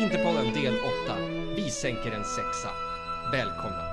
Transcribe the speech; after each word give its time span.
Interpodden 0.00 0.52
del 0.54 0.74
8. 0.74 1.16
Vi 1.56 1.70
sänker 1.70 2.12
en 2.12 2.24
sexa. 2.24 2.68
Välkomna. 3.32 3.84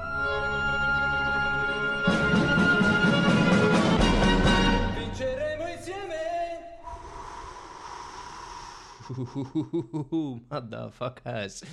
Motherfuckers. 10.50 11.64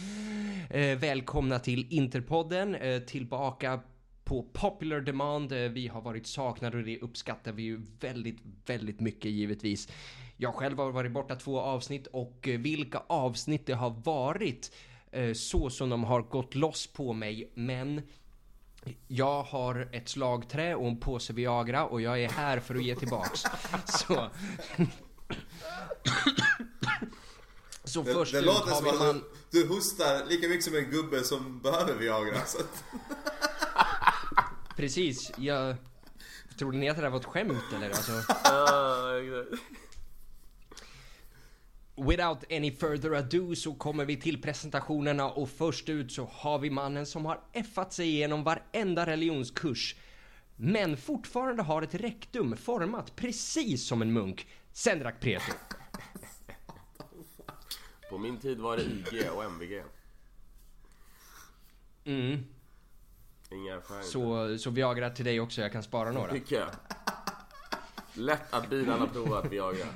Eh, 0.71 0.99
välkomna 0.99 1.59
till 1.59 1.87
Interpodden, 1.91 2.75
eh, 2.75 3.01
tillbaka 3.01 3.81
på 4.25 4.43
popular 4.43 5.01
demand. 5.01 5.53
Eh, 5.53 5.59
vi 5.59 5.89
har 5.89 6.01
varit 6.01 6.27
saknade 6.27 6.79
och 6.79 6.85
det 6.85 7.01
uppskattar 7.01 7.53
vi 7.53 7.63
ju 7.63 7.81
väldigt, 8.01 8.39
väldigt 8.67 9.01
mycket 9.01 9.31
givetvis. 9.31 9.89
Jag 10.37 10.55
själv 10.55 10.79
har 10.79 10.91
varit 10.91 11.13
borta 11.13 11.37
två 11.37 11.61
avsnitt 11.61 12.07
och 12.07 12.49
eh, 12.49 12.61
vilka 12.61 13.03
avsnitt 13.07 13.67
det 13.67 13.75
har 13.75 13.91
varit 13.91 14.73
eh, 15.11 15.33
så 15.33 15.71
som 15.71 15.91
de 15.91 16.05
har 16.05 16.23
gått 16.23 16.55
loss 16.55 16.87
på 16.87 17.13
mig, 17.13 17.53
men 17.55 18.03
jag 19.09 19.43
har 19.43 19.89
ett 19.93 20.09
slagträ 20.09 20.75
och 20.75 20.89
en 20.89 21.01
påse 21.01 21.33
Viagra 21.33 21.87
och 21.87 22.01
jag 22.01 22.23
är 22.23 22.29
här 22.29 22.61
för 22.61 22.75
att 22.75 22.85
ge 22.85 22.97
tillbaks. 22.97 23.43
Så... 23.87 24.31
Så 27.85 28.05
först 28.05 28.33
det 28.33 28.39
ut 28.39 28.45
låter 28.45 28.71
har 28.71 28.77
som 28.77 28.85
vi 28.85 28.91
att 28.91 28.99
man... 28.99 29.23
du, 29.51 29.63
du 29.63 29.69
hostar 29.69 30.29
lika 30.29 30.49
mycket 30.49 30.65
som 30.65 30.75
en 30.75 30.91
gubbe 30.91 31.25
som 31.25 31.61
behöver 31.61 31.95
Viagra. 31.95 32.45
Så 32.47 32.59
att, 32.59 32.85
Precis, 34.77 35.33
jag... 35.39 35.77
Trodde 36.59 36.79
ni 36.79 36.89
att 36.89 36.97
det 36.97 37.03
där 37.03 37.11
var 37.11 37.21
ett 37.21 37.25
skämt 37.25 37.65
eller? 37.75 37.87
Alltså, 37.87 38.13
without 41.97 42.53
any 42.53 42.73
further 42.73 43.15
ado 43.15 43.55
så 43.55 43.75
kommer 43.75 44.05
vi 44.05 44.17
till 44.17 44.43
presentationerna 44.43 45.31
och 45.31 45.51
först 45.51 45.89
ut 45.89 46.13
så 46.13 46.25
har 46.33 46.59
vi 46.59 46.71
mannen 46.71 47.07
som 47.07 47.25
har 47.25 47.41
effat 47.53 47.93
sig 47.93 48.09
igenom 48.09 48.45
varenda 48.45 49.07
religionskurs 49.07 49.97
men 50.57 50.97
fortfarande 50.97 51.63
har 51.63 51.83
ett 51.83 51.95
rektum 51.95 52.57
format 52.57 53.17
precis 53.17 53.87
som 53.87 54.03
en 54.03 54.13
munk. 54.13 54.47
Sendrak 54.73 55.21
Preto. 55.21 55.53
På 58.11 58.19
min 58.19 58.39
tid 58.39 58.59
var 58.59 58.77
det 58.77 58.83
IG 58.83 59.31
och 59.31 59.45
MVG. 59.45 59.83
Mm. 62.05 62.45
Inga. 63.55 63.81
Så, 64.03 64.59
så 64.59 64.71
Viagra 64.71 65.11
till 65.11 65.25
dig 65.25 65.41
också, 65.41 65.61
jag 65.61 65.73
kan 65.73 65.83
spara 65.83 66.13
några. 66.13 66.33
Tycker 66.33 66.57
jag. 66.57 66.69
Lätt 68.15 68.55
att 68.55 68.71
bilen 68.71 69.01
har 69.01 69.07
provat 69.07 69.53
Viagra. 69.53 69.87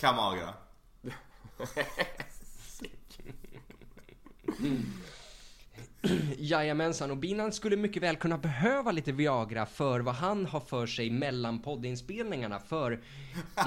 Kamagra. 0.00 0.54
Jajamensan, 6.38 7.10
och 7.10 7.16
Binan 7.16 7.52
skulle 7.52 7.76
mycket 7.76 8.02
väl 8.02 8.16
kunna 8.16 8.38
behöva 8.38 8.92
lite 8.92 9.12
Viagra 9.12 9.66
för 9.66 10.00
vad 10.00 10.14
han 10.14 10.46
har 10.46 10.60
för 10.60 10.86
sig 10.86 11.10
mellan 11.10 11.58
poddinspelningarna. 11.58 12.58
För, 12.58 13.00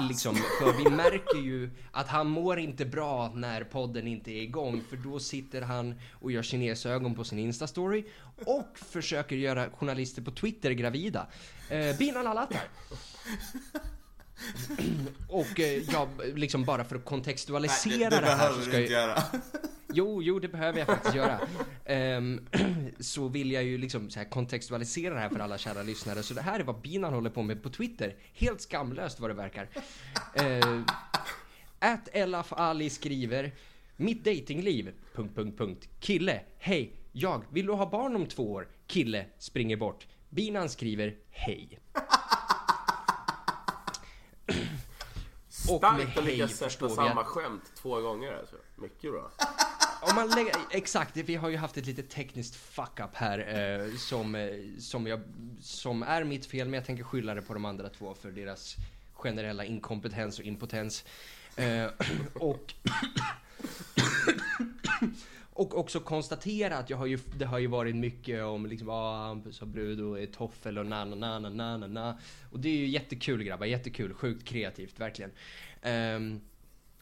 liksom, 0.08 0.34
för 0.34 0.84
vi 0.84 0.96
märker 0.96 1.38
ju 1.38 1.70
att 1.92 2.08
han 2.08 2.26
mår 2.26 2.58
inte 2.58 2.84
bra 2.84 3.32
när 3.34 3.64
podden 3.64 4.06
inte 4.06 4.30
är 4.30 4.42
igång. 4.42 4.82
För 4.90 4.96
då 4.96 5.18
sitter 5.18 5.62
han 5.62 5.94
och 6.12 6.32
gör 6.32 6.42
kinesögon 6.42 7.14
på 7.14 7.24
sin 7.24 7.38
Insta-story 7.38 8.04
och 8.44 8.78
försöker 8.78 9.36
göra 9.36 9.70
journalister 9.70 10.22
på 10.22 10.30
Twitter 10.30 10.70
gravida. 10.70 11.26
Eh, 11.70 11.98
Binan 11.98 12.26
Alatar. 12.26 12.62
Och 15.28 15.60
eh, 15.60 15.82
jag, 15.92 16.08
liksom 16.34 16.64
bara 16.64 16.84
för 16.84 16.96
att 16.96 17.04
kontextualisera 17.04 18.10
det, 18.10 18.20
det, 18.20 18.26
här 18.26 18.36
behöver 18.36 18.56
så 18.56 18.62
ska 18.62 18.72
jag... 18.72 18.80
inte 18.82 18.92
göra. 18.92 19.22
Jo, 19.92 20.22
jo, 20.22 20.38
det 20.38 20.48
behöver 20.48 20.78
jag 20.78 20.86
faktiskt 20.86 21.14
göra. 21.14 21.40
Ehm, 21.84 22.46
så 23.00 23.28
vill 23.28 23.52
jag 23.52 23.64
ju 23.64 23.78
liksom 23.78 24.10
så 24.10 24.18
här 24.18 24.26
kontextualisera 24.26 25.14
det 25.14 25.20
här 25.20 25.28
för 25.28 25.38
alla 25.38 25.58
kära 25.58 25.82
lyssnare. 25.82 26.22
Så 26.22 26.34
det 26.34 26.42
här 26.42 26.60
är 26.60 26.64
vad 26.64 26.80
Binan 26.80 27.12
håller 27.12 27.30
på 27.30 27.42
med 27.42 27.62
på 27.62 27.70
Twitter. 27.70 28.16
Helt 28.34 28.60
skamlöst 28.60 29.20
vad 29.20 29.30
det 29.30 29.34
verkar. 29.34 29.68
Uh, 30.42 30.82
At 31.78 32.08
Elaf 32.12 32.52
Ali 32.52 32.90
skriver 32.90 33.52
Mitt 33.96 34.24
datingliv... 34.24 34.92
Punkt, 35.14 35.36
punkt, 35.36 35.58
punkt. 35.58 35.88
Kille. 36.00 36.40
Hej. 36.58 36.92
Jag. 37.12 37.44
Vill 37.50 37.66
du 37.66 37.72
ha 37.72 37.90
barn 37.90 38.16
om 38.16 38.26
två 38.26 38.52
år? 38.52 38.68
Kille. 38.86 39.26
Springer 39.38 39.76
bort. 39.76 40.06
Binan 40.30 40.68
skriver 40.68 41.16
Hej. 41.30 41.78
Och 45.70 45.82
med 45.82 46.18
att 46.18 46.24
lyckas 46.24 46.56
sätta 46.56 46.88
samma 46.88 47.20
att- 47.20 47.26
skämt 47.26 47.72
två 47.74 48.00
gånger 48.00 48.38
alltså. 48.38 48.56
Mycket 48.76 49.12
bra. 49.12 49.30
Om 50.02 50.14
man 50.14 50.28
lägger, 50.28 50.56
exakt, 50.70 51.16
vi 51.16 51.34
har 51.36 51.48
ju 51.48 51.56
haft 51.56 51.76
ett 51.76 51.86
litet 51.86 52.10
tekniskt 52.10 52.56
fuck-up 52.56 53.10
här 53.14 53.38
eh, 53.38 53.96
som, 53.96 54.34
eh, 54.34 54.48
som, 54.78 55.06
jag, 55.06 55.20
som 55.62 56.02
är 56.02 56.24
mitt 56.24 56.46
fel, 56.46 56.66
men 56.68 56.74
jag 56.74 56.86
tänker 56.86 57.04
skylla 57.04 57.34
det 57.34 57.42
på 57.42 57.54
de 57.54 57.64
andra 57.64 57.88
två 57.88 58.14
för 58.14 58.30
deras 58.30 58.76
generella 59.12 59.64
inkompetens 59.64 60.38
och 60.38 60.44
impotens. 60.44 61.04
Eh, 61.56 61.86
och, 62.34 62.74
och 65.60 65.78
också 65.78 66.00
konstatera 66.00 66.78
att 66.78 66.90
jag 66.90 66.96
har 66.96 67.06
ju, 67.06 67.18
det 67.38 67.44
har 67.44 67.58
ju 67.58 67.66
varit 67.66 67.96
mycket 67.96 68.42
om 68.42 68.66
liksom, 68.66 68.88
ah, 68.88 69.26
Hampus 69.26 69.60
har 69.60 69.66
brud 69.66 70.00
och 70.00 70.20
är 70.20 70.26
toffel 70.26 70.78
och 70.78 70.86
na 70.86 71.04
na 71.04 71.16
na 71.16 71.38
na 71.38 71.48
na 71.50 71.76
na 71.76 71.86
na. 71.86 72.18
Och 72.50 72.60
det 72.60 72.68
är 72.68 72.76
ju 72.76 72.86
jättekul 72.86 73.42
grabbar, 73.42 73.66
jättekul, 73.66 74.14
sjukt 74.14 74.44
kreativt, 74.44 75.00
verkligen. 75.00 75.30
Ehm, 75.82 76.40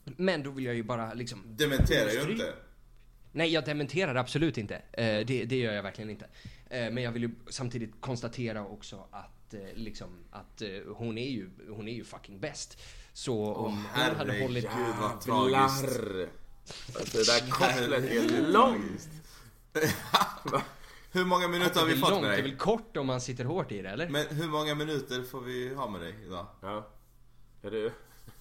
men 0.05 0.43
då 0.43 0.51
vill 0.51 0.65
jag 0.65 0.75
ju 0.75 0.83
bara 0.83 1.15
liksom 1.15 1.43
Dementera 1.47 2.13
ju 2.13 2.33
inte. 2.33 2.53
Nej, 3.33 3.53
jag 3.53 3.65
dementerar 3.65 4.15
absolut 4.15 4.59
inte. 4.59 4.75
Eh, 4.75 5.27
det, 5.27 5.45
det 5.45 5.57
gör 5.57 5.73
jag 5.73 5.83
verkligen 5.83 6.11
inte. 6.11 6.27
Eh, 6.71 6.91
men 6.91 7.03
jag 7.03 7.13
vill 7.13 7.23
ju 7.23 7.31
samtidigt 7.51 8.01
konstatera 8.01 8.67
också 8.67 9.07
att, 9.11 9.55
eh, 9.55 9.61
liksom, 9.75 10.09
att 10.31 10.63
hon, 10.95 11.19
är 11.19 11.31
ju, 11.31 11.51
hon 11.69 11.89
är 11.89 11.95
ju 11.95 12.05
fucking 12.05 12.41
bäst. 12.41 12.81
Så 13.13 13.55
om 13.55 13.73
hon 13.73 13.85
hade 13.85 14.17
herregud. 14.17 14.43
hållit... 14.43 14.65
Gud, 14.65 14.95
vad 15.01 15.21
tragiskt. 15.21 15.99
Alltså 16.99 17.19
det 17.19 17.27
där 17.27 17.51
kopplet 17.51 18.05
är 18.05 18.43
långt. 18.43 19.09
Hur 21.13 21.25
många 21.25 21.49
minuter 21.49 21.81
har 21.81 21.87
vi 21.87 21.93
det 21.93 21.99
är 21.99 22.01
fått 22.01 22.11
långt, 22.11 22.23
med 22.23 22.31
det 22.31 22.35
är 22.37 22.43
dig? 22.43 22.51
väl 22.51 22.59
kort 22.59 22.97
om 22.97 23.07
man 23.07 23.21
sitter 23.21 23.45
hårt 23.45 23.73
i 23.73 23.83
det, 23.83 23.91
eller? 23.91 24.09
Men 24.09 24.27
hur 24.27 24.49
många 24.49 24.75
minuter 24.75 25.23
får 25.23 25.41
vi 25.41 25.75
ha 25.75 25.89
med 25.89 26.01
dig 26.01 26.15
idag? 26.27 26.47
Ja. 26.61 26.89
Är 27.63 27.71
du... 27.71 27.93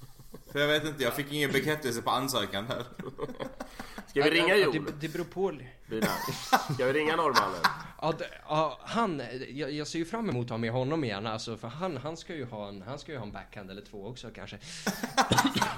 För 0.52 0.60
jag 0.60 0.68
vet 0.68 0.86
inte, 0.86 1.04
jag 1.04 1.14
fick 1.14 1.32
ingen 1.32 1.52
bekräftelse 1.52 2.02
på 2.02 2.10
ansökan 2.10 2.68
här. 2.68 2.84
Ska 4.08 4.24
vi 4.24 4.30
ringa 4.30 4.56
Joel? 4.56 4.86
Det, 4.86 4.92
det 5.00 5.14
beror 5.14 5.26
på... 5.26 5.60
Binan? 5.90 6.10
Ska 6.74 6.86
vi 6.86 6.94
ringa 6.94 7.16
norrmannen? 7.16 7.62
Ja, 8.02 8.14
det, 8.20 8.28
ja, 8.48 8.80
han, 8.84 9.22
jag, 9.50 9.72
jag 9.72 9.88
ser 9.88 10.00
ju 10.00 10.06
fram 10.06 10.30
emot 10.30 10.46
att 10.46 10.50
ha 10.50 10.58
med 10.58 10.72
honom 10.72 11.04
igen, 11.04 11.28
alltså, 11.28 11.58
för 11.58 11.68
han, 11.68 11.98
han, 11.98 12.18
ska 12.18 12.36
ju 12.36 12.46
ha 12.46 12.68
en, 12.68 12.82
han 12.82 13.00
ska 13.00 13.12
ju 13.12 13.18
ha 13.18 13.26
en 13.26 13.32
backhand 13.32 13.72
eller 13.72 13.82
två 13.82 14.08
också 14.08 14.30
kanske. 14.36 14.58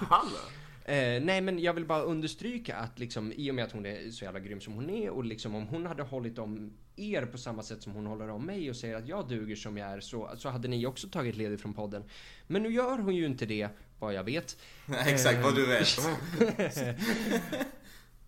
Han 0.10 0.30
då? 0.30 0.69
Eh, 0.90 1.22
nej 1.22 1.42
men 1.42 1.60
jag 1.60 1.74
vill 1.74 1.86
bara 1.86 2.02
understryka 2.02 2.76
att 2.76 3.00
liksom, 3.00 3.34
i 3.36 3.52
och 3.52 3.56
med 3.56 3.66
att 3.66 3.72
hon 3.72 3.86
är 3.86 4.12
så 4.12 4.26
jävla 4.26 4.40
grym 4.40 4.62
som 4.62 4.74
hon 4.74 4.90
är 4.90 5.10
och 5.10 5.26
liksom 5.26 5.56
om 5.56 5.68
hon 5.68 5.86
hade 5.86 6.04
hållit 6.04 6.38
om 6.38 6.74
er 6.96 7.26
på 7.26 7.38
samma 7.38 7.64
sätt 7.64 7.84
som 7.84 7.94
hon 7.94 8.06
håller 8.06 8.30
om 8.30 8.46
mig 8.46 8.70
och 8.70 8.76
säger 8.76 8.96
att 8.96 9.08
jag 9.08 9.28
duger 9.28 9.56
som 9.56 9.78
jag 9.78 9.90
är 9.90 10.00
så, 10.00 10.32
så 10.38 10.50
hade 10.50 10.68
ni 10.68 10.86
också 10.86 11.08
tagit 11.08 11.36
ledigt 11.36 11.62
från 11.62 11.74
podden. 11.74 12.04
Men 12.48 12.64
nu 12.64 12.70
gör 12.70 12.98
hon 12.98 13.16
ju 13.16 13.26
inte 13.26 13.46
det, 13.46 13.70
vad 14.00 14.14
jag 14.14 14.24
vet. 14.24 14.58
Exakt 15.08 15.44
vad 15.44 15.56
du 15.56 15.66
vet. 15.66 16.00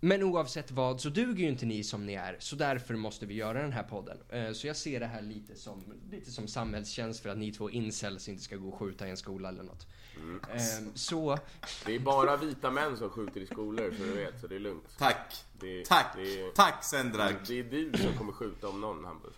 Men 0.03 0.23
oavsett 0.23 0.71
vad 0.71 1.01
så 1.01 1.09
duger 1.09 1.43
ju 1.43 1.49
inte 1.49 1.65
ni 1.65 1.83
som 1.83 2.05
ni 2.05 2.13
är, 2.13 2.35
så 2.39 2.55
därför 2.55 2.95
måste 2.95 3.25
vi 3.25 3.33
göra 3.33 3.61
den 3.61 3.73
här 3.73 3.83
podden. 3.83 4.17
Eh, 4.29 4.51
så 4.51 4.67
jag 4.67 4.75
ser 4.75 4.99
det 4.99 5.05
här 5.05 5.21
lite 5.21 5.55
som, 5.55 5.83
lite 6.11 6.31
som 6.31 6.47
samhällstjänst 6.47 7.19
för 7.19 7.29
att 7.29 7.37
ni 7.37 7.51
två 7.51 7.69
incels 7.69 8.29
inte 8.29 8.43
ska 8.43 8.55
gå 8.55 8.67
och 8.67 8.79
skjuta 8.79 9.07
i 9.07 9.09
en 9.09 9.17
skola 9.17 9.49
eller 9.49 9.63
något. 9.63 9.87
Eh, 10.53 10.59
så, 10.95 11.37
Det 11.85 11.95
är 11.95 11.99
bara 11.99 12.37
vita 12.37 12.71
män 12.71 12.97
som 12.97 13.09
skjuter 13.09 13.41
i 13.41 13.45
skolor 13.47 13.93
så 13.97 14.03
du 14.03 14.11
vet, 14.11 14.41
så 14.41 14.47
det 14.47 14.55
är 14.55 14.59
lugnt. 14.59 14.87
Tack. 14.97 15.45
Det, 15.59 15.85
Tack. 15.85 16.05
Det 16.15 16.41
är, 16.41 16.51
Tack 16.51 16.83
Sendrak. 16.83 17.35
det 17.47 17.59
är 17.59 17.63
du 17.63 17.91
som 17.97 18.17
kommer 18.17 18.31
skjuta 18.33 18.67
om 18.69 18.81
någon 18.81 19.05
Hampus. 19.05 19.33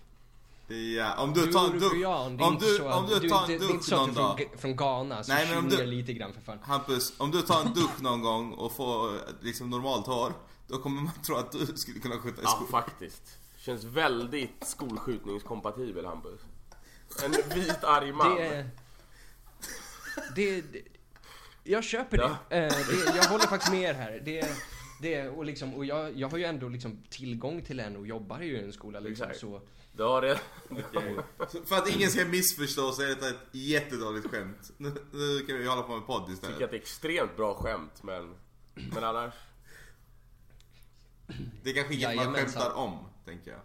Ja, 0.97 1.15
om 1.24 1.33
du 1.33 1.45
du 1.45 1.51
tar 1.53 1.65
en 1.65 1.80
dusch. 1.80 2.06
Om 2.41 2.57
du, 2.62 2.77
så 2.77 2.91
om 2.91 3.06
du 3.07 3.19
du, 3.19 3.30
tar 3.30 3.47
det, 3.47 3.53
en 3.53 3.59
det 3.59 3.65
är 3.65 3.69
inte 3.69 3.74
dusch 3.74 3.85
så 3.85 3.95
att 3.95 4.01
någon 4.07 4.15
dag. 4.15 4.38
från, 4.51 4.57
från 4.59 4.75
Ghana, 4.75 5.24
så 5.24 5.31
Nej, 5.33 5.47
men 5.50 5.57
om 5.57 5.69
du- 5.69 5.85
lite 5.85 6.13
grann 6.13 6.33
för 6.33 6.41
fan. 6.41 6.59
Hampus, 6.63 7.13
om 7.18 7.31
du 7.31 7.41
tar 7.41 7.62
en 7.62 7.74
dusch 7.74 8.01
någon 8.01 8.21
gång 8.21 8.53
och 8.53 8.71
får 8.71 9.12
liksom 9.41 9.69
normalt 9.69 10.07
hår. 10.07 10.33
Då 10.68 10.77
kommer 10.77 11.01
man 11.01 11.12
tro 11.25 11.36
att 11.36 11.51
du 11.51 11.65
skulle 11.75 12.00
kunna 12.00 12.18
skjuta 12.19 12.41
i 12.41 12.44
Ja, 12.44 12.50
skolan. 12.50 12.71
faktiskt. 12.71 13.38
Känns 13.57 13.83
väldigt 13.83 14.63
skolskjutningskompatibel 14.68 16.06
Hampus. 16.06 16.39
En 17.24 17.31
vit 17.56 17.83
arg 17.83 18.12
man. 18.12 18.36
Det 18.36 18.47
är... 18.47 18.69
Det, 20.36 20.62
det, 20.62 20.81
jag 21.63 21.83
köper 21.83 22.18
Ja. 22.18 22.38
det. 22.50 22.56
Eh, 22.57 22.69
det. 22.71 23.15
Jag 23.18 23.24
håller 23.24 23.48
faktiskt 23.48 23.71
med 23.71 23.81
er 23.81 23.94
här. 23.94 24.21
Det, 24.25 24.48
det, 25.01 25.30
och 25.30 25.45
liksom, 25.45 25.74
och 25.74 25.86
jag, 25.86 26.18
jag 26.18 26.30
har 26.30 26.38
ju 26.38 26.44
ändå 26.44 26.69
liksom 26.69 27.04
tillgång 27.10 27.62
till 27.62 27.80
en 27.80 27.95
och 27.95 28.07
jobbar 28.07 28.39
ju 28.42 28.57
i 28.57 28.63
en 28.63 28.74
skola 28.74 29.00
liksom, 29.00 29.24
Exakt. 29.25 29.39
så... 29.39 29.62
Du 29.95 30.04
har 30.04 30.21
det. 30.21 30.39
Så 31.51 31.63
För 31.65 31.75
att 31.75 31.89
ingen 31.95 32.10
ska 32.12 32.25
missförstå 32.25 32.92
så 32.92 33.01
är 33.01 33.07
detta 33.07 33.30
ett 33.30 33.36
jättedåligt 33.51 34.27
skämt. 34.31 34.71
Nu, 34.77 34.94
nu 35.12 35.39
kan 35.39 35.57
vi 35.57 35.65
hålla 35.68 35.81
på 35.81 35.95
med 35.95 36.06
podd 36.07 36.21
Jag 36.21 36.27
tycker 36.27 36.33
istället. 36.33 36.63
att 36.63 36.71
det 36.71 36.77
är 36.77 36.81
extremt 36.81 37.36
bra 37.38 37.54
skämt 37.56 38.04
men... 38.04 38.36
Men 38.75 39.04
annars... 39.04 39.33
Det 41.63 41.69
är 41.69 41.74
kanske 41.74 41.94
inget 41.94 42.07
man 42.07 42.15
Jajamensan. 42.15 42.62
skämtar 42.62 42.74
om, 42.77 42.98
tänker 43.25 43.51
jag. 43.51 43.60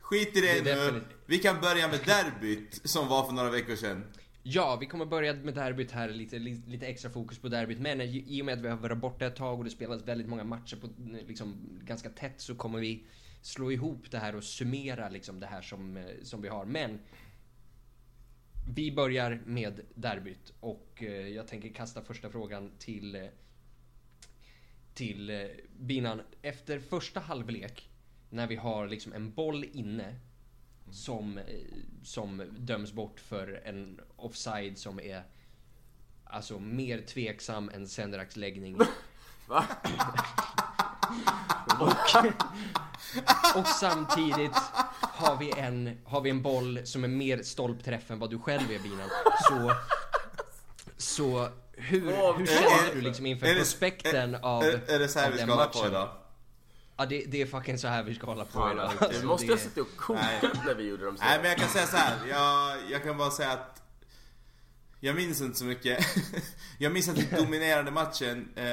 Skit 0.00 0.36
i 0.36 0.40
det, 0.40 0.60
Det 0.60 0.74
nu. 0.74 0.80
definitivt- 0.80 1.16
Vi 1.26 1.38
kan 1.38 1.60
börja 1.60 1.88
med 1.88 2.00
derbyt 2.06 2.80
som 2.90 3.08
var 3.08 3.26
för 3.26 3.32
några 3.32 3.50
veckor 3.50 3.76
sedan. 3.76 4.04
Ja, 4.46 4.76
vi 4.80 4.86
kommer 4.86 5.06
börja 5.06 5.34
med 5.34 5.54
derbyt 5.54 5.90
här, 5.90 6.08
lite, 6.08 6.38
lite 6.38 6.86
extra 6.86 7.10
fokus 7.10 7.38
på 7.38 7.48
derbyt. 7.48 7.78
Men 7.80 8.00
eh, 8.00 8.16
i 8.16 8.42
och 8.42 8.46
med 8.46 8.54
att 8.54 8.60
vi 8.60 8.68
har 8.68 8.76
varit 8.76 8.98
borta 8.98 9.26
ett 9.26 9.36
tag 9.36 9.58
och 9.58 9.64
det 9.64 9.70
spelas 9.70 10.02
väldigt 10.02 10.28
många 10.28 10.44
matcher 10.44 10.76
på, 10.76 10.86
eh, 10.86 11.26
liksom, 11.26 11.56
ganska 11.84 12.10
tätt 12.10 12.40
så 12.40 12.54
kommer 12.54 12.80
vi 12.80 13.04
slå 13.42 13.72
ihop 13.72 14.10
det 14.10 14.18
här 14.18 14.36
och 14.36 14.44
summera 14.44 15.08
liksom, 15.08 15.40
det 15.40 15.46
här 15.46 15.62
som, 15.62 15.96
eh, 15.96 16.04
som 16.22 16.42
vi 16.42 16.48
har. 16.48 16.64
Men 16.64 16.98
vi 18.68 18.92
börjar 18.92 19.40
med 19.46 19.80
derbyt 19.94 20.52
och 20.60 21.02
eh, 21.02 21.28
jag 21.28 21.48
tänker 21.48 21.68
kasta 21.68 22.02
första 22.02 22.30
frågan 22.30 22.70
till, 22.78 23.28
till 24.94 25.30
eh, 25.30 25.46
Binan. 25.78 26.20
Efter 26.42 26.78
första 26.78 27.20
halvlek, 27.20 27.88
när 28.30 28.46
vi 28.46 28.56
har 28.56 28.88
liksom 28.88 29.12
en 29.12 29.32
boll 29.32 29.64
inne 29.72 30.14
som, 30.94 31.38
eh, 31.38 31.44
som 32.02 32.42
döms 32.58 32.92
bort 32.92 33.20
för 33.20 33.62
en 33.64 34.00
offside 34.16 34.78
som 34.78 35.00
är 35.00 35.22
alltså 36.24 36.58
mer 36.58 37.00
tveksam 37.00 37.70
än 37.74 37.88
Senderaks 37.88 38.36
läggning. 38.36 38.78
Va? 39.48 39.64
Och 43.54 43.66
samtidigt 43.66 44.56
har 45.00 45.36
vi 45.36 45.52
en, 45.56 45.98
har 46.04 46.20
vi 46.20 46.30
en 46.30 46.42
boll 46.42 46.86
som 46.86 47.04
är 47.04 47.08
mer 47.08 47.42
stolpträff 47.42 48.10
än 48.10 48.18
vad 48.18 48.30
du 48.30 48.38
själv 48.38 48.70
är 48.70 48.78
Binan. 48.78 49.08
Så, 49.48 49.72
så 50.96 51.48
hur, 51.72 52.00
hur 52.38 52.46
känner 52.46 52.94
du 52.94 53.00
liksom 53.00 53.26
inför 53.26 53.54
prospekten 53.54 54.34
av, 54.34 54.62
Är, 54.62 54.90
är 54.90 54.98
det 54.98 55.08
så 55.08 55.18
här 55.18 55.26
av 55.26 55.32
vi 55.32 55.38
ska 55.38 55.50
hålla 55.50 55.66
på 55.66 55.86
idag? 55.86 56.08
Ja, 56.96 57.06
det, 57.06 57.24
det 57.28 57.42
är 57.42 57.46
fucking 57.46 57.78
så 57.78 57.88
här 57.88 58.02
vi 58.02 58.14
ska 58.14 58.26
hålla 58.26 58.44
på 58.44 58.50
Fan, 58.52 58.72
idag. 58.72 58.92
Alltså, 59.00 59.26
måste 59.26 59.46
det- 59.46 59.52
ha 59.52 59.58
suttit 59.58 59.78
och 59.78 59.96
kokat 59.96 60.64
när 60.66 60.74
vi 60.74 60.88
gjorde 60.88 61.04
dem 61.04 61.16
Nej 61.20 61.38
men 61.38 61.48
jag 61.48 61.58
kan 61.58 61.68
säga 61.68 61.86
så 61.86 61.96
här. 61.96 62.26
Jag, 62.26 62.76
jag 62.90 63.02
kan 63.02 63.16
bara 63.18 63.30
säga 63.30 63.52
att 63.52 63.80
jag 65.00 65.16
minns 65.16 65.40
inte 65.40 65.58
så 65.58 65.64
mycket. 65.64 66.06
Jag 66.78 66.92
minns 66.92 67.08
att 67.08 67.18
vi 67.18 67.36
dominerade 67.36 67.90
matchen. 67.90 68.48
Eh, 68.56 68.64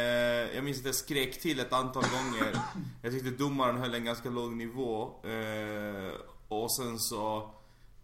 Jag 0.55 0.63
minns 0.63 0.79
att 0.79 0.85
jag 0.85 0.95
skrek 0.95 1.41
till 1.41 1.59
ett 1.59 1.73
antal 1.73 2.03
gånger. 2.03 2.55
Jag 3.01 3.11
tyckte 3.11 3.29
domaren 3.29 3.77
höll 3.77 3.93
en 3.93 4.05
ganska 4.05 4.29
låg 4.29 4.51
nivå. 4.51 5.25
Eh, 5.25 6.11
Och 6.47 6.75
sen 6.75 6.99
så 6.99 7.51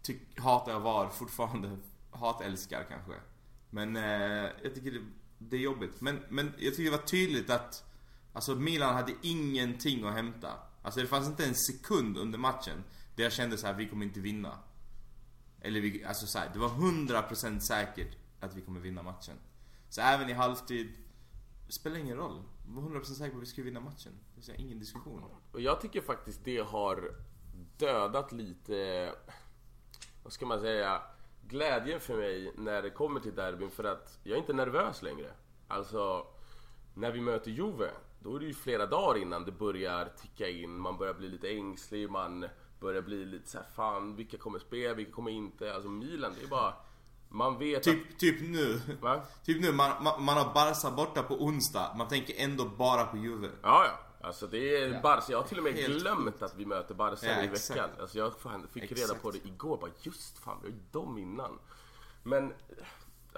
tyck, 0.02 0.40
hatar 0.40 0.72
jag 0.72 0.80
VAR 0.80 1.08
fortfarande. 1.08 1.76
Hatälskar 2.10 2.86
kanske. 2.88 3.12
Men 3.70 3.96
eh, 3.96 4.50
jag 4.62 4.74
tycker 4.74 4.90
det, 4.90 5.00
det 5.38 5.56
är 5.56 5.60
jobbigt. 5.60 6.00
Men, 6.00 6.20
men 6.28 6.52
jag 6.58 6.74
tycker 6.76 6.90
det 6.90 6.96
var 6.96 7.04
tydligt 7.04 7.50
att 7.50 7.84
Alltså 8.38 8.54
Milan 8.54 8.94
hade 8.94 9.14
ingenting 9.22 10.04
att 10.04 10.14
hämta. 10.14 10.52
Alltså 10.82 11.00
det 11.00 11.06
fanns 11.06 11.28
inte 11.28 11.44
en 11.44 11.54
sekund 11.54 12.18
under 12.18 12.38
matchen 12.38 12.84
där 13.16 13.24
jag 13.24 13.32
kände 13.32 13.58
så 13.58 13.66
här: 13.66 13.74
vi 13.74 13.88
kommer 13.88 14.06
inte 14.06 14.20
vinna. 14.20 14.58
Eller 15.60 15.80
vi, 15.80 16.04
alltså 16.04 16.26
så 16.26 16.38
här, 16.38 16.50
det 16.52 16.58
var 16.58 16.68
100% 16.68 17.60
säkert 17.60 18.16
att 18.40 18.54
vi 18.54 18.60
kommer 18.60 18.80
vinna 18.80 19.02
matchen. 19.02 19.36
Så 19.88 20.00
även 20.00 20.30
i 20.30 20.32
halvtid, 20.32 20.92
det 21.66 21.72
spelar 21.72 21.96
ingen 21.96 22.16
roll. 22.16 22.42
Vi 22.68 22.74
var 22.74 22.82
100% 22.82 23.04
säker 23.04 23.30
på 23.30 23.36
att 23.36 23.42
vi 23.42 23.46
skulle 23.46 23.64
vinna 23.64 23.80
matchen. 23.80 24.12
Det 24.34 24.52
är 24.52 24.60
ingen 24.60 24.78
diskussion. 24.78 25.24
Och 25.52 25.60
jag 25.60 25.80
tycker 25.80 26.00
faktiskt 26.00 26.44
det 26.44 26.58
har 26.58 27.14
dödat 27.76 28.32
lite, 28.32 29.12
vad 30.22 30.32
ska 30.32 30.46
man 30.46 30.60
säga, 30.60 31.02
glädjen 31.48 32.00
för 32.00 32.16
mig 32.16 32.52
när 32.56 32.82
det 32.82 32.90
kommer 32.90 33.20
till 33.20 33.34
derbyn 33.34 33.70
för 33.70 33.84
att 33.84 34.18
jag 34.22 34.34
är 34.34 34.40
inte 34.40 34.52
nervös 34.52 35.02
längre. 35.02 35.30
Alltså, 35.68 36.26
när 36.94 37.12
vi 37.12 37.20
möter 37.20 37.50
Juve, 37.50 37.90
då 38.20 38.36
är 38.36 38.40
det 38.40 38.46
ju 38.46 38.54
flera 38.54 38.86
dagar 38.86 39.20
innan 39.22 39.44
det 39.44 39.52
börjar 39.52 40.12
ticka 40.20 40.48
in, 40.48 40.80
man 40.80 40.96
börjar 40.96 41.14
bli 41.14 41.28
lite 41.28 41.48
ängslig, 41.48 42.10
man 42.10 42.46
börjar 42.80 43.02
bli 43.02 43.24
lite 43.24 43.48
så 43.50 43.58
här, 43.58 43.66
fan 43.76 44.16
vilka 44.16 44.38
kommer 44.38 44.58
spela, 44.58 44.94
vilka 44.94 45.12
kommer 45.12 45.30
inte? 45.30 45.74
Alltså 45.74 45.88
Milan, 45.88 46.32
det 46.38 46.44
är 46.44 46.48
bara, 46.48 46.74
man 47.28 47.58
vet 47.58 47.78
att... 47.78 47.84
Typ, 47.84 48.18
typ 48.18 48.40
nu. 48.40 48.80
Va? 49.00 49.22
Typ 49.44 49.62
nu, 49.62 49.72
man, 49.72 50.02
man, 50.04 50.24
man 50.24 50.36
har 50.36 50.54
Barca 50.54 50.90
borta 50.90 51.22
på 51.22 51.34
onsdag. 51.44 51.94
Man 51.98 52.08
tänker 52.08 52.34
ändå 52.38 52.64
bara 52.64 53.06
på 53.06 53.16
Juve. 53.16 53.48
Ja, 53.62 53.84
ja. 53.84 53.98
Alltså 54.26 54.46
det 54.46 54.76
är 54.76 54.88
Ja. 54.92 55.00
Barca. 55.00 55.24
Jag 55.28 55.38
har 55.38 55.48
till 55.48 55.58
och 55.58 55.64
med 55.64 55.72
Helt 55.74 56.00
glömt 56.00 56.42
att 56.42 56.56
vi 56.56 56.66
möter 56.66 56.94
Barca 56.94 57.26
Ja, 57.26 57.42
i 57.42 57.46
exakt. 57.46 57.70
veckan. 57.70 57.90
Alltså 58.00 58.18
jag 58.18 58.38
fan, 58.38 58.66
fick 58.72 58.82
reda 58.82 58.92
Exakt. 59.02 59.22
på 59.22 59.30
det 59.30 59.44
igår. 59.46 59.76
Bara 59.80 59.90
just 60.02 60.38
fan, 60.38 60.58
vi 60.62 60.68
har 60.68 60.74
ju 60.76 60.82
dem 60.92 61.18
innan. 61.18 61.58
Men 62.22 62.52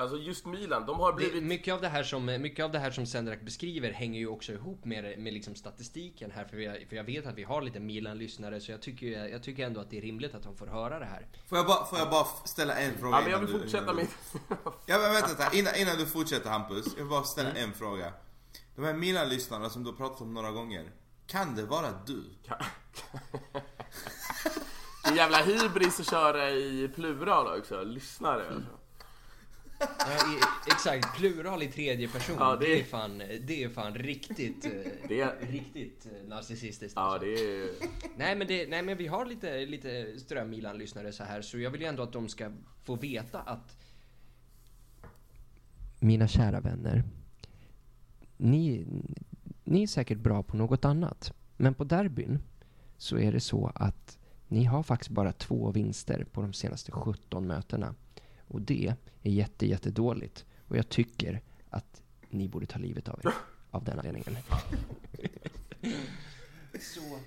alltså 0.01 0.17
just 0.17 0.47
Milan, 0.47 0.87
de 0.87 1.01
har 1.01 1.13
Det, 1.13 1.17
blivit... 1.17 1.43
mycket, 1.45 1.75
av 1.75 1.81
det 1.81 1.89
här 1.89 2.03
som, 2.03 2.25
mycket 2.27 2.65
av 2.65 2.73
det 2.73 2.79
här 2.79 2.91
som 2.91 3.07
Sendrak 3.07 3.41
beskriver 3.43 3.91
hänger 3.93 4.21
ju 4.21 4.27
också 4.27 4.53
ihop 4.53 4.85
med, 4.85 5.19
med 5.19 5.33
liksom 5.33 5.55
statistiken 5.55 6.31
här. 6.31 6.45
För 6.45 6.57
jag, 6.57 6.87
för 6.89 6.97
jag 6.97 7.05
vet 7.05 7.27
att 7.27 7.35
vi 7.35 7.43
har 7.45 7.63
lite 7.63 7.81
Milan-lyssnare 7.81 8.61
så 8.61 8.71
jag 8.73 8.83
tycker, 8.83 9.07
jag 9.27 9.43
tycker 9.43 9.67
ändå 9.67 9.81
att 9.81 9.91
det 9.91 9.99
är 9.99 10.03
rimligt 10.03 10.35
att 10.35 10.43
de 10.43 10.57
får 10.57 10.67
höra 10.67 10.99
det 10.99 11.05
här. 11.05 11.27
Får 11.49 11.59
jag 11.59 11.67
bara, 11.67 11.85
får 11.87 11.99
jag 11.99 12.11
bara 12.11 12.25
ställa 12.45 12.75
en 12.75 12.99
fråga 12.99 13.17
Ja, 13.17 13.23
men 13.23 13.31
jag 13.31 13.39
innan 13.41 13.47
vill 13.47 13.55
du- 13.55 13.61
fortsätta 13.63 13.83
innan 13.93 13.97
du- 13.97 14.03
med... 14.49 14.59
Ja 14.87 14.99
men 14.99 15.13
vänta. 15.13 15.53
Innan, 15.57 15.75
innan 15.77 15.97
du 15.97 16.07
fortsätter 16.07 16.51
Hampus. 16.51 16.87
Jag 16.87 16.97
vill 16.97 17.11
bara 17.11 17.23
ställa 17.23 17.51
Mm. 17.51 17.63
en 17.65 17.73
fråga. 17.73 18.13
De 18.77 18.85
här 18.85 18.95
Milan-lyssnarna 18.95 19.71
som 19.71 19.85
du 19.85 19.91
har 19.91 19.97
pratat 19.97 20.21
om 20.21 20.35
några 20.35 20.51
gånger. 20.51 20.91
Kan 21.27 21.55
det 21.57 21.63
vara 21.65 21.87
du? 22.07 22.25
Det 25.05 25.11
är 25.11 25.17
jävla 25.17 25.43
hybris 25.43 26.01
att 26.01 26.11
köra 26.11 26.51
i 26.51 26.89
plural 26.95 27.59
också. 27.61 27.83
Lyssnare 27.83 28.49
alltså. 28.49 28.71
Ja, 30.07 30.13
i, 30.33 30.41
exakt, 30.73 31.17
plural 31.19 31.63
i 31.63 31.67
tredje 31.67 32.09
person. 32.09 32.37
Ja, 32.39 32.57
det... 32.57 32.67
det- 32.67 32.81
är 32.81 32.85
fan, 32.85 33.19
det 33.19 33.65
är 33.65 33.69
fan 33.69 33.95
riktigt, 33.95 34.65
eh, 34.65 34.71
Det 35.09 35.21
är- 35.21 35.47
riktigt 35.53 36.07
eh, 36.07 36.29
narcissistiskt. 36.29 36.93
Ja, 36.97 37.03
alltså. 37.03 37.27
det 37.27 37.33
är... 37.35 37.69
Nej 38.17 38.37
men, 38.37 38.47
det, 38.47 38.67
nej 38.69 38.83
men 38.83 38.97
vi 38.97 39.07
har 39.07 39.27
lite, 39.27 39.67
lite 39.67 40.19
ström 40.21 40.51
Milan-lyssnare 40.51 41.13
så 41.13 41.25
här 41.25 41.43
så 41.43 41.59
jag 41.59 41.71
vill 41.71 41.81
ju 41.81 41.87
ändå 41.87 42.03
att 42.03 42.13
de 42.13 42.29
ska 42.29 42.51
få 42.85 42.95
veta 42.97 43.41
att 43.41 43.77
Mina 46.01 46.29
kära 46.29 46.61
vänner 46.61 47.03
Ni, 48.37 48.87
ni 49.65 49.83
är 49.83 49.87
säkert 49.87 50.19
bra 50.19 50.43
på 50.43 50.57
något 50.57 50.85
annat 50.85 51.33
Men 51.57 51.75
på 51.75 51.85
derbyn 51.85 52.39
så 52.97 53.19
är 53.19 53.33
det 53.33 53.41
så 53.41 53.73
att 53.75 54.19
ni 54.49 54.65
har 54.65 54.83
faktiskt 54.83 55.11
bara 55.11 55.33
två 55.33 55.71
vinster 55.71 56.25
på 56.33 56.43
de 56.43 56.53
senaste 56.53 56.93
17 56.93 57.47
mötena 57.47 57.95
Och 58.51 58.63
det 58.63 58.95
är 59.23 59.31
jätte, 59.31 59.67
jätte 59.67 59.91
dåligt 59.91 60.45
Och 60.69 60.77
jag 60.77 60.89
tycker 60.89 61.43
att 61.71 62.03
ni 62.29 62.49
borde 62.49 62.67
ta 62.67 62.79
livet 62.79 63.09
av 63.09 63.21
er 63.25 63.33
av 63.71 63.85
den 63.85 63.99
anledningen 63.99 64.37
Så 66.81 67.19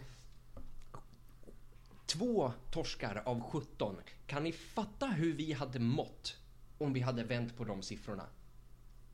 Två 2.06 2.52
torskar 2.72 3.24
av 3.26 3.42
17. 3.42 3.96
Kan 4.28 4.44
ni 4.44 4.52
fatta 4.52 5.06
hur 5.06 5.34
vi 5.34 5.54
hade 5.54 5.80
mått 5.80 6.38
om 6.78 6.94
vi 6.94 7.00
hade 7.00 7.24
vänt 7.24 7.58
på 7.58 7.64
de 7.64 7.82
siffrorna? 7.82 8.26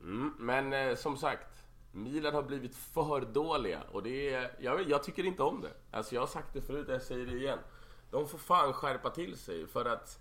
Mm, 0.00 0.34
men 0.38 0.72
eh, 0.72 0.96
som 0.96 1.16
sagt, 1.16 1.64
Milan 1.92 2.34
har 2.34 2.42
blivit 2.42 2.74
för 2.76 3.20
dåliga 3.20 3.82
och 3.92 4.02
det 4.02 4.34
är, 4.34 4.56
jag, 4.60 4.90
jag 4.90 5.04
tycker 5.04 5.24
inte 5.24 5.42
om 5.42 5.60
det. 5.60 5.72
Alltså 5.90 6.14
jag 6.14 6.22
har 6.22 6.26
sagt 6.26 6.54
det 6.54 6.60
förut, 6.60 6.86
jag 6.88 7.02
säger 7.02 7.26
det 7.26 7.36
igen. 7.36 7.58
De 8.10 8.28
får 8.28 8.38
fan 8.38 8.72
skärpa 8.72 9.10
till 9.10 9.36
sig 9.36 9.66
för 9.66 9.84
att... 9.84 10.18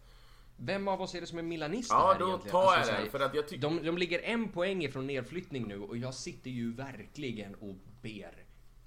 Vem 0.62 0.88
av 0.88 1.01
oss 1.01 1.16
är 1.16 1.22
det 1.22 1.28
som 1.28 1.38
är 1.39 1.44
milanist 1.44 1.89
Ja, 1.92 2.12
här 2.13 2.20
då 2.20 2.28
egentligen? 2.28 2.51
tar 2.51 2.63
jag 2.63 2.74
Alltså, 2.74 2.86
så 2.86 2.92
den, 2.92 3.04
här, 3.04 3.10
för 3.10 3.20
att 3.20 3.36
jag 3.36 3.48
tycker... 3.48 3.62
de, 3.62 3.84
de 3.84 3.98
ligger 3.98 4.20
en 4.20 4.50
poäng 4.50 4.84
ifrån 4.84 5.08
nedflyttning 5.08 5.68
nu 5.68 5.82
och 5.82 5.98
jag 5.98 6.13
sitter 6.13 6.51
ju 6.51 6.74
verkligen 6.74 7.56
och 7.56 7.75
ber. 8.01 8.44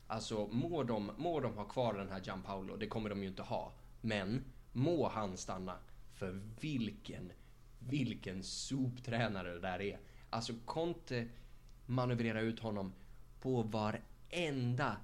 Alltså 0.07 0.47
må 0.47 0.83
de, 0.83 1.11
må 1.17 1.41
de 1.41 1.55
ha 1.55 1.65
kvar 1.65 1.95
den 1.95 2.09
här 2.09 2.21
Gianpaolo, 2.21 2.77
det 2.77 2.87
kommer 2.87 3.11
de 3.11 3.23
ju 3.23 3.29
inte 3.29 3.43
ha. 3.43 3.73
Men 4.01 4.45
må 4.73 5.09
han 5.09 5.37
stanna. 5.37 5.77
För 6.15 6.41
vilken, 6.61 7.33
vilken 7.79 8.43
soptränare 8.43 9.53
det 9.53 9.61
där 9.61 9.81
är. 9.81 9.99
Alltså 10.31 10.53
Conte 10.65 11.29
manövrerar 11.87 12.43
ut 12.43 12.61
honom 12.61 12.93
på 13.41 13.63
varenda 13.63 14.97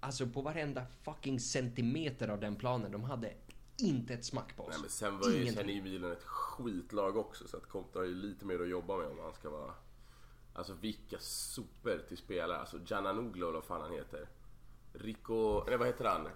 Alltså 0.00 0.26
på 0.26 0.40
varenda 0.42 0.86
fucking 1.02 1.40
centimeter 1.40 2.28
av 2.28 2.40
den 2.40 2.56
planen. 2.56 2.92
De 2.92 3.04
hade 3.04 3.32
inte 3.76 4.14
ett 4.14 4.24
smack 4.24 4.56
på 4.56 4.62
oss. 4.62 4.68
Nej, 4.70 4.80
men 4.80 4.90
sen 4.90 5.18
var 5.18 5.30
ju, 5.30 5.52
sen 5.52 5.68
är 5.68 5.74
ju 5.74 5.82
Milan 5.82 6.12
ett 6.12 6.24
skitlag 6.24 7.16
också 7.16 7.48
så 7.48 7.56
att 7.56 7.68
Conte 7.68 7.98
har 7.98 8.06
ju 8.06 8.14
lite 8.14 8.44
mer 8.44 8.60
att 8.60 8.68
jobba 8.68 8.96
med 8.96 9.06
om 9.06 9.18
han 9.18 9.34
ska 9.34 9.50
vara... 9.50 9.74
Alltså 10.54 10.74
vilka 10.74 11.18
super 11.18 11.98
till 12.08 12.16
spelare. 12.16 12.58
Alltså 12.58 12.78
Giananoglu 12.86 13.42
eller 13.42 13.52
vad 13.52 13.64
fan 13.64 13.80
han 13.80 13.92
heter. 13.92 14.28
Rico... 14.92 15.64
Nej 15.66 15.76
vad 15.76 15.86
heter 15.86 16.04
han? 16.04 16.28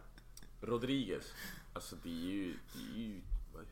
Rodriguez. 0.61 1.33
Alltså 1.73 1.97
det 2.03 2.09
är 2.09 2.13
ju... 2.13 2.59
Det 2.73 2.95
är 2.95 2.99
ju 2.99 3.21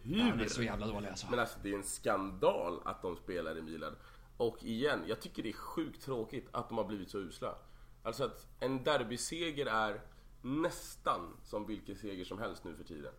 hur? 0.03 0.21
Han 0.21 0.41
är 0.41 0.49
så 0.49 0.63
jävla 0.63 0.87
dålig 0.87 1.09
alltså. 1.09 1.27
Men 1.31 1.39
alltså 1.39 1.59
det 1.63 1.71
är 1.71 1.75
en 1.75 1.83
skandal 1.83 2.81
att 2.85 3.03
de 3.03 3.17
spelar 3.17 3.59
i 3.59 3.63
Milan. 3.63 3.97
Och 4.37 4.65
igen, 4.65 5.01
jag 5.07 5.21
tycker 5.21 5.43
det 5.43 5.49
är 5.49 5.53
sjukt 5.53 6.03
tråkigt 6.03 6.49
att 6.53 6.69
de 6.69 6.79
har 6.79 6.85
blivit 6.85 7.11
så 7.11 7.19
usla. 7.19 7.59
Alltså 8.03 8.25
att 8.25 8.47
en 8.61 8.85
derbyseger 8.85 9.67
är 9.67 10.01
nästan 10.43 11.37
som 11.45 11.67
vilken 11.67 11.97
seger 11.97 12.25
som 12.25 12.39
helst 12.39 12.65
nu 12.65 12.77
för 12.77 12.85
tiden. 12.85 13.13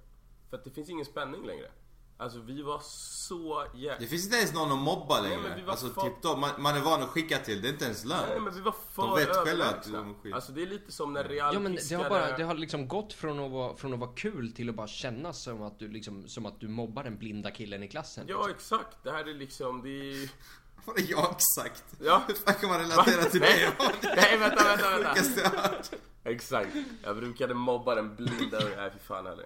För 0.50 0.58
att 0.58 0.64
det 0.64 0.72
finns 0.72 0.90
ingen 0.90 1.06
spänning 1.06 1.46
längre. 1.46 1.72
Alltså 2.20 2.40
vi 2.40 2.62
var 2.62 2.80
så 2.84 3.66
jävla... 3.76 4.00
Det 4.00 4.08
finns 4.08 4.26
inte 4.26 4.38
ens 4.38 4.54
någon 4.54 4.72
att 4.72 4.78
mobba 4.78 5.22
Nej, 5.22 5.30
längre. 5.30 5.64
var 5.66 5.72
alltså 5.72 5.90
för- 5.90 6.02
typ 6.02 6.14
då, 6.22 6.36
man, 6.36 6.50
man 6.58 6.76
är 6.76 6.82
van 6.82 7.04
att 7.04 7.10
skicka 7.10 7.38
till, 7.38 7.62
det 7.62 7.68
är 7.68 7.72
inte 7.72 7.86
ens 7.86 8.06
lönt. 8.06 8.26
Nej 8.30 8.40
men 8.40 8.54
vi 8.54 8.62
var 8.62 8.76
för 8.94 9.02
De 9.04 9.16
vet 9.16 9.36
själva 9.36 9.66
att 9.66 9.92
de 9.92 10.16
skit. 10.16 10.34
Alltså 10.34 10.52
det 10.52 10.62
är 10.62 10.66
lite 10.66 10.92
som 10.92 11.14
när 11.14 11.24
Real 11.24 11.54
Ja 11.54 11.60
men 11.60 11.78
det 11.90 11.96
har 11.96 12.10
bara, 12.10 12.38
det 12.38 12.44
har 12.44 12.54
liksom 12.56 12.88
gått 12.88 13.14
från 13.14 13.40
att 13.40 13.52
vara, 13.52 13.76
från 13.76 13.94
att 13.94 14.00
vara 14.00 14.12
kul 14.16 14.52
till 14.54 14.70
att 14.70 14.76
bara 14.76 14.88
kännas 14.88 15.42
som 15.44 15.62
att 15.62 15.80
du 15.80 15.88
liksom, 15.88 16.28
som 16.28 16.46
att 16.46 16.60
du 16.60 16.68
mobbar 16.68 17.04
den 17.04 17.18
blinda 17.18 17.52
killen 17.52 17.84
i 17.84 17.88
klassen. 17.88 18.26
Ja 18.28 18.50
exakt, 18.50 18.98
det 19.04 19.12
här 19.12 19.26
är 19.30 19.34
liksom, 19.34 19.82
det 19.82 19.90
är... 19.90 20.30
Vad 20.86 21.00
har 21.00 21.06
jag 21.10 21.42
sagt? 21.42 21.84
Ja. 22.00 22.24
Hur 22.28 22.34
fan 22.34 22.54
kan 22.54 22.70
man 22.70 22.80
relatera 22.80 23.24
till 23.24 23.40
det? 23.42 23.74
Nej 24.16 24.38
vänta, 24.38 24.64
vänta, 24.64 24.90
vänta! 24.98 25.96
Exakt. 26.24 26.70
Jag 27.04 27.16
brukade 27.16 27.54
mobba 27.54 27.96
den 27.96 28.16
blinda 28.16 28.58
och 28.58 28.70
nej 28.78 28.92
fy 28.94 29.00
fan 29.00 29.26
heller. 29.26 29.46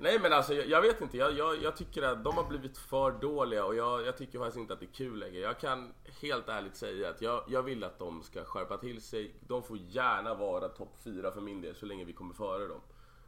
Nej 0.00 0.18
men 0.18 0.32
alltså 0.32 0.54
jag, 0.54 0.66
jag 0.68 0.82
vet 0.82 1.00
inte, 1.00 1.16
jag, 1.16 1.32
jag, 1.32 1.62
jag 1.62 1.76
tycker 1.76 2.02
att 2.02 2.24
de 2.24 2.36
har 2.36 2.44
blivit 2.44 2.78
för 2.78 3.10
dåliga 3.10 3.64
och 3.64 3.74
jag, 3.74 4.16
tycker 4.16 4.38
faktiskt 4.38 4.58
inte 4.58 4.72
att 4.72 4.80
det 4.80 4.86
är 4.86 4.94
kul 4.94 5.18
längre. 5.18 5.38
Jag 5.38 5.60
kan 5.60 5.94
helt 6.20 6.48
ärligt 6.48 6.76
säga 6.76 7.10
att 7.10 7.22
jag, 7.22 7.44
jag 7.48 7.62
vill 7.62 7.84
att 7.84 7.98
de 7.98 8.22
ska 8.22 8.44
skärpa 8.44 8.78
till 8.78 9.02
sig. 9.02 9.34
De 9.40 9.62
får 9.62 9.78
gärna 9.78 10.34
vara 10.34 10.68
topp 10.68 10.96
4 11.04 11.30
för 11.30 11.40
min 11.40 11.60
del 11.60 11.74
så 11.74 11.86
länge 11.86 12.04
vi 12.04 12.12
kommer 12.12 12.34
före 12.34 12.68
dem. 12.68 12.80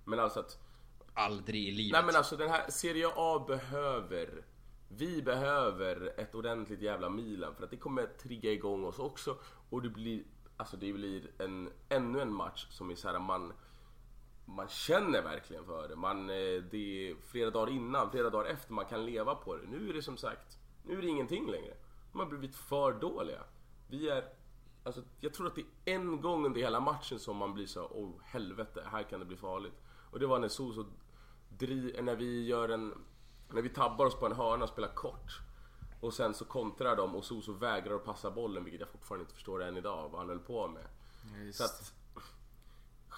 Men 0.04 0.20
alltså 0.20 0.40
att 0.40 0.58
Aldrig 1.14 1.68
i 1.68 1.70
livet. 1.70 1.92
Nej 1.92 2.02
men 2.06 2.16
alltså 2.16 2.36
den 2.36 2.50
här 2.50 2.70
Serie 2.70 3.08
A 3.16 3.44
behöver 3.48 4.44
Vi 4.88 5.22
behöver 5.22 6.12
ett 6.16 6.34
ordentligt 6.34 6.80
jävla 6.80 7.08
Milan 7.08 7.54
för 7.54 7.64
att 7.64 7.70
det 7.70 7.76
kommer 7.76 8.06
trigga 8.06 8.52
igång 8.52 8.84
oss 8.84 8.98
också 8.98 9.36
och 9.70 9.82
det 9.82 9.88
blir 9.88 10.22
Alltså 10.56 10.76
det 10.76 10.92
blir 10.92 11.30
en 11.38 11.70
ännu 11.88 12.20
en 12.20 12.34
match 12.34 12.66
som 12.70 12.90
är 12.90 12.94
så 12.94 13.08
här 13.08 13.18
man 13.18 13.52
Man 14.56 14.68
känner 14.68 15.22
verkligen 15.22 15.64
för 15.64 15.88
det. 15.88 15.96
Man, 15.96 16.30
eh, 16.30 16.62
det 16.70 17.10
är 17.10 17.14
flera 17.14 17.50
dagar 17.50 17.72
innan, 17.72 18.10
flera 18.10 18.30
dagar 18.30 18.50
efter 18.50 18.72
man 18.72 18.84
kan 18.84 19.06
leva 19.06 19.34
på 19.34 19.56
det. 19.56 19.66
Nu 19.66 19.90
är 19.90 19.94
det 19.94 20.02
som 20.02 20.16
sagt, 20.16 20.58
nu 20.82 20.98
är 20.98 21.02
det 21.02 21.08
ingenting 21.08 21.50
längre. 21.50 21.74
De 22.12 22.18
har 22.18 22.26
blivit 22.26 22.56
för 22.56 22.92
dåliga. 22.92 23.42
Vi 23.88 24.08
är 24.08 24.24
Alltså, 24.84 25.02
jag 25.20 25.34
tror 25.34 25.46
att 25.46 25.54
det 25.54 25.60
är 25.60 25.94
en 25.94 26.20
gång 26.20 26.46
under 26.46 26.60
hela 26.60 26.80
matchen 26.80 27.18
som 27.18 27.36
man 27.36 27.54
blir 27.54 27.66
så 27.66 27.80
oh 27.80 28.10
helvete, 28.22 28.82
här 28.92 29.02
kan 29.02 29.20
det 29.20 29.26
bli 29.26 29.36
farligt. 29.36 29.82
Och 30.10 30.18
det 30.18 30.26
var 30.26 30.38
när 30.38 30.48
Soso 30.48 30.84
när 32.02 32.16
vi 32.16 32.46
gör 32.46 32.68
en, 32.68 33.04
när 33.50 33.62
vi 33.62 33.68
tabbar 33.68 34.06
oss 34.06 34.14
på 34.14 34.26
en 34.26 34.32
hörna 34.32 34.64
och 34.64 34.70
spelar 34.70 34.88
kort. 34.88 35.40
Och 36.00 36.14
sen 36.14 36.34
så 36.34 36.44
kontrar 36.44 36.96
de 36.96 37.16
och 37.16 37.24
Soso 37.24 37.52
vägrar 37.52 37.94
att 37.94 38.04
passa 38.04 38.30
bollen, 38.30 38.64
vilket 38.64 38.80
jag 38.80 38.88
fortfarande 38.88 39.22
inte 39.22 39.34
förstår 39.34 39.62
än 39.62 39.76
idag, 39.76 40.08
vad 40.08 40.20
han 40.20 40.28
höll 40.28 40.38
på 40.38 40.68
med. 40.68 40.84
Så 41.54 41.64
att, 41.64 41.94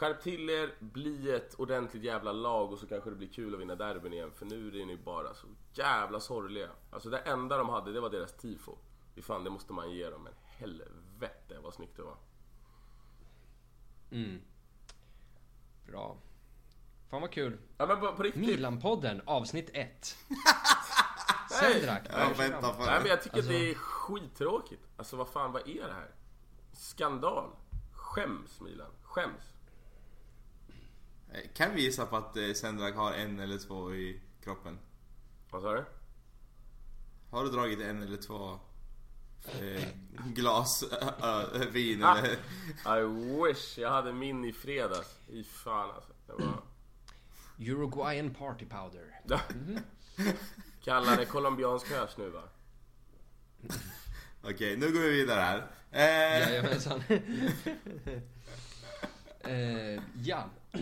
skärp 0.03 0.23
till 0.23 0.51
er, 0.51 0.75
bli 0.81 1.31
ett 1.31 1.55
ordentligt 1.55 2.03
jävla 2.03 2.33
lag 2.33 2.73
och 2.73 2.79
så 2.79 2.87
kanske 2.87 3.11
det 3.11 3.17
blir 3.17 3.29
kul 3.29 3.55
att 3.55 3.61
vinna 3.61 3.75
derbyn 3.75 4.13
igen. 4.13 4.31
För 4.33 4.47
nu 4.47 4.81
är 4.81 4.87
ni 4.87 4.97
bara 4.97 5.35
så 5.35 5.47
jävla 5.73 6.21
sorgliga. 6.21 6.71
Alltså 6.91 7.11
det 7.11 7.19
enda 7.19 7.57
de 7.57 7.69
hade, 7.69 7.93
det 7.93 8.01
var 8.01 8.11
deras 8.11 8.33
tifo. 8.37 8.77
Fy 9.15 9.23
fan, 9.23 9.45
det 9.45 9.51
måste 9.51 9.73
man 9.73 9.91
ge 9.91 10.11
dem. 10.11 10.23
Men 10.23 10.33
helvete 10.45 11.59
vad 11.63 11.75
snyggt 11.75 11.97
det 11.97 12.03
var. 12.03 12.17
Mm. 14.11 14.41
Bra. 15.87 16.17
Fan 17.11 17.21
vad 17.21 17.31
kul. 17.31 17.59
Ja 17.79 17.87
men 17.87 18.01
på, 18.01 18.13
på 18.13 18.23
riktigt. 18.23 18.43
Milan-podden, 18.43 19.23
avsnitt 19.27 19.71
1. 19.73 20.17
Nej. 20.29 20.39
Sendrak. 21.75 22.03
Jag 22.11 22.35
väntar 22.35 22.73
på 22.73 22.85
Nej 22.85 22.99
men 23.01 23.09
jag 23.09 23.23
tycker 23.23 23.37
Alltså- 23.37 23.53
det 23.53 23.71
är 23.71 23.75
skittråkigt. 23.75 24.83
Alltså 24.97 25.17
vad 25.17 25.29
fan, 25.29 25.53
vad 25.53 25.69
är 25.69 25.87
det 25.87 25.95
här? 25.95 26.11
Skandal. 26.73 27.51
Skäms 27.93 28.61
Milan. 28.61 28.91
Skäms. 29.03 29.52
Eh, 31.35 31.41
Kan 31.55 31.75
vi 31.75 31.83
gissa 31.83 32.07
på 32.07 32.17
att 32.17 32.37
eh, 32.37 32.53
Sendrak 32.53 32.95
har 32.95 33.13
en 33.13 33.41
eller 33.41 33.59
två 33.59 33.95
i 33.95 34.21
kroppen? 34.45 34.79
Vad 35.51 35.63
sa 35.63 35.73
du? 35.73 35.85
Har 37.31 37.45
du 37.45 37.51
dragit 37.51 37.81
en 37.81 38.03
eller 38.03 38.17
två 38.17 38.59
eh, 39.61 39.83
glas 40.27 40.85
vin 41.73 42.05
Ah. 42.05 42.19
eller? 42.19 42.33
I 43.01 43.05
wish 43.47 43.79
jag 43.79 43.91
hade 43.91 44.13
min 44.13 44.45
i 44.45 44.53
fredags. 44.53 45.19
I 45.29 45.45
fan 45.45 45.91
alltså. 45.91 46.13
Det 46.27 46.33
var... 46.33 46.63
Uruguayan 47.59 48.35
party 48.35 48.67
powder. 48.67 49.21
Kallar 50.85 51.17
det 51.17 51.25
colombiansk 51.27 51.91
hösnuva. 51.91 52.43
Okej, 54.43 54.77
nu 54.77 54.93
går 54.93 55.01
vi 55.01 55.11
vidare 55.11 55.41
här. 55.41 55.71
Eh, 55.91 56.41
Jajamensan. 56.51 57.03
eh, 59.41 60.03
ja. 60.23 60.51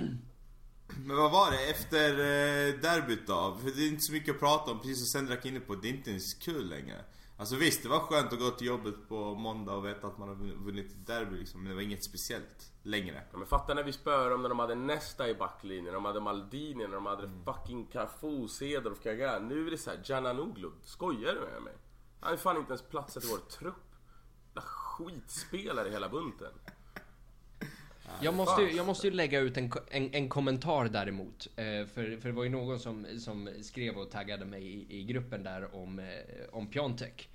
Men 1.04 1.16
vad 1.16 1.30
var 1.30 1.50
det 1.50 1.70
efter 1.70 2.10
eh, 2.10 2.80
derbyt 2.80 3.26
då? 3.26 3.58
För 3.62 3.70
det 3.70 3.82
är 3.82 3.88
inte 3.88 4.02
så 4.02 4.12
mycket 4.12 4.34
att 4.34 4.40
prata 4.40 4.70
om, 4.70 4.78
precis 4.78 4.98
som 4.98 5.06
Sendrak 5.06 5.46
inne 5.46 5.60
på. 5.60 5.74
Det 5.74 5.88
är 5.88 5.92
inte 5.92 6.10
ens 6.10 6.34
kul 6.34 6.68
längre. 6.68 7.04
Alltså 7.36 7.56
visst, 7.56 7.82
det 7.82 7.88
var 7.88 7.98
skönt 8.00 8.32
att 8.32 8.38
gå 8.38 8.50
till 8.50 8.66
jobbet 8.66 9.08
på 9.08 9.34
måndag 9.34 9.72
och 9.72 9.84
veta 9.84 10.06
att 10.06 10.18
man 10.18 10.28
har 10.28 10.34
vunnit 10.36 10.92
ett 10.92 11.06
derby 11.06 11.36
liksom. 11.36 11.60
Men 11.60 11.68
det 11.68 11.74
var 11.74 11.82
inget 11.82 12.04
speciellt 12.04 12.72
längre. 12.82 13.22
Ja, 13.32 13.38
men 13.38 13.46
fatta 13.46 13.74
när 13.74 13.82
vi 13.82 13.92
spöade 13.92 14.30
dem 14.30 14.42
när 14.42 14.48
de 14.48 14.58
hade 14.58 14.74
Nesta 14.74 15.28
i 15.28 15.34
backlinjen, 15.34 15.94
de 15.94 16.04
hade 16.04 16.20
Maldini, 16.20 16.86
när 16.86 16.94
de 16.94 17.06
hade 17.06 17.30
fucking 17.44 17.86
Cafu, 17.86 18.48
Cedorf, 18.48 19.02
Kaga. 19.02 19.38
Nu 19.38 19.66
är 19.66 19.70
det 19.70 19.78
såhär, 19.78 20.00
Giananoglu. 20.04 20.70
Skojar 20.84 21.34
du 21.34 21.40
med 21.40 21.62
mig? 21.62 21.74
Han 22.20 22.32
är 22.32 22.36
fan 22.36 22.56
inte 22.56 22.70
ens 22.70 22.82
platsat 22.82 23.24
i 23.24 23.26
vår 23.30 23.50
trupp. 23.58 23.74
Jävla 24.48 24.62
Skitspelare 24.62 25.88
i 25.88 25.90
hela 25.90 26.08
bunten. 26.08 26.52
Jag 28.22 28.34
måste, 28.34 28.62
ju- 28.62 28.76
jag 28.76 28.86
måste 28.86 29.06
ju 29.06 29.12
lägga 29.12 29.40
ut 29.40 29.56
en, 29.56 29.72
en, 29.90 30.14
en 30.14 30.28
kommentar 30.28 30.88
däremot. 30.88 31.46
Eh, 31.56 31.64
för, 31.64 32.20
för 32.20 32.28
det 32.28 32.32
var 32.32 32.44
ju 32.44 32.50
någon 32.50 32.80
som, 32.80 33.06
som 33.18 33.50
skrev 33.62 33.98
och 33.98 34.10
taggade 34.10 34.44
mig 34.44 34.66
i, 34.66 34.98
i 35.00 35.04
gruppen 35.04 35.42
där 35.42 35.74
om, 35.74 35.98
eh, 35.98 36.06
om 36.52 36.66
Piontek. 36.66 37.28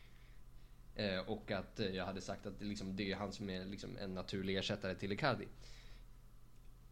Eh, 0.96 1.20
och 1.20 1.51
att 1.51 1.79
eh, 1.79 1.88
jag 1.88 2.05
hade 2.05 2.22
sagt 2.22 2.46
att 2.46 2.62
liksom, 2.62 2.96
det 2.96 3.12
är 3.12 3.15
han 3.15 3.32
som 3.32 3.50
är 3.50 3.65
liksom 3.65 3.98
en 3.98 4.13
naturlig 4.13 4.58
ersättare 4.58 4.96
till 4.96 5.12
Icardi. 5.12 5.48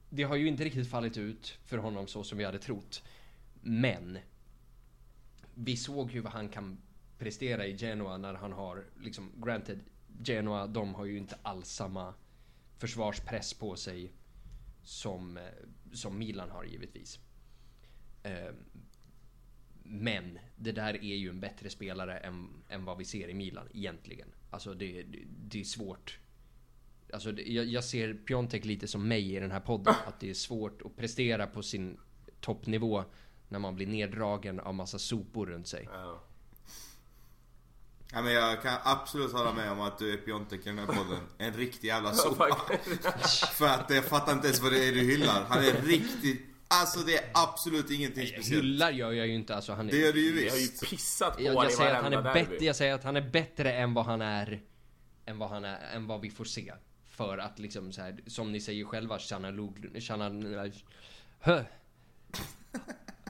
Det 0.10 0.24
har 0.24 0.36
ju 0.36 0.48
inte 0.48 0.64
riktigt 0.64 0.90
fallit 0.90 1.18
ut 1.18 1.58
för 1.66 1.78
honom 1.78 2.08
så 2.08 2.24
som 2.24 2.38
vi 2.38 2.44
hade 2.44 2.60
trott. 2.60 3.04
Men 3.62 4.18
vi 5.56 5.78
såg 5.78 6.12
ju 6.12 6.20
vad 6.20 6.34
han 6.34 6.50
kan 6.50 6.78
prestera 7.18 7.66
i 7.66 7.78
Genoa 7.78 8.18
när 8.18 8.34
han 8.34 8.52
har, 8.52 8.84
liksom, 9.02 9.32
granted, 9.46 9.80
Genoa 10.24 10.68
de 10.68 10.96
har 10.96 11.06
ju 11.06 11.18
inte 11.18 11.38
alls 11.42 11.70
samma 11.70 12.14
försvarspress 12.84 13.54
på 13.54 13.76
sig 13.76 14.12
som, 14.82 15.38
eh, 15.38 15.44
som 15.94 16.18
Milan 16.18 16.50
har 16.50 16.64
givetvis. 16.64 17.20
Ehm, 18.24 18.56
men 19.84 20.40
det 20.56 20.72
där 20.72 20.94
är 20.94 21.16
ju 21.16 21.30
en 21.30 21.40
bättre 21.40 21.70
spelare 21.70 22.18
än, 22.18 22.64
än 22.70 22.86
vad 22.86 22.98
vi 22.98 23.06
ser 23.06 23.28
i 23.28 23.34
Milan 23.34 23.68
egentligen. 23.74 24.28
Alltså 24.50 24.74
det, 24.74 25.04
det, 25.04 25.20
det 25.28 25.60
är 25.60 25.64
svårt. 25.64 26.20
Alltså 27.14 27.32
det, 27.32 27.42
jag, 27.42 27.66
jag 27.66 27.84
ser 27.84 28.14
Piontek 28.14 28.66
lite 28.66 28.88
som 28.88 29.08
mig 29.08 29.36
i 29.36 29.40
den 29.40 29.52
här 29.52 29.60
podden. 29.60 29.96
Att 30.08 30.20
det 30.20 30.30
är 30.30 30.34
svårt 30.34 30.82
att 30.82 30.96
prestera 30.96 31.48
på 31.48 31.64
sin 31.64 31.98
toppnivå 32.40 33.04
när 33.50 33.60
man 33.60 33.76
blir 33.76 33.88
neddragen 33.88 34.60
av 34.60 34.74
massa 34.74 35.00
sopor 35.00 35.46
runt 35.46 35.68
sig. 35.68 35.90
Ja. 35.92 36.24
Ja, 38.14 38.22
men 38.22 38.34
jag 38.34 38.62
kan 38.62 38.78
absolut 38.84 39.32
hålla 39.32 39.54
med 39.54 39.72
om 39.72 39.82
att 39.82 40.00
du 40.00 40.14
är 40.14 40.18
Piontek 40.18 40.60
i 40.60 40.64
den 40.70 40.80
här 40.80 40.86
podden. 40.86 41.20
En 41.38 41.54
riktig 41.54 41.88
jävla 41.88 42.14
sopa. 42.14 42.48
För 43.52 43.66
att 43.66 43.90
jag 43.90 44.06
fattar 44.06 44.34
inte 44.34 44.48
ens 44.48 44.62
vad 44.62 44.72
det 44.72 44.88
är 44.88 44.92
du 44.92 45.00
hyllar. 45.00 45.46
Han 45.50 45.64
är 45.64 45.82
riktigt... 45.82 46.42
Alltså 46.68 47.00
det 47.00 47.18
är 47.18 47.30
absolut 47.34 47.92
ingenting 47.92 48.28
speciellt. 48.28 48.64
Hyllar 48.64 48.92
gör 48.92 49.12
jag 49.12 49.28
ju 49.28 49.36
inte. 49.36 49.56
Alltså 49.56 49.74
han 49.74 49.88
är, 49.88 49.92
Det 49.92 49.98
gör 49.98 50.14
du 50.14 50.20
ju 50.20 50.32
Vi 50.32 50.50
har 50.50 50.56
ju 50.56 50.62
visst. 50.62 50.90
pissat 50.90 51.38
på 51.38 51.44
jag, 51.44 51.66
jag, 51.66 51.72
säger 51.72 51.96
att 51.96 52.04
han 52.04 52.14
är 52.14 52.34
bättre, 52.34 52.66
jag 52.66 52.76
säger 52.76 52.94
att 52.94 53.04
han 53.04 53.16
är 53.16 53.30
bättre 53.30 53.74
än 53.74 53.94
vad 53.94 54.06
han 54.06 54.22
är 54.22 54.62
än 55.26 55.38
vad 55.38 55.50
han 55.50 55.66
är, 55.66 55.96
än 55.96 56.08
vad 56.08 56.22
vi 56.22 56.30
får 56.30 56.46
se. 56.46 56.74
För 57.08 57.38
att 57.38 57.60
liksom 57.60 57.92
så 57.92 58.02
här, 58.02 58.20
som 58.28 58.52
ni 58.52 58.62
säger 58.62 58.86
själva, 58.86 59.20
Shanna 59.20 59.52
Lugl... 59.52 60.00
Shanna... 60.02 60.72
Hö. 61.40 61.64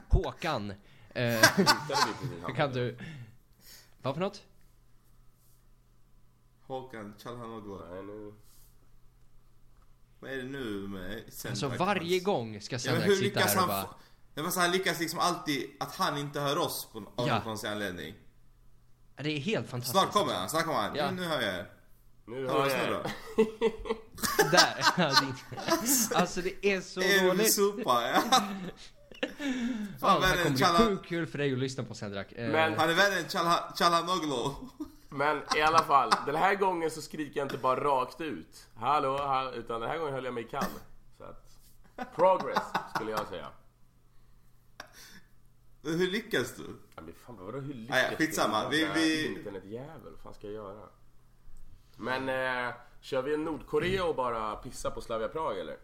Håkan. 0.08 0.72
Eh, 1.14 1.42
kan 2.56 2.72
du... 2.72 2.98
Vad 4.02 4.14
för 4.14 4.20
något? 4.20 4.42
Håkan 6.66 7.14
Calhanoglu. 7.22 7.78
Nej, 7.90 8.02
nu... 8.02 8.32
Vad 10.20 10.30
är 10.30 10.36
det 10.36 10.42
nu 10.42 10.88
med 10.88 11.22
Sendrak? 11.32 11.70
Alltså 11.72 11.84
varje 11.84 12.20
gång 12.20 12.60
ska 12.60 12.74
Ja, 12.74 12.78
Sendrak 12.78 13.08
hur 13.08 13.14
sitta 13.16 13.40
här 13.40 13.56
och 13.56 13.60
han... 13.72 13.86
bara... 14.34 14.42
var 14.44 14.50
så 14.50 14.60
han 14.60 14.70
lyckas 14.70 15.00
liksom 15.00 15.18
alltid 15.18 15.70
att 15.80 15.94
han 15.96 16.18
inte 16.18 16.40
hör 16.40 16.58
oss 16.58 16.88
på, 16.92 16.98
av 16.98 17.28
Ja. 17.28 17.34
någon 17.34 17.42
konstig 17.44 17.68
anledning. 17.68 18.14
Det 19.16 19.30
är 19.30 19.38
helt 19.38 19.68
fantastiskt. 19.68 20.00
Snart 20.02 20.12
kommer 20.12 20.34
han, 20.34 20.48
snart 20.50 20.64
kommer 20.64 20.78
han. 20.78 20.96
Ja. 20.96 21.04
Ja. 21.04 21.10
Nu 21.10 21.22
hör 21.24 21.40
jag 21.42 21.54
er. 21.54 21.70
Nu 22.26 22.48
Hör 22.48 22.68
jag 22.68 22.90
då. 22.90 23.02
Där! 24.52 24.84
Ja, 24.98 25.12
det- 25.20 26.14
alltså 26.16 26.40
det 26.42 26.66
är 26.66 26.80
så 26.80 27.00
Är 27.00 27.20
du 27.22 27.28
dåligt. 27.28 27.52
sopa? 27.54 28.02
Ja. 28.12 28.22
Fan, 30.00 30.22
Fan, 30.22 30.36
det 30.36 30.42
kommer 30.42 30.76
bli 30.78 30.86
sjukt 30.86 31.06
kul 31.08 31.26
för 31.26 31.38
dig 31.38 31.52
att 31.52 31.58
lyssna 31.58 31.84
på 31.84 31.94
Sendrak. 31.94 32.32
Eh, 32.32 32.48
Men- 32.50 32.78
Han 32.78 32.90
är 32.90 32.94
värre 32.94 33.18
än 33.18 33.24
Chala- 33.24 33.72
Calhanoglu. 33.76 34.54
Men 35.14 35.42
i 35.56 35.60
alla 35.62 35.78
fall, 35.78 36.10
den 36.26 36.34
här 36.36 36.54
gången 36.54 36.90
så 36.90 37.02
skriker 37.02 37.40
jag 37.40 37.44
inte 37.44 37.58
bara 37.58 37.80
rakt 37.84 38.20
ut. 38.20 38.66
Hallå, 38.76 39.18
hallå 39.18 39.52
utan 39.52 39.80
den 39.80 39.90
här 39.90 39.98
gången 39.98 40.14
höll 40.14 40.24
jag 40.24 40.34
mig 40.34 40.44
kall. 40.48 40.64
Så 41.18 41.24
att, 41.24 41.58
progress 42.16 42.62
skulle 42.94 43.10
jag 43.10 43.26
säga. 43.28 43.46
Hur 45.82 46.10
lyckas 46.10 46.54
du? 46.56 46.62
Ja, 46.96 47.02
men 47.02 47.14
fan, 47.14 47.36
vadå 47.40 47.58
hur 47.60 47.74
lyckas 47.74 47.96
Nej, 47.96 48.16
skitsamma. 48.16 48.62
jag? 48.62 48.70
Vi- 48.70 48.80
Jag 48.82 48.90
är 48.90 48.94
vi- 48.94 49.26
Internetjävel, 49.38 50.12
vad 50.12 50.20
fan 50.20 50.34
ska 50.34 50.46
jag 50.46 50.54
göra? 50.54 50.88
Men 51.96 52.28
eh, 52.68 52.74
kör 53.00 53.22
vi 53.22 53.34
en 53.34 53.44
Nordkorea 53.44 54.04
och 54.04 54.14
bara 54.16 54.56
pissa 54.56 54.90
på 54.90 55.00
Slavia 55.00 55.28
Prag 55.28 55.58
eller? 55.58 55.76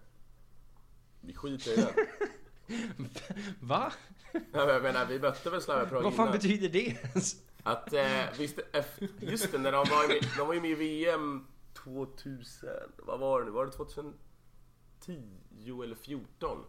Vi 1.21 1.35
skiter 1.35 1.73
i 1.73 1.77
den. 1.77 2.07
Va? 3.61 3.93
Ja, 4.33 4.41
men 4.53 4.69
jag 4.69 4.83
menar, 4.83 5.07
vi 5.07 5.19
mötte 5.19 5.51
väl 5.51 5.63
Slavia 5.63 5.87
Prag 5.87 6.03
Vad 6.03 6.15
fan 6.15 6.27
innan. 6.27 6.39
betyder 6.39 6.69
det 6.69 6.87
ens? 6.87 7.37
Att, 7.63 7.93
eh, 7.93 8.25
visst, 8.39 8.59
eff- 8.73 9.09
just 9.21 9.53
det, 9.53 9.59
när 9.59 9.73
de 9.73 9.79
var, 9.91 10.09
med, 10.09 10.21
de 10.39 10.47
var 10.47 10.55
ju 10.55 10.61
med 10.61 10.71
i 10.71 10.75
VM 10.75 11.47
2000, 11.75 12.69
vad 12.99 13.21
var 13.21 13.41
det 13.41 13.45
nu? 13.47 13.51
Var 13.53 13.67
det 13.67 13.73
2010 13.73 14.15
eller 15.85 15.95
14? 15.97 16.65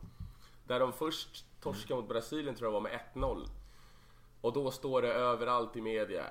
Där 0.68 0.80
de 0.80 0.94
först 0.94 1.46
torskade 1.62 2.02
mot 2.02 2.10
Brasilien 2.10 2.56
tror 2.56 2.68
jag 2.68 2.72
var 2.74 2.82
med 2.82 3.00
1-0. 3.14 3.48
Och 4.42 4.54
då 4.54 4.72
står 4.72 5.02
det 5.02 5.14
överallt 5.14 5.76
i 5.76 5.82
media. 5.82 6.26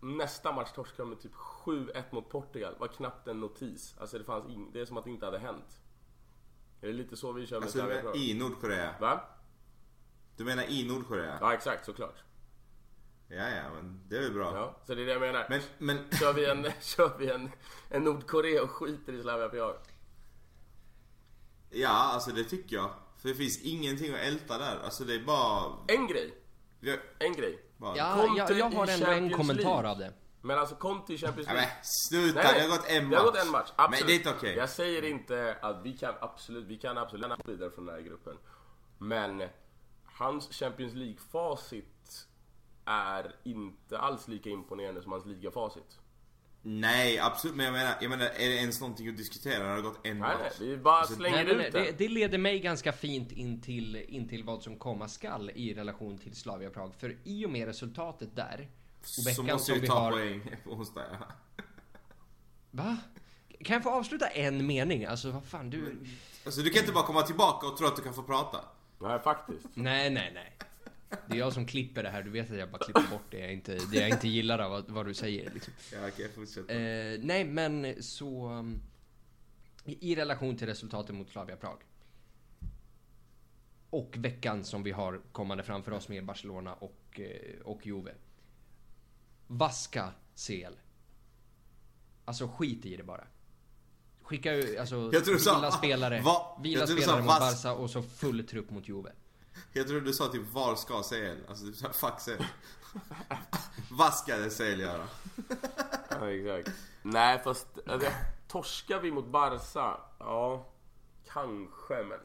Nästa 0.00 0.52
match 0.52 0.72
torskade 0.74 1.02
de 1.02 1.08
med 1.10 1.20
typ 1.20 1.34
7-1 1.34 2.02
mot 2.10 2.28
Portugal. 2.28 2.74
Var 2.78 2.88
knappt 2.88 3.28
en 3.28 3.40
notis. 3.40 3.94
Alltså 3.98 4.18
det 4.18 4.24
fanns 4.24 4.44
ing- 4.44 4.70
det 4.72 4.80
är 4.80 4.84
som 4.84 4.96
att 4.96 5.04
det 5.04 5.10
inte 5.10 5.24
hade 5.26 5.38
hänt. 5.38 5.80
Är 6.80 6.86
det 6.86 6.92
lite 6.92 7.16
så 7.16 7.32
vi 7.32 7.46
kör 7.46 7.56
med 7.56 7.62
Alltså 7.64 7.78
du 7.82 7.88
menar 7.88 8.16
i 8.16 8.34
Nordkorea? 8.34 8.94
Va? 9.00 9.20
Du 10.36 10.44
menar 10.44 10.62
i 10.64 10.88
Nordkorea? 10.88 11.38
Ja 11.40 11.54
exakt, 11.54 11.84
såklart. 11.84 12.24
Ja, 13.28 13.48
ja, 13.48 13.70
men 13.74 14.00
det 14.08 14.16
är 14.16 14.20
väl 14.20 14.32
bra. 14.32 14.52
Ja, 14.56 14.76
så 14.86 14.94
det 14.94 15.02
är 15.02 15.06
det 15.06 15.12
jag 15.12 15.20
menar. 15.20 15.46
Men, 15.48 15.60
men 15.78 16.10
Kör 16.20 16.32
vi 16.32 16.44
en, 16.50 16.66
kör 16.80 17.18
vi 17.18 17.30
en, 17.30 17.50
en 17.88 18.04
Nordkorea 18.04 18.62
och 18.62 18.70
skiter 18.70 19.12
i 19.12 19.22
Slavia 19.22 19.48
Prag? 19.48 19.76
ja, 21.70 21.88
alltså 21.88 22.30
det 22.30 22.44
tycker 22.44 22.76
jag. 22.76 22.90
För 23.16 23.28
det 23.28 23.34
finns 23.34 23.62
ingenting 23.62 24.14
att 24.14 24.20
älta 24.20 24.58
där. 24.58 24.78
Alltså 24.84 25.04
det 25.04 25.14
är 25.14 25.24
bara... 25.24 25.72
En 25.88 26.06
grej, 26.06 26.34
Ja, 26.80 26.94
en 27.18 27.32
grej. 27.32 27.62
bara. 27.76 27.96
Ja, 27.96 28.34
jag, 28.36 28.58
jag 28.58 28.70
har 28.70 28.86
ändå 28.86 29.06
en 29.06 29.32
kommentar 29.32 29.84
av 29.84 29.98
det. 29.98 30.12
Men 30.40 30.58
alltså 30.58 30.74
Conte 30.74 31.14
i 31.14 31.18
Champions 31.18 31.48
Ja, 31.48 31.54
League. 31.54 31.70
men 31.70 31.84
sluta, 31.84 32.42
Nej, 32.42 32.54
det 32.54 32.60
har 32.60 32.68
gått 32.68 32.88
en 32.88 33.04
match. 33.04 33.10
Det 33.10 33.16
har 33.16 33.24
gått 33.24 33.36
en 33.44 33.50
match, 33.50 33.72
absolut. 33.76 34.00
Men 34.00 34.06
det 34.08 34.12
är 34.12 34.16
inte 34.16 34.30
okej. 34.30 34.56
Jag 34.56 34.70
säger 34.70 35.04
inte 35.04 35.56
att 35.62 35.82
vi 35.82 35.92
kan 35.92 36.14
absolut, 36.20 36.64
vi 36.66 36.76
kan 36.78 36.98
absolut 36.98 37.26
gå 37.44 37.50
vidare 37.52 37.70
från 37.70 37.86
den 37.86 37.94
här 37.94 38.02
gruppen. 38.02 38.36
Men 38.98 39.42
hans 40.04 40.48
Champions 40.52 40.92
League-facit 40.94 41.84
är 42.84 43.34
inte 43.44 43.98
alls 43.98 44.28
lika 44.28 44.50
imponerande 44.50 45.02
som 45.02 45.12
hans 45.12 45.26
ligafacit. 45.26 45.98
Nej, 46.66 47.18
absolut. 47.18 47.56
Men 47.56 47.66
jag 47.66 47.72
menar, 47.72 47.94
jag 48.00 48.10
menar, 48.10 48.24
är 48.24 48.48
det 48.48 48.56
ens 48.56 48.80
någonting 48.80 49.08
att 49.08 49.16
diskutera 49.16 49.58
när 49.58 49.64
det 49.68 49.74
har 49.74 49.80
gått 49.82 50.06
en 50.06 50.18
Nej, 50.18 50.36
match? 50.38 50.52
nej, 50.60 50.68
vi 50.68 50.76
bara 50.76 50.94
Alltså, 50.98 51.14
slänger 51.14 51.44
Nej, 51.44 51.56
men 51.56 51.66
ut 51.66 51.72
det, 51.72 51.84
den. 51.84 51.94
det 51.98 52.08
leder 52.08 52.38
mig 52.38 52.60
ganska 52.60 52.92
fint 52.92 53.32
in 53.32 53.60
till, 53.60 53.96
in 53.96 54.28
till 54.28 54.44
vad 54.44 54.62
som 54.62 54.76
komma 54.78 55.08
skall 55.08 55.50
i 55.54 55.74
relation 55.74 56.18
till 56.18 56.36
Slavia 56.36 56.70
Prag. 56.70 56.94
För 56.94 57.16
i 57.24 57.46
och 57.46 57.50
med 57.50 57.66
resultatet 57.66 58.36
där 58.36 58.68
och 59.00 59.06
Så 59.06 59.42
måste 59.42 59.58
som 59.58 59.74
vi 59.74 59.80
vi 59.80 59.86
ta 59.86 59.94
har... 60.00 60.10
poäng 60.12 60.56
på 60.64 60.70
onsdag. 60.70 61.04
Ja. 61.20 61.26
Va? 62.70 62.96
Kan 63.64 63.74
jag 63.74 63.82
få 63.82 63.90
avsluta 63.90 64.26
en 64.26 64.66
mening? 64.66 65.04
Alltså 65.04 65.30
vad 65.30 65.44
fan 65.44 65.70
du... 65.70 65.98
Alltså 66.44 66.60
du 66.60 66.70
kan 66.70 66.80
inte 66.80 66.92
bara 66.92 67.06
komma 67.06 67.22
tillbaka 67.22 67.66
och 67.66 67.76
tro 67.76 67.86
att 67.86 67.96
du 67.96 68.02
kan 68.02 68.14
få 68.14 68.22
prata. 68.22 68.60
Nej, 68.98 69.18
faktiskt. 69.20 69.66
Nej, 69.74 70.10
nej, 70.10 70.30
nej. 70.34 70.52
Det 71.28 71.34
är 71.34 71.38
jag 71.38 71.52
som 71.52 71.66
klipper 71.66 72.02
det 72.02 72.10
här. 72.10 72.22
Du 72.22 72.30
vet 72.30 72.50
att 72.50 72.58
jag 72.58 72.70
bara 72.70 72.84
klipper 72.84 73.10
bort 73.10 73.30
det 73.30 73.38
jag 73.38 73.52
inte, 73.52 73.74
det 73.74 73.96
jag 73.96 74.08
inte 74.08 74.28
gillar 74.28 74.58
av 74.58 74.70
vad, 74.70 74.90
vad 74.90 75.06
du 75.06 75.14
säger. 75.14 75.50
Liksom. 75.54 75.72
Ja, 75.92 75.98
okej, 76.08 76.30
fortsätt. 76.34 76.70
Eh, 76.70 77.26
nej, 77.26 77.44
men 77.44 78.02
så... 78.02 78.48
um, 78.48 78.80
I, 79.84 80.12
I 80.12 80.14
relation 80.14 80.56
till 80.56 80.66
resultatet 80.66 81.14
mot 81.14 81.30
Slavia 81.30 81.56
Prag. 81.56 81.78
Och 83.90 84.14
veckan 84.18 84.64
som 84.64 84.82
vi 84.82 84.90
har 84.90 85.20
kommande 85.32 85.64
framför 85.64 85.92
oss 85.92 86.08
med 86.08 86.24
Barcelona 86.24 86.74
och, 86.74 87.20
eh, 87.20 87.60
och 87.64 87.86
Juve. 87.86 88.14
Vaska 89.46 90.12
CL. 90.34 90.74
Alltså 92.24 92.48
skit 92.48 92.86
i 92.86 92.96
det 92.96 93.02
bara. 93.02 93.24
Skicka 94.22 94.52
ut, 94.52 94.78
alltså, 94.78 95.10
vila 95.10 95.70
spelare, 95.70 96.24
vila 96.62 96.86
spelare 96.86 97.22
mot 97.22 97.26
Barca 97.26 97.72
och 97.72 97.90
så 97.90 98.02
full 98.02 98.46
trupp 98.46 98.70
mot 98.70 98.88
Juve. 98.88 99.12
Jag 99.72 99.86
trodde 99.86 100.06
du 100.06 100.12
sa 100.12 100.28
typ 100.28 100.52
var 100.52 100.76
ska 100.76 101.02
CL? 101.02 101.38
Alltså 101.48 101.64
typ 101.66 101.76
såhär, 101.76 101.92
fuck 101.92 102.20
CL. 102.20 102.44
Vad 103.90 104.14
ska 104.14 104.36
det 104.36 104.50
CL 104.50 104.80
göra? 104.80 105.08
Ja, 106.10 106.30
exakt. 106.30 106.78
Nej, 107.02 107.40
fast 107.44 107.66
alltså, 107.86 108.10
torskar 108.48 109.00
vi 109.00 109.10
mot 109.10 109.26
Barca? 109.26 110.00
Ja, 110.18 110.72
kanske, 111.32 112.04
men... 112.04 112.20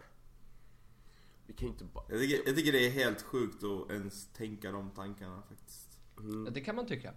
Vi 1.47 1.53
kan 1.53 1.67
ju 1.67 1.71
inte 1.73 1.83
bara... 1.83 2.05
Jag 2.09 2.19
tycker, 2.19 2.41
jag 2.45 2.55
tycker 2.55 2.71
det 2.71 2.87
är 2.87 2.91
helt 2.91 3.21
sjukt 3.21 3.63
att 3.63 3.91
ens 3.91 4.27
tänka 4.33 4.71
de 4.71 4.91
tankarna 4.91 5.41
faktiskt. 5.49 5.99
Ja, 6.45 6.51
Det 6.51 6.61
kan 6.61 6.75
man 6.75 6.87
tycka. 6.87 7.13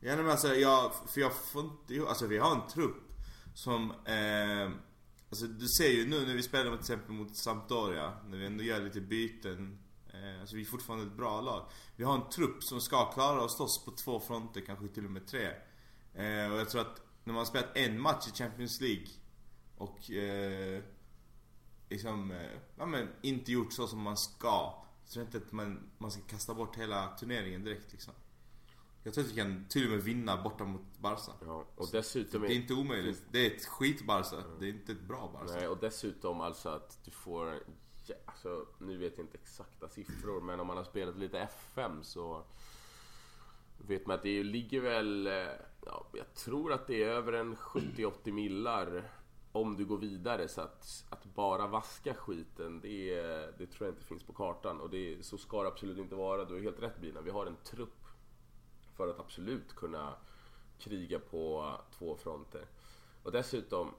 Ja 0.00 0.16
men 0.16 0.30
alltså 0.30 0.54
jag, 0.54 0.92
för 1.08 1.20
jag 1.20 1.32
får 1.32 1.62
inte 1.64 2.08
alltså 2.08 2.26
vi 2.26 2.38
har 2.38 2.54
en 2.54 2.66
trupp 2.68 2.96
som, 3.54 3.90
eh, 3.90 4.70
alltså 5.32 5.46
du 5.46 5.68
ser 5.68 5.88
ju 5.88 6.08
nu 6.08 6.26
när 6.26 6.34
vi 6.34 6.42
spelar 6.42 6.70
till 6.70 6.80
exempel 6.80 7.12
mot 7.12 7.36
Sampdoria, 7.36 8.12
när 8.28 8.38
vi 8.38 8.46
ändå 8.46 8.64
gör 8.64 8.80
lite 8.80 9.00
byten, 9.00 9.78
eh, 10.14 10.40
alltså 10.40 10.56
vi 10.56 10.62
är 10.62 10.66
fortfarande 10.66 11.06
ett 11.06 11.16
bra 11.16 11.40
lag. 11.40 11.66
Vi 11.96 12.04
har 12.04 12.14
en 12.14 12.28
trupp 12.28 12.64
som 12.64 12.80
ska 12.80 13.12
klara 13.12 13.44
att 13.44 13.52
slåss 13.52 13.84
på 13.84 13.90
två 13.90 14.20
fronter, 14.20 14.60
kanske 14.60 14.88
till 14.88 15.04
och 15.04 15.10
med 15.10 15.26
tre. 15.26 15.46
Eh, 16.14 16.52
och 16.52 16.60
jag 16.60 16.70
tror 16.70 16.80
att 16.80 17.02
när 17.24 17.32
man 17.32 17.40
har 17.40 17.44
spelat 17.44 17.76
en 17.76 18.00
match 18.00 18.28
i 18.28 18.36
Champions 18.36 18.80
League 18.80 19.06
och 19.76 20.10
eh, 20.10 20.82
liksom, 21.88 22.30
eh, 22.30 22.58
ja 22.76 22.86
men 22.86 23.08
inte 23.22 23.52
gjort 23.52 23.72
så 23.72 23.86
som 23.86 24.00
man 24.00 24.16
ska. 24.16 24.84
Så 25.04 25.12
tror 25.12 25.24
inte 25.24 25.38
att 25.38 25.52
man, 25.52 25.90
man 25.98 26.10
ska 26.10 26.22
kasta 26.22 26.54
bort 26.54 26.76
hela 26.76 27.16
turneringen 27.16 27.64
direkt 27.64 27.92
liksom. 27.92 28.14
Jag 29.02 29.14
tror 29.14 29.24
att 29.24 29.30
vi 29.30 29.34
kan 29.36 29.64
till 29.68 29.84
och 29.84 29.90
med 29.90 30.02
vinna 30.02 30.42
borta 30.42 30.64
mot 30.64 30.98
Barca. 31.00 31.32
Ja, 31.46 31.64
och 31.76 31.88
dessutom... 31.92 32.42
Det 32.42 32.48
är 32.52 32.56
inte 32.56 32.74
omöjligt. 32.74 33.22
Det 33.30 33.38
är 33.46 33.56
ett 33.56 33.64
skit-Barca. 33.66 34.36
Det 34.60 34.66
är 34.66 34.70
inte 34.70 34.92
ett 34.92 35.00
bra 35.02 35.30
Barca. 35.32 35.54
Nej, 35.54 35.68
och 35.68 35.78
dessutom 35.78 36.40
alltså 36.40 36.68
att 36.68 36.98
du 37.04 37.10
får... 37.10 37.54
Ja, 38.06 38.14
alltså, 38.24 38.66
nu 38.78 38.96
vet 38.96 39.18
jag 39.18 39.26
inte 39.26 39.38
exakta 39.38 39.88
siffror, 39.88 40.40
men 40.40 40.60
om 40.60 40.66
man 40.66 40.76
har 40.76 40.84
spelat 40.84 41.16
lite 41.16 41.38
FM 41.38 42.02
så 42.02 42.42
vet 43.78 44.06
man 44.06 44.16
att 44.16 44.22
det 44.22 44.42
ligger 44.42 44.80
väl... 44.80 45.26
eh, 45.26 45.46
Ja, 45.86 46.06
jag 46.12 46.34
tror 46.34 46.72
att 46.72 46.86
det 46.86 47.02
är 47.02 47.08
över 47.08 47.32
en 47.32 47.56
70-80 47.56 48.32
millar 48.32 49.10
om 49.52 49.76
du 49.76 49.84
går 49.84 49.98
vidare. 49.98 50.48
Så 50.48 50.60
att, 50.60 51.04
att 51.10 51.24
bara 51.24 51.66
vaska 51.66 52.14
skiten, 52.14 52.80
det, 52.80 53.14
det 53.58 53.66
tror 53.66 53.86
jag 53.88 53.94
inte 53.94 54.04
finns 54.04 54.22
på 54.22 54.32
kartan. 54.32 54.80
Och 54.80 54.90
det, 54.90 55.24
så 55.24 55.38
ska 55.38 55.62
det 55.62 55.68
absolut 55.68 55.98
inte 55.98 56.14
vara. 56.14 56.44
Du 56.44 56.56
är 56.56 56.60
helt 56.60 56.82
rätt 56.82 57.00
Bina. 57.00 57.20
Vi 57.20 57.30
har 57.30 57.46
en 57.46 57.56
trupp 57.64 58.01
för 58.96 59.08
att 59.08 59.20
absolut 59.20 59.74
kunna 59.74 60.14
kriga 60.78 61.18
på 61.18 61.74
två 61.98 62.16
fronter. 62.16 62.66
Och 63.22 63.32
dessutom, 63.32 63.94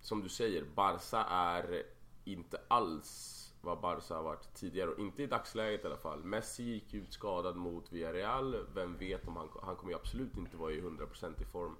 som 0.00 0.22
du 0.22 0.28
säger, 0.28 0.64
Barca 0.74 1.24
är 1.24 1.82
inte 2.24 2.60
alls 2.68 3.36
vad 3.60 3.80
Barca 3.80 4.14
har 4.14 4.22
varit 4.22 4.54
tidigare 4.54 4.90
och 4.90 4.98
inte 4.98 5.22
i 5.22 5.26
dagsläget 5.26 5.84
i 5.84 5.86
alla 5.86 5.96
fall. 5.96 6.24
Messi 6.24 6.62
gick 6.62 6.94
ut 6.94 7.12
skadad 7.12 7.56
mot 7.56 7.92
Villarreal. 7.92 8.66
Vem 8.74 8.96
vet 8.96 9.28
om 9.28 9.36
han, 9.36 9.48
han 9.62 9.76
kommer 9.76 9.92
ju 9.92 9.98
absolut 9.98 10.36
inte 10.36 10.56
vara 10.56 10.72
i 10.72 10.80
100% 10.80 11.42
i 11.42 11.44
form 11.44 11.76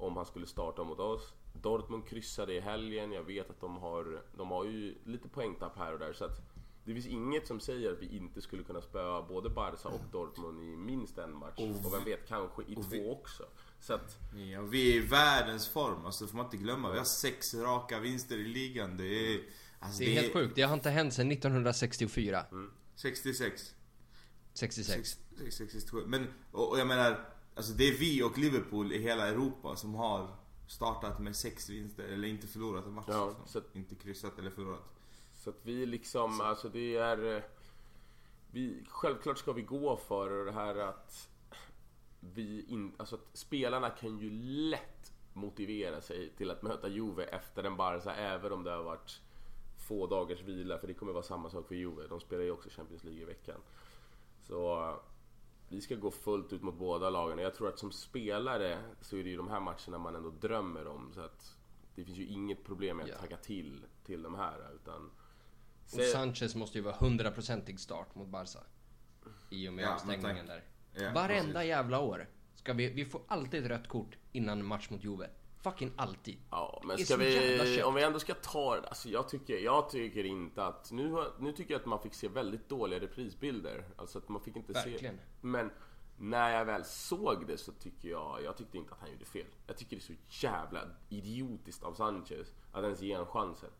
om 0.00 0.16
han 0.16 0.26
skulle 0.26 0.46
starta 0.46 0.84
mot 0.84 0.98
oss. 0.98 1.32
Dortmund 1.52 2.06
kryssade 2.08 2.54
i 2.54 2.60
helgen. 2.60 3.12
Jag 3.12 3.22
vet 3.22 3.50
att 3.50 3.60
de 3.60 3.76
har, 3.76 4.22
de 4.36 4.50
har 4.50 4.64
ju 4.64 4.94
lite 5.04 5.28
poängtapp 5.28 5.78
här 5.78 5.92
och 5.92 5.98
där 5.98 6.12
så 6.12 6.24
att 6.24 6.40
det 6.86 6.94
finns 6.94 7.06
inget 7.06 7.46
som 7.46 7.60
säger 7.60 7.92
att 7.92 7.98
vi 7.98 8.16
inte 8.16 8.42
skulle 8.42 8.62
kunna 8.62 8.80
spöa 8.80 9.22
både 9.22 9.50
Barca 9.50 9.88
och 9.88 10.00
Dortmund 10.12 10.62
i 10.62 10.76
minst 10.76 11.18
en 11.18 11.36
match. 11.36 11.58
Och 11.58 11.94
vem 11.94 12.04
vet, 12.04 12.28
kanske 12.28 12.62
i 12.62 12.74
två 12.74 13.12
också. 13.12 13.42
Så 13.80 13.94
att, 13.94 14.18
Ja, 14.52 14.62
vi 14.62 14.92
är 14.92 14.96
i 14.96 15.00
världens 15.00 15.68
form. 15.68 16.06
Alltså 16.06 16.24
det 16.24 16.30
får 16.30 16.36
man 16.36 16.46
inte 16.46 16.56
glömma. 16.56 16.92
Vi 16.92 16.98
har 16.98 17.04
sex 17.04 17.54
raka 17.54 18.00
vinster 18.00 18.38
i 18.38 18.44
ligan. 18.44 18.96
Det 18.96 19.04
är... 19.34 19.40
Alltså, 19.78 19.98
Det 19.98 20.16
är 20.16 20.20
helt 20.22 20.32
sjukt. 20.32 20.54
Det 20.54 20.62
har 20.62 20.74
inte 20.74 20.90
hänt 20.90 21.14
sedan 21.14 21.32
1964. 21.32 22.44
66. 22.94 23.74
66. 24.54 25.18
6, 25.38 25.56
67. 25.56 26.04
Men, 26.06 26.26
och, 26.52 26.70
och 26.70 26.78
jag 26.78 26.86
menar, 26.86 27.28
alltså 27.54 27.72
det 27.72 27.84
är 27.88 27.98
vi 27.98 28.22
och 28.22 28.38
Liverpool 28.38 28.92
i 28.92 28.98
hela 28.98 29.28
Europa 29.28 29.76
som 29.76 29.94
har 29.94 30.36
startat 30.66 31.20
med 31.20 31.36
sex 31.36 31.68
vinster 31.68 32.04
eller 32.04 32.28
inte 32.28 32.46
förlorat 32.46 32.86
en 32.86 32.92
match. 32.92 33.06
Ja, 33.08 33.36
liksom. 33.40 33.62
Inte 33.72 33.94
kryssat 33.94 34.38
eller 34.38 34.50
förlorat. 34.50 34.92
Så 35.46 35.50
att 35.50 35.60
vi 35.62 35.86
liksom, 35.86 36.40
alltså 36.40 36.68
det 36.68 36.96
är... 36.96 37.36
eh, 37.36 37.42
Vi, 38.50 38.84
självklart 38.88 39.38
ska 39.38 39.52
vi 39.52 39.62
gå 39.62 39.96
för 39.96 40.44
det 40.44 40.52
här 40.52 40.76
att 40.76 41.28
vi 42.20 42.64
in, 42.68 42.92
alltså 42.96 43.14
att 43.16 43.28
spelarna 43.32 43.90
kan 43.90 44.18
ju 44.18 44.30
lätt 44.70 45.12
motivera 45.32 46.00
sig 46.00 46.30
till 46.36 46.50
att 46.50 46.62
möta 46.62 46.88
Juve 46.88 47.24
efter 47.24 47.64
en 47.64 47.76
Barca 47.76 48.14
även 48.14 48.52
om 48.52 48.64
det 48.64 48.70
har 48.70 48.82
varit 48.82 49.20
få 49.88 50.06
dagars 50.06 50.40
vila 50.42 50.78
för 50.78 50.86
det 50.86 50.94
kommer 50.94 51.12
vara 51.12 51.22
samma 51.22 51.50
sak 51.50 51.68
för 51.68 51.74
Juve. 51.74 52.06
De 52.06 52.20
spelar 52.20 52.44
ju 52.44 52.50
också 52.50 52.68
Champions 52.70 53.04
League 53.04 53.22
i 53.22 53.24
veckan. 53.24 53.60
Så 54.42 54.88
eh, 54.88 54.94
vi 55.68 55.80
ska 55.80 55.94
gå 55.94 56.10
fullt 56.10 56.52
ut 56.52 56.62
mot 56.62 56.74
båda 56.74 57.10
lagen. 57.10 57.38
Jag 57.38 57.54
tror 57.54 57.68
att 57.68 57.78
som 57.78 57.92
spelare 57.92 58.78
så 59.00 59.16
är 59.16 59.24
det 59.24 59.30
ju 59.30 59.36
de 59.36 59.48
här 59.48 59.60
matcherna 59.60 59.98
man 59.98 60.14
ändå 60.14 60.30
drömmer 60.30 60.86
om. 60.86 61.12
Så 61.14 61.20
att 61.20 61.56
det 61.94 62.04
finns 62.04 62.18
ju 62.18 62.26
inget 62.26 62.64
problem 62.64 62.96
med 62.96 63.04
att 63.04 63.10
Ja. 63.10 63.18
tagga 63.18 63.36
till 63.36 63.84
till 64.04 64.22
de 64.22 64.34
här 64.34 64.70
utan 64.74 65.10
Och 65.94 66.00
Sanchez 66.02 66.54
måste 66.54 66.78
ju 66.78 66.84
vara 66.84 66.94
100% 66.94 67.76
start 67.76 68.14
mot 68.14 68.28
Barca. 68.28 68.58
i 69.50 69.68
och 69.68 69.72
med 69.72 69.84
Ja, 69.84 69.94
avstängningen 69.94 70.46
där. 70.46 70.64
Ja, 70.94 71.12
Varenda 71.14 71.52
precis. 71.52 71.68
jävla 71.68 72.00
år. 72.00 72.28
Ska 72.54 72.72
vi, 72.72 72.92
vi 72.92 73.04
får 73.04 73.20
alltid 73.28 73.64
ett 73.64 73.70
rött 73.70 73.88
kort 73.88 74.16
innan 74.32 74.64
match 74.64 74.90
mot 74.90 75.04
Juve. 75.04 75.30
Fucking 75.60 75.92
alltid. 75.96 76.38
Ja, 76.50 76.82
men 76.84 76.98
ska 76.98 77.16
vi, 77.16 77.82
om 77.82 77.94
vi 77.94 78.02
ändå 78.02 78.18
ska 78.18 78.34
ta 78.34 78.80
det, 78.80 78.88
alltså 78.88 79.08
jag 79.08 79.28
tycker, 79.28 79.58
jag 79.58 79.90
tycker 79.90 80.24
inte 80.24 80.64
att, 80.64 80.92
nu, 80.92 81.10
har- 81.12 81.32
nu 81.40 81.52
tycker 81.52 81.74
jag 81.74 81.80
att 81.80 81.86
man 81.86 82.02
fick 82.02 82.14
se 82.14 82.28
väldigt 82.28 82.68
dåliga 82.68 83.00
reprisbilder. 83.00 83.84
Alltså 83.96 84.18
att 84.18 84.28
man 84.28 84.40
fick 84.42 84.56
inte 84.56 84.72
Verkligen. 84.72 85.16
se. 85.16 85.22
Men 85.40 85.70
när 86.18 86.50
jag 86.58 86.64
väl 86.64 86.84
såg 86.84 87.46
det 87.46 87.58
så 87.58 87.72
tycker 87.72 88.08
jag, 88.08 88.38
jag 88.44 88.56
tyckte 88.56 88.78
inte 88.78 88.92
att 88.94 89.00
han 89.00 89.10
gjorde 89.12 89.24
fel. 89.24 89.46
Jag 89.66 89.76
tycker 89.76 89.96
det 89.96 90.02
är 90.02 90.14
så 90.16 90.46
jävla 90.46 90.80
idiotiskt 91.08 91.82
av 91.82 91.94
Sanchez 91.94 92.52
att 92.72 92.84
ens 92.84 93.00
ge 93.00 93.12
en 93.12 93.26
chansen. 93.26 93.70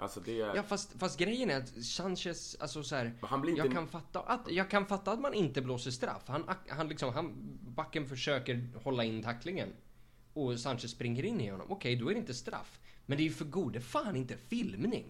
Alltså 0.00 0.20
det. 0.20 0.32
Ja 0.32 0.62
fast, 0.62 0.98
fast 0.98 1.18
grejen 1.18 1.50
är 1.50 1.56
att 1.58 1.84
Sanchez, 1.84 2.56
alltså 2.60 2.82
så 2.82 2.96
här, 2.96 3.04
inte- 3.48 3.50
jag, 3.50 3.72
kan 3.72 3.88
fatta 3.88 4.20
att, 4.20 4.50
jag 4.50 4.70
kan 4.70 4.86
fatta 4.86 5.12
att 5.12 5.20
man 5.20 5.34
inte 5.34 5.62
blåser 5.62 5.90
straff. 5.90 6.22
Han, 6.26 6.50
han 6.68 6.88
liksom, 6.88 7.14
han, 7.14 7.58
backen 7.62 8.08
försöker 8.08 8.68
hålla 8.84 9.04
in 9.04 9.22
tacklingen. 9.22 9.72
Och 10.32 10.60
Sanchez 10.60 10.90
springer 10.90 11.24
in 11.24 11.40
i 11.40 11.50
honom. 11.50 11.66
Okej, 11.70 11.96
då 11.96 12.08
är 12.08 12.14
det 12.14 12.20
inte 12.20 12.34
straff. 12.34 12.80
Men 13.06 13.18
det 13.18 13.22
är 13.22 13.24
ju 13.24 13.32
för 13.32 13.44
gode 13.44 13.80
fan 13.80 14.16
inte 14.16 14.36
filmning. 14.36 15.04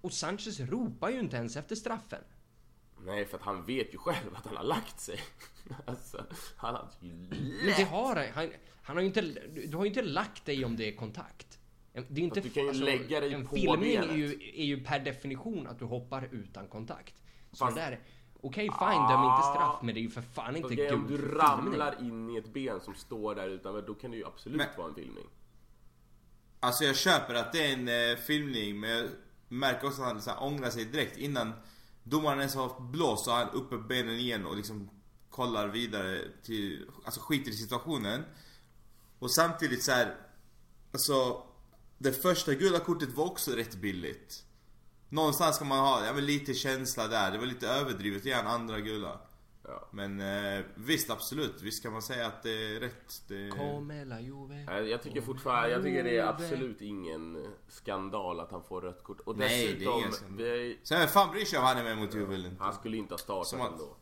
Och 0.00 0.12
Sanchez 0.12 0.60
ropar 0.60 1.10
ju 1.10 1.20
inte 1.20 1.36
ens 1.36 1.56
efter 1.56 1.76
straffen. 1.76 2.22
Nej, 3.04 3.24
för 3.26 3.36
att 3.38 3.42
han 3.42 3.64
vet 3.66 3.94
ju 3.94 3.98
själv 3.98 4.34
att 4.36 4.46
han 4.46 4.56
har 4.56 4.64
lagt 4.64 5.00
sig. 5.00 5.18
alltså, 5.86 6.24
han 6.56 6.74
har 6.74 6.88
ju 7.00 7.08
Men 7.08 7.30
det 7.66 7.78
lätt. 7.78 7.88
har. 7.88 8.30
Han, 8.34 8.50
han 8.82 8.96
har 8.96 9.00
ju 9.00 9.06
inte, 9.06 9.20
du 9.66 9.76
har 9.76 9.84
ju 9.84 9.88
inte 9.88 10.02
lagt 10.02 10.44
dig 10.44 10.64
om 10.64 10.76
det 10.76 10.88
är 10.88 10.96
kontakt. 10.96 11.58
Det 11.92 12.00
är 12.20 12.24
inte, 12.24 12.40
alltså, 12.40 12.40
du 12.40 12.50
kan 12.50 12.74
ju 12.74 12.84
lägga 12.84 13.20
dig 13.20 13.34
en 13.34 13.46
på 13.46 13.54
filmning 13.56 13.94
är 13.94 14.14
ju, 14.14 14.32
är 14.54 14.64
ju 14.64 14.84
per 14.84 15.00
definition 15.00 15.66
att 15.66 15.78
du 15.78 15.84
hoppar 15.84 16.28
utan 16.32 16.68
kontakt. 16.68 17.14
Så 17.52 17.56
Fast- 17.64 17.76
det 17.76 17.82
där, 17.82 18.00
okej 18.40 18.64
fine, 18.78 19.08
döm 19.08 19.24
inte 19.24 19.42
straff, 19.54 19.78
men 19.82 19.94
det 19.94 20.00
är 20.00 20.02
ju 20.02 20.10
för 20.10 20.22
fan 20.22 20.56
inte 20.56 20.62
Fast 20.68 20.74
grejen, 20.74 20.94
om 20.94 21.06
du 21.08 21.16
filmning. 21.16 21.38
ramlar 21.38 22.00
in 22.00 22.30
i 22.30 22.36
ett 22.36 22.52
ben 22.52 22.80
som 22.80 22.94
står 22.94 23.34
där 23.34 23.48
utanför, 23.48 23.82
då 23.82 23.94
kan 23.94 24.10
det 24.10 24.16
ju 24.16 24.26
absolut 24.26 24.58
Men- 24.58 24.66
vara 24.76 24.88
en 24.88 24.94
filmning. 24.94 25.24
Alltså 26.60 26.84
jag 26.84 26.96
köper 26.96 27.34
att 27.34 27.52
det 27.52 27.66
är 27.66 27.72
en 27.72 27.88
eh, 28.12 28.16
filmning 28.16 28.80
men 28.80 28.90
jag 28.90 29.08
märker 29.48 29.86
också 29.86 30.02
att 30.02 30.08
han 30.08 30.22
så 30.22 30.30
här, 30.30 30.42
ångrar 30.42 30.70
sig 30.70 30.84
direkt 30.84 31.16
innan 31.18 31.52
domaren 32.02 32.38
ens 32.38 32.54
har 32.54 32.80
blåst 32.80 33.24
så 33.24 33.30
har 33.30 33.38
han 33.38 33.50
uppe 33.50 33.76
benen 33.78 34.14
igen 34.14 34.46
och 34.46 34.56
liksom 34.56 34.90
kollar 35.30 35.68
vidare 35.68 36.20
till, 36.42 36.88
alltså 37.04 37.20
skiter 37.20 37.50
i 37.50 37.54
situationen. 37.54 38.22
Och 39.18 39.30
samtidigt 39.34 39.82
så 39.84 39.92
här, 39.92 40.14
alltså 40.92 41.42
det 42.02 42.12
första 42.12 42.54
gula 42.54 42.78
kortet 42.78 43.08
var 43.14 43.24
också 43.24 43.50
rätt 43.50 43.74
billigt. 43.74 44.44
Någonstans 45.08 45.56
ska 45.56 45.64
man 45.64 45.78
ha 45.78 46.04
ja, 46.06 46.12
men 46.12 46.26
lite 46.26 46.54
känsla 46.54 47.08
där, 47.08 47.30
det 47.30 47.38
var 47.38 47.46
lite 47.46 47.68
överdrivet 47.68 48.26
igen 48.26 48.46
andra 48.46 48.80
gula. 48.80 49.20
Ja. 49.64 49.88
Men 49.90 50.20
eh, 50.20 50.64
visst 50.74 51.10
absolut, 51.10 51.62
visst 51.62 51.82
kan 51.82 51.92
man 51.92 52.02
säga 52.02 52.26
att 52.26 52.42
det 52.42 52.50
är 52.76 52.80
rätt. 52.80 53.22
Det... 53.28 53.48
Nej, 54.48 54.88
Jag 54.90 55.02
tycker 55.02 55.20
fortfarande, 55.20 55.70
jag 55.70 55.82
tycker 55.82 56.04
det 56.04 56.18
är 56.18 56.26
absolut 56.26 56.80
ingen 56.80 57.46
skandal 57.68 58.40
att 58.40 58.50
han 58.50 58.62
får 58.64 58.80
rött 58.80 59.02
kort. 59.04 59.20
Och 59.20 59.38
Nej, 59.38 59.48
det 59.66 59.68
är 59.70 59.72
dessutom, 59.74 59.98
ingen 59.98 60.12
skandal. 60.12 60.98
vem 60.98 61.08
fan 61.08 61.30
bryr 61.30 61.44
sig 61.44 61.58
om 61.58 61.64
han 61.64 61.78
är 61.78 61.84
med 61.84 61.98
mot 61.98 62.14
Juve 62.14 62.34
eller 62.34 62.48
inte? 62.48 62.62
han 62.64 62.74
skulle 62.74 62.96
inte 62.96 63.14
ha 63.14 63.18
startat 63.18 63.46
Som 63.48 63.60
att- 63.60 63.72
ändå. 63.72 63.96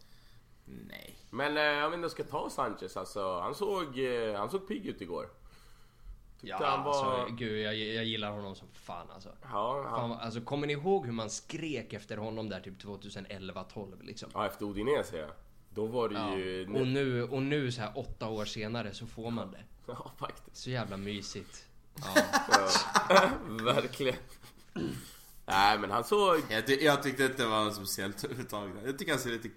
Nej. 0.64 1.18
Men 1.30 1.56
eh, 1.78 1.84
om 1.84 1.90
vi 1.90 1.94
ändå 1.94 2.08
ska 2.08 2.24
ta 2.24 2.50
Sanchez 2.50 2.96
alltså, 2.96 3.40
han 3.40 3.54
såg, 3.54 3.98
eh, 3.98 4.38
han 4.38 4.50
såg 4.50 4.68
pigg 4.68 4.86
ut 4.86 5.00
igår. 5.00 5.28
Ja, 6.42 6.57
Tyckte 6.59 6.70
han 6.70 6.85
var- 6.85 7.20
alltså, 7.20 7.35
gud, 7.35 7.61
jag, 7.61 7.74
jag 7.76 8.05
gillar 8.05 8.31
honom 8.31 8.55
som 8.55 8.68
fan 8.72 9.07
alltså. 9.14 9.29
Ja, 9.42 9.87
han, 9.90 10.09
Fan, 10.11 10.18
alltså. 10.20 10.40
Kommer 10.40 10.66
ni 10.66 10.72
ihåg 10.72 11.07
hur 11.07 11.12
man 11.12 11.31
skrek 11.31 11.92
efter 11.92 12.16
honom 12.16 12.48
där 12.48 12.61
typ 12.61 12.83
2011-12 12.83 14.03
liksom? 14.03 14.31
ja 14.35 14.46
efter 14.46 14.66
Udinese 14.66 15.16
ja. 15.16 15.26
Då 15.74 15.87
var 15.87 16.09
det 16.09 16.14
Ja. 16.14 16.37
ju... 16.37 16.66
Och 16.81 16.87
nu, 16.87 17.22
och 17.22 17.42
nu 17.42 17.72
så 17.72 17.81
här 17.81 17.92
åtta 17.98 18.29
år 18.29 18.44
senare 18.44 18.94
så 18.94 19.07
får 19.07 19.31
man 19.31 19.50
det. 19.50 19.61
Ja, 19.87 20.11
faktiskt. 20.18 20.57
Så 20.57 20.70
jävla 20.70 20.96
mysigt. 20.96 21.66
Ja. 21.96 22.22
Ja, 23.09 23.31
verkligen. 23.64 24.16
Nej 25.46 25.79
men 25.79 25.90
han 25.90 26.05
såg... 26.05 26.37
Jag, 26.50 26.66
ty- 26.66 26.81
jag 26.85 27.03
tyckte 27.03 27.24
inte 27.24 27.42
det 27.42 27.48
var 27.48 27.64
något 27.64 27.74
speciellt 27.74 28.24
överhuvudtaget. 28.24 28.74
Jag 28.85 28.98
tycker 28.98 29.12
han 29.12 29.20
ser 29.20 29.31
lite 29.31 29.48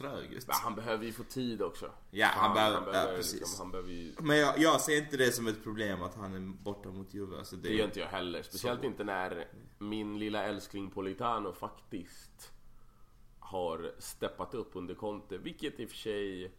trög 0.00 0.32
ut. 0.32 0.46
Men 0.46 0.56
han 0.62 0.74
behöver 0.74 1.04
ju 1.04 1.12
få 1.12 1.24
tid 1.24 1.62
också. 1.62 1.90
Ja, 2.10 2.26
han 2.26 2.54
behöver- 2.54 2.94
ja, 2.94 3.12
liksom, 3.16 3.16
precis. 3.16 3.58
han 3.58 3.70
behöver 3.70 3.90
ju... 3.92 4.12
Men 4.18 4.38
jag, 4.38 4.58
jag 4.58 4.80
ser 4.80 4.98
inte 4.98 5.16
det 5.16 5.32
som 5.32 5.46
ett 5.46 5.62
problem 5.62 6.02
att 6.02 6.14
han 6.14 6.34
är 6.34 6.40
borta 6.62 6.88
mot 6.88 7.14
Juve. 7.14 7.38
Alltså 7.38 7.56
det, 7.56 7.68
Det 7.68 7.74
gör 7.74 7.84
inte 7.84 8.00
jag 8.00 8.06
heller. 8.08 8.42
Speciellt 8.42 8.80
Så. 8.80 8.86
inte 8.86 9.04
när 9.04 9.48
min 9.78 10.18
lilla 10.18 10.42
älskling 10.44 10.90
Politano 10.90 11.52
faktiskt 11.52 12.52
har 13.38 13.92
steppat 13.98 14.54
upp 14.54 14.70
under 14.72 14.94
Conte. 14.94 15.38
Vilket 15.38 15.80
i 15.80 15.86
och 15.86 15.90
för 15.90 15.96
sig... 15.96 16.52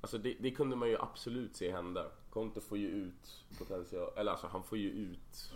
Alltså 0.00 0.18
det, 0.18 0.36
det 0.40 0.50
kunde 0.50 0.76
man 0.76 0.88
ju 0.88 0.96
absolut 1.00 1.56
se 1.56 1.72
hända. 1.72 2.06
Conte 2.30 2.60
får 2.60 2.78
ju 2.78 2.88
ut 2.88 3.44
potential... 3.58 4.12
Eller 4.16 4.30
alltså 4.32 4.46
han 4.46 4.62
får 4.64 4.78
ju 4.78 4.90
ut... 4.90 5.52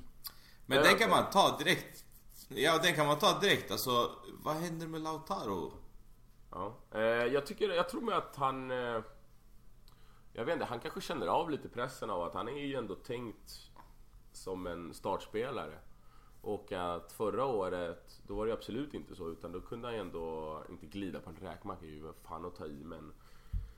Men 0.67 0.83
den 0.83 0.99
kan 0.99 1.11
man 1.11 1.31
ta 1.31 1.59
direkt. 1.59 2.05
Ja, 2.49 2.79
den 2.83 2.95
kan 2.95 3.07
man 3.07 3.19
ta 3.19 3.39
direkt. 3.41 3.71
Alltså, 3.71 4.11
vad 4.45 4.57
händer 4.57 4.87
med 4.87 5.01
Lautaro? 5.01 5.73
Ja. 6.51 6.75
Eh, 6.91 7.01
jag 7.03 7.47
tycker, 7.47 7.69
jag 7.71 7.89
tror 7.89 8.01
med 8.01 8.17
att 8.17 8.37
han... 8.37 8.71
Eh, 8.71 9.03
jag 10.33 10.45
vet 10.45 10.53
inte, 10.53 10.65
han 10.65 10.81
kanske 10.81 11.01
känner 11.01 11.27
av 11.27 11.51
lite 11.51 11.69
pressen 11.69 12.11
av 12.11 12.23
att 12.23 12.35
han 12.35 12.49
är 12.49 12.67
ju 12.67 12.75
ändå 12.75 12.95
tänkt 12.95 13.71
som 14.33 14.67
en 14.67 14.95
startspelare. 14.95 15.79
Och 16.43 16.73
att 16.73 17.13
förra 17.13 17.45
året, 17.45 18.21
då 18.27 18.35
var 18.35 18.47
det 18.47 18.53
absolut 18.53 18.95
inte 18.95 19.15
så 19.15 19.29
utan 19.29 19.53
då 19.53 19.61
kunde 19.61 19.89
han 19.89 19.95
ju 19.95 20.01
ändå, 20.01 20.59
inte 20.69 20.87
glida 20.87 21.21
på 21.21 21.31
en 21.31 21.37
räkmacka 21.37 21.87
är 21.87 21.91
ju 21.91 22.13
fan 22.23 22.45
att 22.45 22.57
ta 22.57 22.67
i 22.67 22.85
men 22.85 23.13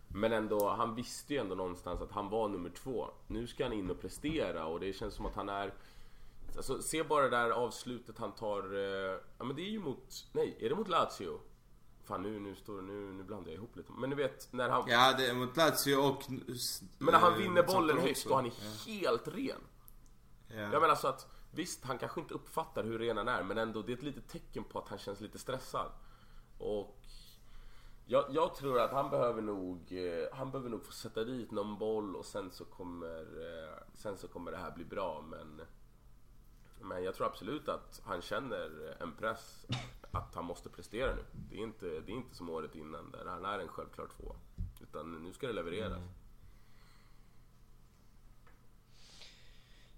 Men 0.09 0.33
ändå, 0.33 0.69
han 0.69 0.95
visste 0.95 1.35
ju 1.35 1.41
ändå 1.41 1.55
någonstans 1.55 2.01
att 2.01 2.13
han 2.13 2.29
var 2.29 2.49
nummer 2.49 2.71
två. 2.71 3.07
Nu 3.27 3.47
ska 3.47 3.65
han 3.65 3.73
in 3.73 3.91
och 3.91 4.01
prestera 4.01 4.67
och 4.67 4.81
det 4.81 4.93
känns 4.93 5.15
som 5.15 5.27
att 5.27 5.35
han 5.35 5.49
är 5.49 5.73
Alltså 6.57 6.83
se 6.83 7.03
bara 7.03 7.23
det 7.23 7.31
där 7.31 7.51
avslutet 7.51 8.19
han 8.19 8.33
tar, 8.33 8.75
eh, 8.75 9.19
ja 9.39 9.45
men 9.45 9.57
det 9.57 9.63
är 9.63 9.71
ju 9.71 9.81
mot, 9.81 10.27
nej 10.33 10.57
är 10.61 10.69
det 10.69 10.75
mot 10.75 10.89
Lazio? 10.89 11.41
Fan 12.11 12.23
nu, 12.23 12.41
nu 12.41 12.55
står 12.55 12.83
nu, 12.83 13.13
nu 13.13 13.23
blandar 13.23 13.51
jag 13.51 13.57
ihop 13.57 13.77
lite. 13.77 13.93
Men 13.93 14.11
ni 14.11 14.17
vet 14.17 14.53
när 14.53 14.69
han, 14.69 14.85
Ja, 14.89 15.15
det 15.19 15.27
är 15.27 15.35
mot 15.35 15.57
Lazio 15.57 15.97
och... 15.97 16.25
men 16.99 17.13
när 17.13 17.19
han 17.19 17.33
eh, 17.33 17.39
vinner 17.39 17.63
bollen 17.63 17.99
också. 17.99 18.29
och 18.29 18.37
han 18.37 18.47
är 18.47 18.87
helt 18.87 19.29
ren. 19.29 19.61
Ja. 20.49 20.73
Jag 20.73 20.83
menar 20.83 20.95
så 20.95 21.09
att 21.09 21.27
visst, 21.51 21.85
han 21.85 21.99
kanske 21.99 22.21
inte 22.21 22.35
uppfattar 22.35 22.85
hur 22.85 22.99
ren 22.99 23.17
han 23.17 23.29
är 23.29 23.43
men 23.43 23.59
ändå 23.59 23.83
det 23.83 23.93
är 23.93 23.97
ett 23.97 24.03
litet 24.03 24.29
tecken 24.29 24.65
på 24.65 24.79
att 24.79 24.89
han 24.89 24.99
känns 24.99 25.21
lite 25.21 25.39
stressad. 25.39 25.93
Och 26.59 26.99
jag, 28.07 28.25
jag 28.31 28.55
tror 28.55 28.81
att 28.81 28.93
han 28.93 29.11
behöver 29.11 29.43
nog, 29.43 29.93
eh, 29.93 30.29
han 30.33 30.51
behöver 30.51 30.71
nog 30.71 30.85
få 30.85 30.93
sätta 30.93 31.25
dit 31.25 31.51
någon 31.51 31.79
boll 31.79 32.17
och 32.17 32.25
sen 32.25 32.51
så 32.51 32.65
kommer, 32.65 33.21
eh, 33.21 33.83
sen 33.95 34.19
så 34.19 34.29
kommer 34.29 34.51
det 34.51 34.59
här 34.59 34.71
bli 34.71 34.85
bra 34.85 35.25
men 35.31 35.61
men 36.81 37.05
jag 37.05 37.15
tror 37.15 37.27
absolut 37.27 37.69
att 37.69 38.01
han 38.05 38.23
känner 38.23 38.97
en 39.03 39.13
press 39.17 39.67
att 40.11 40.35
han 40.35 40.45
måste 40.45 40.69
prestera 40.69 41.15
nu. 41.15 41.25
Det 41.33 41.57
är 41.57 41.63
inte, 41.63 41.87
det 41.87 42.13
är 42.13 42.17
inte 42.17 42.37
som 42.37 42.51
året 42.51 42.75
innan 42.75 43.11
där 43.11 43.25
han 43.27 43.45
är 43.45 43.59
en 43.59 43.69
självklar 43.69 44.09
två. 44.17 44.37
Utan 44.81 45.25
nu 45.25 45.33
ska 45.33 45.47
det 45.47 45.53
levereras. 45.53 46.03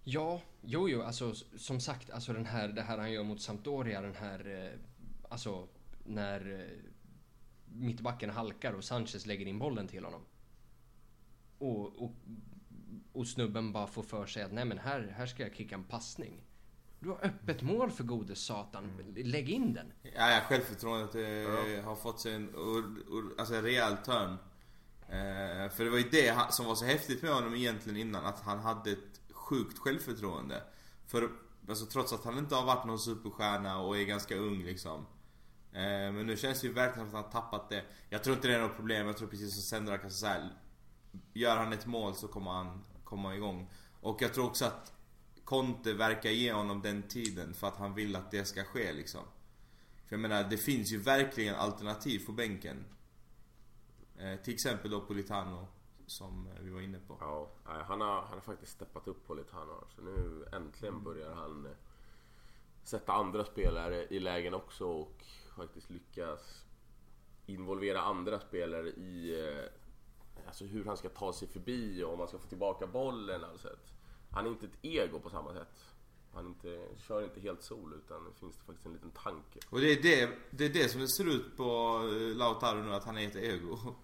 Ja, 0.04 0.40
jo, 0.60 0.88
jo, 0.88 1.02
alltså 1.02 1.34
som 1.56 1.80
sagt, 1.80 2.10
alltså 2.10 2.32
den 2.32 2.46
här, 2.46 2.68
det 2.68 2.82
här 2.82 2.98
han 2.98 3.12
gör 3.12 3.22
mot 3.22 3.40
Sampdoria, 3.40 4.00
den 4.00 4.14
här, 4.14 4.70
eh, 4.72 4.78
alltså 5.30 5.68
när 6.04 6.60
eh, 6.60 6.78
mittbacken 7.64 8.30
halkar 8.30 8.72
och 8.72 8.84
Sanchez 8.84 9.26
lägger 9.26 9.46
in 9.46 9.58
bollen 9.58 9.88
till 9.88 10.04
honom. 10.04 10.22
Och, 11.58 12.02
och, 12.02 12.12
och 13.12 13.26
snubben 13.26 13.72
bara 13.72 13.86
får 13.86 14.02
för 14.02 14.26
sig 14.26 14.42
att 14.42 14.52
nej 14.52 14.64
men 14.64 14.78
här, 14.78 15.14
här 15.16 15.26
ska 15.26 15.42
jag 15.42 15.54
kicka 15.54 15.74
en 15.74 15.84
passning. 15.84 16.42
Du 17.02 17.08
har 17.08 17.18
öppet 17.22 17.62
mål 17.62 17.90
för 17.90 18.04
gode 18.04 18.36
satan, 18.36 19.14
lägg 19.16 19.50
in 19.50 19.74
den. 19.74 19.92
Ja, 20.02 20.30
ja 20.30 20.40
självförtroendet 20.48 21.14
eh, 21.14 21.84
har 21.84 21.96
fått 21.96 22.20
sig 22.20 22.34
en, 22.34 22.48
ur, 22.48 22.84
ur, 23.16 23.34
alltså 23.38 23.54
en 23.54 23.62
rejäl 23.62 23.96
törn. 23.96 24.30
Eh, 25.08 25.70
för 25.70 25.84
det 25.84 25.90
var 25.90 25.98
ju 25.98 26.08
det 26.10 26.36
som 26.50 26.66
var 26.66 26.74
så 26.74 26.84
häftigt 26.84 27.22
med 27.22 27.32
honom 27.32 27.54
egentligen 27.54 27.98
innan, 27.98 28.26
att 28.26 28.40
han 28.40 28.58
hade 28.58 28.90
ett 28.90 29.20
sjukt 29.30 29.78
självförtroende. 29.78 30.62
För 31.06 31.30
alltså, 31.68 31.86
trots 31.86 32.12
att 32.12 32.24
han 32.24 32.38
inte 32.38 32.54
har 32.54 32.64
varit 32.64 32.86
någon 32.86 32.98
superstjärna 32.98 33.78
och 33.80 33.98
är 33.98 34.04
ganska 34.04 34.36
ung 34.36 34.62
liksom. 34.62 35.06
Eh, 35.72 36.12
men 36.12 36.26
nu 36.26 36.36
känns 36.36 36.60
det 36.60 36.66
ju 36.66 36.72
verkligen 36.72 37.10
som 37.10 37.20
att 37.20 37.32
han 37.32 37.42
har 37.42 37.42
tappat 37.42 37.68
det. 37.68 37.84
Jag 38.10 38.24
tror 38.24 38.36
inte 38.36 38.48
det 38.48 38.54
är 38.54 38.60
något 38.60 38.76
problem, 38.76 39.06
jag 39.06 39.16
tror 39.16 39.28
precis 39.28 39.54
som 39.54 39.62
Sendrak, 39.62 40.04
alltså, 40.04 40.18
så 40.18 40.26
här, 40.26 40.50
Gör 41.32 41.56
han 41.56 41.72
ett 41.72 41.86
mål 41.86 42.14
så 42.14 42.28
kommer 42.28 42.50
han 42.50 42.84
komma 43.04 43.34
igång. 43.34 43.70
Och 44.00 44.22
jag 44.22 44.34
tror 44.34 44.46
också 44.46 44.64
att 44.64 44.92
Conte 45.52 45.92
verkar 45.92 46.30
ge 46.30 46.52
honom 46.52 46.82
den 46.82 47.02
tiden 47.02 47.54
för 47.54 47.66
att 47.66 47.76
han 47.76 47.94
vill 47.94 48.16
att 48.16 48.30
det 48.30 48.44
ska 48.44 48.64
ske 48.64 48.92
liksom. 48.92 49.20
För 50.06 50.16
jag 50.16 50.20
menar, 50.20 50.44
det 50.50 50.56
finns 50.56 50.92
ju 50.92 50.98
verkligen 50.98 51.54
alternativ 51.54 52.26
på 52.26 52.32
bänken. 52.32 52.84
Eh, 54.18 54.36
till 54.36 54.54
exempel 54.54 54.90
då 54.90 55.00
Politano, 55.00 55.68
som 56.06 56.46
eh, 56.46 56.62
vi 56.62 56.70
var 56.70 56.80
inne 56.80 56.98
på. 56.98 57.16
Ja, 57.20 57.50
han 57.64 58.00
har, 58.00 58.22
han 58.22 58.32
har 58.32 58.40
faktiskt 58.40 58.72
steppat 58.72 59.08
upp 59.08 59.26
Politano. 59.26 59.84
Så 59.96 60.02
nu 60.02 60.44
äntligen 60.52 61.04
börjar 61.04 61.34
han 61.34 61.66
eh, 61.66 61.72
sätta 62.82 63.12
andra 63.12 63.44
spelare 63.44 64.06
i 64.10 64.20
lägen 64.20 64.54
också 64.54 64.86
och 64.86 65.24
faktiskt 65.56 65.90
lyckas 65.90 66.64
involvera 67.46 68.00
andra 68.00 68.40
spelare 68.40 68.88
i 68.88 69.46
eh, 69.48 69.64
alltså 70.46 70.64
hur 70.64 70.84
han 70.84 70.96
ska 70.96 71.08
ta 71.08 71.32
sig 71.32 71.48
förbi 71.48 72.02
och 72.02 72.12
om 72.12 72.18
han 72.18 72.28
ska 72.28 72.38
få 72.38 72.48
tillbaka 72.48 72.86
bollen. 72.86 73.44
Alltså 73.44 73.68
han 74.32 74.46
är 74.46 74.50
inte 74.50 74.66
ett 74.66 74.78
ego 74.82 75.20
på 75.20 75.30
samma 75.30 75.52
sätt. 75.52 75.84
Han 76.34 76.46
inte, 76.46 76.88
kör 76.98 77.24
inte 77.24 77.40
helt 77.40 77.62
sol 77.62 77.94
utan 78.04 78.24
det 78.24 78.40
finns 78.40 78.56
det 78.56 78.62
faktiskt 78.64 78.86
en 78.86 78.92
liten 78.92 79.10
tanke. 79.10 79.58
Och 79.70 79.80
det 79.80 79.92
är 79.92 80.02
det, 80.02 80.30
det 80.50 80.64
är 80.64 80.68
det 80.68 80.88
som 80.88 81.00
det 81.00 81.08
ser 81.08 81.28
ut 81.28 81.56
på 81.56 81.64
eh, 82.12 82.36
Lautaro 82.36 82.82
nu, 82.82 82.94
att 82.94 83.04
han 83.04 83.18
är 83.18 83.26
ett 83.26 83.36
ego. 83.36 83.78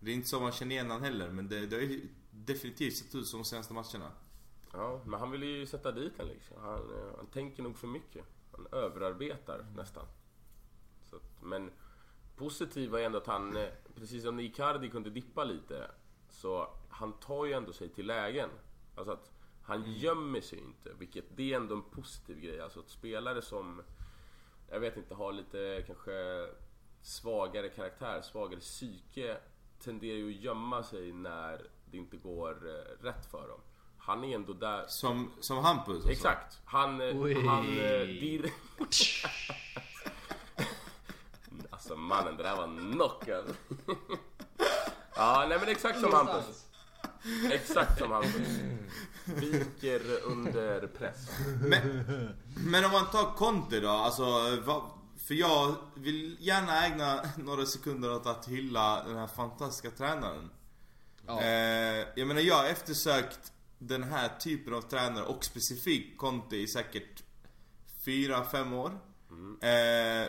Det 0.00 0.10
är 0.10 0.14
inte 0.14 0.28
så 0.28 0.40
man 0.40 0.52
känner 0.52 0.74
igen 0.74 0.90
han 0.90 1.02
heller, 1.02 1.30
men 1.30 1.48
det, 1.48 1.66
det 1.66 1.76
har 1.76 2.00
definitivt 2.30 2.96
sett 2.96 3.14
ut 3.14 3.28
som 3.28 3.38
de 3.38 3.44
senaste 3.44 3.74
matcherna. 3.74 4.10
Ja, 4.72 5.00
men 5.04 5.20
han 5.20 5.30
vill 5.30 5.42
ju 5.42 5.66
sätta 5.66 5.92
dit 5.92 6.12
den 6.16 6.26
liksom. 6.26 6.56
Han, 6.60 6.74
eh, 6.74 7.16
han 7.16 7.26
tänker 7.26 7.62
nog 7.62 7.78
för 7.78 7.86
mycket. 7.86 8.24
Han 8.52 8.66
överarbetar 8.72 9.66
nästan. 9.76 10.06
Så 11.10 11.16
att, 11.16 11.42
men 11.42 11.70
positiva 12.36 13.00
är 13.00 13.04
ändå 13.04 13.18
att 13.18 13.26
han, 13.26 13.56
eh, 13.56 13.68
precis 13.94 14.22
som 14.22 14.40
Icardi 14.40 14.90
kunde 14.90 15.10
dippa 15.10 15.44
lite, 15.44 15.90
så 16.30 16.68
han 16.88 17.12
tar 17.12 17.44
ju 17.44 17.52
ändå 17.52 17.72
sig 17.72 17.88
till 17.88 18.06
lägen. 18.06 18.50
Alltså 18.94 19.12
att 19.12 19.33
han 19.64 19.92
gömmer 19.92 20.40
sig 20.40 20.58
inte, 20.58 20.92
vilket 20.98 21.24
det 21.36 21.52
är 21.52 21.56
ändå 21.56 21.74
en 21.74 21.82
positiv 21.82 22.40
grej. 22.40 22.60
Alltså 22.60 22.80
att 22.80 22.88
spelare 22.88 23.42
som, 23.42 23.82
jag 24.70 24.80
vet 24.80 24.96
inte, 24.96 25.14
har 25.14 25.32
lite 25.32 25.84
kanske 25.86 26.46
svagare 27.02 27.68
karaktär, 27.68 28.22
svagare 28.22 28.60
psyke, 28.60 29.36
tenderar 29.80 30.16
ju 30.16 30.34
att 30.34 30.42
gömma 30.42 30.82
sig 30.82 31.12
när 31.12 31.66
det 31.84 31.96
inte 31.96 32.16
går 32.16 32.68
eh, 32.68 33.04
rätt 33.04 33.26
för 33.30 33.48
dem. 33.48 33.60
Han 33.98 34.24
är 34.24 34.34
ändå 34.34 34.52
där. 34.52 34.84
Som, 34.88 35.32
som 35.40 35.64
Hampus 35.64 35.96
och 35.96 36.02
så. 36.02 36.08
Exakt. 36.08 36.60
Han... 36.64 37.00
eh, 37.00 37.46
han 37.46 37.78
eh, 37.78 38.00
dir... 38.00 38.50
alltså 41.70 41.96
mannen, 41.96 42.36
det 42.36 42.42
där 42.42 42.56
var 42.56 42.92
knock 42.92 43.28
alltså. 43.28 43.54
Ja, 45.16 45.46
nej 45.48 45.58
men 45.60 45.68
exakt 45.68 46.00
som 46.00 46.12
Hampus. 46.12 46.63
Exakt 47.52 47.98
som 47.98 48.10
Hampus. 48.10 48.48
Viker 49.24 50.22
under 50.24 50.86
press. 50.86 51.28
Men, 51.60 52.04
men 52.56 52.84
om 52.84 52.90
man 52.90 53.10
tar 53.10 53.34
Conte 53.36 53.80
då, 53.80 53.88
alltså 53.88 54.24
För 55.26 55.34
jag 55.34 55.74
vill 55.94 56.36
gärna 56.40 56.86
ägna 56.86 57.20
några 57.36 57.66
sekunder 57.66 58.14
åt 58.14 58.26
att 58.26 58.48
hylla 58.48 59.04
den 59.04 59.16
här 59.16 59.26
fantastiska 59.26 59.90
tränaren. 59.90 60.50
Ja. 61.26 61.40
Eh, 61.40 62.06
jag 62.16 62.28
menar 62.28 62.40
jag 62.40 62.54
har 62.54 62.64
eftersökt 62.64 63.52
den 63.78 64.02
här 64.02 64.28
typen 64.28 64.74
av 64.74 64.80
tränare 64.80 65.24
och 65.24 65.44
specifikt 65.44 66.18
Conte 66.18 66.56
i 66.56 66.68
säkert 66.68 67.22
4-5 68.04 68.74
år. 68.74 68.98
Eh, 69.68 70.28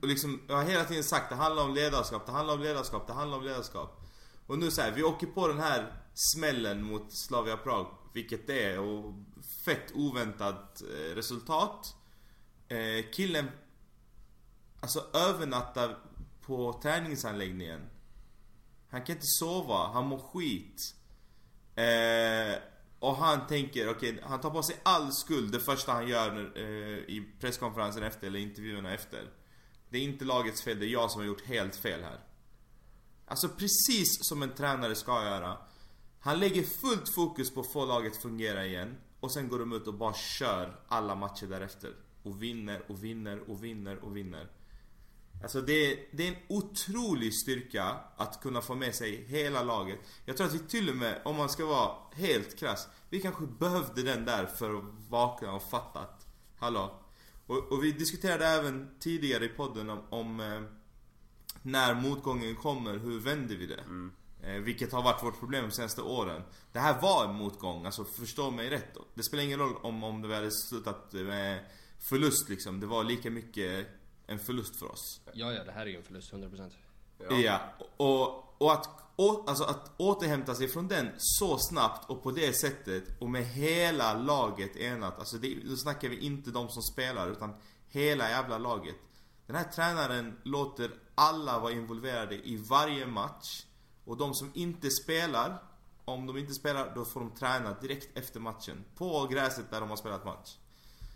och 0.00 0.08
liksom, 0.08 0.40
jag 0.48 0.56
har 0.56 0.64
hela 0.64 0.84
tiden 0.84 1.04
sagt 1.04 1.28
det 1.28 1.34
handlar 1.34 1.64
om 1.64 1.74
ledarskap, 1.74 2.26
det 2.26 2.32
handlar 2.32 2.54
om 2.54 2.62
ledarskap, 2.62 3.06
det 3.06 3.12
handlar 3.12 3.38
om 3.38 3.44
ledarskap. 3.44 4.02
Och 4.46 4.58
nu 4.58 4.70
så 4.70 4.82
här, 4.82 4.90
vi 4.90 5.02
åker 5.02 5.26
på 5.26 5.48
den 5.48 5.60
här 5.60 5.92
smällen 6.34 6.84
mot 6.84 7.06
Slavia 7.12 7.56
Prag, 7.56 7.86
vilket 8.12 8.46
det 8.46 8.64
är 8.64 8.78
och 8.78 9.14
fett 9.64 9.92
oväntat 9.94 10.82
eh, 10.82 11.14
resultat. 11.14 11.96
Eh, 12.68 13.04
killen 13.12 13.48
Alltså 14.80 15.06
övernattar 15.14 15.98
på 16.40 16.80
träningsanläggningen. 16.82 17.80
Han 18.88 19.04
kan 19.04 19.14
inte 19.14 19.26
sova, 19.26 19.86
han 19.92 20.06
mår 20.06 20.18
skit. 20.18 20.94
Eh, 21.74 22.62
och 22.98 23.16
han 23.16 23.46
tänker, 23.46 23.90
okej, 23.90 24.20
han 24.22 24.40
tar 24.40 24.50
på 24.50 24.62
sig 24.62 24.76
all 24.82 25.12
skuld 25.12 25.52
det 25.52 25.60
första 25.60 25.92
han 25.92 26.08
gör 26.08 26.52
eh, 26.56 26.98
i 26.98 27.32
presskonferensen 27.40 28.02
efter, 28.02 28.26
eller 28.26 28.40
intervjuerna 28.40 28.94
efter. 28.94 29.30
Det 29.88 29.98
är 29.98 30.02
inte 30.02 30.24
lagets 30.24 30.62
fel, 30.62 30.78
det 30.78 30.86
är 30.86 30.88
jag 30.88 31.10
som 31.10 31.20
har 31.20 31.26
gjort 31.26 31.46
helt 31.46 31.76
fel 31.76 32.02
här. 32.02 32.20
Alltså 33.26 33.48
precis 33.48 34.08
som 34.20 34.42
en 34.42 34.54
tränare 34.54 34.94
ska 34.94 35.24
göra. 35.24 35.58
Han 36.26 36.40
lägger 36.40 36.62
fullt 36.62 37.08
fokus 37.08 37.54
på 37.54 37.60
att 37.60 37.66
få 37.72 37.86
laget 37.86 38.12
att 38.12 38.22
fungera 38.22 38.66
igen. 38.66 38.96
Och 39.20 39.30
sen 39.30 39.48
går 39.48 39.58
de 39.58 39.72
ut 39.72 39.86
och 39.86 39.94
bara 39.94 40.14
kör 40.14 40.80
alla 40.88 41.14
matcher 41.14 41.46
därefter. 41.46 41.94
Och 42.22 42.42
vinner 42.42 42.82
och 42.88 43.04
vinner 43.04 43.50
och 43.50 43.64
vinner 43.64 43.96
och 43.96 44.16
vinner. 44.16 44.50
Alltså 45.42 45.60
det 45.60 45.72
är, 45.72 45.98
det 46.10 46.28
är 46.28 46.32
en 46.32 46.42
otrolig 46.48 47.34
styrka 47.34 47.96
att 48.16 48.42
kunna 48.42 48.60
få 48.60 48.74
med 48.74 48.94
sig 48.94 49.24
hela 49.24 49.62
laget. 49.62 49.98
Jag 50.24 50.36
tror 50.36 50.46
att 50.46 50.54
vi 50.54 50.58
till 50.58 50.90
och 50.90 50.96
med, 50.96 51.20
om 51.24 51.36
man 51.36 51.48
ska 51.48 51.66
vara 51.66 51.94
helt 52.12 52.58
krass, 52.58 52.88
vi 53.10 53.20
kanske 53.20 53.46
behövde 53.46 54.02
den 54.02 54.24
där 54.24 54.46
för 54.46 54.74
att 54.78 54.84
vakna 55.08 55.52
och 55.52 55.62
fatta 55.62 56.00
att, 56.00 56.26
hallå. 56.56 57.02
Och, 57.46 57.72
och 57.72 57.84
vi 57.84 57.92
diskuterade 57.92 58.46
även 58.46 58.88
tidigare 58.98 59.44
i 59.44 59.48
podden 59.48 59.90
om, 59.90 60.00
om 60.10 60.40
eh, 60.40 60.62
när 61.62 61.94
motgången 61.94 62.56
kommer, 62.56 62.98
hur 62.98 63.20
vänder 63.20 63.56
vi 63.56 63.66
det? 63.66 63.80
Mm 63.80 64.12
vilket 64.46 64.92
har 64.92 65.02
varit 65.02 65.22
vårt 65.22 65.38
problem 65.38 65.64
de 65.68 65.74
senaste 65.74 66.02
åren. 66.02 66.42
Det 66.72 66.78
här 66.78 67.00
var 67.00 67.24
en 67.24 67.34
motgång, 67.34 67.86
alltså 67.86 68.04
förstå 68.04 68.50
mig 68.50 68.70
rätt. 68.70 68.96
Det 69.14 69.22
spelar 69.22 69.44
ingen 69.44 69.58
roll 69.58 69.76
om, 69.82 70.04
om 70.04 70.22
det 70.22 70.34
hade 70.34 70.50
slutat 70.50 71.12
med 71.12 71.64
förlust 72.08 72.48
liksom. 72.48 72.80
Det 72.80 72.86
var 72.86 73.04
lika 73.04 73.30
mycket 73.30 73.86
en 74.26 74.38
förlust 74.38 74.78
för 74.78 74.92
oss. 74.92 75.20
Ja, 75.32 75.52
ja, 75.52 75.64
det 75.64 75.72
här 75.72 75.82
är 75.82 75.90
ju 75.90 75.96
en 75.96 76.02
förlust, 76.02 76.32
100%. 76.32 76.70
Ja. 77.42 77.60
Och, 77.96 78.62
och 78.62 78.72
att, 78.72 78.88
å, 79.16 79.44
alltså 79.46 79.64
att 79.64 79.90
återhämta 79.96 80.54
sig 80.54 80.68
från 80.68 80.88
den 80.88 81.08
så 81.16 81.58
snabbt 81.58 82.10
och 82.10 82.22
på 82.22 82.30
det 82.30 82.52
sättet 82.52 83.04
och 83.20 83.30
med 83.30 83.44
hela 83.44 84.14
laget 84.14 84.76
enat. 84.76 85.18
Alltså 85.18 85.36
det, 85.36 85.54
då 85.68 85.76
snackar 85.76 86.08
vi 86.08 86.18
inte 86.18 86.50
de 86.50 86.68
som 86.68 86.82
spelar 86.82 87.30
utan 87.30 87.54
hela 87.88 88.30
jävla 88.30 88.58
laget. 88.58 88.96
Den 89.46 89.56
här 89.56 89.64
tränaren 89.64 90.38
låter 90.42 90.90
alla 91.14 91.58
vara 91.58 91.72
involverade 91.72 92.34
i 92.34 92.56
varje 92.70 93.06
match. 93.06 93.65
Och 94.06 94.16
de 94.16 94.34
som 94.34 94.50
inte 94.54 94.90
spelar, 94.90 95.58
om 96.04 96.26
de 96.26 96.36
inte 96.36 96.54
spelar 96.54 96.92
då 96.94 97.04
får 97.04 97.20
de 97.20 97.30
träna 97.30 97.74
direkt 97.80 98.18
efter 98.18 98.40
matchen. 98.40 98.84
På 98.96 99.26
gräset 99.30 99.70
där 99.70 99.80
de 99.80 99.88
har 99.90 99.96
spelat 99.96 100.24
match. 100.24 100.56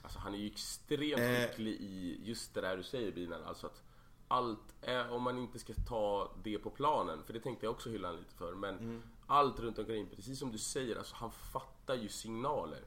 Alltså 0.02 0.18
han 0.18 0.34
är 0.34 0.38
ju 0.38 0.46
extremt 0.46 1.20
Eh. 1.20 1.48
skicklig 1.48 1.72
i 1.80 2.20
just 2.24 2.54
det 2.54 2.60
där 2.60 2.76
du 2.76 2.82
säger 2.82 3.12
Binan. 3.12 3.44
Alltså 3.44 3.66
att 3.66 3.82
allt, 4.28 4.74
är, 4.82 5.12
om 5.12 5.22
man 5.22 5.38
inte 5.38 5.58
ska 5.58 5.72
ta 5.88 6.30
det 6.42 6.58
på 6.58 6.70
planen, 6.70 7.22
för 7.26 7.32
det 7.32 7.40
tänkte 7.40 7.66
jag 7.66 7.70
också 7.72 7.90
hylla 7.90 8.08
han 8.08 8.16
lite 8.16 8.34
för. 8.34 8.54
Men 8.54 8.78
Mm. 8.78 9.02
allt 9.26 9.60
runt 9.60 9.78
omkring, 9.78 10.06
precis 10.16 10.38
som 10.38 10.52
du 10.52 10.58
säger, 10.58 10.96
alltså 10.96 11.14
han 11.16 11.30
fattar 11.32 11.94
ju 11.94 12.08
signaler. 12.08 12.84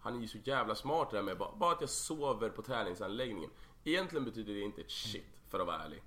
Han 0.00 0.16
är 0.16 0.20
ju 0.20 0.28
så 0.28 0.38
jävla 0.44 0.74
smart 0.74 1.10
det 1.10 1.16
där 1.16 1.22
med 1.22 1.38
bara, 1.38 1.56
bara 1.56 1.72
att 1.72 1.80
jag 1.80 1.90
sover 1.90 2.48
på 2.50 2.62
träningsanläggningen. 2.62 3.50
Egentligen 3.84 4.24
betyder 4.24 4.54
det 4.54 4.60
inte 4.60 4.80
ett 4.80 4.90
shit, 4.90 5.24
för 5.48 5.60
att 5.60 5.66
vara 5.66 5.82
ärlig. 5.82 6.02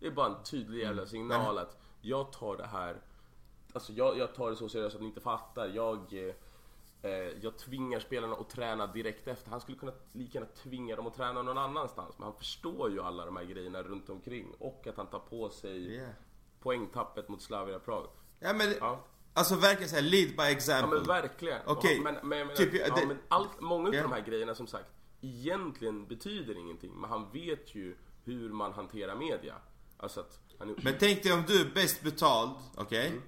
Det 0.00 0.06
är 0.06 0.10
bara 0.10 0.26
en 0.36 0.42
tydlig 0.44 0.78
Mm. 0.82 0.86
jävla 0.96 1.06
signal 1.06 1.58
att 1.58 1.79
jag 2.00 2.32
tar 2.32 2.56
det 2.56 2.66
här 2.66 2.96
Alltså 3.72 3.92
jag, 3.92 4.18
jag 4.18 4.34
tar 4.34 4.50
det 4.50 4.56
så 4.56 4.68
seriöst 4.68 4.94
att 4.96 5.00
ni 5.02 5.08
inte 5.08 5.20
fattar. 5.20 5.68
Jag, 5.68 5.98
eh, 6.12 6.34
eh, 7.02 7.10
jag 7.42 7.58
tvingar 7.58 8.00
spelarna 8.00 8.34
att 8.34 8.50
träna 8.50 8.86
direkt 8.86 9.28
efter. 9.28 9.50
Han 9.50 9.60
skulle 9.60 9.78
kunna 9.78 9.92
lika 10.12 10.38
gärna 10.38 10.50
tvinga 10.62 10.96
dem 10.96 11.06
att 11.06 11.14
träna 11.14 11.42
någon 11.42 11.58
annanstans. 11.58 12.14
Men 12.18 12.24
han 12.24 12.34
förstår 12.36 12.90
ju 12.90 13.00
alla 13.02 13.24
de 13.26 13.36
här 13.36 13.44
grejerna 13.44 13.82
runt 13.82 14.10
omkring. 14.10 14.54
Och 14.58 14.86
att 14.86 14.96
han 14.96 15.06
tar 15.06 15.18
på 15.18 15.50
sig 15.50 15.86
Yeah. 15.94 16.10
poängtappet 16.60 17.28
mot 17.28 17.42
Slavia 17.42 17.78
Prag. 17.78 18.06
Ja 18.40 18.52
men, 18.52 18.74
Ja. 18.80 19.00
alltså 19.34 19.54
verkligen 19.56 19.88
såhär, 19.88 20.02
lead 20.02 20.28
by 20.30 20.34
Ja 20.42 20.50
example. 20.50 20.96
men 20.98 21.06
verkligen. 21.06 21.60
Okej, 21.66 21.98
Och- 21.98 22.04
Men, 22.04 22.14
men, 22.14 22.28
menar, 22.28 22.54
typ, 22.54 22.74
ja, 22.74 22.94
det- 22.94 23.06
men 23.06 23.18
allt, 23.28 23.60
många 23.60 23.88
av 23.88 23.94
Ja. 23.94 24.02
de 24.02 24.12
här 24.12 24.20
grejerna 24.20 24.54
som 24.54 24.66
sagt 24.66 24.90
egentligen 25.20 26.06
betyder 26.06 26.58
ingenting. 26.58 26.92
Men 27.00 27.10
han 27.10 27.30
vet 27.32 27.74
ju 27.74 27.96
hur 28.24 28.48
man 28.52 28.72
hanterar 28.72 29.14
media. 29.14 29.54
Alltså 29.96 30.20
att 30.20 30.40
Men 30.60 30.96
tänk 31.00 31.22
dig 31.22 31.32
om 31.32 31.44
du 31.46 31.60
är 31.60 31.74
bäst 31.74 32.02
betald, 32.02 32.50
okej? 32.76 33.20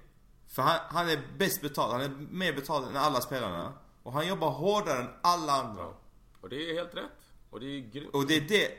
För 0.47 0.61
han, 0.61 0.79
han 0.89 1.09
är 1.09 1.21
bäst 1.37 1.61
betald, 1.61 1.91
han 1.91 2.01
är 2.01 2.09
mer 2.31 2.53
betald 2.53 2.87
än 2.87 2.97
alla 2.97 3.21
spelarna. 3.21 3.73
Och 4.03 4.13
han 4.13 4.27
jobbar 4.27 4.49
hårdare 4.49 5.01
än 5.01 5.09
alla 5.21 5.53
andra. 5.53 5.83
Ja. 5.83 5.97
Och 6.41 6.49
det 6.49 6.69
är 6.69 6.73
helt 6.73 6.95
rätt. 6.95 7.11
Och 7.49 7.59
det 7.59 7.65
är 7.65 7.79
grymt. 7.79 8.13
Och 8.13 8.27
det 8.27 8.35
är 8.35 8.41
det, 8.41 8.71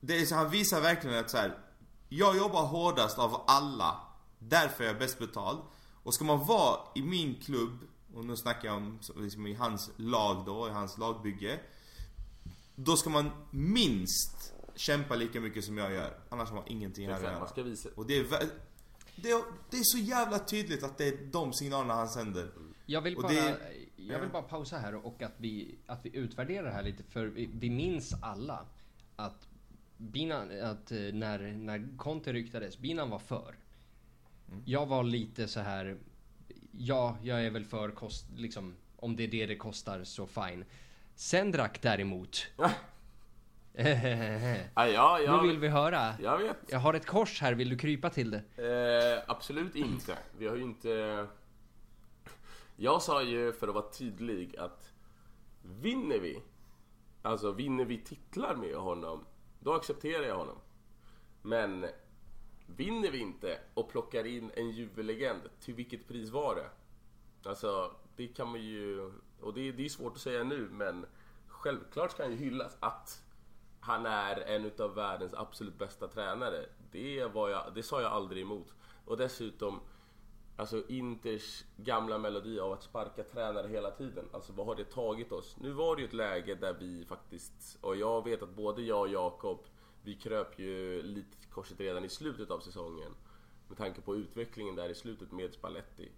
det 0.00 0.20
är 0.20 0.26
så 0.26 0.34
han 0.34 0.50
visar 0.50 0.80
verkligen 0.80 1.18
att 1.18 1.30
så 1.30 1.36
här. 1.36 1.58
Jag 2.08 2.36
jobbar 2.36 2.62
hårdast 2.62 3.18
av 3.18 3.44
alla. 3.46 4.00
Därför 4.38 4.84
är 4.84 4.88
jag 4.88 4.98
bäst 4.98 5.18
betald. 5.18 5.58
Och 6.02 6.14
ska 6.14 6.24
man 6.24 6.46
vara 6.46 6.80
i 6.94 7.02
min 7.02 7.40
klubb, 7.40 7.78
och 8.14 8.24
nu 8.24 8.36
snackar 8.36 8.68
jag 8.68 8.76
om 8.76 8.98
liksom 9.16 9.46
i 9.46 9.54
hans 9.54 9.90
lag 9.96 10.46
då, 10.46 10.68
i 10.68 10.70
hans 10.70 10.98
lagbygge. 10.98 11.60
Då 12.74 12.96
ska 12.96 13.10
man 13.10 13.30
minst 13.50 14.52
kämpa 14.74 15.14
lika 15.16 15.40
mycket 15.40 15.64
som 15.64 15.78
jag 15.78 15.92
gör. 15.92 16.16
Annars 16.28 16.48
har 16.48 16.56
man 16.56 16.64
ingenting 16.68 17.08
här 17.08 17.16
att 17.16 17.22
göra. 17.22 17.46
ska 17.46 17.62
visa... 17.62 17.88
Och 17.94 18.06
det 18.06 18.16
är, 18.18 18.26
det, 19.16 19.30
är, 19.30 19.42
det 19.70 19.76
är 19.76 19.82
så 19.84 19.98
jävla 19.98 20.38
tydligt 20.38 20.82
att 20.82 20.98
det 20.98 21.08
är 21.08 21.18
de 21.32 21.52
signalerna 21.52 21.94
han 21.94 22.08
sänder. 22.08 22.50
Jag 22.86 23.00
vill 23.00 23.16
bara, 23.16 23.32
det- 23.32 23.56
jag 23.96 24.20
vill 24.20 24.28
bara 24.30 24.42
pausa 24.42 24.78
här 24.78 24.94
och 25.06 25.22
att 25.22 25.34
vi, 25.36 25.74
att 25.86 25.98
vi 26.06 26.16
utvärderar 26.16 26.64
det 26.64 26.70
här 26.72 26.82
lite 26.82 27.02
för 27.02 27.26
vi, 27.26 27.50
vi 27.54 27.70
minns 27.70 28.14
alla 28.22 28.66
att 29.16 29.48
Binan, 29.96 30.60
att 30.62 30.92
eh, 30.92 30.98
när, 30.98 31.38
när 31.38 31.96
Conte 31.96 32.32
ryktades, 32.32 32.78
Binan 32.78 33.10
var 33.10 33.18
för. 33.18 33.54
Mm. 34.48 34.62
Jag 34.64 34.86
var 34.86 35.04
lite 35.04 35.48
så 35.48 35.60
här. 35.60 35.96
ja, 36.78 37.16
jag 37.22 37.44
är 37.46 37.50
väl 37.50 37.64
för 37.64 37.90
kost, 37.90 38.24
liksom, 38.36 38.74
om 38.96 39.16
det 39.16 39.22
är 39.24 39.28
det 39.28 39.46
det 39.46 39.56
kostar 39.56 40.04
så 40.04 40.26
fine. 40.26 40.64
Sendrak 41.14 41.82
däremot, 41.82 42.46
Ja, 44.74 44.86
ja, 44.88 45.20
jag, 45.20 45.42
Nu 45.42 45.48
vill 45.48 45.58
vi 45.58 45.68
höra. 45.68 46.14
jag 46.22 46.38
vet. 46.38 46.56
Jag 46.68 46.78
har 46.78 46.94
ett 46.94 47.06
kors 47.06 47.40
här, 47.40 47.54
vill 47.54 47.68
du 47.68 47.78
krypa 47.78 48.10
till 48.10 48.30
det? 48.30 48.42
Eh, 49.16 49.24
absolut 49.30 49.76
inte. 49.76 50.18
Vi 50.38 50.48
har 50.48 50.56
ju 50.56 50.62
inte... 50.62 51.26
Jag 52.76 53.02
sa 53.02 53.22
ju 53.22 53.52
för 53.52 53.68
att 53.68 53.74
vara 53.74 53.90
tydlig 53.90 54.56
att 54.56 54.92
vinner 55.62 56.18
vi, 56.18 56.42
alltså 57.22 57.52
vinner 57.52 57.84
vi 57.84 57.98
titlar 57.98 58.56
med 58.56 58.76
honom, 58.76 59.24
då 59.60 59.74
accepterar 59.74 60.22
jag 60.22 60.36
honom. 60.36 60.58
Men 61.42 61.86
vinner 62.66 63.10
vi 63.10 63.18
inte 63.18 63.58
och 63.74 63.90
plockar 63.90 64.26
in 64.26 64.50
en 64.56 64.70
Juve-legend, 64.70 65.40
till 65.60 65.74
vilket 65.74 66.08
pris 66.08 66.30
var 66.30 66.54
det? 66.54 66.68
Alltså, 67.48 67.94
det 68.16 68.26
kan 68.26 68.48
man 68.48 68.62
ju... 68.62 69.12
Och 69.40 69.54
det, 69.54 69.72
det 69.72 69.84
är 69.84 69.88
svårt 69.88 70.12
att 70.12 70.20
säga 70.20 70.44
nu, 70.44 70.68
men 70.70 71.06
självklart 71.46 72.10
ska 72.10 72.22
han 72.22 72.32
ju 72.32 72.38
hyllas 72.38 72.76
att 72.80 73.22
han 73.84 74.06
är 74.06 74.40
en 74.40 74.64
utav 74.64 74.94
världens 74.94 75.34
absolut 75.34 75.78
bästa 75.78 76.08
tränare. 76.08 76.66
Det, 76.90 77.26
var 77.26 77.48
jag, 77.48 77.74
det 77.74 77.82
sa 77.82 78.02
jag 78.02 78.12
aldrig 78.12 78.42
emot. 78.42 78.74
Och 79.04 79.16
dessutom, 79.16 79.80
alltså 80.56 80.88
Inters 80.88 81.64
gamla 81.76 82.18
melodi 82.18 82.60
av 82.60 82.72
att 82.72 82.82
sparka 82.82 83.22
tränare 83.22 83.68
hela 83.68 83.90
tiden. 83.90 84.24
Alltså 84.32 84.52
vad 84.52 84.66
har 84.66 84.74
det 84.74 84.84
tagit 84.84 85.32
oss? 85.32 85.56
Nu 85.60 85.72
var 85.72 85.96
det 85.96 86.02
ju 86.02 86.08
ett 86.08 86.14
läge 86.14 86.54
där 86.54 86.74
vi 86.74 87.04
faktiskt, 87.04 87.78
och 87.80 87.96
jag 87.96 88.24
vet 88.24 88.42
att 88.42 88.56
både 88.56 88.82
jag 88.82 89.00
och 89.00 89.08
Jakob, 89.08 89.58
vi 90.02 90.14
kröp 90.14 90.58
ju 90.58 91.02
lite 91.02 91.40
till 91.40 91.50
korset 91.50 91.80
redan 91.80 92.04
i 92.04 92.08
slutet 92.08 92.50
av 92.50 92.60
säsongen. 92.60 93.14
Med 93.68 93.78
tanke 93.78 94.00
på 94.00 94.16
utvecklingen 94.16 94.76
där 94.76 94.88
i 94.88 94.94
slutet 94.94 95.32
med 95.32 95.54
Spalletti. 95.54 96.12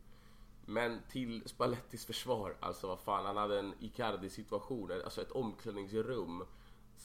Men 0.66 1.00
till 1.08 1.42
Spallettis 1.48 2.06
försvar, 2.06 2.56
alltså 2.60 2.86
vad 2.86 3.00
fan, 3.00 3.26
han 3.26 3.36
hade 3.36 3.58
en 3.58 3.74
Icardi-situation, 3.80 4.92
alltså 5.04 5.20
ett 5.20 5.32
omklädningsrum 5.32 6.44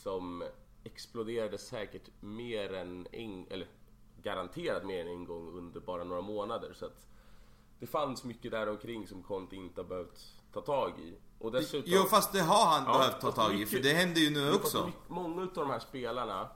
som 0.04 0.44
exploderade 0.84 1.58
säkert 1.58 2.10
mer 2.20 2.74
än 2.74 3.08
en, 3.12 3.46
eller 3.50 3.68
garanterat 4.22 4.86
mer 4.86 5.02
än 5.02 5.08
en 5.08 5.26
gång 5.26 5.48
under 5.58 5.80
bara 5.80 6.04
några 6.04 6.22
månader. 6.22 6.74
Så 6.74 6.86
att 6.86 7.08
det 7.80 7.88
fanns 7.88 8.24
mycket 8.24 8.52
där 8.52 8.70
omkring 8.70 9.08
som 9.08 9.24
Conte 9.24 9.56
inte 9.56 9.82
har 9.82 9.88
behövt 9.88 10.36
ta 10.54 10.62
tag 10.62 11.00
i. 11.00 11.18
Och 11.40 11.52
dessutom... 11.52 11.92
Jo 11.94 12.04
fast 12.04 12.34
det 12.34 12.40
har 12.42 12.66
han 12.66 12.84
Ja, 12.86 12.98
behövt 12.98 13.22
ta 13.22 13.32
tag 13.32 13.52
i, 13.54 13.58
mycket- 13.58 13.70
för 13.70 13.80
det 13.80 13.94
händer 13.94 14.22
ju 14.22 14.30
nu 14.30 14.54
också. 14.54 14.86
mycket- 14.86 15.10
Många 15.10 15.44
utav 15.44 15.64
de 15.68 15.72
här 15.72 15.80
spelarna 15.80 16.50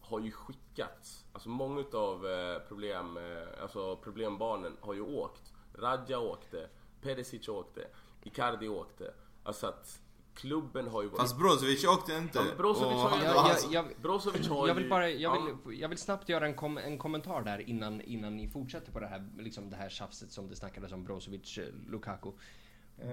har 0.00 0.20
ju 0.20 0.30
skickats. 0.30 1.24
Alltså 1.32 1.48
många 1.48 1.80
utav 1.80 2.26
eh, 2.26 2.58
problem, 2.58 3.16
eh, 3.16 3.62
alltså 3.62 3.96
problembarnen 3.96 4.76
har 4.80 4.94
ju 4.94 5.00
åkt. 5.00 5.52
Radja 5.74 6.18
åkte, 6.18 6.68
Perisic 7.02 7.48
åkte, 7.48 7.88
Icardi 8.22 8.68
åkte. 8.68 9.14
Alltså 9.44 9.66
att 9.66 10.00
klubben 10.38 10.88
har 10.88 11.02
ju 11.02 11.08
varit... 11.08 11.20
Fast 11.20 11.38
Brozovic 11.38 11.84
åkte 11.84 12.12
inte. 12.12 12.38
Ja, 12.38 12.44
men 12.44 12.56
Brozovic 12.56 12.92
och 12.94 12.98
har 13.00 13.18
ju- 13.20 13.24
han- 13.26 13.34
Jag, 13.34 13.42
hans- 13.42 13.68
jag, 13.72 13.84
jag, 13.86 14.02
Brozovic 14.02 14.48
har 14.48 14.68
jag 14.68 14.74
vill 14.74 14.84
ju- 14.84 14.90
bara, 14.90 15.10
jag 15.10 15.20
ja, 15.36 15.48
vill, 15.66 15.80
jag 15.80 15.88
vill 15.88 15.98
snabbt 15.98 16.28
göra 16.28 16.46
en, 16.46 16.54
kom, 16.54 16.78
en 16.78 16.98
kommentar 16.98 17.42
där 17.42 17.68
innan, 17.70 18.00
innan 18.00 18.36
ni 18.36 18.48
fortsätter 18.48 18.92
på 18.92 19.00
det 19.00 19.06
här, 19.06 19.28
liksom 19.38 19.70
det 19.70 19.76
här 19.76 19.88
tjafset 19.88 20.32
som 20.32 20.48
det 20.48 20.56
snackades 20.56 20.92
om 20.92 21.04
Brozovic, 21.04 21.58
eh, 21.58 21.64
Lukaku. 21.88 22.30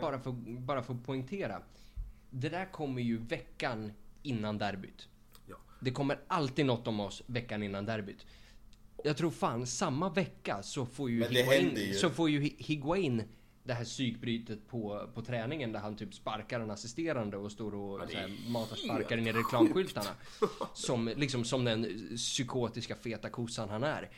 Bara 0.02 0.20
för, 0.20 0.32
bara 0.60 0.84
för 0.84 0.94
att 0.94 1.04
poängtera. 1.06 1.62
Det 2.30 2.50
där 2.50 2.72
kommer 2.72 3.02
ju 3.02 3.18
veckan 3.18 3.92
innan 4.22 4.58
derbyt. 4.58 5.08
Ja. 5.48 5.56
Det 5.80 5.92
kommer 5.92 6.20
alltid 6.28 6.66
något 6.66 6.88
om 6.88 7.00
oss 7.00 7.24
veckan 7.28 7.64
innan 7.64 7.86
derbyt. 7.86 8.26
Jag 9.04 9.18
tror 9.18 9.32
fan 9.32 9.66
samma 9.68 10.10
vecka 10.10 10.64
så 10.64 10.86
får 10.86 11.10
ju 11.10 11.24
händer 11.24 11.36
ju. 11.42 11.60
Higuain, 11.68 11.94
så 11.94 12.10
får 12.10 12.30
ju 12.30 12.40
Hi- 12.42 12.56
Higuain 12.58 13.24
det 13.66 13.74
här 13.74 13.84
psykbrytet 13.84 14.68
på, 14.68 15.10
på 15.14 15.22
träningen 15.22 15.72
där 15.72 15.80
han 15.80 15.96
typ 15.96 16.14
sparkar 16.14 16.60
en 16.60 16.72
assisterande 16.72 17.38
och 17.38 17.52
står 17.52 17.76
och 17.76 18.00
Ja, 18.02 18.06
det 18.06 18.12
så 18.12 18.18
är 18.18 18.22
här, 18.22 18.52
matar 18.52 18.76
sparkar 18.76 19.18
i 19.18 19.32
reklamskyltarna. 19.32 20.10
Som, 20.74 21.08
liksom, 21.16 21.44
som 21.46 21.66
den 21.66 21.86
psykotiska 22.16 22.96
feta 22.96 23.30
kossan 23.30 23.70
han 23.70 23.84
är. 23.84 24.10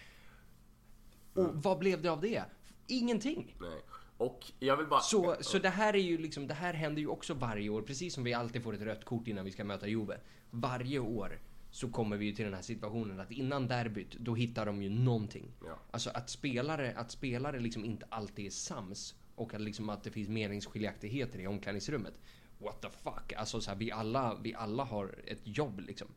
Och 1.33 1.43
Mm. 1.43 1.61
vad 1.61 1.79
blev 1.79 2.01
det 2.01 2.09
av 2.09 2.21
det? 2.21 2.43
Ingenting! 2.87 3.55
Nej. 3.61 3.81
Och 4.17 4.51
jag 4.59 4.77
vill 4.77 4.87
bara... 4.87 4.99
Så, 4.99 5.35
så 5.41 5.59
det 5.59 5.69
här 5.69 5.93
är 5.95 5.99
ju 6.01 6.17
liksom, 6.17 6.47
det 6.47 6.53
här 6.53 6.73
händer 6.73 7.01
ju 7.01 7.07
också 7.07 7.33
varje 7.33 7.69
år, 7.69 7.81
precis 7.81 8.13
som 8.13 8.23
vi 8.23 8.33
alltid 8.33 8.63
får 8.63 8.73
ett 8.75 8.81
rött 8.81 9.05
kort 9.05 9.27
innan 9.27 9.45
vi 9.45 9.51
ska 9.51 9.63
möta 9.63 9.87
Juve. 9.87 10.19
Varje 10.51 10.99
år 10.99 11.39
så 11.71 11.89
kommer 11.89 12.17
vi 12.17 12.25
ju 12.25 12.31
till 12.31 12.45
den 12.45 12.53
här 12.53 12.61
situationen 12.61 13.19
att 13.19 13.31
innan 13.31 13.67
derbyt, 13.67 14.13
då 14.19 14.35
hittar 14.35 14.65
de 14.65 14.83
ju 14.83 14.89
någonting. 14.89 15.51
Ja. 15.65 15.79
Alltså 15.91 16.09
att 16.09 16.29
spelare, 16.29 16.93
att 16.95 17.11
spelare 17.11 17.59
liksom 17.59 17.85
inte 17.85 18.05
alltid 18.09 18.45
är 18.45 18.49
sams 18.49 19.15
och 19.37 19.53
att, 19.53 19.61
liksom 19.61 19.89
att 19.89 20.03
det 20.03 20.11
finns 20.11 20.29
meningsskiljaktigheter 20.29 21.39
i 21.39 21.47
omklädningsrummet. 21.47 22.13
What 22.59 22.81
the 22.81 22.89
fuck? 22.89 23.33
Alltså 23.33 23.61
så 23.61 23.71
här, 23.71 23.77
vi 23.77 23.91
alla, 23.91 24.39
vi 24.43 24.53
alla 24.53 24.83
har 24.83 25.15
ett 25.27 25.41
jobb 25.43 25.79
liksom. 25.79 26.07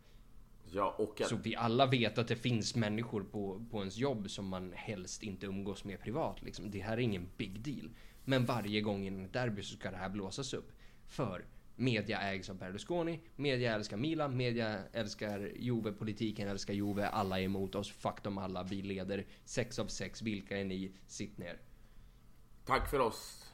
Ja, 0.72 0.94
och 0.98 1.20
att... 1.20 1.28
Så 1.28 1.36
vi 1.36 1.56
alla 1.56 1.86
vet 1.86 2.18
att 2.18 2.28
det 2.28 2.36
finns 2.36 2.74
människor 2.74 3.22
på, 3.22 3.64
på 3.70 3.78
ens 3.78 3.96
jobb 3.96 4.30
som 4.30 4.46
man 4.46 4.72
helst 4.72 5.22
inte 5.22 5.46
umgås 5.46 5.84
med 5.84 6.00
privat. 6.00 6.42
Liksom. 6.42 6.70
Det 6.70 6.80
här 6.80 6.92
är 6.92 7.00
ingen 7.00 7.28
big 7.36 7.60
deal. 7.60 7.90
Men 8.24 8.44
varje 8.44 8.80
gång 8.80 9.06
innan 9.06 9.24
ett 9.24 9.32
derby 9.32 9.62
så 9.62 9.76
ska 9.76 9.90
det 9.90 9.96
här 9.96 10.08
blåsas 10.08 10.54
upp. 10.54 10.72
För 11.06 11.44
media 11.76 12.20
ägs 12.20 12.50
av 12.50 12.56
Berlusconi, 12.56 13.20
media 13.36 13.74
älskar 13.74 13.96
Milan, 13.96 14.36
media 14.36 14.78
älskar 14.92 15.52
Juve, 15.56 15.92
politiken 15.92 16.48
älskar 16.48 16.74
Juve, 16.74 17.08
alla 17.08 17.40
är 17.40 17.44
emot 17.44 17.74
oss, 17.74 17.90
fuck 17.90 18.22
dem 18.22 18.38
alla, 18.38 18.62
vi 18.62 18.82
leder. 18.82 19.26
Sex 19.44 19.78
av 19.78 19.86
sex, 19.86 20.22
vilka 20.22 20.58
är 20.58 20.64
ni? 20.64 20.92
Sitt 21.06 21.38
ner. 21.38 21.58
Tack 22.64 22.90
för 22.90 22.98
oss. 22.98 23.52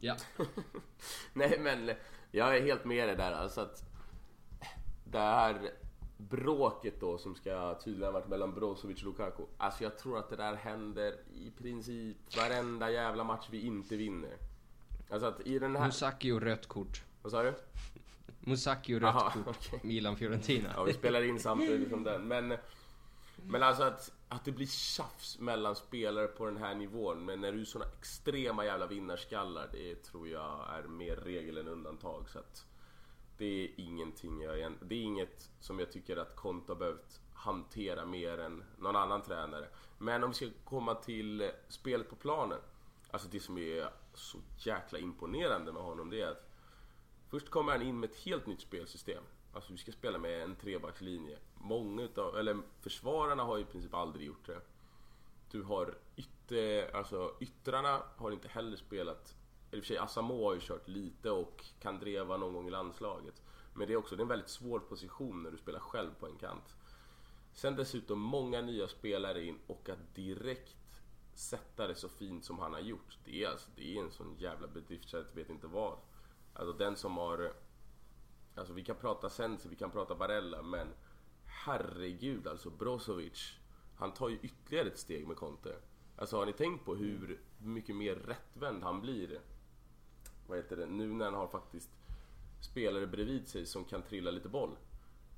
Ja. 0.00 0.16
Nej 1.32 1.58
men, 1.60 1.90
jag 2.30 2.56
är 2.56 2.62
helt 2.62 2.84
med 2.84 3.08
dig 3.08 3.16
där 3.16 3.32
alltså 3.32 3.60
att 3.60 3.82
det 5.04 5.18
här 5.18 5.70
bråket 6.16 7.00
då 7.00 7.18
som 7.18 7.34
ska 7.34 7.78
tydligen 7.84 8.12
varit 8.12 8.28
mellan 8.28 8.54
Brozovic 8.54 8.98
och 8.98 9.04
Lukaku. 9.04 9.42
Alltså 9.58 9.84
jag 9.84 9.98
tror 9.98 10.18
att 10.18 10.30
det 10.30 10.36
där 10.36 10.54
händer 10.54 11.14
i 11.34 11.50
princip 11.50 12.16
varenda 12.36 12.90
jävla 12.90 13.24
match 13.24 13.46
vi 13.50 13.60
inte 13.60 13.96
vinner. 13.96 14.36
Alltså 15.10 15.26
att 15.26 15.40
i 15.40 15.58
den 15.58 15.76
här... 15.76 15.86
Musaki 15.86 16.32
och 16.32 16.40
rött 16.40 16.66
kort. 16.66 17.02
Vad 17.22 17.32
sa 17.32 17.42
du? 17.42 17.54
Musaki 18.40 18.94
och 18.94 19.00
rött 19.00 19.14
Aha, 19.14 19.30
kort. 19.30 19.46
okej. 19.48 19.80
Milan-Fiorentina. 19.82 20.72
Ja, 20.76 20.84
vi 20.84 20.92
spelar 20.92 21.22
in 21.22 21.40
samtidigt 21.40 21.90
som 21.90 22.04
den. 22.04 22.28
Men, 22.28 22.56
men 23.48 23.62
alltså 23.62 23.82
att, 23.82 24.12
att 24.28 24.44
det 24.44 24.52
blir 24.52 24.66
tjafs 24.66 25.38
mellan 25.38 25.76
spelare 25.76 26.26
på 26.26 26.46
den 26.46 26.56
här 26.56 26.74
nivån. 26.74 27.24
Men 27.24 27.40
när 27.40 27.52
du 27.52 27.60
är 27.60 27.64
såna 27.64 27.84
extrema 27.84 28.64
jävla 28.64 28.86
vinnarskallar, 28.86 29.68
det 29.72 29.94
tror 29.94 30.28
jag 30.28 30.66
är 30.78 30.82
mer 30.82 31.16
regel 31.16 31.58
än 31.58 31.68
undantag. 31.68 32.28
Så 32.28 32.38
att 32.38 32.66
det 33.38 33.64
är 33.64 33.70
ingenting 33.76 34.42
jag 34.42 34.58
igen, 34.58 34.78
Det 34.80 34.94
är 34.94 35.02
inget 35.02 35.50
som 35.60 35.78
jag 35.78 35.92
tycker 35.92 36.16
att 36.16 36.36
Conte 36.36 36.72
har 36.72 36.78
behövt 36.78 37.20
hantera 37.34 38.06
mer 38.06 38.38
än 38.38 38.64
någon 38.78 38.96
annan 38.96 39.22
tränare. 39.22 39.68
Men 39.98 40.24
om 40.24 40.30
vi 40.30 40.36
ska 40.36 40.46
komma 40.64 40.94
till 40.94 41.40
eh, 41.40 41.48
spelet 41.68 42.10
på 42.10 42.16
planen. 42.16 42.58
Alltså 43.10 43.28
det 43.28 43.40
som 43.40 43.58
är 43.58 43.90
så 44.14 44.38
jäkla 44.58 44.98
imponerande 44.98 45.72
med 45.72 45.82
honom 45.82 46.10
det 46.10 46.20
är 46.20 46.30
att 46.30 46.48
Först 47.30 47.50
kommer 47.50 47.72
han 47.72 47.82
in 47.82 48.00
med 48.00 48.10
ett 48.10 48.16
helt 48.16 48.46
nytt 48.46 48.60
spelsystem. 48.60 49.22
Alltså 49.52 49.72
vi 49.72 49.78
ska 49.78 49.92
spela 49.92 50.18
med 50.18 50.42
en 50.42 50.56
trebackslinje. 50.56 51.38
Många 51.60 52.02
utav, 52.02 52.36
eller 52.38 52.56
försvararna 52.80 53.42
har 53.42 53.58
i 53.58 53.64
princip 53.64 53.94
aldrig 53.94 54.26
gjort 54.26 54.46
det. 54.46 54.60
Du 55.50 55.62
har 55.62 55.94
ytter, 56.16 56.96
alltså 56.96 57.34
yttrarna 57.40 58.02
har 58.16 58.30
inte 58.30 58.48
heller 58.48 58.76
spelat. 58.76 59.34
I 59.70 59.76
och 59.76 59.80
för 59.80 59.86
sig 59.86 59.98
Asamo 59.98 60.44
har 60.44 60.54
ju 60.54 60.60
kört 60.60 60.88
lite 60.88 61.30
och 61.30 61.64
kan 61.80 61.98
dreva 61.98 62.36
någon 62.36 62.52
gång 62.52 62.68
i 62.68 62.70
landslaget. 62.70 63.42
Men 63.74 63.86
det 63.86 63.92
är 63.92 63.96
också 63.96 64.16
det 64.16 64.20
är 64.20 64.24
en 64.24 64.28
väldigt 64.28 64.48
svår 64.48 64.78
position 64.78 65.42
när 65.42 65.50
du 65.50 65.56
spelar 65.56 65.80
själv 65.80 66.10
på 66.20 66.26
en 66.26 66.36
kant. 66.36 66.74
Sen 67.52 67.76
dessutom 67.76 68.20
många 68.20 68.60
nya 68.60 68.88
spelare 68.88 69.44
in 69.44 69.58
och 69.66 69.88
att 69.88 70.14
direkt 70.14 70.76
sätta 71.34 71.86
det 71.86 71.94
så 71.94 72.08
fint 72.08 72.44
som 72.44 72.58
han 72.58 72.72
har 72.72 72.80
gjort. 72.80 73.18
Det 73.24 73.44
är, 73.44 73.48
alltså, 73.48 73.70
det 73.76 73.96
är 73.96 74.02
en 74.02 74.10
sån 74.10 74.36
jävla 74.38 74.68
bedrift 74.68 75.08
så 75.08 75.16
jag 75.16 75.24
vet 75.34 75.50
inte 75.50 75.66
vad. 75.66 75.98
Alltså 76.54 76.72
den 76.72 76.96
som 76.96 77.16
har... 77.16 77.52
Alltså 78.54 78.72
vi 78.72 78.84
kan 78.84 78.96
prata 78.96 79.30
Sensi, 79.30 79.68
vi 79.68 79.76
kan 79.76 79.90
prata 79.90 80.14
Barella, 80.14 80.62
men 80.62 80.88
herregud 81.64 82.46
alltså 82.46 82.70
Brozovic. 82.70 83.58
Han 83.96 84.14
tar 84.14 84.28
ju 84.28 84.38
ytterligare 84.42 84.88
ett 84.88 84.98
steg 84.98 85.26
med 85.26 85.36
Conte. 85.36 85.76
Alltså 86.16 86.36
har 86.36 86.46
ni 86.46 86.52
tänkt 86.52 86.84
på 86.84 86.94
hur 86.94 87.40
mycket 87.58 87.96
mer 87.96 88.14
rättvänd 88.14 88.82
han 88.82 89.00
blir? 89.00 89.40
Vad 90.46 90.58
heter 90.58 90.76
det? 90.76 90.86
Nu 90.86 91.12
när 91.12 91.24
han 91.24 91.34
har 91.34 91.48
faktiskt 91.48 91.90
spelare 92.60 93.06
bredvid 93.06 93.48
sig 93.48 93.66
som 93.66 93.84
kan 93.84 94.02
trilla 94.02 94.30
lite 94.30 94.48
boll. 94.48 94.76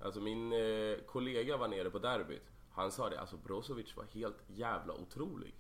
Alltså 0.01 0.21
min 0.21 0.53
eh, 0.53 0.99
kollega 1.07 1.57
var 1.57 1.69
nere 1.69 1.91
på 1.91 1.99
derbyt. 1.99 2.43
Han 2.73 2.93
sa 2.93 3.11
det, 3.11 3.21
alltså 3.21 3.37
Brozovic 3.37 3.97
var 3.97 4.05
helt 4.05 4.43
jävla 4.47 4.95
otrolig. 4.95 5.55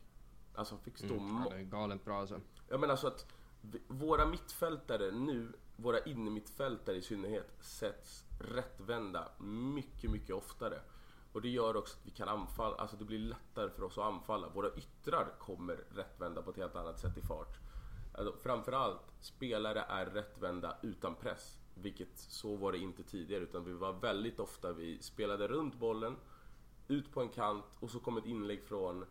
Alltså 0.54 0.74
han 0.74 0.84
fick 0.84 0.98
stå 0.98 1.14
Mm, 1.14 1.36
han 1.36 1.52
är 1.52 1.62
galet 1.62 2.04
bra 2.04 2.20
alltså. 2.20 2.40
jag 2.68 2.80
menar 2.80 2.96
så 2.96 3.06
att 3.06 3.26
våra 3.88 4.26
mittfältare 4.26 5.10
nu, 5.10 5.52
våra 5.82 6.00
innermittfältare 6.00 6.96
i 6.96 7.02
synnerhet, 7.02 7.54
sätts 7.60 8.24
rättvända 8.38 9.28
mycket, 9.38 10.10
mycket 10.10 10.34
oftare. 10.34 10.80
Och 11.32 11.42
det 11.42 11.48
gör 11.48 11.76
också 11.76 11.96
att 11.96 12.06
vi 12.06 12.10
kan 12.10 12.28
anfalla, 12.28 12.76
alltså 12.76 12.96
det 12.96 13.04
blir 13.04 13.18
lättare 13.18 13.70
för 13.70 13.82
oss 13.82 13.98
att 13.98 14.04
anfalla. 14.04 14.48
Våra 14.48 14.70
yttrar 14.74 15.34
kommer 15.38 15.84
rättvända 15.94 16.42
på 16.42 16.50
ett 16.50 16.56
helt 16.56 16.76
annat 16.76 17.00
sätt 17.00 17.18
i 17.18 17.20
fart. 17.20 17.58
Alltså, 18.14 18.36
framförallt, 18.42 19.00
spelare 19.20 19.80
är 19.88 20.06
rättvända 20.06 20.76
utan 20.82 21.14
press. 21.14 21.56
Vilket 21.74 22.18
så 22.18 22.56
var 22.56 22.72
det 22.72 22.78
inte 22.78 23.02
tidigare 23.02 23.42
utan 23.42 23.64
vi 23.64 23.72
var 23.72 23.92
väldigt 23.92 24.40
ofta, 24.40 24.72
vi 24.72 25.02
spelade 25.02 25.48
runt 25.48 25.74
bollen, 25.74 26.16
ut 26.88 27.12
på 27.12 27.20
en 27.20 27.28
kant 27.28 27.64
och 27.80 27.90
så 27.90 28.00
kom 28.00 28.16
ett 28.16 28.26
inlägg 28.26 28.62
från 28.64 29.04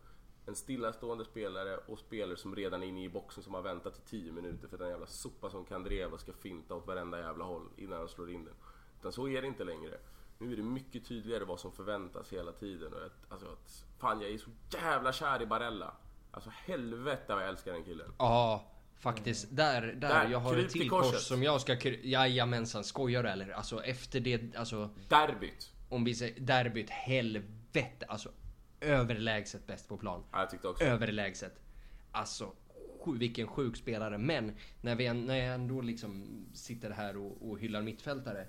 en 0.49 0.55
stillastående 0.55 1.25
spelare 1.25 1.77
och 1.77 1.99
spelare 1.99 2.37
som 2.37 2.55
redan 2.55 2.83
är 2.83 2.87
inne 2.87 3.03
i 3.03 3.09
boxen 3.09 3.43
som 3.43 3.53
har 3.53 3.61
väntat 3.61 3.97
i 3.97 4.09
10 4.09 4.31
minuter 4.31 4.67
för 4.67 4.77
den 4.77 4.89
jävla 4.89 5.07
sopa 5.07 5.49
som 5.49 5.65
Kandreva 5.65 6.17
ska 6.17 6.33
finta 6.33 6.75
åt 6.75 6.87
varenda 6.87 7.19
jävla 7.19 7.45
håll 7.45 7.69
innan 7.77 7.97
han 7.99 8.09
slår 8.09 8.31
in 8.31 8.45
den. 8.45 8.53
Utan 8.99 9.11
så 9.11 9.27
är 9.27 9.41
det 9.41 9.47
inte 9.47 9.63
längre. 9.63 9.97
Nu 10.37 10.53
är 10.53 10.57
det 10.57 10.63
mycket 10.63 11.07
tydligare 11.07 11.43
vad 11.45 11.59
som 11.59 11.71
förväntas 11.71 12.33
hela 12.33 12.51
tiden. 12.51 12.93
Och 12.93 13.05
att, 13.05 13.31
alltså, 13.31 13.47
att, 13.47 13.85
fan, 13.99 14.21
jag 14.21 14.31
är 14.31 14.37
så 14.37 14.49
jävla 14.73 15.13
kär 15.13 15.41
i 15.41 15.45
Barella. 15.45 15.93
Alltså 16.31 16.49
helvete 16.49 17.33
vad 17.33 17.41
jag 17.43 17.49
älskar 17.49 17.73
den 17.73 17.83
killen. 17.83 18.13
Ja, 18.17 18.71
faktiskt. 18.99 19.47
Där, 19.55 19.81
där, 19.81 19.95
Där, 19.95 20.29
jag 20.29 20.39
har 20.39 20.57
ett 20.57 20.69
till 20.69 20.89
kors 20.89 21.15
som 21.15 21.43
jag 21.43 21.61
ska... 21.61 21.73
kry- 21.75 21.99
Jajamensan, 22.03 22.83
skojar 22.83 23.23
du 23.23 23.29
eller? 23.29 23.49
Alltså 23.49 23.83
efter 23.83 24.19
det, 24.19 24.55
alltså... 24.55 24.89
Derbyt. 25.09 25.71
Om 25.89 26.03
vi 26.03 26.15
säger 26.15 26.39
derbyt, 26.39 26.89
helvete. 26.89 28.05
Alltså 28.07 28.29
överlägset 28.81 29.67
bäst 29.67 29.87
på 29.87 29.97
plan. 29.97 30.23
Ja, 30.31 30.39
jag 30.39 30.49
tyckte 30.49 30.67
också. 30.67 30.83
Överlägset. 30.83 31.53
Alltså, 32.11 32.53
vilken 33.05 33.47
sjuk 33.47 33.77
spelare. 33.77 34.17
Men 34.17 34.55
när, 34.81 34.95
vi, 34.95 35.13
när 35.13 35.35
jag 35.35 35.55
ändå 35.55 35.81
liksom 35.81 36.25
sitter 36.53 36.89
här 36.89 37.17
och, 37.17 37.49
och 37.49 37.59
hyllar 37.59 37.81
mittfältare. 37.81 38.45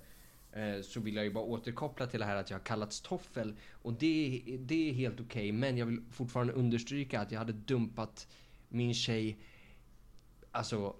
Eh, 0.52 0.82
så 0.82 1.00
vill 1.00 1.16
jag 1.16 1.24
ju 1.24 1.30
bara 1.30 1.44
återkoppla 1.44 2.06
till 2.06 2.20
det 2.20 2.26
här 2.26 2.36
att 2.36 2.50
jag 2.50 2.58
har 2.58 2.64
kallats 2.64 3.00
toffel. 3.00 3.56
Och 3.70 3.92
det, 3.92 4.42
det 4.58 4.90
är 4.90 4.94
helt 4.94 5.20
okej. 5.20 5.52
men 5.52 5.76
jag 5.76 5.86
vill 5.86 6.02
fortfarande 6.12 6.52
understryka 6.52 7.20
att 7.20 7.32
jag 7.32 7.38
hade 7.38 7.52
dumpat 7.52 8.28
min 8.68 8.94
tjej. 8.94 9.38
Alltså. 10.52 10.96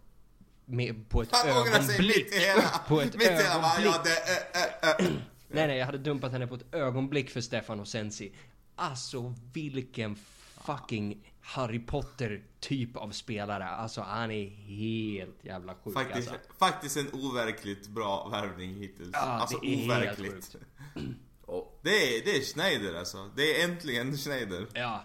Med, 0.65 1.09
på 1.09 1.23
ett 1.23 1.29
Han 1.33 1.51
ångrar 1.51 1.83
sig 1.83 1.95
ögonblick. 1.95 2.17
mitt. 2.17 2.87
På 2.89 3.01
ett 3.01 3.15
mitt 3.15 3.23
i 3.23 3.33
hela 3.33 3.41
ögonblick. 3.41 3.95
Ja, 3.95 4.03
det, 4.05 4.99
äh, 4.99 5.07
äh, 5.07 5.07
äh. 5.07 5.13
Nej, 5.53 5.67
nej, 5.67 5.79
jag 5.79 5.87
hade 5.87 5.99
dumpat 5.99 6.33
henne 6.33 6.47
på 6.47 6.55
ett 6.55 6.75
ögonblick 6.75 7.31
för 7.31 7.41
Stefan 7.41 7.81
och 7.81 7.89
Sensi. 7.89 8.33
Alltså 8.81 9.35
vilken 9.53 10.17
fucking 10.61 11.33
Harry 11.41 11.87
Potter 11.87 12.43
typ 12.61 12.97
av 12.97 13.11
spelare. 13.11 13.69
Alltså 13.69 14.01
han 14.01 14.31
är 14.31 14.49
helt 14.49 15.45
jävla 15.45 15.75
sjuk 15.75 15.95
Faktiskt, 15.95 16.31
alltså. 16.31 16.53
faktiskt 16.59 16.97
en 16.97 17.13
overkligt 17.13 17.89
bra 17.89 18.29
värvning 18.29 18.75
hittills. 18.75 19.11
Ja, 19.13 19.19
alltså 19.19 19.59
det 19.59 19.67
är 19.67 19.77
helt 19.77 20.19
overkligt. 20.19 20.33
sjukt. 20.33 20.57
Och, 21.47 21.81
Det 21.83 21.91
är, 22.19 22.25
det 22.25 22.37
är 22.37 22.43
Schneider 22.43 22.95
alltså. 22.99 23.31
Det 23.37 23.61
är 23.63 23.69
äntligen 23.71 24.17
Schneider. 24.17 24.67
Ja, 24.75 25.05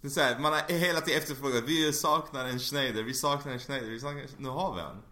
Det 0.00 0.06
är 0.08 0.10
så 0.10 0.20
här, 0.20 0.38
man 0.38 0.52
har 0.52 0.72
hela 0.78 1.00
tiden 1.00 1.18
efterfrågat, 1.22 1.64
vi 1.66 1.92
saknar 1.92 2.44
en 2.44 2.58
Schneider, 2.58 3.02
vi 3.02 3.14
saknar 3.14 3.52
en 3.52 3.58
Schneider, 3.58 3.90
vi 3.90 4.00
saknar, 4.00 4.24
nu 4.38 4.48
har 4.48 4.74
vi 4.74 4.80
han. 4.80 5.02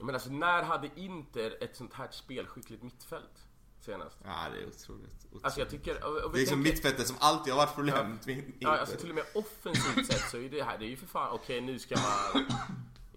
men 0.00 0.14
alltså 0.14 0.30
när 0.30 0.62
hade 0.62 0.90
Inter 0.96 1.62
ett 1.64 1.76
sånt 1.76 1.94
här 1.94 2.08
spelskickligt 2.10 2.82
mittfält 2.82 3.44
senast? 3.80 4.16
Ja, 4.24 4.30
det 4.54 4.62
är 4.62 4.66
otroligt. 4.66 4.78
otroligt. 5.26 5.44
Alltså 5.44 5.60
jag 5.60 5.70
tycker... 5.70 6.04
Och, 6.04 6.16
och 6.16 6.32
det 6.32 6.38
är 6.38 6.40
vi 6.40 6.46
som 6.46 6.54
tänker- 6.56 6.70
mittfältet 6.72 7.06
som 7.06 7.16
alltid 7.20 7.52
har 7.52 7.60
varit 7.60 7.74
problemet 7.74 8.26
med 8.26 8.36
Inter. 8.36 8.52
Ja, 8.58 8.78
alltså 8.78 8.96
till 8.96 9.08
och 9.08 9.14
med 9.14 9.24
offensivt 9.34 10.06
sett 10.12 10.30
så 10.30 10.36
är 10.36 10.48
det 10.48 10.62
här, 10.62 10.78
det 10.78 10.84
är 10.84 10.88
ju 10.88 10.96
för 10.96 11.06
fan, 11.06 11.28
okej 11.32 11.60
nu 11.60 11.78
ska 11.78 11.94
man 11.96 12.44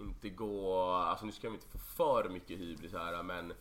inte 0.07 0.30
gå, 0.30 0.84
alltså 0.93 1.26
nu 1.26 1.32
ska 1.32 1.49
vi 1.49 1.55
inte 1.55 1.68
få 1.68 1.78
för 1.78 2.30
mycket 2.30 2.59
hybris 2.59 2.91
här 2.93 3.24
men 3.24 3.53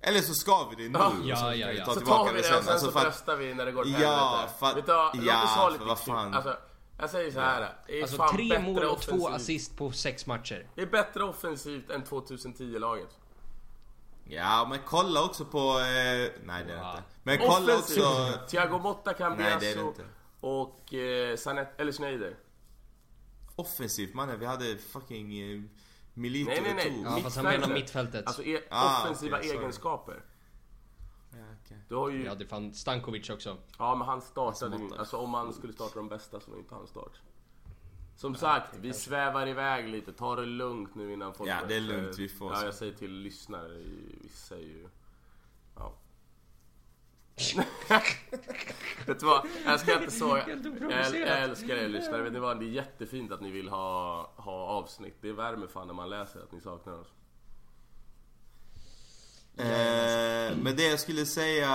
Eller 0.00 0.20
så 0.20 0.34
ska 0.34 0.68
vi 0.70 0.76
det 0.84 0.88
nu. 0.88 0.98
Ja, 0.98 1.06
och 1.08 1.14
så 1.14 1.28
ja, 1.28 1.54
ja, 1.54 1.68
vi 1.68 1.78
ja. 1.78 1.84
ta 1.84 1.92
så 1.94 1.98
tillbaka 2.00 2.24
tar 2.24 2.32
vi 2.36 2.40
det 2.40 2.46
sen. 2.48 2.58
och 2.58 2.64
sen 2.64 2.72
Alltså, 2.72 2.90
så 2.92 2.98
bröstar 3.00 3.36
vi 3.36 3.54
när 3.54 3.66
det 3.66 3.72
går 3.72 3.80
åt 3.82 3.88
Ja, 3.88 3.96
helvete. 3.98 4.54
för 4.58 4.66
att- 4.66 4.76
Vet 4.76 4.86
du 4.86 4.92
vad, 4.92 5.16
låt 5.16 5.24
ja, 5.26 5.44
oss 5.44 5.50
ha 5.50 5.64
för 5.64 5.72
lite 5.72 5.84
vad 5.84 5.98
fan. 6.00 6.34
Alltså, 6.34 6.56
jag 6.98 7.10
säger 7.10 7.30
så 7.32 7.40
här. 7.40 7.74
Det 7.86 7.98
är 7.98 8.02
alltså 8.02 8.16
fan 8.16 8.36
tre 8.36 8.58
mål 8.58 8.84
och 8.84 9.00
två 9.00 9.12
offensivt. 9.16 9.34
assist 9.34 9.76
på 9.76 9.92
sex 9.92 10.26
matcher. 10.26 10.66
Det 10.74 10.82
är 10.82 10.86
bättre 10.86 11.24
offensivt 11.24 11.90
än 11.90 12.04
2010-laget. 12.04 13.18
Ja, 14.24 14.66
men 14.70 14.78
kolla 14.86 15.24
också 15.24 15.44
på... 15.44 15.58
Eh, 15.58 15.84
nej, 15.84 16.30
det 16.44 16.52
är 16.52 16.64
det 16.66 16.72
Ja. 16.72 16.90
inte. 16.90 17.02
Men 17.22 17.38
kolla 17.38 17.74
Offensivt. 17.74 18.04
också... 18.04 18.46
Thiago 18.48 18.78
Motta, 18.78 19.10
Nej, 19.10 19.16
det 19.18 19.24
är 19.24 19.30
det 19.36 19.74
Cambiasso 19.74 19.88
inte. 19.88 20.04
och 20.40 20.94
eh, 20.94 21.36
Sanet, 21.36 21.80
eller 21.80 21.92
Schneider. 21.92 22.36
Offensivt 23.56 24.14
mannen, 24.14 24.40
vi 24.40 24.46
hade 24.46 24.76
fucking 24.78 25.38
eh, 25.40 25.62
Milito 26.14 26.50
Nej, 26.50 26.60
nej, 26.62 26.74
nej. 26.74 27.06
och. 27.06 27.18
Ja, 27.18 27.22
fast 27.22 27.36
han 27.36 27.44
Mittfältet. 27.44 27.60
menar 27.60 27.74
mittfältet. 27.80 28.26
Alltså 28.26 28.42
e- 28.44 28.62
Ah, 28.70 29.02
offensiva 29.02 29.36
okej, 29.36 29.48
sorry. 29.48 29.60
egenskaper. 29.60 30.22
Ja, 31.30 31.38
okej. 31.64 31.78
Du 31.88 31.94
har 31.94 32.08
ju... 32.10 32.24
Ja, 32.24 32.34
det 32.34 32.46
fann 32.46 32.74
Stankovic 32.74 33.30
också. 33.30 33.56
Ja 33.78 33.94
men 33.94 34.06
han 34.08 34.20
startade 34.22 34.76
ju, 34.76 34.82
Måtta. 34.82 34.98
alltså 34.98 35.16
om 35.16 35.30
man 35.30 35.52
skulle 35.52 35.72
starta 35.72 35.94
de 35.94 36.08
bästa 36.08 36.40
så 36.40 36.50
var 36.50 36.58
inte 36.58 36.74
han 36.74 36.86
start. 36.86 37.12
Som 38.16 38.34
sagt, 38.34 38.76
vi 38.80 38.92
svävar 38.92 39.46
iväg 39.46 39.88
lite, 39.88 40.12
ta 40.12 40.36
det 40.36 40.46
lugnt 40.46 40.94
nu 40.94 41.12
innan 41.12 41.34
folk 41.34 41.50
Ja, 41.50 41.56
det 41.68 41.74
är 41.74 41.80
lugnt, 41.80 42.18
vi 42.18 42.28
får 42.28 42.52
Ja, 42.52 42.64
jag 42.64 42.74
säger 42.74 42.92
till 42.92 43.12
lyssnare, 43.12 43.78
vissa 44.22 44.54
är 44.54 44.60
ju... 44.60 44.88
Ja. 45.76 45.94
Vet 49.06 49.20
du 49.20 49.26
vad? 49.26 49.46
Jag 49.64 49.80
ska 49.80 49.98
inte 49.98 50.10
så... 50.10 50.40
Jag, 50.90 51.14
jag 51.14 51.42
älskar 51.42 51.76
er 51.76 51.88
lyssnare, 51.88 52.22
vet 52.22 52.32
ni 52.32 52.38
vad? 52.38 52.60
Det 52.60 52.64
är 52.64 52.70
jättefint 52.70 53.32
att 53.32 53.40
ni 53.40 53.50
vill 53.50 53.68
ha, 53.68 54.22
ha 54.36 54.52
avsnitt. 54.52 55.16
Det 55.20 55.32
värmer 55.32 55.66
fan 55.66 55.86
när 55.86 55.94
man 55.94 56.10
läser 56.10 56.40
att 56.40 56.52
ni 56.52 56.60
saknar 56.60 56.92
oss. 56.92 57.12
Eh, 59.56 60.56
men 60.62 60.76
det 60.76 60.90
jag 60.90 61.00
skulle 61.00 61.26
säga 61.26 61.68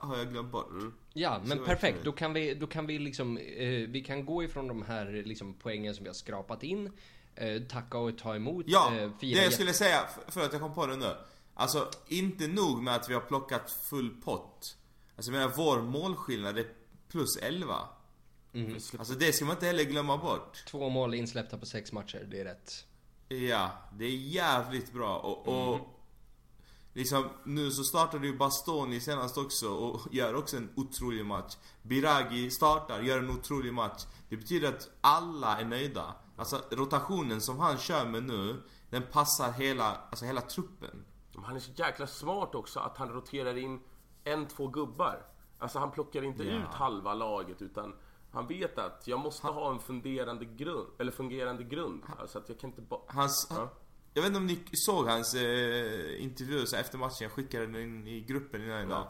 har 0.00 0.16
jag 0.16 0.28
glömt 0.30 0.52
bort. 0.52 0.72
Ja, 1.14 1.40
men 1.44 1.58
Så 1.58 1.64
perfekt. 1.64 1.98
Då 2.04 2.12
kan 2.12 2.32
vi, 2.32 2.54
då 2.54 2.66
kan 2.66 2.86
vi 2.86 2.98
liksom, 2.98 3.38
eh, 3.38 3.66
vi 3.88 4.04
kan 4.06 4.24
gå 4.26 4.44
ifrån 4.44 4.68
de 4.68 4.82
här 4.82 5.22
liksom 5.26 5.54
poängen 5.54 5.94
som 5.94 6.04
vi 6.04 6.08
har 6.08 6.14
skrapat 6.14 6.62
in. 6.62 6.90
Eh, 7.34 7.62
tacka 7.62 7.98
och 7.98 8.18
ta 8.18 8.34
emot. 8.36 8.64
Ja, 8.68 8.94
eh, 8.96 9.10
det 9.20 9.26
jag 9.26 9.52
skulle 9.52 9.72
säga, 9.72 10.00
för- 10.06 10.32
för 10.32 10.44
att 10.44 10.52
jag 10.52 10.62
kom 10.62 10.74
på 10.74 10.86
det 10.86 10.96
nu. 10.96 11.16
Alltså, 11.54 11.90
inte 12.08 12.46
nog 12.46 12.82
med 12.82 12.94
att 12.94 13.10
vi 13.10 13.14
har 13.14 13.20
plockat 13.20 13.70
full 13.70 14.10
pott. 14.10 14.76
Alltså 15.16 15.32
jag 15.32 15.38
menar, 15.38 15.52
vår 15.56 15.82
målskillnad 15.82 16.58
är 16.58 16.66
plus 17.08 17.36
11. 17.36 17.74
Mhm. 18.52 18.74
Alltså 18.98 19.14
det 19.14 19.32
ska 19.32 19.44
man 19.44 19.56
inte 19.56 19.66
heller 19.66 19.84
glömma 19.84 20.16
bort. 20.16 20.64
Två 20.68 20.88
mål 20.88 21.14
insläppta 21.14 21.58
på 21.58 21.66
sex 21.66 21.92
matcher, 21.92 22.26
det 22.30 22.40
är 22.40 22.44
rätt. 22.44 22.86
Ja, 23.28 23.70
det 23.98 24.04
är 24.04 24.10
jävligt 24.16 24.92
bra 24.92 25.18
och, 25.18 25.48
och 25.48 25.78
Liksom, 26.94 27.28
nu 27.44 27.70
så 27.70 27.84
startade 27.84 28.26
ju 28.26 28.36
Bastoni 28.38 29.00
senast 29.00 29.38
också 29.38 29.68
och 29.68 30.00
gör 30.14 30.34
också 30.34 30.56
en 30.56 30.70
otrolig 30.76 31.26
match. 31.26 31.56
Biragi 31.82 32.50
startar, 32.50 33.00
gör 33.00 33.18
en 33.18 33.30
otrolig 33.30 33.74
match. 33.74 34.06
Det 34.28 34.36
betyder 34.36 34.68
att 34.68 34.88
alla 35.00 35.60
är 35.60 35.64
nöjda. 35.64 36.14
Alltså 36.36 36.60
rotationen 36.70 37.40
som 37.40 37.58
han 37.58 37.78
kör 37.78 38.04
med 38.06 38.22
nu, 38.24 38.62
den 38.90 39.02
passar 39.12 39.52
hela, 39.52 39.96
alltså 40.10 40.24
hela 40.24 40.40
truppen. 40.40 41.04
Men 41.34 41.44
han 41.44 41.56
är 41.56 41.60
så 41.60 41.70
jäkla 41.76 42.06
smart 42.06 42.54
också 42.54 42.80
att 42.80 42.96
han 42.96 43.08
roterar 43.08 43.56
in 43.58 43.80
en, 44.24 44.46
två 44.48 44.66
gubbar. 44.68 45.26
Alltså 45.58 45.78
han 45.78 45.90
plockar 45.90 46.22
inte 46.24 46.44
Ja. 46.44 46.52
ut 46.54 46.68
halva 46.74 47.14
laget 47.14 47.62
utan 47.62 47.94
han 48.32 48.46
vet 48.46 48.78
att 48.78 49.02
jag 49.06 49.20
måste 49.20 49.46
ha 49.46 49.70
en 49.72 49.78
fungerande 49.78 50.44
grund, 50.44 50.86
eller 50.98 51.12
fungerande 51.12 51.64
grund. 51.64 52.02
Alltså 52.18 52.38
att 52.38 52.48
jag 52.48 52.60
kan 52.60 52.70
inte 52.70 52.82
bara... 52.82 53.00
Hans, 53.08 53.46
Ja. 53.50 53.68
Jag 54.14 54.22
vet 54.22 54.28
inte 54.28 54.38
om 54.38 54.46
ni 54.46 54.58
såg 54.72 55.06
hans 55.06 55.34
eh, 55.34 56.22
intervju 56.22 56.66
så 56.66 56.76
efter 56.76 56.98
matchen, 56.98 57.16
jag 57.20 57.32
skickade 57.32 57.66
den 57.66 57.76
in 57.76 58.06
i 58.06 58.20
gruppen 58.20 58.64
innan 58.64 58.86
idag. 58.86 59.08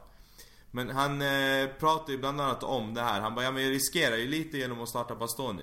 Men 0.70 0.90
han 0.90 1.22
eh, 1.22 1.68
pratade 1.78 2.12
ju 2.12 2.18
bland 2.18 2.40
annat 2.40 2.62
om 2.62 2.94
det 2.94 3.02
här. 3.02 3.20
Han 3.20 3.34
bara, 3.34 3.44
ja 3.44 3.50
men 3.50 3.62
jag 3.62 3.70
riskerar 3.70 4.16
ju 4.16 4.28
lite 4.28 4.58
genom 4.58 4.82
att 4.82 4.88
starta 4.88 5.14
Bastoni. 5.14 5.62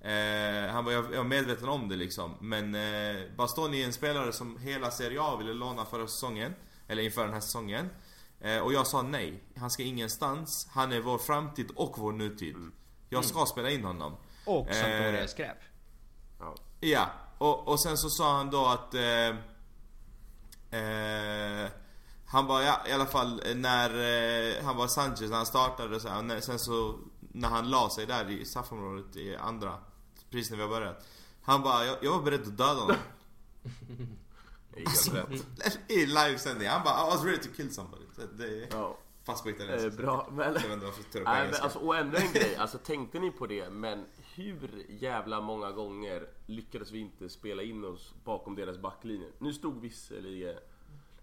Eh, 0.00 0.72
han 0.72 0.84
bara, 0.84 0.94
jag, 0.94 1.04
jag 1.04 1.14
är 1.14 1.24
medveten 1.24 1.68
om 1.68 1.88
det 1.88 1.96
liksom. 1.96 2.34
Men 2.40 2.74
eh, 2.74 3.22
Bastoni 3.36 3.82
är 3.82 3.86
en 3.86 3.92
spelare 3.92 4.32
som 4.32 4.58
hela 4.58 4.90
Serie 4.90 5.20
A 5.20 5.36
ville 5.36 5.54
låna 5.54 5.84
förra 5.84 6.06
säsongen. 6.06 6.54
Eller 6.88 7.02
inför 7.02 7.24
den 7.24 7.32
här 7.32 7.40
säsongen. 7.40 7.90
Eh, 8.40 8.58
och 8.58 8.72
jag 8.72 8.86
sa 8.86 9.02
nej. 9.02 9.42
Han 9.56 9.70
ska 9.70 9.82
ingenstans. 9.82 10.68
Han 10.70 10.92
är 10.92 11.00
vår 11.00 11.18
framtid 11.18 11.70
och 11.76 11.98
vår 11.98 12.12
nutid. 12.12 12.56
Jag 13.08 13.24
ska 13.24 13.46
spela 13.46 13.70
in 13.70 13.84
honom. 13.84 14.16
Och 14.46 14.66
Sampdoria 14.66 15.08
Eh, 15.08 15.22
är 15.22 15.26
skräp. 15.26 15.58
Ja. 16.38 16.54
Ja, 16.80 17.10
och, 17.40 17.68
och 17.68 17.80
sen 17.80 17.96
så 17.98 18.10
sa 18.10 18.36
han 18.36 18.50
då 18.50 18.66
att... 18.66 18.94
Eh, 18.94 19.28
eh, 20.80 21.68
han 22.26 22.46
var 22.46 22.62
ja, 22.62 22.80
i 22.88 22.92
alla 22.92 23.06
fall 23.06 23.42
när 23.56 23.90
eh, 24.58 24.64
han 24.64 24.76
var 24.76 24.86
Sanchez 24.86 25.20
när 25.30 25.36
han 25.36 25.46
startade 25.46 26.00
så 26.00 26.08
här, 26.08 26.22
när, 26.22 26.40
sen 26.40 26.58
så 26.58 26.98
när 27.20 27.48
han 27.48 27.70
la 27.70 27.90
sig 27.90 28.06
där 28.06 28.30
i 28.30 28.44
straffområdet 28.44 29.16
i 29.16 29.36
andra, 29.36 29.74
precis 30.30 30.50
när 30.50 30.56
vi 30.56 30.62
har 30.62 30.70
börjat. 30.70 31.06
Han 31.42 31.62
bara, 31.62 31.84
jag, 31.86 31.96
jag 32.00 32.10
var 32.10 32.22
beredd 32.22 32.40
att 32.40 32.56
döda 32.56 32.80
honom. 32.80 32.96
Rätt. 35.12 35.46
I 35.88 36.06
livesändning. 36.06 36.68
Han 36.68 36.84
bara, 36.84 37.06
I 37.06 37.10
was 37.10 37.24
ready 37.24 37.38
to 37.42 37.48
kill 37.56 37.74
somebody. 37.74 38.04
Så 38.16 38.22
Det 38.26 38.68
Ja. 38.70 38.96
fast 39.24 39.42
på 39.42 39.48
Eh, 39.48 39.54
italienska. 39.54 40.02
bra, 40.02 40.28
men... 40.32 40.44
Jag 40.46 40.52
vet 40.60 40.64
inte 40.72 40.84
varför 40.86 41.02
jag 41.02 41.12
tar 41.12 41.20
upp 41.20 41.38
engelska. 41.38 41.62
alltså, 41.62 41.78
och 41.78 41.96
ännu 41.96 42.16
en 42.16 42.32
grej, 42.32 42.56
alltså 42.56 42.78
tänkte 42.78 43.18
ni 43.18 43.30
på 43.30 43.46
det, 43.46 43.70
men 43.70 44.04
hur 44.34 44.86
jävla 44.88 45.40
många 45.40 45.72
gånger 45.72 46.28
lyckades 46.46 46.90
vi 46.90 46.98
inte 46.98 47.28
spela 47.28 47.62
in 47.62 47.84
oss 47.84 48.14
bakom 48.24 48.54
deras 48.54 48.78
backlinje? 48.78 49.28
Nu 49.38 49.52
stod 49.52 49.80
visserligen, 49.80 50.56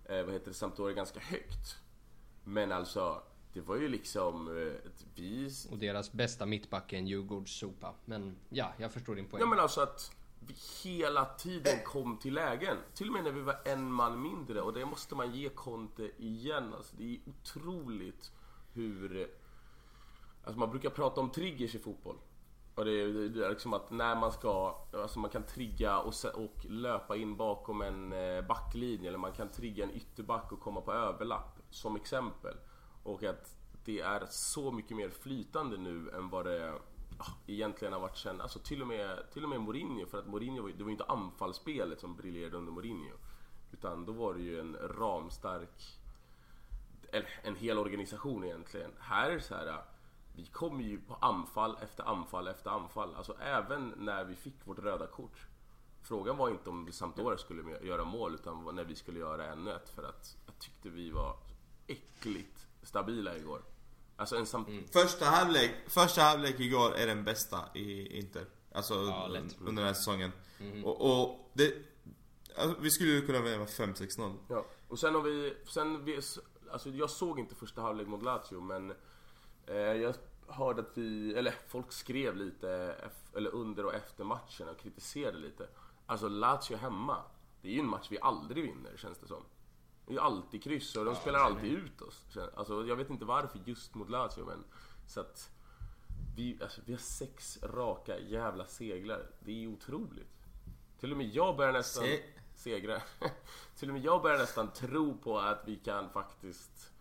eh, 0.05 0.23
vad 0.23 0.33
heter 0.33 0.47
det, 0.47 0.53
Sampdoria 0.53 0.95
ganska 0.95 1.19
högt. 1.19 1.77
Men 2.43 2.71
alltså, 2.71 3.21
det 3.53 3.61
var 3.61 3.75
ju 3.75 3.87
liksom, 3.87 4.57
eh, 4.57 4.87
ett 4.87 5.05
vi... 5.15 5.49
Och 5.71 5.77
deras 5.77 6.11
bästa 6.11 6.45
mittback 6.45 6.93
är 6.93 6.97
en 6.97 7.07
Djurgårdssopa. 7.07 7.93
Men 8.05 8.35
ja, 8.49 8.73
jag 8.77 8.91
förstår 8.91 9.15
din 9.15 9.25
poäng. 9.25 9.41
Ja 9.41 9.47
men 9.47 9.59
alltså 9.59 9.81
att 9.81 10.11
vi 10.39 10.55
hela 10.83 11.25
tiden 11.25 11.79
kom 11.85 12.17
till 12.17 12.33
lägen. 12.33 12.77
Till 12.93 13.07
och 13.07 13.13
med 13.13 13.23
när 13.23 13.31
vi 13.31 13.41
var 13.41 13.59
en 13.65 13.91
man 13.91 14.21
mindre 14.21 14.61
och 14.61 14.73
det 14.73 14.85
måste 14.85 15.15
man 15.15 15.35
ge 15.35 15.49
Conte 15.49 16.11
igen. 16.17 16.73
Alltså, 16.73 16.95
det 16.97 17.03
är 17.13 17.19
otroligt 17.25 18.31
hur... 18.73 19.29
Alltså 20.43 20.59
man 20.59 20.69
brukar 20.69 20.89
prata 20.89 21.21
om 21.21 21.29
triggers 21.29 21.75
i 21.75 21.79
fotboll. 21.79 22.17
Och 22.77 22.85
det 22.85 22.91
är, 22.91 23.07
det 23.29 23.45
är 23.45 23.49
liksom 23.49 23.73
att 23.73 23.91
när 23.91 24.15
man 24.15 24.31
ska, 24.31 24.75
alltså 24.93 25.19
man 25.19 25.29
kan 25.29 25.43
trigga 25.43 25.99
och, 25.99 26.13
och 26.35 26.65
löpa 26.65 27.15
in 27.15 27.37
bakom 27.37 27.81
en 27.81 28.13
eh, 28.13 28.41
backlinje 28.47 29.07
eller 29.07 29.17
man 29.17 29.31
kan 29.31 29.49
trigga 29.49 29.83
en 29.83 29.91
ytterback 29.91 30.51
och 30.51 30.59
komma 30.59 30.81
på 30.81 30.93
överlapp 30.93 31.59
som 31.69 31.95
exempel. 31.95 32.55
Och 33.03 33.23
att 33.23 33.55
det 33.85 33.99
är 34.01 34.25
så 34.29 34.71
mycket 34.71 34.97
mer 34.97 35.09
flytande 35.09 35.77
nu 35.77 36.09
än 36.09 36.29
vad 36.29 36.45
det 36.45 36.73
ah, 37.17 37.31
egentligen 37.47 37.93
har 37.93 37.99
varit 37.99 38.17
sen, 38.17 38.41
alltså 38.41 38.59
till 38.59 38.81
och 38.81 38.87
med, 38.87 39.31
till 39.33 39.43
och 39.43 39.49
med 39.49 39.61
Mourinho, 39.61 40.05
för 40.05 40.19
att 40.19 40.27
Mourinho, 40.27 40.61
var- 40.63 40.69
det 40.69 40.83
var 40.83 40.89
ju 40.89 40.91
inte 40.91 41.05
anfallsspelet 41.05 41.99
som 41.99 42.15
briljerade 42.15 42.57
under 42.57 42.71
Mourinho. 42.71 43.15
Utan 43.71 44.05
då 44.05 44.11
var 44.11 44.33
det 44.33 44.41
ju 44.41 44.59
en 44.59 44.77
ramstark, 44.99 45.99
eller 47.11 47.29
en 47.43 47.55
hel 47.55 47.77
organisation 47.77 48.43
egentligen. 48.43 48.91
Här 48.99 49.29
är 49.29 49.33
det 49.35 49.41
så 49.41 49.55
här, 49.55 49.81
vi 50.37 50.45
kom 50.45 50.81
ju 50.81 51.01
på 51.01 51.15
anfall 51.15 51.77
efter 51.81 52.03
anfall 52.03 52.47
efter 52.47 52.69
anfall. 52.69 53.15
Alltså 53.15 53.37
även 53.39 53.93
när 53.97 54.23
vi 54.23 54.35
fick 54.35 54.55
vårt 54.63 54.79
röda 54.79 55.07
kort. 55.07 55.47
Frågan 56.01 56.37
var 56.37 56.49
inte 56.49 56.69
om 56.69 56.91
Sampdoria 56.91 57.37
skulle 57.37 57.79
göra 57.87 58.03
mål 58.03 58.33
utan 58.33 58.75
när 58.75 58.83
vi 58.83 58.95
skulle 58.95 59.19
göra 59.19 59.45
ännu 59.45 59.71
ett 59.71 59.89
för 59.89 60.03
att 60.03 60.37
jag 60.45 60.59
tyckte 60.59 60.89
vi 60.89 61.11
var 61.11 61.35
äckligt 61.87 62.67
stabila 62.83 63.37
igår. 63.37 63.61
Alltså 64.15 64.35
en 64.35 64.45
Samp... 64.45 64.67
Första 64.91 65.25
halvlek, 65.25 65.71
första 65.87 66.21
halvlek 66.21 66.59
igår 66.59 66.95
är 66.95 67.07
den 67.07 67.23
bästa 67.23 67.59
i 67.73 68.17
Inter. 68.17 68.45
Alltså 68.71 68.93
Ja, 68.93 69.29
under 69.59 69.81
den 69.81 69.85
här 69.85 69.93
säsongen. 69.93 70.31
Och, 70.83 71.21
och 71.21 71.51
det... 71.53 71.73
Alltså, 72.55 72.81
vi 72.81 72.91
skulle 72.91 73.11
ju 73.11 73.25
kunna 73.25 73.41
vinna 73.41 73.57
med 73.57 73.67
5-6-0. 73.67 74.35
Ja. 74.49 74.65
Och 74.87 74.99
sen 74.99 75.15
har 75.15 75.21
vi, 75.21 75.57
sen 75.67 76.05
vi, 76.05 76.21
alltså 76.71 76.89
jag 76.89 77.09
såg 77.09 77.39
inte 77.39 77.55
första 77.55 77.81
halvlek 77.81 78.07
mot 78.07 78.23
Lazio 78.23 78.61
men 78.61 78.93
jag 79.75 80.15
hörde 80.47 80.81
att 80.81 80.97
vi, 80.97 81.33
eller 81.33 81.51
folk 81.67 81.91
skrev 81.91 82.35
lite 82.35 82.95
eller 83.35 83.49
under 83.55 83.85
och 83.85 83.93
efter 83.93 84.23
matchen 84.23 84.69
och 84.69 84.79
kritiserade 84.79 85.37
lite. 85.37 85.67
Alltså 86.05 86.27
Lazio 86.27 86.75
hemma, 86.77 87.17
det 87.61 87.67
är 87.67 87.71
ju 87.73 87.79
en 87.79 87.89
match 87.89 88.07
vi 88.09 88.19
aldrig 88.21 88.63
vinner 88.63 88.97
känns 88.97 89.17
det 89.17 89.27
som. 89.27 89.43
Det 90.05 90.11
är 90.11 90.13
ju 90.13 90.19
alltid 90.21 90.63
kryss 90.63 90.95
och 90.95 91.05
de 91.05 91.15
spelar 91.15 91.39
alltid 91.39 91.71
ut 91.71 92.01
oss. 92.01 92.37
Alltså 92.55 92.85
jag 92.85 92.95
vet 92.95 93.09
inte 93.09 93.25
varför 93.25 93.59
just 93.65 93.95
mot 93.95 94.09
Lazio 94.09 94.45
men 94.45 94.63
så 95.07 95.19
att 95.19 95.49
vi, 96.35 96.59
alltså, 96.61 96.81
vi 96.85 96.93
har 96.93 96.99
sex 96.99 97.57
raka 97.63 98.19
jävla 98.19 98.65
seglar. 98.65 99.31
Det 99.39 99.63
är 99.63 99.67
otroligt. 99.67 100.33
Till 100.99 101.11
och 101.11 101.17
med 101.17 101.27
jag 101.27 101.57
börjar 101.57 101.73
nästan 101.73 102.03
Se- 102.03 102.23
segra. 102.55 103.01
Till 103.79 103.89
och 103.89 103.93
med 103.93 104.03
jag 104.03 104.21
börjar 104.21 104.37
nästan 104.37 104.71
tro 104.71 105.17
på 105.17 105.39
att 105.39 105.63
vi 105.65 105.75
kan 105.75 106.09
faktiskt 106.09 106.91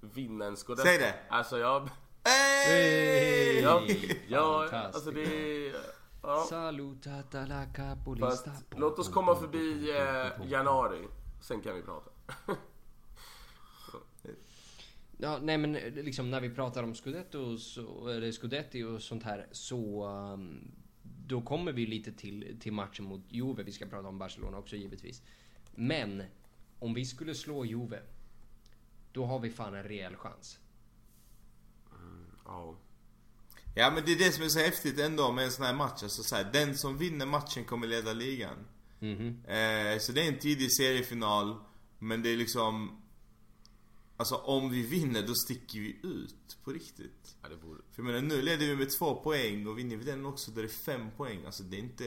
vinna 0.00 0.44
en 0.44 0.56
scudetto. 0.56 0.86
Säg 0.86 0.98
det. 0.98 1.14
Alltså 1.28 1.58
jag... 1.58 1.88
Hey! 2.24 3.60
Ja, 3.60 3.82
ja 4.28 4.68
alltså 4.70 5.10
det 5.10 5.22
är... 5.22 5.74
Ja. 6.22 6.46
Salutat 6.48 7.34
alla 7.34 7.66
capolista. 7.66 8.52
Låt 8.76 8.98
oss 8.98 9.08
komma 9.08 9.36
förbi 9.36 9.90
eh, 9.90 10.50
januari. 10.50 11.08
Sen 11.40 11.60
kan 11.60 11.76
vi 11.76 11.82
prata. 11.82 12.10
Ja, 15.20 15.38
nej 15.42 15.58
men 15.58 15.72
liksom 15.72 16.30
när 16.30 16.40
vi 16.40 16.50
pratar 16.50 16.82
om 16.82 16.94
Scudetto, 16.94 17.58
så, 17.58 18.08
eller 18.08 18.32
Scudetti 18.32 18.82
och 18.82 19.02
sånt 19.02 19.22
här 19.22 19.46
så... 19.52 20.06
um, 20.06 20.70
då 21.28 21.40
kommer 21.40 21.72
vi 21.72 21.86
lite 21.86 22.12
till, 22.12 22.56
till 22.60 22.72
matchen 22.72 23.04
mot 23.04 23.20
Juve. 23.28 23.62
Vi 23.62 23.72
ska 23.72 23.86
prata 23.86 24.08
om 24.08 24.18
Barcelona 24.18 24.58
också 24.58 24.76
givetvis. 24.76 25.22
Men 25.74 26.22
om 26.78 26.94
vi 26.94 27.04
skulle 27.04 27.34
slå 27.34 27.64
Juve, 27.64 28.00
då 29.12 29.24
har 29.24 29.38
vi 29.38 29.50
fan 29.50 29.74
en 29.74 29.82
rejäl 29.82 30.16
chans. 30.16 30.58
Ja. 32.48 32.76
Ja 33.74 33.90
men 33.90 34.04
det 34.04 34.12
är 34.12 34.18
det 34.18 34.32
som 34.32 34.44
är 34.44 34.48
så 34.48 34.58
häftigt 34.58 34.98
ändå 34.98 35.32
med 35.32 35.44
en 35.44 35.50
sån 35.50 35.64
här 35.64 35.74
match. 35.74 36.02
Alltså, 36.02 36.22
så 36.22 36.36
här, 36.36 36.50
den 36.52 36.78
som 36.78 36.98
vinner 36.98 37.26
matchen 37.26 37.64
kommer 37.64 37.86
leda 37.86 38.12
ligan. 38.12 38.56
Mhm. 39.00 39.44
Eh, 39.44 39.98
så 39.98 40.12
det 40.12 40.22
är 40.22 40.28
en 40.28 40.38
tidig 40.38 40.72
seriefinal. 40.72 41.56
Men 41.98 42.22
det 42.22 42.28
är 42.32 42.36
liksom... 42.36 43.02
Alltså 44.16 44.34
om 44.34 44.70
vi 44.70 44.82
vinner 44.86 45.26
då 45.26 45.34
sticker 45.34 45.80
vi 45.80 46.00
ut 46.02 46.58
på 46.64 46.72
riktigt. 46.72 47.36
ja, 47.42 47.48
det 47.48 47.56
vore... 47.56 47.78
För 47.92 48.02
jag 48.02 48.06
menar 48.06 48.20
nu 48.20 48.42
leder 48.42 48.66
vi 48.66 48.76
med 48.76 48.98
två 48.98 49.14
poäng 49.14 49.66
och 49.66 49.78
vinner 49.78 49.96
vi 49.96 50.04
den 50.04 50.26
också 50.26 50.50
då 50.50 50.58
är 50.58 50.62
det 50.62 50.68
fem 50.68 51.10
poäng. 51.16 51.44
Alltså 51.46 51.62
det 51.62 51.76
är 51.76 51.80
inte, 51.80 52.04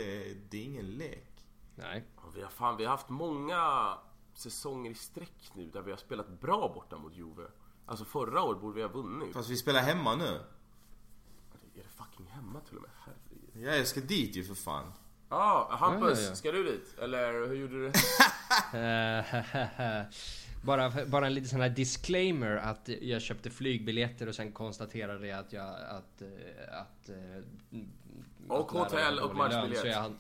det 0.50 0.58
är 0.58 0.64
ingen 0.64 0.86
lek. 0.86 1.46
Nej. 1.76 2.06
Ja, 2.16 2.32
Vi 2.36 2.42
har, 2.42 2.50
fan, 2.50 2.78
vi 2.78 2.84
har 2.84 2.92
haft 2.92 3.10
många 3.10 3.94
säsonger 4.34 4.92
i 4.92 4.96
sträck 4.96 5.52
nu 5.56 5.70
där 5.70 5.82
vi 5.82 5.92
har 5.92 5.98
spelat 5.98 6.42
bra 6.42 6.72
borta 6.76 6.98
mot 6.98 7.18
Juve. 7.18 7.48
Alltså 7.92 8.06
förra 8.06 8.42
året 8.44 8.62
borde 8.62 8.76
vi 8.76 8.82
ha 8.82 8.90
vunnit. 8.90 9.34
Fast 9.34 9.50
vi 9.50 9.58
spelar 9.58 9.80
hemma 9.82 10.16
nu. 10.16 10.26
Är 10.26 10.40
det 11.76 11.84
fucking 11.96 12.26
hemma 12.30 12.60
till 12.60 12.76
och 12.78 12.82
med? 12.82 12.92
Herregud. 13.06 13.68
Ja, 13.70 13.76
jag 13.78 13.88
ska 13.88 14.00
dit 14.02 14.36
ju 14.36 14.44
för 14.44 14.56
fan. 14.56 14.92
Ja, 15.30 15.68
Hampus, 15.80 16.18
Ja, 16.20 16.24
ja, 16.24 16.30
ja. 16.30 16.36
ska 16.36 16.52
du 16.52 16.64
dit? 16.64 16.96
Eller 17.00 17.48
hur 17.48 17.56
gjorde 17.56 17.74
du? 17.80 17.92
Eh, 18.78 20.04
bara, 20.66 21.06
bara 21.06 21.26
en 21.28 21.34
liten 21.34 21.50
sån 21.50 21.62
här 21.62 21.70
disclaimer 21.70 22.56
att 22.58 22.90
jag 23.02 23.22
köpte 23.22 23.50
flygbiljetter 23.50 24.28
och 24.28 24.36
sen 24.36 24.52
konstaterade 24.52 25.28
jag 25.28 25.40
att 25.40 25.54
jag... 25.54 25.68
Att, 25.70 26.22
eh, 26.22 26.80
att, 26.82 27.10
eh, 27.10 27.44
Och 28.48 28.82
att 28.86 28.92
lärare 28.94 29.14
hotell 29.14 29.20
och 29.20 29.36
matchbiljett. 29.36 29.80
så 29.82 29.88
jag 29.88 30.02
hann- 30.02 30.18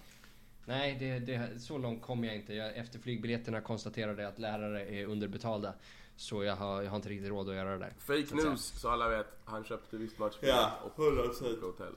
Nej, 0.65 0.95
det, 0.99 1.19
det, 1.19 1.59
så 1.61 1.78
långt 1.78 2.01
kom 2.01 2.24
jag 2.24 2.36
inte. 2.36 2.53
Jag, 2.53 2.78
efter 2.78 2.99
flygbiljetterna 2.99 3.61
konstaterade 3.61 4.22
jag 4.22 4.30
att 4.32 4.39
lärare 4.39 4.86
är 4.86 5.05
underbetalda. 5.05 5.74
Så 6.22 6.43
jag 6.43 6.55
har, 6.55 6.82
jag 6.82 6.89
har 6.89 6.95
inte 6.95 7.09
riktigt 7.09 7.30
råd 7.30 7.49
att 7.49 7.55
göra 7.55 7.72
det 7.72 7.78
där. 7.78 7.93
Fake 7.97 8.36
news, 8.36 8.80
så 8.80 8.89
alla 8.89 9.09
vet. 9.09 9.28
Han 9.45 9.63
köpte 9.63 9.97
visst 9.97 10.19
matchbiljett 10.19 10.57
Ja, 10.57 10.80
och, 10.84 10.97
100%. 10.97 11.61
och 11.61 11.67
hotell. 11.67 11.95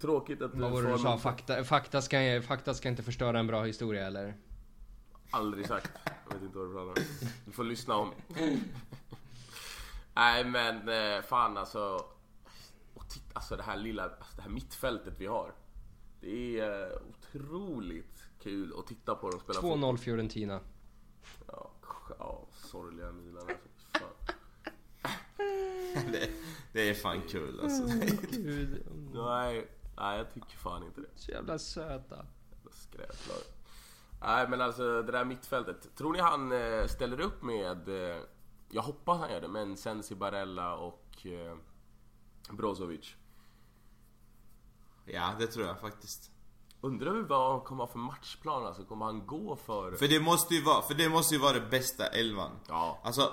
Tråkigt 0.00 0.42
att 0.42 0.52
du 0.52 0.58
Vad 0.58 0.70
var 0.70 0.82
det 0.82 0.88
får 0.88 0.96
du 0.96 1.02
sa? 1.02 1.18
Fakta, 1.18 1.64
fakta, 1.64 2.02
ska, 2.02 2.42
fakta 2.42 2.74
ska 2.74 2.88
inte 2.88 3.02
förstöra 3.02 3.38
en 3.38 3.46
bra 3.46 3.64
historia 3.64 4.06
eller? 4.06 4.34
Aldrig 5.30 5.66
sagt. 5.66 5.90
Jag 6.28 6.34
vet 6.34 6.42
inte 6.42 6.58
vad 6.58 6.68
du 6.68 6.72
pratar 6.72 6.88
om. 6.88 7.28
Du 7.44 7.52
får 7.52 7.64
lyssna 7.64 7.96
om. 7.96 8.12
Nej 10.14 10.44
men 10.44 10.88
eh, 10.88 11.22
fan 11.22 11.56
alltså. 11.56 12.04
Och 12.94 13.08
titta, 13.08 13.30
alltså 13.32 13.56
det 13.56 13.62
här 13.62 13.76
lilla, 13.76 14.02
alltså 14.02 14.36
det 14.36 14.42
här 14.42 14.50
mittfältet 14.50 15.14
vi 15.18 15.26
har. 15.26 15.52
Det 16.20 16.60
är 16.60 16.82
eh, 16.82 16.98
otroligt 17.08 18.22
kul 18.42 18.72
att 18.78 18.86
titta 18.86 19.14
på 19.14 19.30
dem 19.30 19.40
spela 19.40 19.60
fotboll. 19.60 19.96
2-0 19.96 19.96
Fiorentina. 19.96 20.60
Ja, 22.18 22.46
sorgliga 22.52 23.12
Milan 23.12 23.42
alltså. 23.48 23.68
Fan. 23.98 24.34
det, 26.12 26.30
det 26.72 26.90
är 26.90 26.94
fan 26.94 27.22
kul 27.28 27.60
alltså. 27.60 27.86
Gud, 28.30 28.86
Nej, 29.14 29.68
nej 29.96 30.18
jag 30.18 30.34
tycker 30.34 30.56
fan 30.56 30.84
inte 30.84 31.00
det. 31.00 31.08
så 31.16 31.30
jävla 31.30 31.58
söta. 31.58 32.16
Jävla 32.50 32.70
Skräplag. 32.70 33.42
Nej 34.20 34.48
men 34.48 34.60
alltså 34.60 35.02
det 35.02 35.12
där 35.12 35.24
mittfältet. 35.24 35.96
Tror 35.96 36.12
ni 36.12 36.18
han 36.18 36.52
eh, 36.52 36.86
ställer 36.86 37.20
upp 37.20 37.42
med, 37.42 37.88
eh, 37.88 38.22
jag 38.70 38.82
hoppas 38.82 39.18
han 39.20 39.32
gör 39.32 39.40
det, 39.40 39.48
men 39.48 39.76
Sensi 39.76 40.14
Barella 40.14 40.74
och 40.76 41.26
eh, 41.26 41.56
Brozovic. 42.50 43.16
Ja, 45.04 45.34
det 45.38 45.46
tror 45.46 45.66
jag 45.66 45.80
faktiskt. 45.80 46.30
Undrar 46.80 47.12
vi 47.12 47.22
vad 47.22 47.52
han 47.52 47.60
kommer 47.60 47.84
ha 47.84 47.92
för 47.92 47.98
matchplan 47.98 48.66
alltså. 48.66 48.84
Kommer 48.84 49.06
han 49.06 49.26
gå 49.26 49.56
för... 49.56 49.92
För 49.92 50.08
det 50.08 50.20
måste 50.20 50.54
ju 50.54 50.62
vara, 50.62 50.82
för 50.82 50.94
det 50.94 51.08
måste 51.08 51.34
ju 51.34 51.40
vara 51.40 51.52
det 51.52 51.70
bästa 51.70 52.06
elvan. 52.06 52.50
Ja. 52.68 52.98
Alltså, 53.02 53.32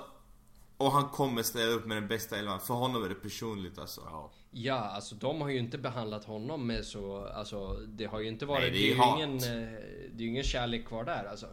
och 0.78 0.92
han 0.92 1.10
kommer 1.10 1.44
ställa 1.44 1.72
upp 1.72 1.86
med 1.86 1.98
den 1.98 2.08
bästa 2.08 2.38
elvan. 2.38 2.60
För 2.60 2.74
honom 2.74 3.04
är 3.04 3.10
det 3.10 3.16
personligt 3.16 3.80
alltså. 3.80 4.02
Ja. 4.06 4.32
Ja, 4.52 4.76
alltså 4.76 5.16
de 5.16 5.42
har 5.42 5.50
ju 5.50 5.60
inte 5.60 5.78
behandlat 5.78 6.26
honom 6.26 6.68
med 6.68 6.86
så... 6.86 7.26
Alltså 7.26 7.74
det 7.74 8.06
har 8.06 8.20
ju 8.20 8.28
inte 8.28 8.46
varit... 8.46 8.62
Nej, 8.62 8.72
det 8.72 8.92
är 8.92 8.96
det, 8.96 9.04
är 9.04 9.18
ju 9.18 9.24
ingen, 9.24 9.38
eh, 9.38 9.80
det 10.14 10.24
är 10.24 10.28
ingen 10.28 10.44
kärlek 10.44 10.88
kvar 10.88 11.04
där 11.04 11.26
alltså. 11.26 11.48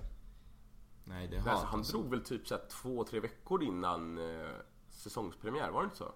Nej, 1.04 1.28
det 1.28 1.36
är 1.36 1.38
Men 1.38 1.48
hat 1.48 1.52
alltså, 1.52 1.66
han 1.66 1.78
alltså. 1.78 1.96
drog 1.96 2.10
väl 2.10 2.24
typ 2.24 2.48
så 2.48 2.54
här 2.54 2.62
två, 2.82 3.04
tre 3.04 3.20
veckor 3.20 3.62
innan 3.62 4.18
eh, 4.18 4.50
säsongspremiär, 4.90 5.70
var 5.70 5.80
det 5.80 5.84
inte 5.84 5.96
så? 5.96 6.12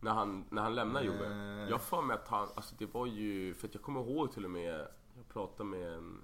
När 0.00 0.10
han, 0.10 0.44
när 0.50 0.62
han 0.62 0.74
lämnade 0.74 1.04
Juve. 1.04 1.26
Eh. 1.26 1.68
Jag 1.68 1.74
har 1.74 1.78
för 1.78 2.02
mig 2.02 2.14
att 2.14 2.28
han, 2.28 2.48
alltså 2.54 2.74
det 2.78 2.86
var 2.86 3.06
ju, 3.06 3.54
för 3.54 3.68
att 3.68 3.74
jag 3.74 3.82
kommer 3.82 4.00
ihåg 4.00 4.32
till 4.32 4.44
och 4.44 4.50
med, 4.50 4.86
jag 5.16 5.28
pratade 5.28 5.64
med 5.64 5.92
en, 5.92 6.18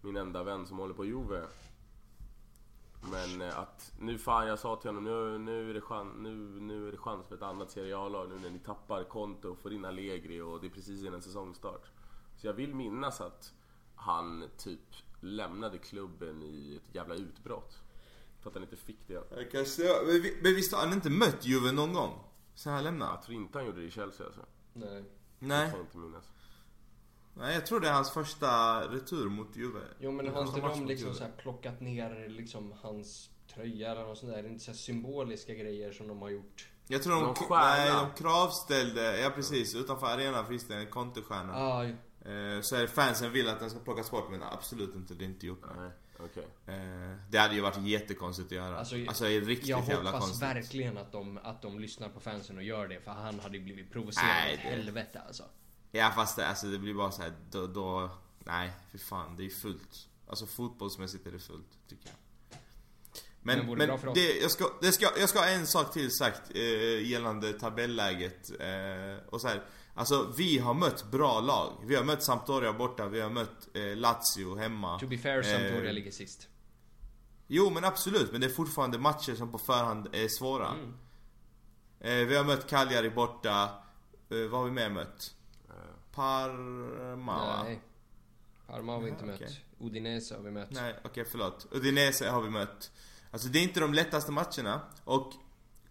min 0.00 0.16
enda 0.16 0.42
vän 0.42 0.66
som 0.66 0.78
håller 0.78 0.94
på 0.94 1.04
Juve. 1.04 1.46
Men 3.10 3.42
eh, 3.42 3.58
att 3.58 3.92
nu 3.98 4.18
fan, 4.18 4.46
jag 4.46 4.58
sa 4.58 4.76
till 4.76 4.88
honom 4.88 5.04
nu, 5.04 5.38
nu, 5.38 5.70
är 5.70 5.74
det 5.74 5.80
chans, 5.80 6.14
nu, 6.18 6.36
nu 6.60 6.88
är 6.88 6.92
det 6.92 6.98
chans 6.98 7.26
för 7.26 7.34
ett 7.34 7.42
annat 7.42 7.70
Serie 7.70 7.96
A-lag 7.96 8.28
nu 8.28 8.38
när 8.38 8.50
ni 8.50 8.58
tappar 8.58 9.04
konto 9.04 9.48
och 9.48 9.58
får 9.58 9.72
in 9.72 9.84
Allegri 9.84 10.40
och 10.40 10.60
det 10.60 10.66
är 10.66 10.70
precis 10.70 11.04
innan 11.04 11.22
säsongstart. 11.22 11.90
Så 12.36 12.46
jag 12.46 12.54
vill 12.54 12.74
minnas 12.74 13.20
att 13.20 13.54
han 13.94 14.44
typ 14.56 14.80
lämnade 15.20 15.78
klubben 15.78 16.42
i 16.42 16.76
ett 16.76 16.94
jävla 16.94 17.14
utbrott. 17.14 17.82
För 18.42 18.48
att 18.50 18.54
han 18.54 18.62
inte 18.62 18.76
fick 18.76 19.08
det. 19.08 19.12
Jag 19.36 19.50
kan 19.52 19.64
säga, 19.66 19.92
men, 20.06 20.22
vi- 20.22 20.36
men 20.42 20.54
visst 20.54 20.72
har 20.72 20.80
han 20.84 20.92
inte 20.92 21.10
mött 21.10 21.46
Juve 21.46 21.72
någon 21.72 21.92
gång? 21.92 22.18
Sen 22.54 22.72
han 22.72 22.84
lämnade? 22.84 23.12
Jag 23.12 23.22
tror 23.22 23.36
inte 23.36 23.58
han 23.58 23.66
gjorde 23.66 23.80
det 23.80 23.86
i 23.86 23.90
Chelsea 23.90 24.26
alltså. 24.26 24.40
Nej. 24.72 24.88
Det 24.88 25.46
Nej. 25.46 25.70
kan 25.70 25.78
jag 25.78 25.86
inte 25.86 25.98
minnas. 25.98 26.24
Nej, 27.34 27.54
jag 27.54 27.66
tror 27.66 27.80
det 27.80 27.88
är 27.88 27.92
hans 27.92 28.10
första 28.10 28.80
retur 28.88 29.28
mot 29.28 29.56
Juve. 29.56 29.80
Jo 30.00 30.10
men 30.12 30.28
har 30.28 30.42
inte 30.46 30.60
de 30.60 30.86
liksom 30.86 31.14
så 31.14 31.24
här 31.24 31.32
plockat 31.38 31.80
ner 31.80 32.28
liksom 32.28 32.74
hans 32.82 33.30
tröja 33.54 33.90
eller 33.90 34.02
något 34.02 34.18
sånt 34.18 34.32
där? 34.32 34.42
Det 34.42 34.48
är 34.48 34.52
inte 34.52 34.64
så 34.64 34.70
här 34.70 34.78
symboliska 34.78 35.54
grejer 35.54 35.92
som 35.92 36.08
de 36.08 36.22
har 36.22 36.30
gjort. 36.30 36.68
Jag 36.86 37.02
tror 37.02 37.14
de, 37.14 37.22
Någon 37.22 37.34
nej, 37.50 37.90
de 37.90 38.22
kravställde, 38.22 39.20
ja 39.20 39.30
precis, 39.30 39.74
utanför 39.74 40.06
arenan 40.06 40.46
finns 40.46 40.66
det 40.68 40.74
en 40.76 40.86
kontostjärna. 40.90 41.52
Ah, 41.56 41.84
Eh, 42.24 42.60
så 42.60 42.76
är 42.76 42.80
det 42.80 42.88
fansen 42.88 43.32
vill 43.32 43.48
att 43.48 43.60
den 43.60 43.70
ska 43.70 43.78
plockas 43.78 44.10
bort 44.10 44.30
men 44.30 44.42
absolut 44.42 44.94
inte, 44.94 45.14
det 45.14 45.24
är 45.24 45.26
inte 45.26 45.46
gjort. 45.46 45.64
Nej, 45.76 45.90
okej. 46.24 46.46
Eh, 46.66 47.16
det 47.30 47.38
hade 47.38 47.54
ju 47.54 47.60
varit 47.60 47.86
jättekonstigt 47.86 48.46
att 48.46 48.52
göra. 48.52 48.78
Alltså, 48.78 48.94
Alltså, 49.08 49.24
det 49.24 49.40
riktigt 49.40 49.68
jag 49.68 49.88
jävla 49.88 50.10
hoppas 50.10 50.20
konstigt. 50.24 50.42
verkligen 50.42 50.98
att 50.98 51.12
de, 51.12 51.38
att 51.42 51.62
de 51.62 51.78
lyssnar 51.80 52.08
på 52.08 52.20
fansen 52.20 52.56
och 52.56 52.62
gör 52.62 52.88
det 52.88 53.00
för 53.00 53.10
han 53.10 53.40
hade 53.40 53.56
ju 53.58 53.64
blivit 53.64 53.92
provocerad 53.92 54.26
Nej, 54.28 54.54
åt 54.54 54.62
det- 54.62 54.68
helvete 54.68 55.20
alltså. 55.26 55.44
Ja 55.90 56.12
fast 56.16 56.36
det, 56.36 56.46
alltså, 56.46 56.66
det 56.66 56.78
blir 56.78 56.94
bara 56.94 57.10
så 57.10 57.22
här, 57.22 57.32
då, 57.50 57.66
då, 57.66 58.10
nej 58.38 58.72
för 58.90 58.98
fan 58.98 59.36
det 59.36 59.44
är 59.46 59.50
fullt. 59.50 60.08
Alltså 60.28 60.46
fotbollsmässigt 60.46 61.26
är 61.26 61.32
det 61.32 61.38
fullt, 61.38 61.68
tycker 61.88 62.06
jag. 62.08 62.14
Men 63.44 63.66
Men, 63.66 63.78
men 63.78 63.90
oss. 63.90 64.00
det, 64.14 64.40
jag, 64.40 64.50
ska, 64.50 64.64
det 64.80 64.92
ska, 64.92 65.08
jag 65.18 65.28
ska 65.28 65.38
ha 65.38 65.46
en 65.48 65.66
sak 65.66 65.92
till 65.92 66.10
sagt 66.10 66.42
eh, 66.54 67.06
gällande 67.10 67.52
tabelläget. 67.52 68.50
Eh, 68.60 69.26
och 69.28 69.40
så 69.40 69.48
här, 69.48 69.62
alltså 69.94 70.32
vi 70.36 70.58
har 70.58 70.74
mött 70.74 71.10
bra 71.10 71.40
lag. 71.40 71.72
Vi 71.84 71.96
har 71.96 72.04
mött 72.04 72.22
Sampdoria 72.22 72.72
borta, 72.72 73.08
vi 73.08 73.20
har 73.20 73.30
mött 73.30 73.76
eh, 73.76 73.96
Lazio 73.96 74.56
hemma. 74.56 74.98
To 74.98 75.06
be 75.06 75.18
fair, 75.18 75.42
Sampdoria 75.42 75.88
Eh, 75.88 75.94
ligger 75.94 76.10
sist. 76.10 76.48
Jo 77.46 77.70
men 77.70 77.84
absolut, 77.84 78.32
men 78.32 78.40
det 78.40 78.46
är 78.46 78.50
fortfarande 78.50 78.98
matcher 78.98 79.34
som 79.34 79.52
på 79.52 79.58
förhand 79.58 80.08
är 80.12 80.28
svåra. 80.28 80.68
Mm. 80.68 80.94
Eh, 82.00 82.28
vi 82.28 82.36
har 82.36 82.44
mött 82.44 82.66
Cagliari 82.70 83.10
borta. 83.10 83.62
Eh, 84.30 84.50
vad 84.50 84.60
har 84.60 84.64
vi 84.64 84.70
mer 84.70 84.90
mött? 84.90 85.34
Parma? 86.14 87.62
Nej. 87.62 87.80
Parma 88.66 88.92
har 88.92 89.00
vi 89.00 89.08
inte 89.08 89.24
Aha, 89.24 89.32
mött. 89.32 89.58
Udinese 89.80 90.34
har 90.34 90.42
vi 90.42 90.50
mött. 90.50 90.70
Nej, 90.70 90.94
okej 91.04 91.24
förlåt. 91.24 91.66
Udinese 91.70 92.28
har 92.28 92.42
vi 92.42 92.50
mött. 92.50 92.90
Alltså 93.30 93.48
det 93.48 93.58
är 93.58 93.62
inte 93.62 93.80
de 93.80 93.94
lättaste 93.94 94.32
matcherna. 94.32 94.80
Och 95.04 95.32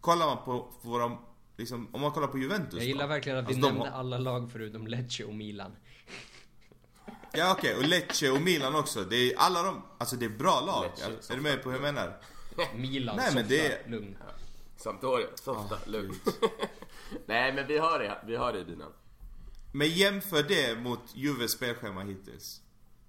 kollar 0.01 0.25
man 0.25 0.45
på 0.45 0.73
våra, 0.81 1.17
liksom, 1.61 1.87
om 1.91 2.01
man 2.01 2.11
kollar 2.11 2.27
på 2.27 2.37
Juventus 2.37 2.73
Jag 2.79 2.83
gillar 2.85 3.01
då. 3.03 3.07
verkligen 3.09 3.37
att 3.37 3.43
vi 3.45 3.47
Alltså, 3.47 3.61
de 3.61 3.67
nämnde 3.73 3.89
har- 3.89 3.99
alla 3.99 4.17
lag 4.17 4.49
förutom 4.51 4.87
Lecce 4.87 5.23
och 5.23 5.33
Milan. 5.35 5.71
Ja 7.33 7.51
okej, 7.57 7.75
och 7.75 7.83
Lecce 7.85 8.29
och 8.31 8.41
Milan 8.41 8.75
också. 8.75 9.03
Det 9.03 9.15
är 9.15 9.37
alla 9.37 9.63
de, 9.63 9.81
alltså 9.97 10.15
det 10.15 10.25
är 10.25 10.29
bra 10.29 10.61
lag. 10.61 10.83
Lecce, 10.83 11.05
Alltså, 11.05 11.33
är 11.33 11.37
du 11.37 11.43
med 11.43 11.63
på 11.63 11.69
hur 11.69 11.75
jag 11.77 11.93
menar? 11.93 12.17
Milan, 12.75 13.15
Nej, 13.15 13.31
men 13.33 13.43
softa, 13.43 13.55
det- 13.55 13.89
lugn. 13.89 14.17
Sampdoria, 14.77 15.27
softa, 15.35 15.75
Ah, 15.75 15.79
lugnt. 15.89 16.23
Nej 17.25 17.53
men 17.53 17.67
vi 17.67 17.77
har 17.77 17.99
det, 17.99 18.17
vi 18.27 18.35
har 18.35 18.53
det 18.53 18.63
Dina. 18.63 18.85
Men 19.71 19.87
jämför 19.89 20.43
det 20.43 20.79
mot 20.79 20.99
Juves 21.15 21.51
spelschema 21.51 22.01
hittills. 22.03 22.61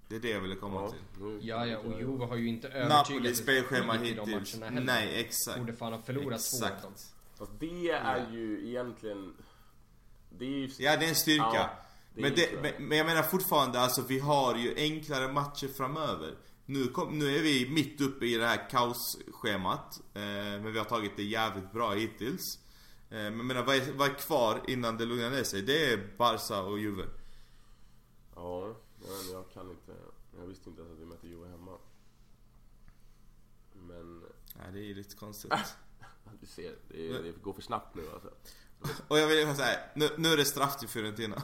Det 0.09 0.17
är 0.17 0.21
det 0.21 0.31
jag 0.31 0.41
ville 0.41 0.55
komma 0.57 0.81
Ja, 0.83 0.89
till. 0.91 1.49
Ja, 1.49 1.67
ja, 1.67 1.79
och 1.79 2.01
Juve 2.01 2.25
har 2.25 2.37
ju 2.37 2.49
inte 2.49 2.69
övertygat 2.69 3.09
Napolis 3.09 3.39
spelschema 3.39 3.93
hittills. 3.93 4.57
Nej, 4.71 5.21
exakt. 5.21 5.59
Borde 5.59 5.73
fan 5.73 5.93
ha 5.93 6.03
förlorat 6.03 6.41
två 6.61 6.67
av 6.67 6.83
dem. 6.83 6.93
Fast 7.43 7.61
det 7.61 7.91
är 7.91 8.31
ju 8.33 8.69
egentligen... 8.69 9.35
Det 10.31 10.45
är 10.45 10.49
ju... 10.49 10.71
Ja, 10.79 10.97
det 10.97 11.05
är 11.05 11.09
en 11.09 11.15
styrka. 11.15 11.51
Ja, 11.55 11.71
det 12.15 12.21
men, 12.21 12.31
ju 12.31 12.37
det, 12.37 12.63
men, 12.63 12.89
men 12.89 12.99
jag 12.99 13.07
menar 13.07 13.23
fortfarande, 13.23 13.81
alltså 13.81 14.03
vi 14.03 14.19
har 14.19 14.57
ju 14.57 14.75
enklare 14.77 15.33
matcher 15.33 15.69
framöver. 15.69 16.35
Nu, 16.67 16.87
kom, 16.87 17.19
nu 17.19 17.37
är 17.37 17.43
vi 17.43 17.71
mitt 17.71 18.01
uppe 18.01 18.27
i 18.27 18.37
det 18.37 18.47
här 18.47 18.71
kaosschemat. 18.71 20.01
Eh, 20.15 20.23
men 20.23 20.73
vi 20.73 20.79
har 20.79 20.85
tagit 20.85 21.17
det 21.17 21.23
jävligt 21.23 21.73
bra 21.73 21.93
hittills. 21.93 22.59
Eh, 23.11 23.17
men 23.17 23.37
jag 23.37 23.47
menar, 23.47 23.63
vad 23.63 23.77
är, 23.77 23.93
vad 23.93 24.11
är 24.11 24.15
kvar 24.15 24.63
innan 24.69 24.97
det 24.97 25.05
lugnar 25.05 25.31
ner 25.31 25.45
sig? 25.45 25.63
Det 25.63 25.93
är 25.93 26.17
Barca 26.19 26.63
och 26.63 26.79
Juve. 26.79 27.05
Ja, 28.35 28.77
men 28.99 29.33
jag 29.33 29.51
kan 29.51 29.71
inte... 29.71 29.93
Jag 30.39 30.47
visste 30.47 30.71
inte 30.71 30.83
ens 30.83 30.95
att 30.95 31.01
vi 31.01 31.07
mötte 31.07 31.29
Juve 31.29 31.49
hemma. 31.49 31.79
Men... 33.73 34.23
Nej, 34.55 34.73
det 34.73 34.91
är 34.91 34.95
lite 34.95 35.17
konstigt. 35.17 35.53
Du 36.43 36.49
ser, 36.49 36.75
det, 36.89 37.09
är, 37.09 37.23
det 37.23 37.43
går 37.43 37.53
för 37.53 37.63
snabbt 37.63 37.95
nu 37.95 38.03
alltså. 38.15 38.31
Och 39.09 39.19
jag 39.19 39.27
vill 39.27 39.57
säga, 39.57 39.79
nu, 39.95 40.09
nu 40.19 40.33
är 40.33 40.37
det 40.37 40.45
straff 40.45 40.79
till 40.79 40.89
Fiorentina. 40.89 41.43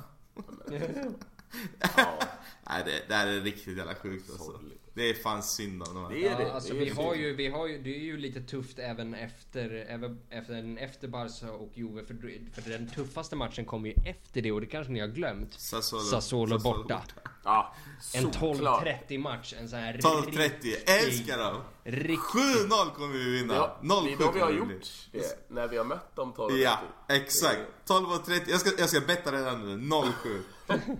Ja, 1.97 2.19
Nej, 2.69 2.83
det, 2.85 3.03
det 3.09 3.15
här 3.15 3.27
är 3.27 3.41
riktigt 3.41 3.77
jävla 3.77 3.95
sjukt 3.95 4.31
alltså. 4.31 4.61
Det 4.99 5.11
är 5.11 5.15
fan 5.15 5.43
synd 5.43 5.83
om 5.83 5.95
de 5.95 6.05
här. 6.05 6.11
Det 6.11 6.27
är 6.27 6.37
det. 6.37 6.43
Ja, 6.43 6.53
alltså 6.53 6.73
det 6.73 6.81
är 6.81 6.85
vi 6.85 6.91
har 6.91 7.15
ju, 7.15 7.35
vi 7.35 7.49
har 7.49 7.67
ju, 7.67 7.83
det 7.83 7.95
är 7.97 8.01
ju 8.01 8.17
lite 8.17 8.41
tufft 8.41 8.79
även 8.79 9.15
efter, 9.15 9.87
även 9.89 10.19
efter, 10.31 10.79
efter 10.79 11.09
Barca 11.09 11.53
och 11.53 11.71
Juve. 11.75 12.05
För, 12.05 12.15
för 12.63 12.71
den 12.71 12.91
tuffaste 12.91 13.37
matchen 13.37 13.65
kommer 13.65 13.89
ju 13.89 13.95
efter 14.05 14.43
det 14.43 14.53
och 14.53 14.61
det 14.61 14.67
kanske 14.67 14.93
ni 14.93 15.01
har 15.01 15.09
glömt. 15.09 15.53
Sassuolo, 15.53 16.05
Sassuolo 16.05 16.59
borta. 16.59 17.03
Ja, 17.45 17.75
En 18.15 18.33
solklart. 18.33 18.85
12-30 19.09 19.19
match, 19.19 19.55
en 19.61 19.69
sån 19.69 19.79
här 19.79 19.95
12.30, 19.95 20.51
älskar 20.87 21.39
dem! 21.39 21.63
Riktigt 21.85 22.19
7-0 22.19 22.95
kommer 22.95 23.15
vi 23.15 23.31
vinna! 23.39 23.55
Ja, 23.55 23.79
0-7 23.83 24.05
det 24.07 24.13
är 24.13 24.19
då 24.19 24.33
vi 24.33 24.41
har 24.41 24.51
gjort 24.51 24.69
det. 25.13 25.49
När 25.49 25.69
vi 25.69 25.77
har 25.77 25.85
mött 25.85 26.17
dem 26.17 26.33
12 26.33 26.59
Ja, 26.59 26.81
exakt. 27.09 27.61
12.30, 27.87 28.41
jag 28.47 28.61
ska, 28.61 28.71
jag 28.79 28.89
ska 28.89 29.01
betta 29.01 29.33
redan 29.33 29.79
nu. 29.79 29.91
07. 30.23 30.43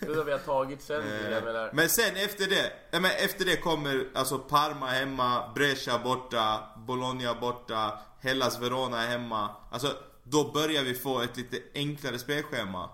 Det 0.00 0.14
då 0.14 0.24
vi 0.24 0.32
har 0.32 0.38
tagit 0.38 0.82
sen. 0.82 1.04
Menar, 1.04 1.70
Men 1.72 1.88
sen 1.88 2.16
efter 2.16 2.46
det, 2.46 2.72
men 3.00 3.04
efter 3.04 3.44
det 3.44 3.56
kommer 3.56 4.08
alltså 4.14 4.38
Parma 4.38 4.86
hemma, 4.86 5.52
Brescia 5.54 5.98
borta, 5.98 6.60
Bologna 6.86 7.34
borta, 7.34 7.98
Hellas 8.20 8.60
Verona 8.60 9.00
hemma. 9.00 9.50
Alltså 9.70 9.96
då 10.24 10.52
börjar 10.52 10.82
vi 10.82 10.94
få 10.94 11.20
ett 11.20 11.36
lite 11.36 11.58
enklare 11.74 12.18
spelschema. 12.18 12.90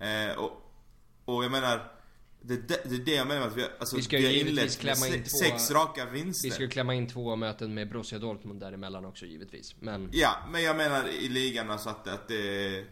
Eh, 0.00 0.38
och, 0.38 0.52
och 1.24 1.44
jag 1.44 1.50
menar, 1.50 1.92
det, 2.42 2.68
det, 2.68 2.80
det 2.84 2.94
är 2.94 2.98
det 2.98 3.14
jag 3.14 3.26
menar 3.26 3.46
att 3.46 3.56
vi, 3.56 3.66
alltså, 3.78 3.96
Vi 3.96 4.02
ska 4.02 4.16
vi 4.16 4.26
har 4.26 4.32
inlett 4.32 4.78
klämma 4.78 5.06
in 5.06 5.12
sex, 5.12 5.32
två- 5.32 5.38
sex 5.38 5.70
raka 5.70 6.06
vinster. 6.06 6.48
Vi 6.48 6.52
ska 6.54 6.62
ju 6.62 6.68
klämma 6.68 6.94
in 6.94 7.08
två 7.08 7.36
möten 7.36 7.74
med 7.74 7.88
Borussia 7.88 8.18
Dortmund 8.18 8.60
däremellan 8.60 9.04
också 9.04 9.26
givetvis. 9.26 9.74
Men 9.80 10.08
Ja, 10.12 10.36
men 10.52 10.62
jag 10.62 10.76
menar 10.76 11.08
i 11.08 11.28
ligan 11.28 11.70
alltså 11.70 11.88
att, 11.88 12.08
att 12.08 12.28
det... 12.28 12.84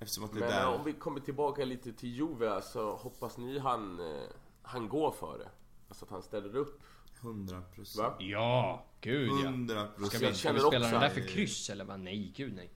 Eftersom 0.00 0.24
att 0.24 0.32
det 0.32 0.40
men 0.40 0.48
där... 0.48 0.66
om 0.66 0.84
vi 0.84 0.92
kommer 0.92 1.20
tillbaka 1.20 1.64
lite 1.64 1.92
till 1.92 2.08
Juve 2.08 2.62
så 2.62 2.96
hoppas 2.96 3.38
ni 3.38 3.58
han, 3.58 4.00
eh, 4.00 4.22
han 4.62 4.88
går 4.88 5.10
för 5.10 5.38
det. 5.38 5.48
Alltså 5.88 6.04
att 6.04 6.10
han 6.10 6.22
ställer 6.22 6.56
upp. 6.56 6.82
100 7.20 7.62
procent. 7.74 8.14
Ja, 8.18 8.86
gud 9.00 9.30
ja. 9.30 9.48
100 9.48 9.74
Ska 9.74 10.02
vi, 10.02 10.06
ska 10.06 10.18
procent. 10.18 10.32
vi 10.32 10.38
känner 10.38 10.58
spela 10.58 10.66
också 10.68 10.90
den 10.90 11.00
där 11.00 11.08
för 11.08 11.28
kryss 11.28 11.70
eller 11.70 11.84
vad? 11.84 12.00
Nej, 12.00 12.32
gud 12.36 12.54
nej. 12.54 12.72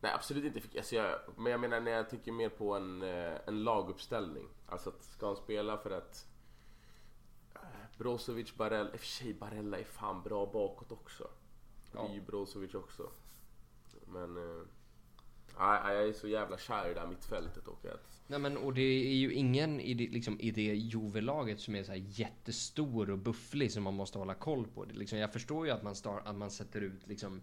Nej 0.00 0.12
absolut 0.12 0.44
inte. 0.44 0.78
Alltså 0.78 0.96
jag, 0.96 1.18
men 1.36 1.52
jag 1.52 1.60
menar 1.60 1.80
när 1.80 1.90
jag 1.90 2.10
tänker 2.10 2.32
mer 2.32 2.48
på 2.48 2.74
en, 2.74 3.02
eh, 3.02 3.34
en 3.46 3.64
laguppställning. 3.64 4.48
Alltså 4.66 4.90
att 4.90 5.04
ska 5.04 5.26
han 5.26 5.36
spela 5.36 5.78
för 5.78 5.90
att 5.90 6.26
eh, 7.54 7.60
Brozovic, 7.98 8.54
Barella, 8.54 8.92
i 8.92 8.96
och 8.96 9.00
för 9.00 9.06
sig 9.06 9.34
Barella 9.34 9.78
är 9.78 9.84
fan 9.84 10.22
bra 10.22 10.46
bakåt 10.46 10.92
också. 10.92 11.30
Det 11.92 11.98
är 11.98 12.14
ju 12.14 12.20
Brozovic 12.20 12.74
också. 12.74 13.10
Men... 14.06 14.36
Nej, 15.58 15.94
jag 15.94 16.08
är 16.08 16.12
så 16.12 16.28
jävla 16.28 16.58
kär 16.58 16.90
i 16.90 16.94
det 16.94 17.00
här 17.00 17.06
mittfältet 17.06 17.68
och 17.68 17.84
att... 17.84 18.20
Nej 18.26 18.38
men 18.38 18.56
och 18.56 18.74
det 18.74 18.80
är 18.82 19.14
ju 19.14 19.32
ingen 19.32 19.80
i 19.80 19.94
det, 19.94 20.08
liksom, 20.08 20.40
i 20.40 20.50
det 20.50 20.62
Juve-laget 20.74 21.60
som 21.60 21.74
är 21.74 21.82
så 21.84 21.92
här 21.92 22.04
jättestor 22.06 23.10
och 23.10 23.18
bufflig 23.18 23.72
som 23.72 23.82
man 23.82 23.94
måste 23.94 24.18
hålla 24.18 24.34
koll 24.34 24.66
på. 24.74 24.84
Det, 24.84 24.94
liksom, 24.94 25.18
jag 25.18 25.32
förstår 25.32 25.66
ju 25.66 25.72
att 25.72 25.82
man, 25.82 25.94
star, 25.94 26.22
att 26.24 26.36
man 26.36 26.50
sätter 26.50 26.80
ut 26.80 27.06
liksom 27.06 27.40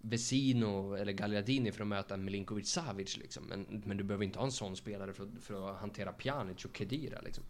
Vesino 0.00 0.94
eller 0.94 1.12
Gagliardini 1.12 1.72
för 1.72 1.80
att 1.82 1.86
möta 1.88 2.16
Milinkovic 2.16 2.68
Savic 2.72 3.16
liksom. 3.16 3.44
Men, 3.44 3.82
men 3.86 3.96
du 3.96 4.04
behöver 4.04 4.24
inte 4.24 4.38
ha 4.38 4.46
en 4.46 4.52
sån 4.52 4.76
spelare 4.76 5.12
för, 5.12 5.24
att- 5.24 5.42
för 5.44 5.70
att 5.70 5.80
hantera 5.80 6.12
Pjanic 6.12 6.64
och 6.64 6.76
Kedira 6.76 7.20
liksom. 7.20 7.44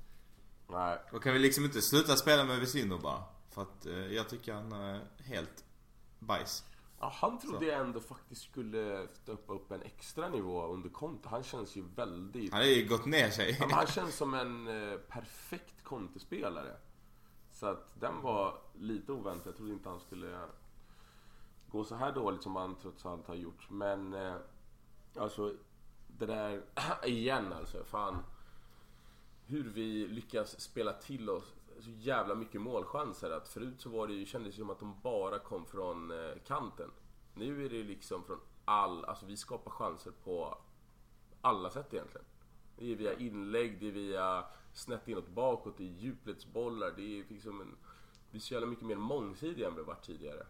Nej, 0.71 0.99
Och 1.13 1.23
kan 1.23 1.33
vi 1.33 1.39
liksom 1.39 1.65
inte 1.65 1.83
sluta 1.83 2.17
spela 2.17 2.45
med 2.45 2.61
Vesino 2.61 2.99
bara? 2.99 3.23
För 3.51 3.63
att 3.63 3.87
eh, 3.87 3.95
jag 3.95 4.29
tycker 4.29 4.53
han 4.53 4.73
är 4.73 5.01
helt 5.25 5.65
bajs. 6.19 6.65
Ja, 7.01 7.13
han 7.15 7.39
trodde 7.39 7.67
jag 7.67 7.81
ändå 7.81 8.01
faktiskt 8.01 8.43
skulle 8.43 9.09
steppa 9.09 9.53
upp 9.53 9.71
en 9.71 9.83
extra 9.83 10.29
nivå 10.29 10.67
under 10.67 10.89
Conte. 10.89 11.29
Han 11.29 11.43
känns 11.43 11.77
ju 11.77 11.85
väldigt... 11.97 12.53
Han 12.53 12.61
har 12.61 12.69
ju 12.69 12.89
gått 12.89 13.07
ner 13.07 13.31
sig. 13.31 13.57
Ja, 13.61 13.69
han 13.71 13.87
känns 13.87 14.17
som 14.17 14.35
en 14.35 14.69
eh, 14.69 14.99
perfekt 14.99 15.85
Conte-spelare. 15.85 16.77
Så 17.53 17.67
att 17.67 18.01
den 18.01 18.23
var 18.23 18.59
lite 18.75 19.13
oväntad. 19.13 19.47
Jag 19.47 19.57
trodde 19.57 19.73
inte 19.73 19.89
han 19.89 20.01
skulle 20.01 20.39
gå 21.71 21.85
så 21.85 21.95
här 21.95 22.13
dåligt 22.13 22.43
som 22.43 22.57
han 22.57 22.75
trots 22.83 23.07
allt 23.07 23.27
har 23.27 23.35
gjort. 23.35 23.71
Men 23.71 24.15
eh, 24.15 24.37
alltså, 25.19 25.55
det 26.07 26.27
där 26.27 26.63
igen 27.05 27.53
alltså. 27.53 27.85
Fan. 27.85 28.25
Hur 29.47 29.71
vi 29.71 30.07
lyckas 30.07 30.61
spela 30.61 30.93
till 30.93 31.31
oss 31.31 31.55
så 31.87 31.93
jävla 31.99 32.35
mycket 32.35 32.61
målchanser. 32.61 33.31
Att 33.31 33.49
förut 33.49 33.81
så 33.81 33.91
var 33.91 34.07
det 34.07 34.15
ju, 34.15 34.27
kändes 34.27 34.55
det 34.55 34.61
som 34.61 34.71
att 34.71 34.79
de 34.79 35.01
bara 35.03 35.39
kom 35.39 35.67
från 35.67 36.11
eh, 36.11 36.37
kanten. 36.47 36.91
Nu 37.35 37.65
är 37.65 37.69
det 37.69 37.83
liksom 37.83 38.25
från 38.25 38.41
all, 38.65 39.05
alltså 39.05 39.27
vi 39.27 39.37
skapar 39.37 39.71
chanser 39.71 40.13
på 40.25 40.59
alla 41.41 41.71
sätt 41.71 41.95
egentligen. 41.95 42.27
Det 42.79 42.93
är 42.93 42.97
via 42.97 43.19
inlägg, 43.19 43.81
det 43.81 43.89
är 43.89 43.93
via 43.93 44.45
snett 44.73 45.09
inåt 45.09 45.29
bakåt, 45.29 45.77
det 45.77 45.85
är 45.85 45.93
djupledsbollar, 45.93 46.93
det 46.97 47.21
är 47.21 47.25
liksom 47.29 47.61
en... 47.61 47.77
Vi 48.31 48.39
är 48.39 48.43
så 48.43 48.55
jävla 48.55 48.67
mycket 48.67 48.87
mer 48.87 48.97
mångsidiga 48.97 49.69
än 49.69 49.77
vi 49.77 49.83
varit 49.83 50.05
tidigare. 50.05 50.47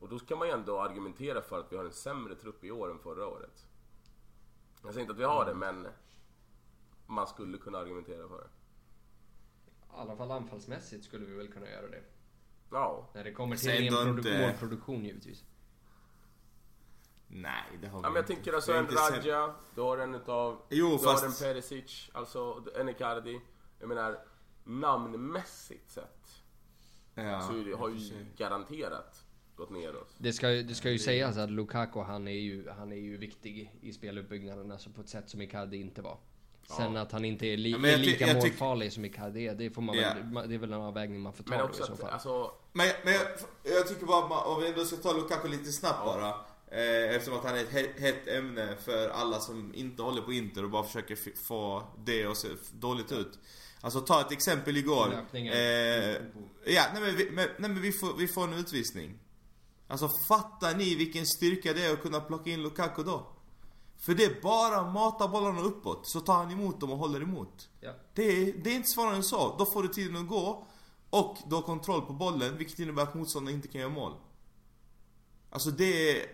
Och 0.00 0.08
då 0.08 0.18
ska 0.18 0.36
man 0.36 0.48
ju 0.48 0.54
ändå 0.54 0.80
argumentera 0.80 1.42
för 1.42 1.60
att 1.60 1.72
vi 1.72 1.76
har 1.76 1.84
en 1.84 1.92
sämre 1.92 2.34
trupp 2.34 2.64
i 2.64 2.70
år 2.70 2.90
än 2.90 2.98
förra 2.98 3.26
året. 3.26 3.66
Jag 4.82 4.92
säger 4.92 5.00
inte 5.00 5.12
att 5.12 5.18
vi 5.18 5.24
har 5.24 5.44
det, 5.44 5.54
men 5.54 5.88
man 7.06 7.26
skulle 7.26 7.58
kunna 7.58 7.78
argumentera 7.78 8.28
för 8.28 8.38
det. 8.38 8.48
I 9.90 9.98
alla 9.98 10.16
fall 10.16 10.30
anfallsmässigt 10.30 11.04
skulle 11.04 11.26
vi 11.26 11.34
väl 11.34 11.48
kunna 11.48 11.70
göra 11.70 11.88
det. 11.88 12.02
Ja. 12.70 13.10
När 13.14 13.24
det 13.24 13.32
kommer 13.32 13.56
till 13.56 13.64
Säg 13.64 13.88
produ- 13.90 14.18
inte- 14.18 14.40
målproduktion 14.40 15.04
givetvis. 15.04 15.44
Nej, 17.28 17.62
det 17.80 17.88
har 17.88 17.98
vi 17.98 18.04
Ja, 18.04 18.08
men 18.10 18.14
jag 18.14 18.22
inte. 18.22 18.34
tänker 18.34 18.52
alltså 18.52 18.72
en 18.72 18.86
Raja, 18.86 19.54
du 19.74 19.80
har 19.80 19.98
en 19.98 20.14
utav... 20.14 20.62
Jo, 20.70 20.90
du 20.90 20.98
fast- 20.98 21.22
har 21.22 21.28
en 21.28 21.34
Perisic, 21.54 22.10
alltså 22.14 22.64
en 22.76 22.88
Icardi. 22.88 23.40
Jag 23.78 23.88
menar, 23.88 24.18
namnmässigt 24.64 25.90
sett 25.90 26.42
Ja, 27.14 27.40
så 27.40 27.52
det, 27.52 27.72
har 27.76 27.88
ju 27.88 28.26
garanterat 28.36 29.24
gått 29.56 29.70
neråt. 29.70 30.14
Det 30.18 30.32
ska, 30.32 30.48
det 30.48 30.74
ska 30.74 30.90
ju 30.90 30.98
sägas 30.98 31.36
att 31.36 31.50
Lukaku 31.50 32.00
han 32.00 32.28
är 32.28 32.32
ju, 32.32 32.68
han 32.68 32.92
är 32.92 32.96
ju 32.96 33.16
viktig 33.16 33.72
i 33.80 33.92
speluppbyggnaden 33.92 34.72
alltså 34.72 34.90
på 34.90 35.00
ett 35.00 35.08
sätt 35.08 35.30
som 35.30 35.40
Icardi 35.40 35.76
inte 35.76 36.02
var. 36.02 36.18
Sen 36.76 36.94
Ja. 36.94 37.00
att 37.00 37.12
han 37.12 37.24
inte 37.24 37.46
är, 37.46 37.56
li, 37.56 37.70
Ja, 37.70 37.88
är 37.88 37.96
lika 37.96 38.34
målfarlig 38.34 38.92
som 38.92 39.04
Icardi 39.04 39.54
det 39.58 39.70
får 39.70 39.82
man 39.82 39.96
Ja. 39.98 40.12
väl, 40.34 40.48
det 40.48 40.54
är 40.54 40.58
väl 40.58 40.72
en 40.72 40.80
avvägning 40.80 41.20
man 41.20 41.32
får 41.32 41.44
ta 41.44 41.50
Men 41.50 41.58
då 41.58 41.64
också 41.64 41.82
i 41.82 41.86
så 41.86 41.92
att, 41.92 42.00
fall. 42.00 42.10
alltså... 42.10 42.50
Men, 42.72 42.88
men 43.04 43.12
jag, 43.14 43.22
jag 43.62 43.88
tycker 43.88 44.06
bara, 44.06 44.22
att 44.24 44.28
man- 44.30 44.44
om 44.46 44.62
vi 44.62 44.68
ändå 44.68 44.84
ska 44.84 44.96
ta 44.96 45.12
Lukaku 45.12 45.48
lite 45.48 45.72
snabbt 45.72 46.04
bara. 46.04 46.28
Eh, 46.70 47.14
eftersom 47.16 47.38
att 47.38 47.44
han 47.44 47.56
är 47.56 47.60
ett 47.60 47.70
he- 47.72 48.00
hett 48.00 48.28
ämne 48.28 48.76
för 48.84 49.08
alla 49.08 49.40
som 49.40 49.74
inte 49.74 50.02
håller 50.02 50.22
på 50.22 50.32
Inter 50.32 50.64
och 50.64 50.70
bara 50.70 50.82
försöker 50.84 51.18
få 51.46 51.82
det 52.04 52.24
att 52.26 52.36
se 52.36 52.48
dåligt 52.72 53.12
ut. 53.12 53.38
Alltså 53.80 54.00
ta 54.00 54.20
ett 54.20 54.32
exempel 54.32 54.76
igår. 54.76 55.12
Eh, 55.32 55.42
ja, 56.74 56.82
nej 56.94 57.02
men, 57.02 57.16
vi, 57.16 57.30
men, 57.30 57.48
nej 57.58 57.70
men 57.70 57.80
vi, 57.82 57.92
får, 57.92 58.16
vi 58.18 58.28
får 58.28 58.44
en 58.44 58.54
utvisning. 58.54 59.18
Alltså 59.88 60.08
fattar 60.28 60.74
ni 60.74 60.94
vilken 60.94 61.26
styrka 61.26 61.72
det 61.72 61.84
är 61.84 61.92
att 61.92 62.02
kunna 62.02 62.20
plocka 62.20 62.50
in 62.50 62.62
Lukaku 62.62 63.02
då? 63.02 63.32
För 63.98 64.14
det 64.14 64.24
är 64.24 64.42
bara 64.42 64.80
att 64.80 64.94
mata 64.94 65.28
bollarna 65.28 65.60
uppåt 65.60 66.06
så 66.06 66.20
tar 66.20 66.34
han 66.34 66.50
emot 66.50 66.80
dem 66.80 66.90
och 66.90 66.98
håller 66.98 67.20
emot. 67.20 67.68
Ja. 67.80 67.92
Det 68.14 68.22
är, 68.22 68.52
det 68.64 68.70
är 68.70 68.74
inte 68.74 68.88
svårare 68.88 69.16
än 69.16 69.22
så. 69.22 69.56
Då 69.58 69.66
får 69.66 69.82
du 69.82 69.88
tiden 69.88 70.16
att 70.16 70.28
gå 70.28 70.66
och 71.10 71.36
du 71.46 71.54
har 71.54 71.62
kontroll 71.62 72.02
på 72.02 72.12
bollen 72.12 72.56
vilket 72.56 72.78
innebär 72.78 73.02
att 73.02 73.14
motståndaren 73.14 73.56
inte 73.56 73.68
kan 73.68 73.80
göra 73.80 73.90
mål. 73.90 74.12
Alltså 75.50 75.70
det 75.70 76.10
är... 76.10 76.26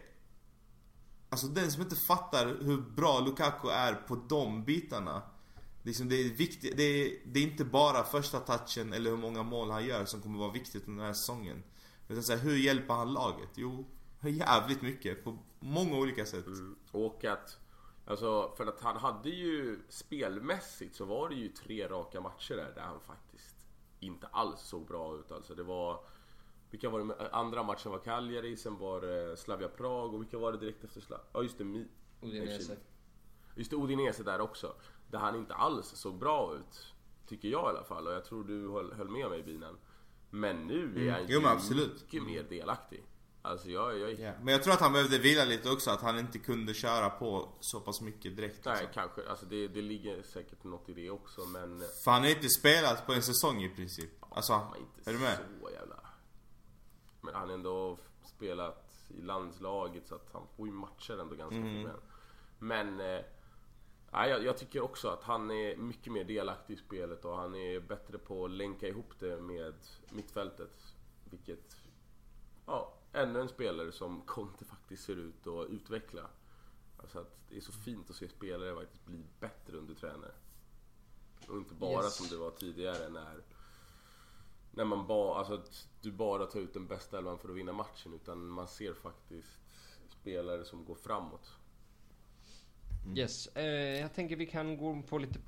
Alltså 1.28 1.46
den 1.46 1.72
som 1.72 1.82
inte 1.82 1.96
fattar 1.96 2.46
hur 2.46 2.80
bra 2.80 3.20
Lukaku 3.20 3.68
är 3.68 3.94
på 3.94 4.16
de 4.28 4.64
bitarna. 4.64 5.22
Liksom 5.82 6.08
det 6.08 6.16
är 6.16 6.28
viktigt, 6.28 6.76
det 6.76 6.82
är, 6.82 7.18
det 7.26 7.40
är 7.40 7.44
inte 7.44 7.64
bara 7.64 8.04
första 8.04 8.40
touchen 8.40 8.92
eller 8.92 9.10
hur 9.10 9.16
många 9.16 9.42
mål 9.42 9.70
han 9.70 9.84
gör 9.84 10.04
som 10.04 10.22
kommer 10.22 10.38
vara 10.38 10.52
viktigt 10.52 10.88
under 10.88 11.04
den 11.04 11.06
här 11.06 11.14
säsongen. 11.14 11.62
Utan 12.08 12.22
så 12.22 12.32
här, 12.32 12.40
hur 12.40 12.56
hjälper 12.56 12.94
han 12.94 13.12
laget? 13.12 13.48
Jo, 13.54 13.84
jävligt 14.20 14.82
mycket 14.82 15.24
på 15.24 15.38
många 15.62 15.96
olika 15.98 16.26
sätt. 16.26 16.44
Och 16.92 17.24
att, 17.24 17.58
alltså 18.06 18.52
för 18.56 18.66
att 18.66 18.80
han 18.80 18.96
hade 18.96 19.28
ju 19.30 19.78
spelmässigt 19.88 20.96
så 20.96 21.04
var 21.04 21.28
det 21.28 21.34
ju 21.34 21.48
tre 21.48 21.88
raka 21.88 22.20
matcher 22.20 22.54
där, 22.56 22.72
där 22.74 22.82
han 22.82 23.00
faktiskt 23.00 23.56
inte 24.00 24.26
alls 24.26 24.60
såg 24.60 24.86
bra 24.86 25.16
ut 25.16 25.32
alltså. 25.32 25.54
Det 25.54 25.62
var, 25.62 26.04
vilka 26.70 26.90
var 26.90 27.00
det, 27.04 27.30
andra 27.32 27.62
matchen 27.62 27.92
var 27.92 27.98
Cagliari, 27.98 28.56
sen 28.56 28.78
var 28.78 29.00
det 29.00 29.36
Slavia 29.36 29.68
Prag 29.68 30.14
och 30.14 30.20
vilka 30.20 30.38
var 30.38 30.52
det 30.52 30.58
direkt 30.58 30.84
efter 30.84 31.00
Slavia? 31.00 31.24
Ja 31.32 31.42
just 31.42 31.58
det, 31.58 31.64
Mi- 31.64 31.88
Udinese. 32.22 32.76
Just 33.56 33.70
det, 33.70 33.76
Udinese 33.76 34.22
där 34.22 34.40
också. 34.40 34.74
Där 35.10 35.18
han 35.18 35.36
inte 35.36 35.54
alls 35.54 35.86
såg 35.86 36.18
bra 36.18 36.54
ut. 36.56 36.94
Tycker 37.26 37.48
jag 37.48 37.62
i 37.62 37.76
alla 37.76 37.84
fall 37.84 38.06
och 38.06 38.12
jag 38.12 38.24
tror 38.24 38.44
du 38.44 38.68
höll, 38.70 38.92
höll 38.92 39.08
med 39.08 39.30
mig 39.30 39.42
Binan. 39.42 39.78
Men 40.30 40.66
nu 40.66 41.06
är 41.06 41.10
han 41.12 41.20
Mm. 41.20 41.26
Jo, 41.28 41.38
ju 41.38 41.40
men 41.46 41.52
absolut. 41.52 41.92
mycket 42.02 42.22
mer 42.22 42.42
delaktig. 42.42 43.04
Alltså 43.44 43.70
jag, 43.70 43.98
jag 43.98 44.12
Ja. 44.12 44.32
Men 44.42 44.52
jag 44.52 44.62
tror 44.62 44.74
att 44.74 44.80
han 44.80 44.92
behövde 44.92 45.18
vila 45.18 45.44
lite 45.44 45.70
också, 45.70 45.90
att 45.90 46.00
han 46.00 46.18
inte 46.18 46.38
kunde 46.38 46.74
köra 46.74 47.10
på 47.10 47.48
så 47.60 47.80
pass 47.80 48.00
mycket 48.00 48.36
direkt. 48.36 48.64
Nej, 48.64 48.74
Alltså. 48.74 48.88
kanske. 48.94 49.28
Alltså 49.28 49.46
det, 49.46 49.68
det 49.68 49.82
ligger 49.82 50.22
säkert 50.22 50.64
något 50.64 50.88
i 50.88 50.94
det 50.94 51.10
också, 51.10 51.40
men... 51.40 51.82
För 52.04 52.10
han 52.10 52.22
har 52.22 52.30
inte 52.30 52.48
spelat 52.48 53.06
på 53.06 53.12
en 53.12 53.22
säsong 53.22 53.62
i 53.62 53.68
princip. 53.68 54.10
Alltså, 54.20 54.52
Han 54.52 54.70
var 54.70 54.76
inte 54.76 55.10
är 55.10 55.14
du 55.14 55.20
med? 55.20 55.38
så 55.62 55.70
jävla... 55.70 55.96
Men 57.20 57.34
han 57.34 57.48
har 57.48 57.54
ändå 57.54 57.98
spelat 58.24 58.88
i 59.08 59.22
landslaget 59.22 60.06
så 60.08 60.14
att 60.14 60.28
han 60.32 60.46
får 60.56 60.66
ju 60.66 60.72
matcher 60.72 61.20
ändå 61.20 61.34
ganska 61.34 61.56
mm. 61.56 61.90
Men... 62.58 63.00
Eh, 63.00 63.24
jag, 64.12 64.44
jag 64.44 64.58
tycker 64.58 64.80
också 64.80 65.08
att 65.08 65.22
han 65.22 65.50
är 65.50 65.76
mycket 65.76 66.12
mer 66.12 66.24
delaktig 66.24 66.74
i 66.74 66.76
spelet 66.76 67.24
och 67.24 67.36
han 67.36 67.54
är 67.54 67.80
bättre 67.80 68.18
på 68.18 68.44
att 68.44 68.50
länka 68.50 68.88
ihop 68.88 69.12
det 69.18 69.40
med 69.40 69.74
mittfältet. 70.10 70.94
Vilket... 71.30 71.76
Ja, 72.66 72.94
ännu 73.12 73.40
en 73.40 73.48
spelare 73.48 73.92
som 73.92 74.20
Conte 74.20 74.64
faktiskt 74.64 75.04
ser 75.04 75.16
ut 75.16 75.46
att 75.46 75.70
utveckla. 75.70 76.30
Alltså 76.96 77.18
att 77.18 77.36
det 77.48 77.56
är 77.56 77.60
så 77.60 77.72
fint 77.72 78.10
att 78.10 78.16
se 78.16 78.28
spelare 78.28 78.74
faktiskt 78.74 79.04
bli 79.04 79.24
bättre 79.40 79.76
under 79.76 79.94
tränare. 79.94 80.32
Och 81.48 81.56
inte 81.56 81.74
bara 81.74 82.04
Yes. 82.04 82.14
som 82.14 82.26
det 82.28 82.36
var 82.36 82.50
tidigare 82.50 83.08
när 83.08 83.42
när 84.74 84.84
man 84.84 85.06
bara, 85.06 85.38
alltså 85.38 85.54
att 85.54 85.88
du 86.00 86.12
bara 86.12 86.46
tar 86.46 86.60
ut 86.60 86.74
den 86.74 86.86
bästa 86.86 87.18
elvan 87.18 87.38
för 87.38 87.48
att 87.48 87.56
vinna 87.56 87.72
matchen 87.72 88.14
utan 88.14 88.46
man 88.46 88.68
ser 88.68 88.94
faktiskt 88.94 89.58
spelare 90.08 90.64
som 90.64 90.84
går 90.84 90.94
framåt. 90.94 91.52
Yes, 93.16 93.46
eh, 93.46 94.00
jag 94.00 94.14
tänker 94.14 94.36
vi 94.36 94.46
kan 94.46 94.76
gå 94.76 95.02
på 95.02 95.18
lite 95.18 95.38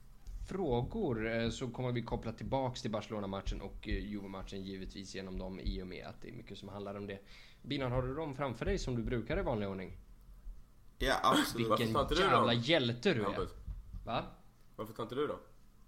frågor 0.49 1.27
eh, 1.27 1.51
så 1.51 1.69
kommer 1.71 1.93
vi 1.93 2.03
koppla 2.03 2.33
tillbaks 2.33 2.83
till 2.83 2.91
Barcelona-matchen 2.91 3.61
och 3.61 3.89
eh, 3.89 3.99
Juve-matchen 3.99 4.63
givetvis 4.63 5.15
genom 5.15 5.39
dem 5.39 5.61
i 5.61 5.83
och 5.83 5.87
med 5.87 6.07
att 6.07 6.21
det 6.23 6.29
är 6.29 6.33
mycket 6.33 6.59
som 6.59 6.69
handlar 6.69 6.95
om 6.95 7.07
det. 7.07 7.19
Binan, 7.65 7.93
har 7.93 8.03
du 8.03 8.15
dem 8.15 8.35
framför 8.37 8.65
dig 8.65 8.79
som 8.79 8.97
du 8.97 9.03
brukar 9.03 9.39
i 9.39 9.43
vanlig 9.43 9.69
ordning? 9.69 9.97
Ja, 10.99 11.15
absolut. 11.23 11.69
Varför 11.69 11.85
Vilken 11.85 11.95
tar 11.95 12.03
inte 12.03 12.15
du 12.15 12.21
jävla 12.21 12.41
dem? 12.53 12.61
hjälte 12.61 13.15
du 13.15 13.21
är! 13.21 13.25
Hampus, 13.25 13.51
Va? 14.05 14.25
varför 14.77 14.93
tar 14.95 15.03
inte 15.03 15.15
du 15.15 15.27
då? 15.27 15.39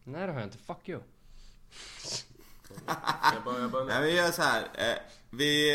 Nej 0.05 0.27
det 0.27 0.33
har 0.33 0.41
jag 0.41 0.47
inte, 0.47 0.59
fuck 0.59 0.89
you! 0.89 1.01
Jag 3.35 3.43
bara, 3.45 3.59
jag 3.61 3.71
bara, 3.71 3.85
Nej, 3.85 4.03
vi 4.03 4.17
gör 4.17 4.31
så 4.31 4.43
här. 4.43 4.63
Eh, 4.75 4.97
vi, 5.31 5.71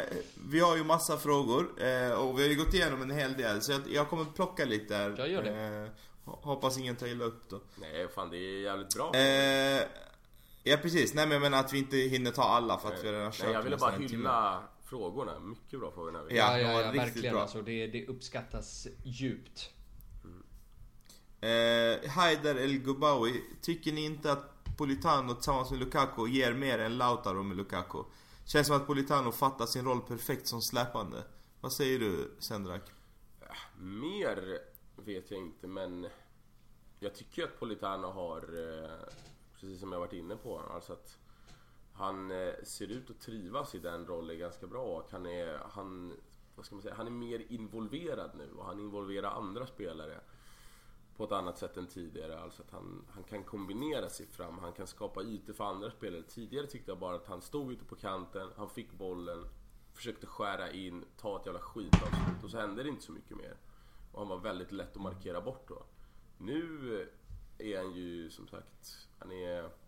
eh, 0.00 0.16
vi 0.50 0.60
har 0.60 0.76
ju 0.76 0.84
massa 0.84 1.16
frågor 1.18 1.82
eh, 1.82 2.10
och 2.12 2.38
vi 2.38 2.42
har 2.42 2.48
ju 2.50 2.56
gått 2.56 2.74
igenom 2.74 3.02
en 3.02 3.10
hel 3.10 3.32
del 3.36 3.62
så 3.62 3.72
jag, 3.72 3.80
jag 3.92 4.08
kommer 4.08 4.24
plocka 4.24 4.64
lite 4.64 4.98
där. 4.98 5.14
Jag 5.18 5.28
gör 5.28 5.42
det. 5.42 5.50
Eh, 5.50 6.30
ho- 6.30 6.42
hoppas 6.44 6.78
ingen 6.78 6.96
tar 6.96 7.06
illa 7.06 7.24
upp 7.24 7.48
då. 7.50 7.60
Nej 7.80 8.08
fan 8.08 8.30
det 8.30 8.36
är 8.36 8.60
jävligt 8.60 8.94
bra. 8.94 9.14
Eh, 9.14 9.82
ja 10.62 10.76
precis, 10.82 11.14
nej 11.14 11.26
men 11.26 11.32
jag 11.32 11.42
menar 11.42 11.60
att 11.60 11.72
vi 11.72 11.78
inte 11.78 11.96
hinner 11.96 12.30
ta 12.30 12.42
alla 12.42 12.78
för 12.78 12.92
att 12.94 13.04
vi 13.04 13.08
redan 13.12 13.24
har 13.24 13.30
kört 13.32 13.44
Nej, 13.46 13.52
jag 13.54 13.62
ville 13.62 13.76
nästan 13.76 13.90
bara 13.92 14.02
en 14.02 14.08
timme. 14.08 14.18
hylla 14.22 14.62
frågorna. 14.92 15.38
Mycket 15.40 15.80
bra 15.80 15.90
frågor 15.90 16.12
här. 16.12 16.26
Ja, 16.30 16.58
Ja, 16.60 16.82
ja, 16.82 16.92
verkligen 16.92 17.32
bra. 17.32 17.42
alltså. 17.42 17.62
Det, 17.62 17.86
det 17.86 18.06
uppskattas 18.06 18.86
djupt. 19.04 19.70
Eh, 21.40 22.10
Haider 22.10 22.54
El 22.54 22.78
Gubawi, 22.78 23.42
tycker 23.60 23.92
ni 23.92 24.04
inte 24.04 24.32
att 24.32 24.76
Politano 24.78 25.34
tillsammans 25.34 25.70
med 25.70 25.80
Lukaku 25.80 26.26
ger 26.28 26.52
mer 26.52 26.78
än 26.78 26.98
Lautaro 26.98 27.42
med 27.42 27.56
Lukaku? 27.56 27.98
Känns 28.46 28.66
som 28.66 28.76
att 28.76 28.86
Politano 28.86 29.32
fattar 29.32 29.66
sin 29.66 29.84
roll 29.84 30.00
perfekt 30.00 30.46
som 30.46 30.62
släpande. 30.62 31.22
Vad 31.60 31.72
säger 31.72 31.98
du 31.98 32.36
Sendrak? 32.38 32.82
Mer 33.78 34.58
vet 34.96 35.30
jag 35.30 35.40
inte 35.40 35.66
men 35.66 36.06
jag 37.00 37.14
tycker 37.14 37.44
att 37.44 37.60
Politano 37.60 38.10
har, 38.10 38.38
eh, 38.38 39.14
precis 39.60 39.80
som 39.80 39.92
jag 39.92 39.98
varit 40.00 40.12
inne 40.12 40.36
på, 40.36 40.58
alltså 40.58 40.92
att 40.92 41.16
han 41.92 42.30
eh, 42.30 42.54
ser 42.64 42.86
ut 42.86 43.10
att 43.10 43.20
trivas 43.20 43.74
i 43.74 43.78
den 43.78 44.06
rollen 44.06 44.38
ganska 44.38 44.66
bra 44.66 44.84
och 44.84 45.10
han 45.10 45.26
är, 45.26 45.58
han, 45.70 46.12
vad 46.56 46.66
ska 46.66 46.74
man 46.74 46.82
säga, 46.82 46.94
han 46.94 47.06
är 47.06 47.10
mer 47.10 47.52
involverad 47.52 48.30
nu 48.34 48.50
och 48.56 48.64
han 48.64 48.80
involverar 48.80 49.30
andra 49.30 49.66
spelare 49.66 50.20
på 51.16 51.24
ett 51.24 51.32
annat 51.32 51.58
sätt 51.58 51.76
än 51.76 51.86
tidigare. 51.86 52.40
Alltså 52.40 52.62
att 52.62 52.70
han, 52.70 53.04
han 53.08 53.24
kan 53.24 53.44
kombinera 53.44 54.08
sig 54.08 54.26
fram, 54.26 54.58
han 54.58 54.72
kan 54.72 54.86
skapa 54.86 55.22
ytor 55.22 55.52
för 55.52 55.64
andra 55.64 55.90
spelare. 55.90 56.22
Tidigare 56.22 56.66
tyckte 56.66 56.90
jag 56.90 56.98
bara 56.98 57.16
att 57.16 57.26
han 57.26 57.42
stod 57.42 57.72
ute 57.72 57.84
på 57.84 57.96
kanten, 57.96 58.48
han 58.56 58.70
fick 58.70 58.92
bollen, 58.92 59.44
försökte 59.92 60.26
skära 60.26 60.70
in, 60.70 61.04
ta 61.16 61.40
ett 61.40 61.46
jävla 61.46 61.60
skitavslut 61.60 62.44
och 62.44 62.50
så 62.50 62.58
hände 62.58 62.82
det 62.82 62.88
inte 62.88 63.02
så 63.02 63.12
mycket 63.12 63.36
mer. 63.36 63.56
Och 64.12 64.18
han 64.18 64.28
var 64.28 64.38
väldigt 64.38 64.72
lätt 64.72 64.96
att 64.96 65.02
markera 65.02 65.40
bort 65.40 65.68
då. 65.68 65.84
Nu 66.38 67.00
eh, 67.58 67.68
är 67.72 67.78
han 67.78 67.92
ju 67.92 68.30
som 68.30 68.48
sagt, 68.48 69.08
han 69.18 69.32
är... 69.32 69.81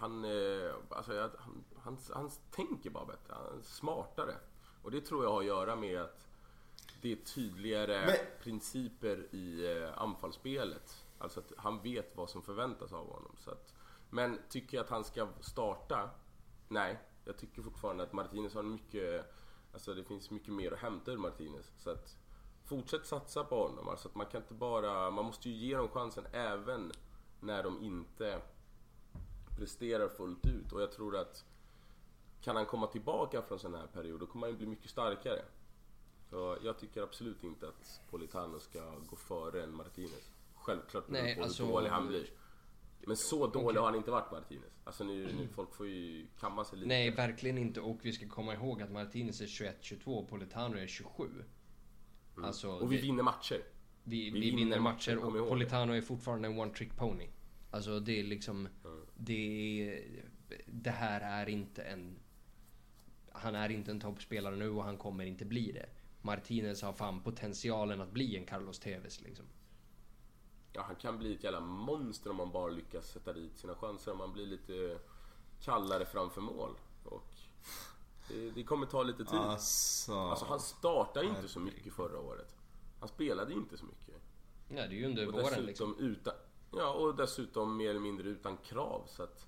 Han, 0.00 0.24
eh, 0.24 0.74
alltså, 0.88 1.30
han, 1.38 1.64
han, 1.76 1.98
han 2.14 2.30
tänker 2.50 2.90
bara 2.90 3.04
bättre, 3.04 3.34
han 3.34 3.58
är 3.58 3.62
smartare. 3.62 4.34
Och 4.82 4.90
det 4.90 5.00
tror 5.00 5.24
jag 5.24 5.30
har 5.30 5.40
att 5.40 5.46
göra 5.46 5.76
med 5.76 6.00
att 6.00 6.28
det 7.02 7.12
är 7.12 7.16
tydligare 7.16 8.06
Men- 8.06 8.16
principer 8.42 9.34
i 9.34 9.76
eh, 9.76 10.02
anfallsspelet. 10.02 11.04
Alltså 11.18 11.40
att 11.40 11.52
han 11.56 11.82
vet 11.82 12.16
vad 12.16 12.30
som 12.30 12.42
förväntas 12.42 12.92
av 12.92 13.12
honom. 13.12 13.36
Så 13.38 13.50
att, 13.50 13.74
men 14.10 14.38
tycker 14.48 14.76
jag 14.76 14.84
att 14.84 14.90
han 14.90 15.04
ska 15.04 15.28
starta? 15.40 16.10
Nej, 16.68 16.98
jag 17.24 17.38
tycker 17.38 17.62
fortfarande 17.62 18.02
att 18.04 18.12
Martinez 18.12 18.54
har 18.54 18.62
mycket... 18.62 19.34
Alltså 19.72 19.94
det 19.94 20.04
finns 20.04 20.30
mycket 20.30 20.52
mer 20.54 20.72
att 20.72 20.78
hämta 20.78 21.12
ur 21.12 21.16
Martinez. 21.16 21.72
Så 21.78 21.90
att 21.90 22.16
fortsätt 22.64 23.06
satsa 23.06 23.44
på 23.44 23.66
honom. 23.68 23.88
Alltså 23.88 24.08
att 24.08 24.14
man 24.14 24.26
kan 24.26 24.42
inte 24.42 24.54
bara... 24.54 25.10
Man 25.10 25.24
måste 25.24 25.50
ju 25.50 25.54
ge 25.54 25.76
dem 25.76 25.88
chansen 25.88 26.24
även 26.32 26.92
när 27.40 27.62
de 27.62 27.82
inte 27.82 28.42
presterar 29.64 30.08
fullt 30.08 30.46
ut. 30.46 30.72
Och 30.72 30.82
jag 30.82 30.92
tror 30.92 31.16
att 31.16 31.44
kan 32.40 32.56
han 32.56 32.66
komma 32.66 32.86
tillbaka 32.86 33.42
från 33.42 33.58
sån 33.58 33.74
här 33.74 33.86
period, 33.86 34.20
då 34.20 34.26
kommer 34.26 34.46
han 34.46 34.50
ju 34.52 34.56
bli 34.58 34.66
mycket 34.66 34.90
starkare. 34.90 35.42
Så 36.30 36.56
jag 36.62 36.78
tycker 36.78 37.02
absolut 37.02 37.44
inte 37.44 37.68
att 37.68 38.00
Politano 38.10 38.58
ska 38.60 38.94
gå 39.10 39.16
före 39.16 39.62
en 39.62 39.74
Martinez. 39.74 40.30
Självklart 40.54 41.06
beror 41.06 41.22
Nej, 41.22 41.36
på 41.36 41.42
alltså- 41.42 41.64
hur 41.64 41.72
dålig 41.72 41.90
han 41.90 42.06
blir. 42.08 42.26
Men 43.06 43.16
så 43.16 43.46
dålig 43.46 43.78
har 43.80 43.86
han 43.86 43.94
inte 43.96 44.10
varit 44.10 44.32
Martinez. 44.32 44.70
Alltså 44.84 45.04
nu, 45.04 45.32
nu 45.32 45.48
folk 45.48 45.74
får 45.74 45.86
ju 45.88 46.26
kamma 46.40 46.64
sig 46.64 46.78
lite. 46.78 46.88
Nej, 46.88 47.10
verkligen 47.10 47.58
inte. 47.58 47.80
Och 47.80 47.98
vi 48.02 48.12
ska 48.12 48.28
komma 48.28 48.54
ihåg 48.54 48.82
att 48.82 48.90
Martinez 48.92 49.40
är 49.40 49.46
21-22 49.46 50.04
och 50.06 50.28
Politano 50.28 50.76
är 50.76 50.86
27. 50.86 51.44
Alltså, 52.42 52.68
Mm. 52.68 52.82
Och 52.82 52.92
vi 52.92 52.96
det- 52.96 53.02
vinner 53.02 53.22
matcher. 53.22 53.62
vi, 54.04 54.30
vi 54.30 54.30
vi, 54.30 54.40
vinner 54.40 54.56
vinner 54.56 54.80
matcher, 54.80 55.16
och. 55.24 55.48
Politano 55.48 55.92
är 55.92 56.00
fortfarande 56.00 56.48
en 56.48 56.58
one 56.58 56.74
trick 56.74 56.96
pony. 56.96 57.28
Alltså 57.70 58.00
det 58.00 58.20
är 58.20 58.24
liksom... 58.24 58.68
Det, 59.16 59.32
är- 59.82 60.24
det 60.66 60.90
här 60.90 61.20
är 61.20 61.48
inte 61.48 61.82
en... 61.82 62.16
Han 63.32 63.54
är 63.54 63.68
inte 63.68 63.90
en 63.90 64.00
toppspelare 64.00 64.56
nu 64.56 64.68
och 64.70 64.84
han 64.84 64.96
kommer 64.98 65.24
inte 65.24 65.44
bli 65.44 65.72
det. 65.72 65.86
Martinez 66.22 66.82
har 66.82 66.92
fan 66.92 67.20
potentialen 67.20 68.00
att 68.00 68.10
bli 68.12 68.36
en 68.36 68.46
Carlos 68.46 68.78
Tevez 68.78 69.20
liksom. 69.20 69.44
Ja, 70.72 70.82
han 70.82 70.96
kan 70.96 71.18
bli 71.18 71.34
ett 71.34 71.44
jävla 71.44 71.60
monster 71.60 72.30
om 72.30 72.36
man 72.36 72.52
bara 72.52 72.70
lyckas 72.70 73.10
sätta 73.10 73.32
dit 73.32 73.58
sina 73.58 73.74
chanser. 73.74 74.12
Om 74.12 74.18
man 74.18 74.32
blir 74.32 74.46
lite 74.46 74.98
kallare 75.60 76.06
framför 76.06 76.40
mål. 76.40 76.70
Och 77.04 77.34
det, 78.28 78.50
det 78.50 78.64
kommer 78.64 78.86
ta 78.86 79.02
lite 79.02 79.24
tid. 79.24 79.38
Alltså... 79.38 80.12
Alltså 80.12 80.44
han 80.44 80.60
startade 80.60 81.26
inte 81.26 81.48
så 81.48 81.60
mycket 81.60 81.92
förra 81.92 82.20
året. 82.20 82.56
Han 83.00 83.08
spelade 83.08 83.52
inte 83.52 83.76
så 83.76 83.84
mycket. 83.84 84.14
Ja, 84.68 84.74
det 84.76 84.82
är 84.82 84.98
ju 84.98 85.06
under 85.06 85.26
Och 85.26 85.32
våren 85.32 85.44
dessutom 85.44 85.66
liksom. 85.66 85.96
utan... 85.98 86.34
Ja, 86.72 86.90
och 86.92 87.16
dessutom 87.16 87.76
mer 87.76 87.90
eller 87.90 88.00
mindre 88.00 88.28
utan 88.28 88.56
krav. 88.56 89.02
Så 89.06 89.22
att 89.22 89.46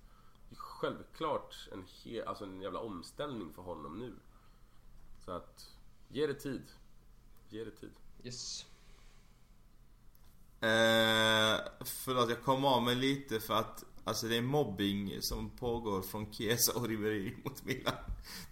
det 0.48 0.54
är 0.54 0.58
självklart 0.58 1.68
en, 1.72 1.84
he, 2.04 2.24
alltså 2.24 2.44
en 2.44 2.60
jävla 2.60 2.78
omställning 2.80 3.52
för 3.54 3.62
honom 3.62 3.98
nu. 3.98 4.14
Så 5.24 5.32
att, 5.32 5.66
ge 6.08 6.26
det 6.26 6.34
tid. 6.34 6.62
Ge 7.48 7.64
det 7.64 7.70
tid. 7.70 7.92
Yes. 8.24 8.64
Eh, 10.60 11.60
förlåt, 12.04 12.28
jag 12.28 12.42
kom 12.42 12.64
av 12.64 12.82
mig 12.82 12.94
lite 12.94 13.40
för 13.40 13.54
att 13.54 13.84
Alltså 14.04 14.26
det 14.26 14.36
är 14.36 14.42
mobbing 14.42 15.22
som 15.22 15.50
pågår 15.50 16.02
från 16.02 16.32
Chiesa 16.32 16.72
och 16.72 16.88
Ribéry 16.88 17.34
mot 17.44 17.64
Milan. 17.64 17.94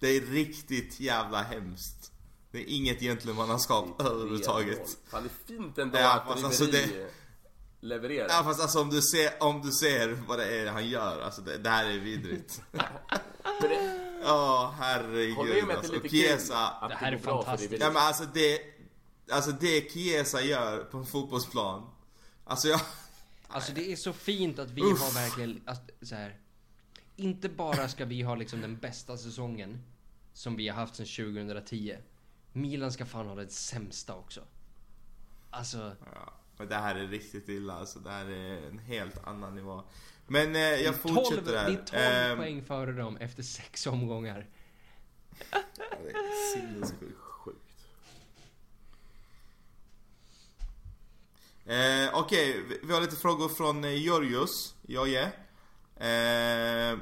Det 0.01 0.09
är 0.09 0.21
riktigt 0.21 1.01
jävla 1.01 1.43
hemskt. 1.43 2.13
Det 2.51 2.59
är 2.59 2.65
inget 2.69 3.01
gentlemannaskap 3.01 4.01
överhuvudtaget. 4.01 4.99
Fan, 5.07 5.23
det 5.23 5.29
är 5.29 5.57
fint 5.57 5.79
ändå 5.79 5.99
Ja, 5.99 6.13
att 6.15 6.45
alltså 6.45 6.65
Ribéry 6.65 6.87
det- 6.87 7.11
levererar. 7.81 8.29
Ja 8.29 8.43
fast 8.45 8.61
alltså 8.61 8.81
om 8.81 8.91
du 8.91 9.03
ser, 9.03 9.43
om 9.43 9.63
du 9.63 9.73
ser 9.73 10.09
vad 10.29 10.39
det 10.39 10.61
är 10.61 10.67
han 10.67 10.89
gör, 10.89 11.21
alltså 11.23 11.41
det, 11.43 11.59
det 11.59 11.71
här 11.71 11.85
är 11.91 11.99
vidrigt. 11.99 12.63
Det- 13.61 13.97
Ja 14.23 14.75
herregud 14.79 15.37
Håller 15.37 15.55
du 15.55 15.63
med 15.63 15.77
att 15.77 15.83
det 15.83 15.89
alltså. 15.89 15.93
är 15.93 15.97
Och 15.99 16.03
lite 16.05 16.17
kul 16.17 16.29
Chiesa, 16.29 16.69
att 16.69 16.89
Det 16.91 16.95
här 16.97 17.13
är 17.13 17.19
fantastiskt. 17.19 17.75
Ja 17.81 17.87
men 17.89 17.97
alltså 18.03 18.25
det, 18.35 18.59
alltså 19.31 19.53
det 19.53 19.93
Chiesa 19.93 20.43
gör 20.43 20.85
på 20.85 20.99
en 20.99 21.07
fotbollsplan. 21.07 21.91
Alltså 22.45 22.69
jag, 22.69 22.81
Alltså 23.49 23.73
det 23.73 23.93
är 23.93 23.97
så 23.97 24.13
fint 24.13 24.59
att 24.59 24.71
vi 24.71 24.83
Uff. 24.83 25.01
har 25.03 25.13
verkligen, 25.15 25.61
att, 25.67 25.91
så 26.03 26.15
här. 26.15 26.37
Inte 27.17 27.49
bara 27.49 27.89
ska 27.89 28.05
vi 28.05 28.23
ha 28.23 28.35
liksom 28.35 28.61
den 28.61 28.77
bästa 28.79 29.17
säsongen 29.17 29.83
som 30.33 30.57
vi 30.57 30.69
har 30.69 30.77
haft 30.77 30.97
sedan 30.97 31.07
2010. 31.07 31.97
Milan 32.53 32.93
ska 32.93 33.07
fan 33.07 33.27
ha 33.29 33.35
den 33.35 33.49
sämsta 33.51 34.15
också. 34.15 34.41
Alltså, 35.51 35.93
Ja, 36.15 36.33
men 36.61 36.69
det 36.69 36.75
här 36.77 36.95
är 36.95 37.07
riktigt 37.07 37.49
illa 37.49 37.75
alltså. 37.75 37.99
Det 37.99 38.11
här 38.11 38.25
är 38.27 38.69
en 38.69 38.79
helt 38.79 39.27
annan 39.27 39.55
nivå. 39.55 39.83
Men 40.27 40.57
eh, 40.57 40.61
jag 40.63 40.95
fortsätter 40.95 41.43
12, 41.43 41.57
här. 41.57 41.67
vi 41.69 41.75
är 41.75 41.85
12 41.85 42.03
Ehm, 42.03 42.37
poäng 42.39 42.65
före 42.65 42.93
dem 42.93 43.17
efter 43.17 43.43
sex 43.43 43.87
omgångar. 43.87 44.47
det 45.51 46.11
är 46.11 46.55
sinnessjukt. 46.55 47.17
Sjukt. 47.19 47.57
Eh, 51.67 52.11
Okej, 52.19 52.63
vi- 52.69 52.81
vi 52.83 52.93
har 52.93 53.01
lite 53.01 53.17
frågor 53.17 53.49
från 53.49 53.85
eh, 53.85 53.95
Georgios, 54.03 54.75
Jojje. 54.83 55.23
Eh, 55.97 56.99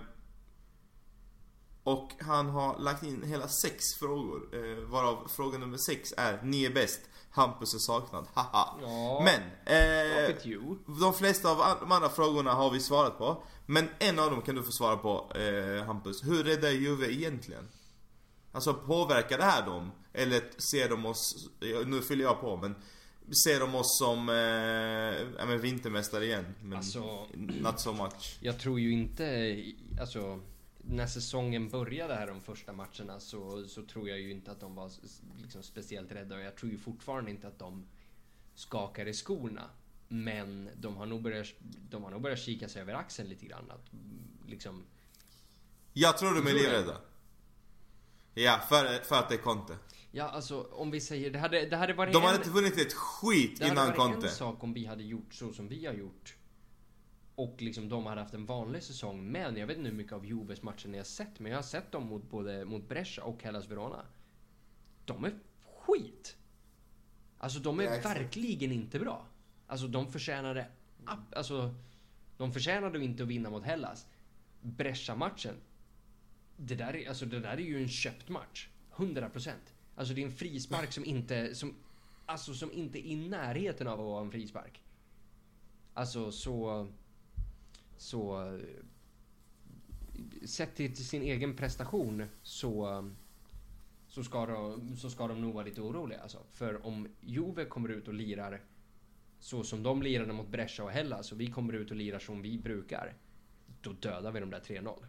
och 1.82 2.10
han 2.20 2.46
har 2.48 2.78
lagt 2.78 3.02
in 3.02 3.22
hela 3.22 3.48
sex 3.48 3.84
frågor. 4.00 4.48
Eh, 4.54 4.76
varav 4.84 5.28
fråga 5.28 5.58
nummer 5.58 5.78
sex 5.78 6.14
är 6.16 6.40
Ni 6.42 6.64
är 6.64 6.70
bäst. 6.70 7.00
Hampus 7.30 7.74
är 7.74 7.78
saknad. 7.78 8.26
Haha. 8.34 8.74
Ja. 8.82 9.22
Men, 9.24 9.42
eh, 9.66 10.36
de 11.00 11.14
flesta 11.14 11.50
av 11.50 11.78
de 11.80 11.92
andra 11.92 12.08
frågorna 12.08 12.52
har 12.52 12.70
vi 12.70 12.80
svarat 12.80 13.18
på. 13.18 13.42
Men 13.66 13.88
en 13.98 14.18
av 14.18 14.30
dem 14.30 14.42
kan 14.42 14.54
du 14.54 14.62
få 14.62 14.72
svara 14.72 14.96
på, 14.96 15.32
eh, 15.34 15.84
Hampus. 15.86 16.24
Hur 16.24 16.44
räddar 16.44 16.68
Juve 16.70 17.12
egentligen? 17.12 17.68
Alltså 18.52 18.74
påverkar 18.74 19.38
det 19.38 19.44
här 19.44 19.66
dem? 19.66 19.90
Eller 20.12 20.42
ser 20.72 20.88
de 20.88 21.06
oss, 21.06 21.48
nu 21.86 22.02
fyller 22.02 22.24
jag 22.24 22.40
på 22.40 22.56
men 22.56 22.74
Ser 23.44 23.60
de 23.60 23.74
oss 23.74 23.98
som, 23.98 24.28
eh, 24.28 24.34
ja 25.38 25.46
men 25.46 25.60
vintermästare 25.60 26.24
igen? 26.24 26.54
Men 26.62 26.78
Alltså- 26.78 27.26
not 27.34 27.80
so 27.80 27.92
much. 27.92 28.38
Jag 28.40 28.58
tror 28.60 28.80
ju 28.80 28.92
inte, 28.92 29.56
alltså 30.00 30.40
när 30.90 31.06
säsongen 31.06 31.68
började 31.68 32.14
här 32.14 32.26
de 32.26 32.40
första 32.40 32.72
matcherna 32.72 33.20
så, 33.20 33.64
så 33.64 33.82
tror 33.82 34.08
jag 34.08 34.20
ju 34.20 34.30
inte 34.30 34.50
att 34.50 34.60
de 34.60 34.74
var 34.74 34.90
liksom 35.42 35.62
speciellt 35.62 36.12
rädda 36.12 36.34
och 36.34 36.40
jag 36.40 36.56
tror 36.56 36.72
ju 36.72 36.78
fortfarande 36.78 37.30
inte 37.30 37.48
att 37.48 37.58
de 37.58 37.86
skakar 38.54 39.06
i 39.06 39.12
skorna. 39.12 39.70
Men 40.08 40.70
de 40.76 40.96
har 40.96 41.06
nog 41.06 41.22
börjat, 41.22 41.46
de 41.90 42.04
har 42.04 42.10
nog 42.10 42.22
börjat 42.22 42.38
kika 42.38 42.68
sig 42.68 42.82
över 42.82 42.94
axeln 42.94 43.28
lite 43.28 43.46
grann. 43.46 43.70
Att, 43.70 43.92
mm, 43.92 44.18
liksom, 44.46 44.84
Jag 45.92 46.18
tror 46.18 46.34
de 46.34 46.46
är 46.50 46.54
livrädda. 46.54 47.00
Ja, 48.34 48.60
för, 48.68 49.04
för 49.04 49.16
att 49.16 49.28
det 49.28 49.34
är 49.34 49.38
Conte. 49.38 49.76
ja 50.10 50.28
alltså 50.28 50.62
om 50.62 50.90
vi 50.90 51.00
säger, 51.00 51.30
det 51.30 51.38
hade, 51.38 51.66
det 51.66 51.76
hade 51.76 51.92
varit 51.92 52.12
De 52.12 52.22
hade 52.22 52.34
en, 52.34 52.40
inte 52.40 52.50
vunnit 52.50 52.78
ett 52.78 52.92
skit 52.92 53.58
det 53.58 53.64
hade 53.64 53.72
innan 53.72 53.86
varit 53.86 53.96
Conte. 53.96 54.26
en 54.28 54.34
sak 54.34 54.62
om 54.62 54.72
vi 54.72 54.86
hade 54.86 55.02
gjort 55.02 55.34
så 55.34 55.52
som 55.52 55.68
vi 55.68 55.86
har 55.86 55.94
gjort. 55.94 56.34
Och 57.38 57.62
liksom 57.62 57.88
de 57.88 58.06
hade 58.06 58.20
haft 58.20 58.34
en 58.34 58.46
vanlig 58.46 58.82
säsong. 58.82 59.24
Men 59.30 59.56
jag 59.56 59.66
vet 59.66 59.76
inte 59.76 59.90
hur 59.90 59.96
mycket 59.96 60.12
av 60.12 60.26
Juves 60.26 60.62
matcher 60.62 60.88
ni 60.88 60.96
har 60.96 61.04
sett. 61.04 61.40
Men 61.40 61.50
jag 61.52 61.58
har 61.58 61.62
sett 61.62 61.92
dem 61.92 62.06
mot 62.06 62.30
både 62.30 62.64
mot 62.64 62.88
Brescia 62.88 63.24
och 63.24 63.42
Hellas 63.42 63.70
Verona. 63.70 64.04
De 65.04 65.24
är 65.24 65.32
skit. 65.64 66.36
Alltså 67.38 67.58
de 67.58 67.80
är 67.80 67.84
Ja, 67.84 68.00
verkligen 68.02 68.72
inte 68.72 68.98
bra. 68.98 69.26
Alltså 69.66 69.88
de 69.88 70.12
förtjänade... 70.12 70.66
Alltså, 71.32 71.74
de 72.36 72.52
förtjänade 72.52 73.04
inte 73.04 73.22
att 73.22 73.28
vinna 73.28 73.50
mot 73.50 73.64
Hellas. 73.64 74.06
Brescia-matchen. 74.60 75.54
Det 76.56 76.74
där, 76.74 76.96
är, 76.96 77.08
alltså, 77.08 77.26
det 77.26 77.40
där 77.40 77.52
är 77.52 77.58
ju 77.58 77.82
en 77.82 77.88
köpt 77.88 78.28
match. 78.28 78.68
100%. 78.96 79.52
Alltså 79.96 80.14
det 80.14 80.22
är 80.22 80.26
en 80.26 80.36
frispark 80.36 80.92
som 80.92 81.04
inte... 81.04 81.54
Som, 81.54 81.74
alltså 82.26 82.54
som 82.54 82.72
inte 82.72 82.98
är 82.98 83.10
i 83.10 83.16
närheten 83.28 83.88
av 83.88 84.00
att 84.00 84.06
vara 84.06 84.24
en 84.24 84.30
frispark. 84.30 84.80
Alltså 85.94 86.32
så... 86.32 86.88
Så... 87.98 88.58
Sett 90.44 90.76
till, 90.76 90.96
sin 90.96 91.22
egen 91.22 91.56
prestation 91.56 92.24
så... 92.42 93.04
Så 94.08 94.24
ska, 94.24 94.46
de, 94.46 94.96
så 94.96 95.10
ska 95.10 95.26
de 95.28 95.40
nog 95.40 95.54
vara 95.54 95.64
lite 95.64 95.80
oroliga 95.80 96.20
alltså. 96.20 96.38
För 96.52 96.86
om 96.86 97.08
Juve 97.20 97.64
kommer 97.64 97.88
ut 97.88 98.08
och 98.08 98.14
lirar 98.14 98.62
så 99.40 99.64
som 99.64 99.82
de 99.82 100.02
lirade 100.02 100.32
mot 100.32 100.48
Brescia 100.48 100.84
och 100.84 100.90
Hellas 100.90 101.32
och 101.32 101.40
vi 101.40 101.50
kommer 101.50 101.72
ut 101.72 101.90
och 101.90 101.96
lirar 101.96 102.18
som 102.18 102.42
vi 102.42 102.58
brukar. 102.58 103.14
Då 103.80 103.92
dödar 103.92 104.32
vi 104.32 104.40
de 104.40 104.50
där 104.50 104.60
3-0. 104.60 105.04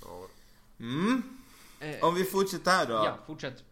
Ja. 0.00 0.26
Mm. 0.78 1.22
Eh, 1.80 2.04
Om 2.04 2.14
vi 2.14 2.24
fortsätter 2.24 2.70
här 2.70 2.86
då. 2.86 2.92
ja, 2.92 3.18
fortsätt. 3.26 3.64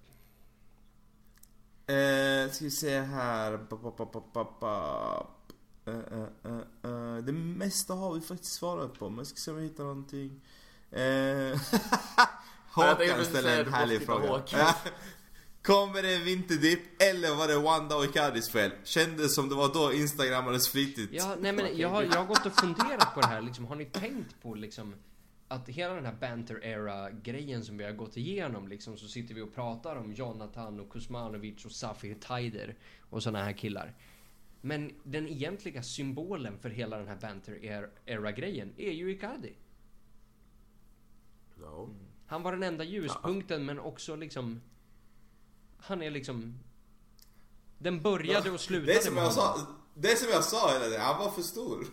Eh, 1.86 2.52
ska 2.52 2.64
vi 2.64 2.70
se 2.70 3.00
här. 3.00 3.58
Pa, 3.58 3.76
pa, 3.76 4.44
pa, 4.44 5.26
eh. 5.90 7.24
Det 7.24 7.32
mesta 7.32 7.94
har 7.94 8.14
vi 8.14 8.20
faktiskt 8.20 8.52
svarat 8.52 8.98
på, 8.98 9.08
men 9.08 9.18
jag 9.18 9.26
ska 9.26 9.36
se 9.36 9.50
om 9.50 9.56
jag 9.56 9.64
hittar 9.64 9.84
någonting. 9.84 10.40
Håkan 12.70 13.24
ställer 13.24 13.60
en 13.60 13.72
härlig 13.72 14.06
fråga. 14.06 14.42
Kommer 15.62 16.02
det 16.02 16.14
en 16.14 16.24
vinterdipp 16.24 17.02
eller 17.02 17.34
var 17.34 17.48
det 17.48 17.58
Wanda 17.58 17.96
och 17.96 18.04
Icardis 18.04 18.50
fel? 18.50 18.70
Kändes 18.84 19.34
som 19.34 19.48
det 19.48 19.54
var 19.54 19.74
då 19.74 19.92
instagrammades 19.92 20.68
flitigt. 20.68 21.10
Ja, 21.12 21.36
nej 21.40 21.52
men 21.52 21.78
jag 21.78 21.88
har, 21.88 22.02
jag 22.02 22.16
har 22.16 22.26
gått 22.26 22.46
och 22.46 22.52
funderat 22.52 23.14
på 23.14 23.20
det 23.20 23.26
här 23.26 23.40
liksom. 23.42 23.64
Har 23.64 23.76
ni 23.76 23.84
tänkt 23.84 24.42
på 24.42 24.54
liksom 24.54 24.94
att 25.48 25.68
hela 25.68 25.94
den 25.94 26.04
här 26.04 26.16
banter 26.20 26.64
era 26.64 27.10
grejen 27.10 27.64
som 27.64 27.78
vi 27.78 27.84
har 27.84 27.92
gått 27.92 28.16
igenom 28.16 28.68
liksom 28.68 28.96
så 28.96 29.08
sitter 29.08 29.34
vi 29.34 29.40
och 29.40 29.54
pratar 29.54 29.96
om 29.96 30.12
Jonathan 30.12 30.80
och 30.80 30.90
Kuzmanovic 30.92 31.64
och 31.64 31.72
Safir 31.72 32.14
Taider 32.14 32.76
och 33.10 33.22
såna 33.22 33.44
här 33.44 33.52
killar. 33.52 33.94
Men 34.60 34.92
den 35.04 35.28
egentliga 35.28 35.82
symbolen 35.82 36.58
för 36.58 36.70
hela 36.70 36.98
den 36.98 37.08
här 37.08 37.16
banter 37.16 37.86
era 38.06 38.32
grejen 38.32 38.72
är 38.76 38.92
ju 38.92 39.10
Icardi. 39.10 39.56
Ja. 41.60 41.88
Han 42.26 42.42
var 42.42 42.52
den 42.52 42.62
enda 42.62 42.84
ljuspunkten 42.84 43.64
men 43.64 43.78
också 43.78 44.16
liksom 44.16 44.60
Han 45.78 46.02
är 46.02 46.10
liksom 46.10 46.58
Den 47.78 48.02
började 48.02 48.50
och 48.50 48.60
slutade 48.60 48.92
Det 48.92 48.98
är 48.98 49.02
som 49.02 49.16
jag 49.16 49.32
sa, 49.32 49.60
det 49.94 50.12
är 50.12 50.16
som 50.16 50.28
jag 50.28 50.44
sa 50.44 50.72
hela 50.72 50.84
tiden, 50.84 51.00
han 51.00 51.18
var 51.18 51.30
för 51.30 51.42
stor. 51.42 51.86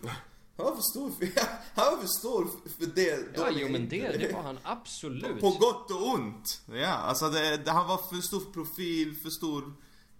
Han 0.56 0.66
var 0.66 0.74
för 0.74 0.82
stor 0.82 1.10
för, 1.10 1.28
han 1.74 1.92
var 1.92 2.00
för 2.00 2.06
stor 2.06 2.48
för 2.78 2.86
det 2.86 3.36
Ja, 3.36 3.50
jo 3.50 3.68
men 3.68 3.88
det, 3.88 4.18
det 4.18 4.32
var 4.32 4.42
han 4.42 4.58
absolut. 4.64 5.40
På 5.40 5.50
gott 5.50 5.90
och 5.90 6.08
ont. 6.08 6.62
Ja, 6.72 6.86
alltså 6.86 7.28
det, 7.28 7.56
det, 7.56 7.70
han 7.70 7.88
var 7.88 7.98
för 7.98 8.20
stor 8.20 8.52
profil, 8.52 9.16
för 9.22 9.30
stor 9.30 9.72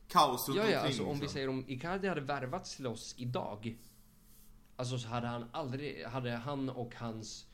kaos 0.08 0.48
runt 0.48 0.58
Ja, 0.58 0.70
ja, 0.70 0.80
alltså 0.80 1.02
om 1.02 1.08
vi 1.08 1.20
liksom. 1.20 1.28
säger 1.34 1.48
om 1.48 1.64
Icardi 1.68 2.08
hade 2.08 2.20
värvats 2.20 2.76
till 2.76 2.86
oss 2.86 3.14
idag. 3.18 3.78
Alltså 4.76 4.98
så 4.98 5.08
hade 5.08 5.26
han 5.26 5.44
aldrig, 5.52 6.04
hade 6.04 6.30
han 6.30 6.70
och 6.70 6.94
hans, 6.94 7.46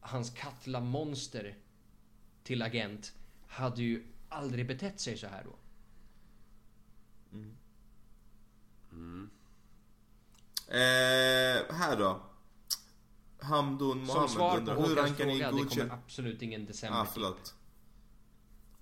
hans 0.00 0.30
Katla-monster 0.30 1.56
till 2.42 2.62
agent 2.62 3.12
hade 3.46 3.82
ju 3.82 4.06
aldrig 4.28 4.66
betett 4.66 5.00
sig 5.00 5.18
så 5.18 5.26
här 5.26 5.44
då. 5.44 5.58
Eh, 10.68 11.74
här 11.74 11.96
då. 11.98 12.20
Hamdun 13.40 13.90
Som 13.90 13.98
Mohammed 14.06 14.30
svar 14.30 14.60
på 14.60 14.82
hur 14.82 14.96
rankar 14.96 15.26
ni 15.26 15.38
fråga, 15.38 15.52
det 15.64 15.68
kommer 15.68 15.92
absolut 15.92 16.42
ingen 16.42 16.66
december 16.66 17.00
Ah, 17.00 17.04
förlåt. 17.12 17.54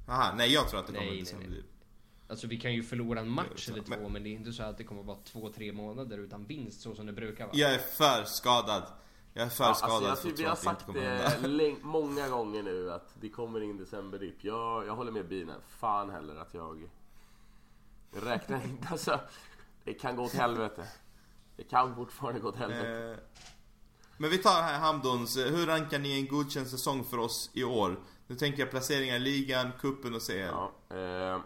Aha, 0.09 0.35
nej 0.37 0.53
jag 0.53 0.69
tror 0.71 0.81
att 0.81 0.87
det 0.87 0.93
Nej, 0.93 1.01
kommer 1.01 1.13
nej, 1.13 1.21
i 1.21 1.25
december. 1.25 1.49
nej. 1.49 1.63
Alltså 2.29 2.47
vi 2.47 2.57
kan 2.61 2.73
ju 2.75 2.83
förlora 2.83 3.21
en 3.21 3.31
match 3.31 3.69
eller 3.69 3.83
två 3.83 3.91
men- 4.03 4.13
men 4.13 4.23
det 4.23 4.29
är 4.29 4.33
inte 4.33 4.53
så 4.53 4.63
att 4.63 4.79
det 4.79 4.85
kommer 4.85 5.03
vara 5.03 5.19
två, 5.25 5.49
tre 5.53 5.73
månader 5.73 6.19
utan 6.19 6.45
vinst 6.45 6.81
så 6.81 6.95
som 6.95 7.07
det 7.07 7.13
brukar 7.13 7.47
vara. 7.47 7.57
Jag 7.57 7.75
är 7.75 7.79
för 7.79 8.25
skadad. 8.25 8.83
Jag 9.35 9.45
är 9.47 9.49
för 9.51 9.65
Ja, 9.65 9.75
skadad 9.75 10.05
alltså, 10.11 10.23
för 10.23 10.29
jag, 10.29 10.33
att 10.35 10.41
vi 10.41 10.45
har 10.45 10.53
att 10.53 10.63
sagt 10.63 10.87
det 11.43 11.77
många 11.83 12.29
gånger 12.29 12.63
nu 12.63 12.93
att 12.93 13.15
det 13.21 13.29
kommer 13.29 13.61
in 13.63 13.77
decemberdipp. 13.79 14.45
Jag, 14.45 14.87
jag 14.87 14.97
håller 14.97 15.13
med 15.13 15.29
Binen. 15.29 15.61
Fan 15.69 16.11
heller 16.11 16.37
att 16.37 16.55
jag... 16.55 16.89
Räknar 18.13 18.65
inte 18.65 18.89
alltså. 18.91 19.21
Det 19.85 19.95
kan 19.95 20.17
gå 20.17 20.23
åt 20.23 20.33
helvete. 20.33 20.89
Det 21.57 21.65
kan 21.65 21.95
fortfarande 21.95 22.41
gå 22.41 22.49
åt 22.49 22.57
helvete. 22.57 23.11
Eh, 23.13 23.19
men 24.17 24.31
vi 24.31 24.39
tar 24.39 24.63
här 24.63 24.79
Hamduns. 24.79 25.37
eh, 25.37 25.53
Hur 25.55 25.67
rankar 25.67 25.99
ni 25.99 26.21
en 26.21 26.27
godkänd 26.27 26.67
säsong 26.69 27.05
för 27.05 27.19
oss 27.19 27.51
i 27.53 27.65
år? 27.65 28.01
Nu 28.27 28.37
tänker 28.37 28.59
jag 28.61 28.71
placeringar 28.71 29.17
i 29.17 29.19
ligan, 29.19 29.71
kuppen 29.81 30.15
och 30.15 30.23
CL. 30.23 30.33
Ja, 30.33 30.73
eh, 30.97 31.41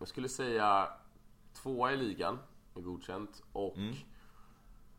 jag 0.00 0.08
skulle 0.08 0.28
säga 0.28 0.88
tvåa 1.52 1.92
i 1.92 1.96
ligan 1.96 2.38
är 2.74 2.80
godkänt 2.80 3.42
och 3.52 3.76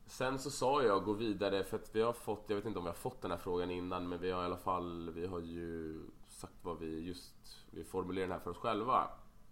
sen 0.06 0.40
så 0.40 0.52
sa 0.52 0.84
jag 0.84 1.04
gå 1.04 1.14
vidare 1.14 1.64
för 1.64 1.78
att 1.78 1.96
vi 1.96 2.02
har 2.02 2.14
fått, 2.14 2.44
jag 2.48 2.56
vet 2.56 2.66
inte 2.66 2.80
om 2.80 2.86
vi 2.86 2.90
har 2.90 2.96
fått 2.96 3.22
den 3.22 3.32
här 3.32 3.38
frågan 3.38 3.72
innan 3.72 4.10
men 4.10 4.20
vi 4.20 4.32
har 4.32 4.44
i 4.44 4.46
alla 4.46 4.58
fall, 4.58 5.10
vi 5.10 5.28
har 5.28 5.40
ju 5.40 6.02
sagt 6.28 6.56
vad 6.62 6.80
vi 6.80 7.00
just, 7.00 7.66
vi 7.72 7.84
formulerar 7.84 8.28
den 8.28 8.32
här 8.32 8.40
för 8.40 8.52
oss 8.52 8.58
själva. 8.58 9.08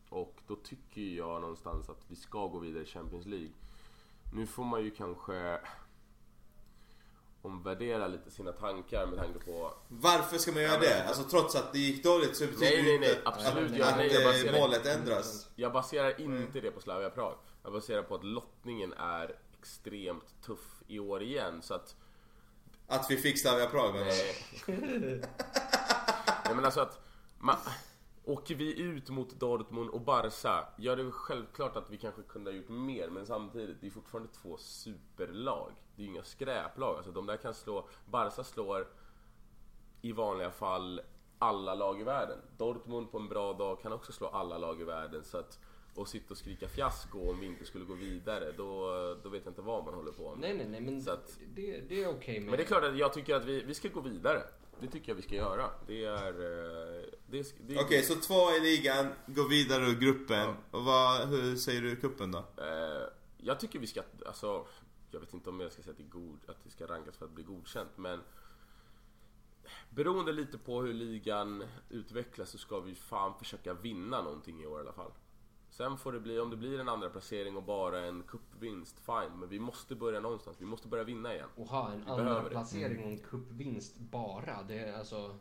Och 0.10 0.41
då 0.47 0.56
tycker 0.56 1.02
jag 1.02 1.41
någonstans 1.41 1.89
att 1.89 2.06
vi 2.08 2.16
ska 2.16 2.47
gå 2.47 2.60
vidare 2.60 2.84
i 2.84 2.86
Champions 2.86 3.26
League. 3.26 3.52
Nu 4.34 4.47
får 4.47 4.64
man 4.64 4.84
ju 4.84 4.91
kanske 4.91 5.60
omvärdera 7.41 8.07
lite 8.07 8.31
sina 8.31 8.51
tankar 8.51 9.05
med 9.05 9.19
tanke 9.19 9.39
på 9.39 9.73
Varför 9.87 10.37
ska 10.37 10.51
man 10.51 10.61
göra 10.61 10.73
Ja, 10.73 10.79
men- 10.79 10.89
det? 10.89 11.03
Alltså 11.07 11.23
trots 11.23 11.55
att 11.55 11.73
det 11.73 11.79
gick 11.79 12.03
dåligt 12.03 12.37
så 12.37 12.45
betyder 12.45 12.65
Nej, 12.65 12.77
det 12.77 12.83
nej, 12.83 12.93
inte 12.95 13.07
nej, 13.07 13.21
absolut, 13.25 13.71
att, 13.71 13.77
ja, 13.77 13.85
att 13.89 13.97
nej, 13.97 14.13
jag 14.13 14.21
eh, 14.21 14.27
baserar- 14.27 14.59
målet 14.59 14.85
ändras. 14.85 15.47
Jag 15.55 15.73
baserar 15.73 16.21
inte 16.21 16.59
det 16.61 16.71
på 16.71 16.81
Slavia 16.81 17.09
Prag. 17.09 17.35
Jag 17.63 17.71
baserar 17.73 18.01
på 18.03 18.15
att 18.15 18.23
lottningen 18.23 18.93
är 18.93 19.35
extremt 19.59 20.41
tuff 20.45 20.81
i 20.87 20.99
år 20.99 21.21
igen. 21.23 21.61
Så 21.61 21.73
att... 21.73 21.95
Att 22.87 23.11
vi 23.11 23.17
fick 23.17 23.39
Slavia 23.41 23.65
Prag 23.67 23.93
menar? 23.93 24.07
Eh, 24.07 24.15
Nej 26.45 26.55
men 26.55 26.65
alltså 26.65 26.79
att... 26.81 26.99
Man, 27.37 27.55
åker 28.30 28.55
vi 28.55 28.80
ut 28.80 29.09
mot 29.09 29.39
Dortmund 29.39 29.89
och 29.89 30.01
Barca, 30.01 30.67
ja 30.77 30.95
det 30.95 31.01
är 31.01 31.03
väl 31.03 31.11
självklart 31.11 31.75
att 31.75 31.89
vi 31.89 31.97
kanske 31.97 32.21
kunde 32.21 32.51
ha 32.51 32.57
gjort 32.57 32.69
mer 32.69 33.09
men 33.09 33.25
samtidigt, 33.25 33.82
det 33.82 33.88
är 33.88 33.91
fortfarande 33.91 34.30
två 34.34 34.57
superlag. 34.57 35.71
Det 35.95 36.01
är 36.01 36.05
ju 36.05 36.11
inga 36.11 36.23
skräplag. 36.23 36.95
Alltså 36.95 37.11
de 37.11 37.25
där 37.25 37.38
kan 37.38 37.53
slå... 37.53 37.88
Barca 38.05 38.43
slår 38.43 38.88
i 40.01 40.11
vanliga 40.11 40.51
fall 40.51 41.01
alla 41.39 41.75
lag 41.75 42.01
i 42.01 42.03
världen. 42.03 42.38
Dortmund 42.57 43.11
på 43.11 43.17
en 43.17 43.27
bra 43.30 43.53
dag 43.53 43.82
kan 43.82 43.93
också 43.93 44.11
slå 44.11 44.27
alla 44.27 44.57
lag 44.57 44.82
i 44.82 44.84
världen. 44.84 45.23
Så 45.23 45.38
att, 45.38 45.59
och 45.95 46.07
sitta 46.07 46.32
och 46.34 46.38
skrika 46.38 46.67
fiasko 46.67 47.30
om 47.30 47.39
vi 47.39 47.45
inte 47.45 47.65
skulle 47.65 47.86
gå 47.86 47.93
vidare, 47.93 48.51
då, 48.51 48.91
då 49.23 49.30
vet 49.30 49.45
jag 49.45 49.51
inte 49.51 49.61
vad 49.61 49.86
man 49.86 49.93
håller 49.93 50.11
på 50.11 50.30
med. 50.36 50.39
Nej, 50.39 50.53
nej, 50.57 50.67
nej, 50.69 50.82
men 50.82 51.13
att- 51.13 51.38
det, 51.55 51.80
det 51.89 52.03
är 52.03 52.09
okej 52.09 52.39
med. 52.39 52.49
Men 52.49 52.57
det 52.57 52.63
är 52.63 52.67
klart 52.67 52.84
att 52.84 52.97
jag 52.97 53.13
tycker 53.13 53.36
att 53.36 53.45
vi, 53.45 53.63
vi 53.63 53.73
ska 53.73 53.88
gå 53.89 54.01
vidare. 54.01 54.41
Det 54.82 54.88
tycker 54.88 55.09
jag 55.11 55.15
vi 55.15 55.21
ska 55.21 55.36
göra. 55.36 55.69
Det 55.88 56.05
är... 56.05 56.27
eh, 56.27 57.03
Det, 57.27 57.39
är- 57.39 57.45
det, 57.67 57.75
är- 57.75 57.84
Okej, 57.84 58.03
så 58.03 58.15
två 58.15 58.51
i 58.51 58.59
ligan, 58.59 59.07
gå 59.27 59.47
vidare 59.47 59.86
ur 59.86 59.95
gruppen. 59.99 60.39
Ja. 60.39 60.55
Och 60.71 60.84
vad, 60.86 61.27
hur 61.30 61.55
säger 61.55 61.82
du 61.82 61.95
kuppen 61.95 62.32
då? 62.32 62.38
Eh, 62.57 63.03
jag 63.38 63.59
tycker 63.59 63.80
vi 63.80 63.88
ska, 63.88 64.01
alltså, 64.25 64.67
jag 65.11 65.19
vet 65.19 65.34
inte 65.34 65.49
om 65.49 65.59
jag 65.59 65.71
ska 65.71 65.82
säga 65.82 65.91
att 65.91 65.97
det, 65.97 66.03
är 66.03 66.07
god, 66.07 66.39
att 66.47 66.63
det 66.63 66.69
ska 66.69 66.88
rankas 66.88 67.17
för 67.17 67.25
att 67.25 67.32
bli 67.32 67.43
godkänt, 67.43 67.89
men 67.95 68.19
beroende 69.89 70.32
lite 70.32 70.57
på 70.57 70.82
hur 70.82 70.93
ligan 70.93 71.63
utvecklas 71.89 72.49
så 72.49 72.57
ska 72.57 72.80
vi 72.80 72.95
fan 72.95 73.34
försöka 73.39 73.73
vinna 73.73 74.21
någonting 74.21 74.63
i 74.63 74.65
år 74.65 74.77
i 74.80 74.82
alla 74.82 74.93
fall. 74.93 75.11
Sen 75.80 75.97
får 75.97 76.11
det 76.11 76.19
bli, 76.19 76.39
om 76.39 76.49
det 76.49 76.57
blir 76.57 76.80
en 76.80 76.89
andra 76.89 77.09
placering 77.09 77.57
och 77.57 77.63
bara 77.63 77.99
en 78.05 78.23
cupvinst, 78.23 78.95
fine. 79.05 79.39
Men 79.39 79.49
vi 79.49 79.59
måste 79.59 79.95
börja 79.95 80.19
någonstans. 80.19 80.57
Vi 80.59 80.65
måste 80.65 80.88
börja 80.88 81.03
vinna 81.03 81.34
igen. 81.34 81.47
Och 81.55 81.67
ha 81.67 81.91
en 81.91 82.05
Vi 82.05 82.11
andra 82.11 82.41
placering 82.41 83.03
och 83.03 83.09
en 83.09 83.17
cupvinst 83.19 83.97
bara. 83.99 84.63
Det 84.67 84.80
är 84.80 84.97
alltså... 84.99 85.36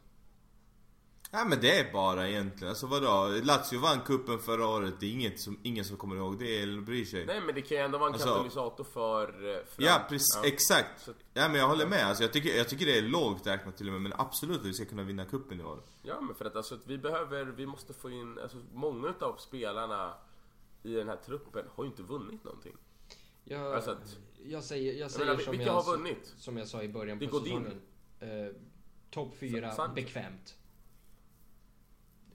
Ja 1.30 1.44
men 1.44 1.60
det 1.60 1.78
är 1.80 1.92
bara 1.92 2.28
egentligen, 2.28 2.68
alltså 2.68 2.86
vadå? 2.86 3.40
Lazio 3.42 3.78
vann 3.80 4.00
kuppen 4.00 4.38
förra 4.38 4.66
året, 4.66 4.94
det 5.00 5.06
är 5.06 5.10
inget 5.10 5.40
som, 5.40 5.58
ingen 5.62 5.84
som 5.84 5.96
kommer 5.96 6.16
ihåg 6.16 6.38
det 6.38 6.62
eller 6.62 6.80
bryr 6.80 7.04
sig. 7.04 7.26
Nej 7.26 7.40
men 7.40 7.54
det 7.54 7.62
kan 7.62 7.76
ju 7.76 7.82
ändå 7.82 7.98
vara 7.98 8.08
en 8.08 8.14
Alltså- 8.14 8.28
katalysator 8.28 8.84
för... 8.84 9.28
eh, 9.50 9.64
fram- 9.64 9.86
Ja, 9.86 10.06
precis, 10.08 10.40
exakt. 10.44 11.00
Så- 11.04 11.12
Ja 11.34 11.48
men 11.48 11.54
jag 11.60 11.68
håller 11.68 11.86
med, 11.86 12.06
alltså, 12.06 12.22
jag, 12.24 12.32
tycker, 12.32 12.56
jag 12.56 12.68
tycker 12.68 12.86
det 12.86 12.98
är 12.98 13.02
lågt 13.02 13.46
räknat 13.46 13.76
till 13.76 13.86
och 13.86 13.92
med, 13.92 14.02
men 14.02 14.12
absolut 14.20 14.60
att 14.60 14.66
vi 14.66 14.74
ska 14.74 14.84
kunna 14.84 15.02
vinna 15.02 15.24
kuppen 15.24 15.60
i 15.60 15.64
år. 15.64 15.82
Ja 16.02 16.20
men 16.20 16.34
för 16.34 16.44
att 16.44 16.56
alltså 16.56 16.74
att 16.74 16.86
vi 16.86 16.98
behöver, 16.98 17.44
vi 17.44 17.66
måste 17.66 17.94
få 17.94 18.10
in, 18.10 18.38
alltså 18.42 18.58
många 18.72 19.08
utav 19.08 19.36
spelarna 19.36 20.14
i 20.82 20.92
den 20.92 21.08
här 21.08 21.16
truppen 21.16 21.64
har 21.74 21.84
ju 21.84 21.90
inte 21.90 22.02
vunnit 22.02 22.44
någonting. 22.44 22.76
Jag, 23.44 23.74
Alltså 23.74 23.90
att- 23.90 24.16
jag 24.44 24.64
säger, 24.64 24.92
jag 24.92 25.10
säger 25.10 25.26
menar, 25.26 25.40
som, 25.40 25.50
vilka 25.50 25.66
jag, 25.66 25.72
har 25.72 25.96
vunnit? 25.96 26.34
som 26.38 26.56
jag 26.56 26.68
sa 26.68 26.82
i 26.82 26.88
början 26.88 27.18
Det 27.18 27.26
på 27.26 27.38
Godin. 27.38 27.64
säsongen. 27.64 28.46
Eh, 28.46 28.52
Topp 29.10 29.34
fyra, 29.40 29.72
Sant. 29.72 29.94
bekvämt. 29.94 30.54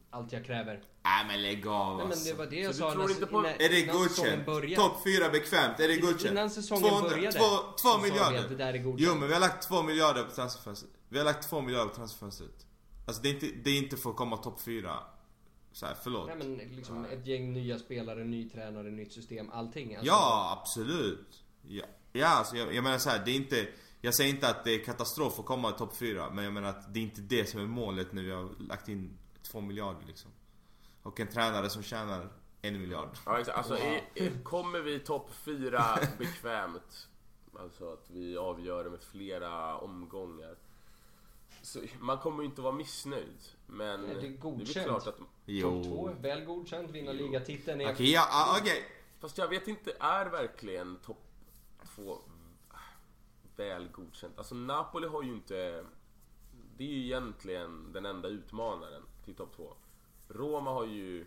Allt 0.09 0.31
jag 0.31 0.45
kräver. 0.45 0.83
Nej 1.03 1.25
men 1.27 1.41
lägg 1.41 1.67
av 1.67 1.87
Nej, 1.97 2.05
men 2.05 2.11
alltså. 2.11 2.29
det 2.29 2.37
var 2.37 2.45
det 2.45 2.59
jag 2.59 2.75
Så 2.75 2.79
sa 2.81 2.93
när- 2.93 3.09
inte 3.09 3.25
på- 3.25 3.39
innan- 3.39 3.45
Är 3.51 3.57
det 3.69 3.79
innan 3.81 4.09
säsongen 4.09 4.31
godkänt? 4.31 4.45
började. 4.45 4.75
Topp 4.75 5.03
4 5.03 5.29
bekvämt, 5.29 5.79
är 5.79 5.87
det 5.87 5.97
godkänt? 5.97 6.31
Innan 6.31 6.49
säsongen 6.49 6.83
200 6.89 7.09
började 7.09 7.37
Två, 7.37 7.43
så 7.45 7.57
två 7.81 7.89
sa 7.89 7.97
vi 8.03 8.09
miljarder. 8.09 8.39
att 8.39 8.49
det 8.49 8.55
där 8.55 8.73
är 8.73 8.77
godkänt. 8.77 9.01
Jo 9.13 9.15
men 9.19 9.27
vi 9.27 9.33
har 9.33 9.41
lagt 9.41 9.67
två 9.67 9.83
miljarder 9.83 10.23
på 10.23 10.31
transferfönstret. 10.31 10.91
Vi 11.09 11.17
har 11.17 11.25
lagt 11.25 11.49
två 11.49 11.61
miljarder 11.61 11.89
på 11.89 11.95
transferfönstret. 11.95 12.65
Alltså 13.07 13.21
det 13.21 13.29
är 13.29 13.33
inte, 13.33 13.45
det 13.63 13.69
är 13.69 13.77
inte 13.77 13.97
för 13.97 14.09
att 14.09 14.15
komma 14.15 14.37
topp 14.37 14.61
4. 14.61 14.99
Så 15.73 15.85
här, 15.85 15.95
förlåt. 16.03 16.27
Nej, 16.27 16.37
men 16.37 16.55
liksom 16.55 17.05
ett 17.05 17.27
gäng 17.27 17.53
nya 17.53 17.79
spelare, 17.79 18.23
ny 18.23 18.49
tränare, 18.49 18.91
nytt 18.91 19.13
system, 19.13 19.49
allting. 19.49 19.95
Alltså, 19.95 20.07
Ja, 20.07 20.57
absolut. 20.59 21.43
Ja, 21.61 21.85
ja 22.11 22.27
alltså 22.27 22.55
jag, 22.55 22.75
jag 22.75 22.83
menar 22.83 22.97
så 22.97 23.09
här, 23.09 23.25
det 23.25 23.31
är 23.31 23.35
inte... 23.35 23.67
Jag 24.01 24.15
säger 24.15 24.29
inte 24.29 24.49
att 24.49 24.63
det 24.63 24.71
är 24.71 24.85
katastrof 24.85 25.39
att 25.39 25.45
komma 25.45 25.69
i 25.69 25.73
topp 25.73 25.97
4, 25.97 26.29
men 26.29 26.43
jag 26.43 26.53
menar 26.53 26.69
att 26.69 26.93
det 26.93 26.99
är 26.99 27.03
inte 27.03 27.21
det 27.21 27.49
som 27.49 27.59
är 27.59 27.65
målet 27.65 28.13
när 28.13 28.23
vi 28.23 28.31
har 28.31 28.49
lagt 28.59 28.89
in 28.89 29.17
två 29.51 29.61
miljarder 29.61 30.07
liksom. 30.07 30.31
Och 31.03 31.19
en 31.19 31.27
tränare 31.27 31.69
som 31.69 31.83
tjänar 31.83 32.29
en 32.61 32.81
miljard. 32.81 33.09
Ja, 33.25 33.39
exakt. 33.39 33.57
Alltså, 33.57 33.77
i, 33.77 34.01
i, 34.15 34.31
kommer 34.43 34.79
vi 34.79 34.99
topp 34.99 35.29
fyra 35.33 35.83
bekvämt, 36.17 37.07
alltså 37.59 37.93
att 37.93 38.09
vi 38.09 38.37
avgör 38.37 38.83
det 38.83 38.89
med 38.89 39.03
flera 39.03 39.77
omgångar. 39.77 40.55
Så 41.63 41.79
man 41.99 42.17
kommer 42.17 42.43
ju 42.43 42.49
inte 42.49 42.61
vara 42.61 42.73
missnöjd. 42.73 43.43
Men 43.67 44.01
Nej, 44.01 44.09
det 44.09 44.15
är 44.17 44.21
det 44.21 44.27
är 44.27 44.31
väl 44.31 44.39
godkänt. 44.39 44.85
klart 44.87 45.07
att... 45.07 45.17
Topp 45.17 45.83
två, 45.83 46.09
väl 46.21 46.45
godkänt, 46.45 46.91
vinna 46.91 47.11
ligatiteln. 47.11 47.81
är- 47.81 47.93
Okej, 47.93 48.11
ja, 48.11 48.27
ah, 48.31 48.57
okej. 48.61 48.85
Fast 49.19 49.37
jag 49.37 49.47
vet 49.47 49.67
inte, 49.67 49.93
är 49.99 50.25
verkligen 50.25 50.97
topp 51.05 51.23
två 51.95 52.17
väl 53.55 53.87
godkänt? 53.91 54.37
Alltså 54.37 54.55
Napoli 54.55 55.07
har 55.07 55.23
ju 55.23 55.29
inte... 55.29 55.85
Det 56.77 56.83
är 56.83 56.87
ju 56.87 57.03
egentligen 57.05 57.93
den 57.93 58.05
enda 58.05 58.27
utmanaren 58.27 59.03
till 59.25 59.35
topp 59.35 59.55
två. 59.55 59.73
Roma 60.27 60.71
har 60.71 60.85
ju... 60.85 61.25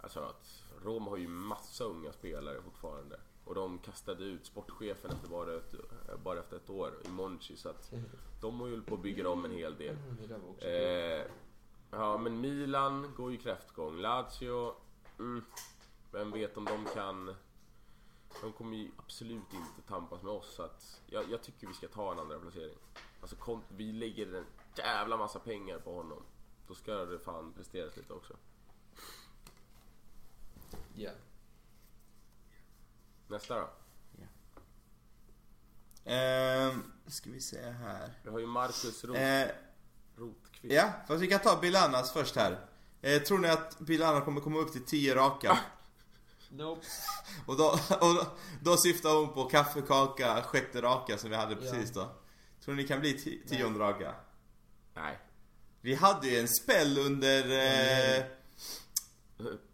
Alltså 0.00 0.20
att 0.20 0.62
Roma 0.82 1.10
har 1.10 1.16
ju 1.16 1.28
massa 1.28 1.84
unga 1.84 2.12
spelare 2.12 2.62
fortfarande. 2.62 3.20
Och 3.46 3.54
de 3.54 3.78
kastade 3.78 4.24
ut 4.24 4.46
sportchefen 4.46 5.10
efter 5.10 5.28
bara, 5.28 5.56
ett, 5.56 5.74
bara 6.24 6.38
efter 6.40 6.56
ett 6.56 6.70
år 6.70 6.94
i 7.04 7.08
Monchi. 7.08 7.56
Så 7.56 7.68
att 7.68 7.92
de 8.40 8.60
har 8.60 8.68
ju 8.68 8.82
på 8.82 8.94
att 8.94 9.02
bygga 9.02 9.28
om 9.28 9.44
en 9.44 9.52
hel 9.52 9.76
del. 9.76 9.96
Eh, 10.58 11.26
ja, 11.90 12.18
men 12.18 12.40
Milan 12.40 13.14
går 13.16 13.32
ju 13.32 13.38
kräftgång. 13.38 13.96
Lazio, 14.00 14.74
mm, 15.18 15.44
vem 16.12 16.30
vet 16.30 16.56
om 16.56 16.64
de 16.64 16.84
kan... 16.94 17.34
De 18.42 18.52
kommer 18.52 18.76
ju 18.76 18.90
absolut 18.96 19.52
inte 19.52 19.88
tampas 19.88 20.22
med 20.22 20.32
oss. 20.32 20.54
Så 20.54 20.62
att 20.62 21.02
jag, 21.06 21.30
jag 21.30 21.42
tycker 21.42 21.66
vi 21.66 21.74
ska 21.74 21.88
ta 21.88 22.12
en 22.12 22.18
andra 22.18 22.38
placering. 22.38 22.76
Alltså 23.20 23.36
kom, 23.36 23.62
vi 23.68 23.92
lägger 23.92 24.34
en 24.34 24.46
jävla 24.76 25.16
massa 25.16 25.38
pengar 25.38 25.78
på 25.78 25.94
honom. 25.94 26.22
Då 26.68 26.74
ska 26.74 26.92
det 26.92 27.18
fan 27.18 27.52
presteras 27.52 27.96
lite 27.96 28.12
också. 28.12 28.36
Ja. 30.94 31.10
Nästa 33.28 33.54
då? 33.54 33.68
Ehm, 36.04 36.92
ska 37.06 37.30
vi 37.30 37.40
se 37.40 37.70
här. 37.70 38.12
Vi 38.22 38.30
har 38.30 38.38
ju 38.38 38.46
Marcus 38.46 39.04
Roth, 39.04 39.20
Eh, 39.20 39.48
Rothqvist. 40.16 40.74
ja, 40.74 40.90
fast 41.08 41.22
vi 41.22 41.26
kan 41.28 41.40
ta 41.40 41.56
Bilanas 41.60 42.12
först 42.12 42.36
här. 42.36 42.66
Eh, 43.02 43.22
tror 43.22 43.38
ni 43.38 43.48
att 43.48 43.78
Bilana 43.78 44.20
kommer 44.20 44.40
komma 44.40 44.58
upp 44.58 44.72
till 44.72 44.84
10 44.84 45.14
raka? 45.14 45.58
Nope. 46.50 46.86
Och 47.46 47.56
då, 47.56 47.64
och 48.00 48.14
då, 48.14 48.26
då 48.62 48.76
syftar 48.76 49.10
hon 49.20 49.34
på 49.34 49.44
kaffekaka, 49.44 50.42
sjätte 50.42 50.82
raka 50.82 51.18
som 51.18 51.30
vi 51.30 51.36
hade 51.36 51.56
precis 51.56 51.90
då. 51.90 52.08
Tror 52.64 52.74
ni 52.74 52.86
kan 52.86 53.00
bli 53.00 53.12
ti- 53.16 53.48
tionde 53.48 53.78
raka? 53.80 54.14
Nej. 54.94 55.18
Vi 55.80 55.94
hade 55.94 56.28
ju 56.28 56.38
en 56.40 56.48
spell 56.48 56.98
under... 56.98 57.42
Eh, 58.18 58.24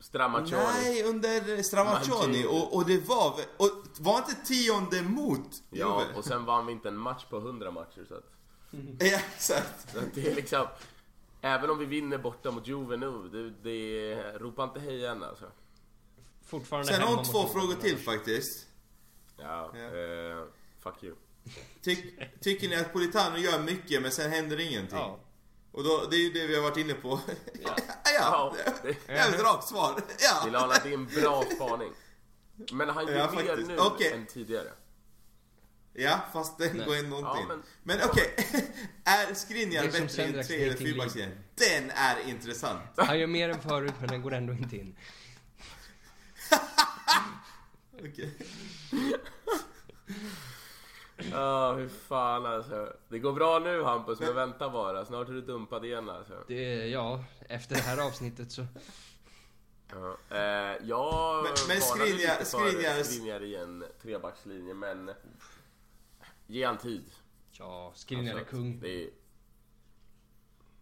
Stramaccioni. 0.01 0.63
nej, 0.83 1.03
under 1.05 1.63
Stramaccioni 1.63 2.47
och, 2.47 2.77
och 2.77 2.87
det 2.87 3.09
var 3.09 3.35
och 3.57 3.71
var 4.01 4.19
inte 4.19 4.35
tionde 4.35 5.03
mot 5.03 5.63
Ja, 5.71 6.03
Juve? 6.03 6.19
och 6.19 6.25
sen 6.25 6.45
vann 6.45 6.67
vi 6.67 6.73
inte 6.73 6.89
en 6.89 6.97
match 6.97 7.25
på 7.31 7.37
100 7.37 7.71
matcher 7.71 8.05
så 8.09 8.15
att... 8.15 8.25
Ja, 8.99 9.19
exakt. 9.35 9.93
så 9.93 9.99
att 9.99 10.15
det 10.15 10.31
är 10.31 10.35
liksom... 10.35 10.67
Även 11.41 11.71
om 11.71 11.79
vi 11.79 11.85
vinner 11.85 12.19
borta 12.19 12.51
mot 12.51 12.69
Juve 12.69 12.97
nu, 12.97 13.29
det, 13.29 13.51
det 13.71 14.15
ropa 14.39 14.65
inte 14.65 14.81
hej 14.81 15.07
än 15.07 15.23
alltså. 15.23 15.45
Fortfarande 16.45 16.93
Sen 16.93 17.03
har 17.03 17.17
hon 17.17 17.25
två 17.25 17.47
frågor 17.47 17.75
till 17.75 17.99
faktiskt. 17.99 18.67
Ja, 19.39 19.71
Ja. 19.75 19.81
Eh, 19.81 20.45
fuck 20.81 21.03
you. 21.05 21.15
Ty, 21.83 21.97
tycker 22.41 22.69
ni 22.69 22.77
att 22.77 22.93
Politano 22.93 23.37
gör 23.37 23.63
mycket 23.63 24.03
men 24.03 24.11
sen 24.11 24.31
händer 24.33 24.61
ingenting? 24.61 24.99
Ja. 24.99 25.19
Och 25.73 25.85
då, 25.85 26.07
det 26.11 26.17
är 26.17 26.21
ju 26.21 26.33
det 26.33 26.47
vi 26.47 26.55
har 26.55 26.63
varit 26.63 26.77
inne 26.77 26.95
på. 26.95 27.21
Ja, 27.65 27.77
ja. 28.05 28.13
Ja, 28.15 28.55
det 28.83 28.97
det- 29.07 29.13
är 29.13 29.29
ett 29.29 29.41
rakt 29.43 29.69
svar. 29.69 30.03
Ja. 30.19 30.43
Milana, 30.45 30.75
det 30.85 30.89
är 30.89 30.95
en 30.95 31.07
bra 31.07 31.45
spaning. 31.57 31.93
Men 32.73 32.89
han 32.89 33.07
gör 33.07 33.15
Ja, 33.15 33.31
mer 33.31 33.43
faktiskt. 33.47 33.69
nu 33.69 33.77
Okej. 33.79 34.13
än 34.13 34.27
tidigare. 34.27 34.69
Ja, 35.95 36.21
fast 36.33 36.59
den 36.59 36.77
Nej. 36.77 36.87
går 36.87 36.97
ändå 36.97 37.17
inte 37.17 37.29
Ja, 37.35 37.41
in. 37.41 37.47
men- 37.49 37.63
Men, 37.83 37.99
okej, 38.11 38.35
är 39.05 39.35
Skriniar 39.35 39.83
Det 39.83 39.89
är 39.89 39.93
som 39.93 40.01
bättre 40.07 40.23
än 40.23 40.27
Sendraks 40.27 40.49
3 40.49 40.65
eller. 40.65 41.11
4 41.15 41.27
Den 41.55 41.91
är 41.91 42.29
intressant. 42.29 42.83
Han 42.97 43.19
gör 43.19 43.27
mer 43.27 43.49
än 43.49 43.61
förut 43.63 43.95
men 44.01 44.09
den 44.09 44.23
går 44.23 44.33
ändå 44.33 44.53
inte 44.53 44.77
in. 44.77 44.97
Okej. 48.05 48.35
Ja, 51.31 51.73
hur 51.73 51.89
fan 51.89 52.47
alltså. 52.47 52.93
Det 53.09 53.19
går 53.19 53.33
bra 53.33 53.59
nu 53.59 53.83
Hampus, 53.83 54.21
men 54.21 54.35
vänta 54.35 54.71
bara. 54.71 55.05
Snart 55.05 55.29
är 55.29 55.33
du 55.33 55.41
dumpad 55.41 55.85
igen 55.85 56.11
alltså. 56.11 56.45
Det, 56.49 56.87
ja, 56.89 57.25
efter 57.49 57.75
det 57.75 57.81
här 57.81 58.07
avsnittet 58.07 58.53
så... 58.53 58.67
Ja. 59.93 60.17
Eh, 60.37 60.77
jag 60.89 61.43
Men- 61.45 61.53
men 61.69 61.77
lite 62.09 62.29
för 62.45 62.45
Skriniar- 62.45 63.03
Skriniar 63.03 63.43
i 63.43 63.57
en 63.57 63.85
trebackslinje, 64.03 64.75
men... 64.75 65.11
Ge 66.47 66.65
han 66.67 66.79
tid. 66.79 67.05
Ja, 67.53 67.93
Skriniar 67.95 68.35
är 68.35 68.39
Alltså, 68.39 68.51
kung. 68.57 68.81
Det 68.81 69.05
är... 69.05 69.11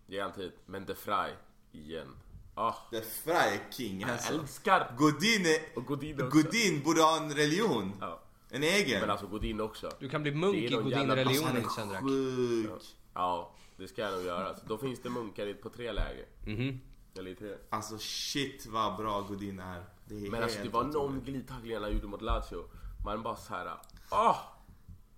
Ge 0.07 0.21
han 0.21 0.33
tid. 0.33 0.53
Men 0.67 0.85
De 0.87 0.95
Frey, 0.95 1.33
igen. 1.73 2.17
Ah, 2.55 2.75
The 2.91 3.01
Fry 3.03 3.33
är 3.33 3.71
king 3.71 4.01
jag 4.01 4.11
alltså. 4.11 4.33
älskar! 4.35 4.95
Godin, 4.99 5.47
är, 5.47 5.61
Och 5.79 5.85
Godin 5.87 6.23
också. 6.27 6.43
Godin 6.43 6.83
borde 6.83 7.03
ha 7.03 7.17
en 7.17 7.35
religion. 7.35 7.93
Ja. 8.01 8.21
En 8.51 8.63
egen. 8.63 9.01
Men 9.01 9.11
alltså 9.11 9.27
Godin 9.27 9.61
också. 9.61 9.91
Du 9.99 10.09
kan 10.09 10.23
bli 10.23 10.33
munk 10.35 10.57
i 10.57 10.69
Godin-religionen, 10.69 11.63
Han 11.63 11.71
Sendrak. 11.71 12.03
är 12.03 12.07
sjuk. 12.07 12.83
Ja, 13.15 13.55
det 13.77 13.89
ska 13.89 14.03
jag 14.03 14.13
nog 14.13 14.25
göra. 14.25 14.55
Så 14.55 14.67
då 14.67 14.79
finns 14.79 15.03
det 15.03 15.11
munkar 15.11 15.47
i- 15.47 15.55
på 15.55 15.69
tre 15.69 15.93
läger. 15.93 16.27
Mhm. 16.47 16.81
Eller 17.19 17.31
i 17.31 17.35
tre. 17.35 17.55
Alltså 17.71 17.99
shit 17.99 18.67
vad 18.67 18.97
bra 18.97 19.21
Godin 19.21 19.59
är. 19.61 19.85
Det 20.05 20.27
är 20.27 20.31
Men 20.31 20.43
alltså 20.43 20.57
det 20.59 20.63
helt 20.63 20.75
var 20.75 20.85
någon 20.85 20.97
otroligt. 20.97 21.25
glidtackling 21.25 21.77
han 21.77 21.93
gjorde 21.93 22.07
mot 22.07 22.23
Lazio. 22.23 22.65
Man 23.05 23.23
bara 23.23 23.37
så 23.37 23.55
här. 23.55 23.77
Ah! 24.09 24.37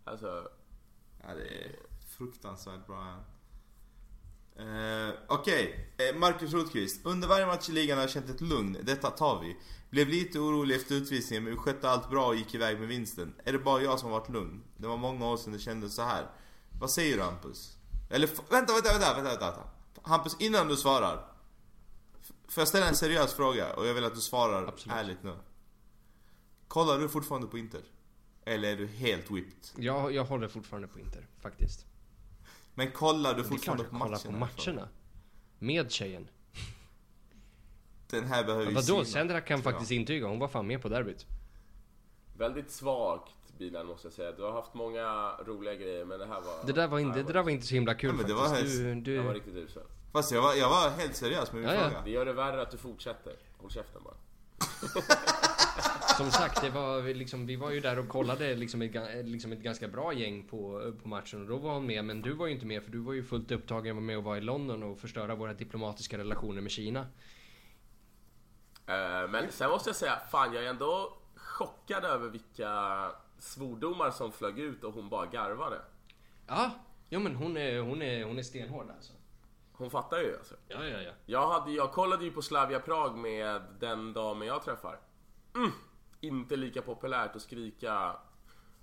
Alltså, 0.04 0.48
Ja, 1.28 1.34
det 1.34 1.42
är 1.64 1.76
fruktansvärt 2.18 2.86
bra. 2.86 3.16
Uh, 4.60 5.14
Okej, 5.28 5.92
Eh, 6.08 6.16
Marcus 6.16 6.52
Rothqvist. 6.52 7.06
Under 7.06 7.28
varje 7.28 7.46
match 7.46 7.68
i 7.68 7.72
ligan 7.72 7.98
har 7.98 8.02
jag 8.02 8.10
känt 8.10 8.30
ett 8.30 8.40
lugn. 8.40 8.76
Detta 8.82 9.10
tar 9.10 9.40
vi. 9.40 9.56
Blev 9.90 10.08
lite 10.08 10.38
orolig 10.38 10.76
efter 10.76 10.94
utvisningen 10.94 11.44
men 11.44 11.52
vi 11.52 11.58
skötte 11.58 11.90
allt 11.90 12.10
bra 12.10 12.26
och 12.26 12.36
gick 12.36 12.54
iväg 12.54 12.78
med 12.78 12.88
vinsten. 12.88 13.34
Är 13.44 13.52
det 13.52 13.58
bara 13.58 13.82
jag 13.82 13.98
som 13.98 14.10
har 14.10 14.18
varit 14.18 14.28
lugn? 14.28 14.62
Det 14.76 14.86
var 14.86 14.96
många 14.96 15.26
år 15.26 15.36
sedan 15.36 15.52
det 15.52 15.58
kändes 15.58 15.94
så 15.94 16.02
här. 16.02 16.26
Vad 16.80 16.90
säger 16.90 17.16
du 17.16 17.22
Hampus? 17.22 17.76
Eller 18.10 18.26
vänta, 18.26 18.72
vänta, 18.72 18.92
vänta, 18.92 19.14
vänta, 19.14 19.30
vänta. 19.30 19.62
Hampus, 20.02 20.36
innan 20.38 20.68
du 20.68 20.76
svarar. 20.76 21.24
Får 22.48 22.60
jag 22.60 22.68
ställa 22.68 22.88
en 22.88 22.96
seriös 22.96 23.34
fråga? 23.34 23.74
Och 23.74 23.86
jag 23.86 23.94
vill 23.94 24.04
att 24.04 24.14
du 24.14 24.20
svarar 24.20 24.66
Absolut. 24.66 24.96
ärligt 24.96 25.22
nu. 25.22 25.36
Kollar 26.68 26.98
du 26.98 27.08
fortfarande 27.08 27.46
på 27.46 27.58
Inter? 27.58 27.82
Eller 28.44 28.72
är 28.72 28.76
du 28.76 28.86
helt 28.86 29.30
whipped? 29.30 29.84
Jag, 29.84 30.14
jag 30.14 30.24
håller 30.24 30.48
fortfarande 30.48 30.88
på 30.88 31.00
Inter, 31.00 31.26
faktiskt. 31.40 31.86
Men 32.74 32.90
kollar 32.90 33.34
du 33.34 33.42
Det 33.42 33.42
är 33.42 33.44
klart 33.44 33.48
fortfarande 33.58 33.82
jag 33.84 33.90
på 33.92 33.98
kollar 33.98 34.18
matcherna? 34.24 34.46
på 34.46 34.62
matcherna. 34.62 34.88
Med 35.58 35.90
tjejen. 35.90 36.28
Den 38.10 38.24
här 38.24 38.44
behöver 38.44 38.66
vi 38.66 38.74
Vadå? 38.74 38.82
syna, 38.86 39.04
Sendrak 39.04 39.46
kan 39.46 39.62
faktiskt 39.62 39.90
intyga, 39.90 40.26
hon 40.26 40.38
var 40.38 40.48
fan 40.48 40.66
med 40.66 40.82
på 40.82 40.88
derbyt. 40.88 41.26
väldigt 42.36 42.70
svagt 42.70 43.32
bilen 43.58 43.86
måste 43.86 44.06
jag 44.06 44.12
säga. 44.12 44.32
Du 44.32 44.42
har 44.42 44.52
haft 44.52 44.74
många 44.74 45.32
roliga 45.46 45.74
grejer 45.74 46.04
men 46.04 46.18
det 46.18 46.26
här 46.26 46.40
var... 46.40 46.66
Det 46.66 46.72
där 46.72 46.88
var 46.88 46.98
inte, 46.98 47.22
det 47.22 47.32
där 47.32 47.42
var 47.42 47.50
inte 47.50 47.66
så 47.66 47.74
himla 47.74 47.94
kul 47.94 48.10
Ja, 48.10 48.16
men 48.16 48.26
det 48.26 48.34
var 48.34 48.48
faktiskt. 48.48 48.78
Du, 48.78 48.84
helst- 48.88 49.04
du, 49.04 49.16
Det 49.16 49.22
var 49.22 49.34
riktigt 49.34 49.54
uselt. 49.54 49.88
Fast 50.12 50.32
jag 50.32 50.42
var, 50.42 50.54
jag 50.54 50.68
var 50.70 50.90
helt 50.90 51.16
seriös 51.16 51.52
med 51.52 51.60
min 51.62 51.70
Ja, 51.70 51.76
ja. 51.76 51.88
fråga. 51.90 52.02
Det 52.04 52.10
gör 52.10 52.24
det 52.24 52.32
värre 52.32 52.62
att 52.62 52.70
du 52.70 52.78
fortsätter. 52.78 53.32
Håll 53.58 53.70
käften 53.70 54.02
bara. 54.04 54.14
Som 56.16 56.30
sagt, 56.30 56.60
det 56.60 56.70
var 56.70 57.14
liksom, 57.14 57.46
vi 57.46 57.56
var 57.56 57.70
ju 57.70 57.80
där 57.80 57.98
och 57.98 58.08
kollade 58.08 58.54
liksom 58.54 58.82
ett, 58.82 59.26
liksom 59.26 59.52
ett 59.52 59.62
ganska 59.62 59.88
bra 59.88 60.12
gäng 60.12 60.42
på, 60.48 60.92
på 61.02 61.08
matchen 61.08 61.42
och 61.42 61.48
då 61.48 61.56
var 61.56 61.74
hon 61.74 61.86
med. 61.86 62.04
Men 62.04 62.22
du 62.22 62.32
var 62.32 62.46
ju 62.46 62.52
inte 62.52 62.66
med 62.66 62.82
för 62.82 62.90
du 62.90 62.98
var 62.98 63.12
ju 63.12 63.24
fullt 63.24 63.50
upptagen 63.50 64.06
med 64.06 64.18
att 64.18 64.24
vara 64.24 64.38
i 64.38 64.40
London 64.40 64.82
och 64.82 64.98
förstöra 64.98 65.34
våra 65.34 65.54
diplomatiska 65.54 66.18
relationer 66.18 66.60
med 66.60 66.70
Kina. 66.70 67.00
Eh, 68.86 69.28
Men 69.30 69.50
sen 69.50 69.70
måste 69.70 69.88
jag 69.88 69.96
säga, 69.96 70.18
fan 70.30 70.54
jag 70.54 70.64
är 70.64 70.68
ändå 70.70 71.18
chockad 71.36 72.04
över 72.04 72.28
vilka 72.28 73.10
svordomar 73.38 74.10
som 74.10 74.32
flög 74.32 74.58
ut 74.58 74.84
och 74.84 74.94
hon 74.94 75.08
bara 75.08 75.26
garvade. 75.26 75.80
Ja, 76.46 76.70
jo 77.08 77.20
men 77.20 77.34
hon 77.34 77.56
är, 77.56 77.80
hon 77.80 78.02
är, 78.02 78.24
hon 78.24 78.38
är 78.38 78.42
stenhård 78.42 78.90
alltså. 78.96 79.12
Hon 79.82 79.90
fattar 79.90 80.18
ju 80.18 80.36
alltså. 80.38 80.54
Ja, 80.68 80.84
ja, 80.84 81.00
ja. 81.00 81.12
Jag, 81.26 81.48
hade, 81.48 81.72
jag 81.72 81.92
kollade 81.92 82.24
ju 82.24 82.30
på 82.30 82.42
Slavia 82.42 82.80
Prag 82.80 83.16
med 83.18 83.62
den 83.80 84.12
damen 84.12 84.48
jag 84.48 84.64
träffar. 84.64 84.98
Mm, 85.54 85.70
inte 86.20 86.56
lika 86.56 86.82
populärt 86.82 87.36
att 87.36 87.42
skrika 87.42 88.16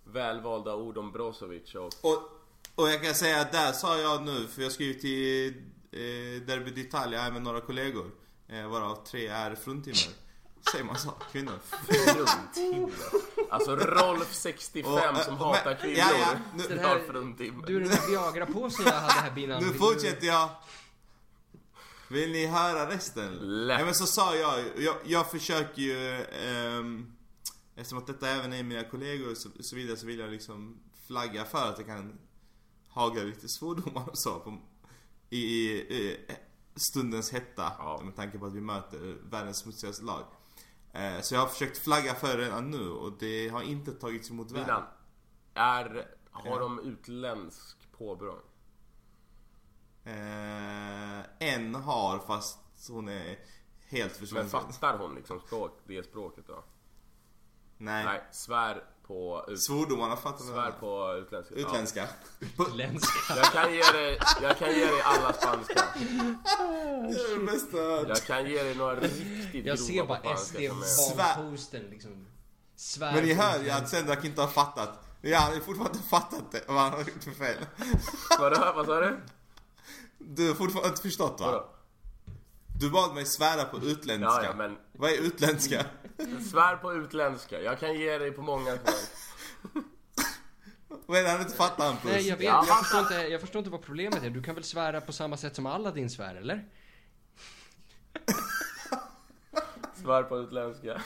välvalda 0.04 0.76
ord 0.76 0.98
om 0.98 1.12
Brozovic 1.12 1.76
och... 1.76 1.84
Och, 2.02 2.24
och 2.76 2.90
jag 2.90 3.04
kan 3.04 3.14
säga 3.16 3.42
att 3.42 3.52
där 3.52 3.72
sa 3.72 3.98
jag 3.98 4.22
nu, 4.24 4.48
för 4.48 4.62
jag 4.62 4.72
ju 4.84 4.94
till 4.94 5.48
eh, 5.92 6.42
Derby 6.48 6.72
d'Italia 6.72 7.32
med 7.32 7.42
några 7.42 7.62
kollegor. 7.62 8.12
Eh, 8.48 8.68
varav 8.68 9.06
tre 9.06 9.28
är 9.28 9.56
fruntimmer. 9.56 10.14
Säger 10.72 10.86
man 10.86 10.98
så? 10.98 11.12
Kvinnor? 11.32 11.60
Fruntimmer. 11.64 12.92
Alltså 13.50 13.76
Rolf 13.76 14.34
65 14.34 14.94
Och, 14.94 15.00
eh, 15.00 15.16
som 15.20 15.34
och, 15.34 15.40
hatar 15.56 15.76
kvinnor. 15.76 15.98
ja, 15.98 16.12
ja, 16.20 16.40
nu- 16.56 16.80
här, 16.80 17.00
fruntimmer. 17.00 17.68
du, 17.68 17.80
den 17.80 17.90
här 17.90 18.08
Viagra-påsen 18.10 18.86
jag 18.86 18.94
hade 18.94 19.14
här 19.14 19.32
binamn. 19.32 19.68
Nu 19.68 19.74
fortsätter 19.74 20.28
jag. 20.28 20.50
Vill 22.10 22.32
ni 22.32 22.46
höra 22.46 22.90
resten? 22.90 23.34
Lätt. 23.68 23.78
Nej 23.78 23.86
men 23.86 23.96
så 23.96 24.06
sa 24.06 24.36
jag, 24.36 24.64
jag, 24.78 24.96
jag 25.06 25.32
försöker 25.32 25.82
ju, 25.82 26.24
ehm, 26.24 27.14
eftersom 27.76 27.98
att 27.98 28.08
detta 28.08 28.28
även 28.28 28.54
är 28.54 28.64
mina 28.64 28.84
kollegor 28.84 29.32
och 29.32 29.38
så, 29.38 29.50
så 29.60 29.76
vidare 29.76 29.98
så 29.98 30.06
vill 30.06 30.20
jag 30.20 30.30
liksom 30.30 30.80
flagga 31.08 31.46
för 31.46 31.70
att 31.70 31.78
det 31.78 31.84
kan 31.84 32.20
hagla 32.88 33.24
lite 33.24 33.50
svordomar 33.50 34.10
och 34.10 34.18
så 34.18 34.40
på, 34.40 34.58
i, 35.30 35.38
i, 35.38 35.72
i 35.72 36.18
stundens 36.76 37.32
hetta. 37.32 37.72
Ja. 37.78 38.02
Med 38.04 38.16
tanke 38.16 38.38
på 38.38 38.46
att 38.46 38.54
vi 38.54 38.62
möter 38.62 39.18
världens 39.30 39.58
smutsigaste 39.58 40.06
lag. 40.06 40.24
Eh, 40.94 41.22
så 41.22 41.36
jag 41.36 41.42
har 41.42 41.48
försökt 41.48 41.78
flagga 41.78 42.16
för 42.16 42.38
det 42.38 42.46
redan 42.46 42.72
nu 42.72 42.90
och 42.90 43.14
det 43.20 43.50
har 43.50 43.62
inte 43.62 43.92
tagits 43.92 44.30
emot 44.30 44.52
väl. 44.52 44.70
Är, 45.54 46.08
har 46.32 46.60
de 46.60 46.80
utländsk 46.80 47.92
påbrå? 47.98 48.40
Eh, 50.10 51.24
en 51.40 51.76
har 51.76 52.20
fast 52.20 52.58
hon 52.90 53.10
är 53.10 53.40
helt 53.90 54.12
Men 54.12 54.20
försvunnen. 54.20 54.50
fattar 54.50 54.98
hon 54.98 55.16
liksom 55.16 55.40
språk, 55.40 55.80
det 55.88 56.04
språket 56.04 56.48
då? 56.48 56.64
Nej. 57.78 58.06
Nej, 58.06 58.22
svär 58.32 58.84
på, 59.08 59.46
ut, 59.48 59.62
Svordomarna 59.62 60.16
fattar 60.16 60.46
du? 60.46 60.52
svär 60.52 60.72
på 60.72 61.14
utländska. 61.18 61.56
Ja. 61.56 61.62
Utländska. 61.62 62.08
Ländska. 62.74 63.36
Jag 63.36 63.46
kan 63.46 63.74
ge 63.74 63.82
dig, 63.92 64.20
jag 64.42 64.58
kan 64.58 64.70
ge 64.70 64.86
dig 64.86 65.02
alla 65.02 65.34
spanska. 65.34 65.84
Det 65.96 66.02
är 67.16 67.40
det 67.40 67.46
bästa 67.46 67.78
jag 68.08 68.18
kan 68.18 68.46
ge 68.50 68.64
dig 68.64 68.76
några 68.76 68.96
riktigt 68.96 69.66
Jag 69.66 69.80
ser 69.80 70.06
bara 70.06 70.38
SD 70.38 70.58
valposten 71.18 71.82
liksom. 71.82 72.26
Svär 72.76 73.14
Men 73.14 73.24
ni 73.24 73.34
hör 73.34 73.64
ju 73.64 73.70
att 73.70 73.90
Sendrak 73.90 74.26
inte 74.26 74.42
har 74.42 74.48
fattat. 74.48 75.00
Ja, 75.22 75.38
han 75.38 75.54
har 75.54 75.60
fortfarande 75.60 75.98
inte 75.98 76.10
fattat 76.10 76.52
det, 76.52 76.64
vad 76.68 76.78
han 76.78 76.92
har 76.92 77.00
gjort 77.00 77.24
för 77.24 77.32
fel. 77.32 77.66
Vadå, 78.40 78.74
vad 78.76 78.86
sa 78.86 79.00
du? 79.00 79.20
Du 80.20 80.48
har 80.48 80.56
fortfarande 80.56 80.90
inte 80.90 81.02
förstått 81.02 81.40
va? 81.40 81.46
Vadå? 81.46 81.70
Du 82.80 82.90
bad 82.90 83.16
mig 83.16 83.26
svära 83.26 83.64
på 83.66 83.78
utländska. 83.78 84.44
Ja, 84.44 84.44
ja, 84.44 84.56
men 84.56 84.78
Vad 84.92 85.12
är 85.12 85.18
utländska? 85.18 85.86
svär 86.52 86.76
på 86.76 86.94
utländska. 86.94 87.62
Jag 87.62 87.80
kan 87.80 87.94
ge 87.94 88.18
dig 88.18 88.32
på 88.32 88.42
många 88.42 88.78
språk. 88.78 88.96
Vad 91.06 91.20
är 91.20 91.24
det 91.24 91.30
han 91.30 91.42
inte 91.42 91.56
fattar 91.56 91.86
Hampus? 91.86 92.04
Nej, 92.12 92.28
jag 92.28 92.38
vet. 92.38 92.46
Ja. 92.46 92.66
Jag 92.68 92.80
förstår, 92.80 93.00
inte, 93.00 93.14
jag 93.16 93.42
förstår 93.42 93.60
inte 93.60 93.72
vad 93.72 93.82
problemet 93.82 94.24
är. 94.24 94.30
Du 94.30 94.44
kan 94.44 94.56
väl 94.56 94.64
svära 94.64 95.02
på 95.02 95.14
samma 95.14 95.38
sätt 95.38 95.56
som 95.56 95.66
Aladdin 95.66 96.10
svär, 96.10 96.36
eller? 96.36 96.66
Svär 99.96 100.24
på 100.24 100.38
utländska. 100.38 101.02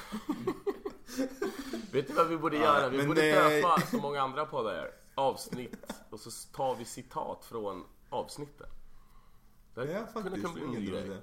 Vet 1.91 2.07
du 2.07 2.13
vad 2.13 2.27
vi 2.27 2.37
borde 2.37 2.57
göra? 2.57 2.89
Vi 2.89 3.07
borde 3.07 3.21
det- 3.21 3.31
döpa, 3.31 3.81
som 3.81 3.99
många 4.01 4.21
andra 4.21 4.45
poddar 4.45 4.73
gör, 4.75 4.91
avsnitt 5.15 5.75
och 6.09 6.19
så 6.19 6.31
tar 6.55 6.75
vi 6.75 6.85
citat 6.85 7.45
från 7.45 7.83
avsnitten. 8.09 8.67
Det 9.75 9.91
Ja, 9.91 9.99
faktiskt. 10.13 10.35
kunna 10.35 10.53
bli 10.53 10.63
en 10.63 10.69
ny 10.71 10.77
ingen 10.77 10.91
grej. 10.91 11.05
idé. 11.05 11.17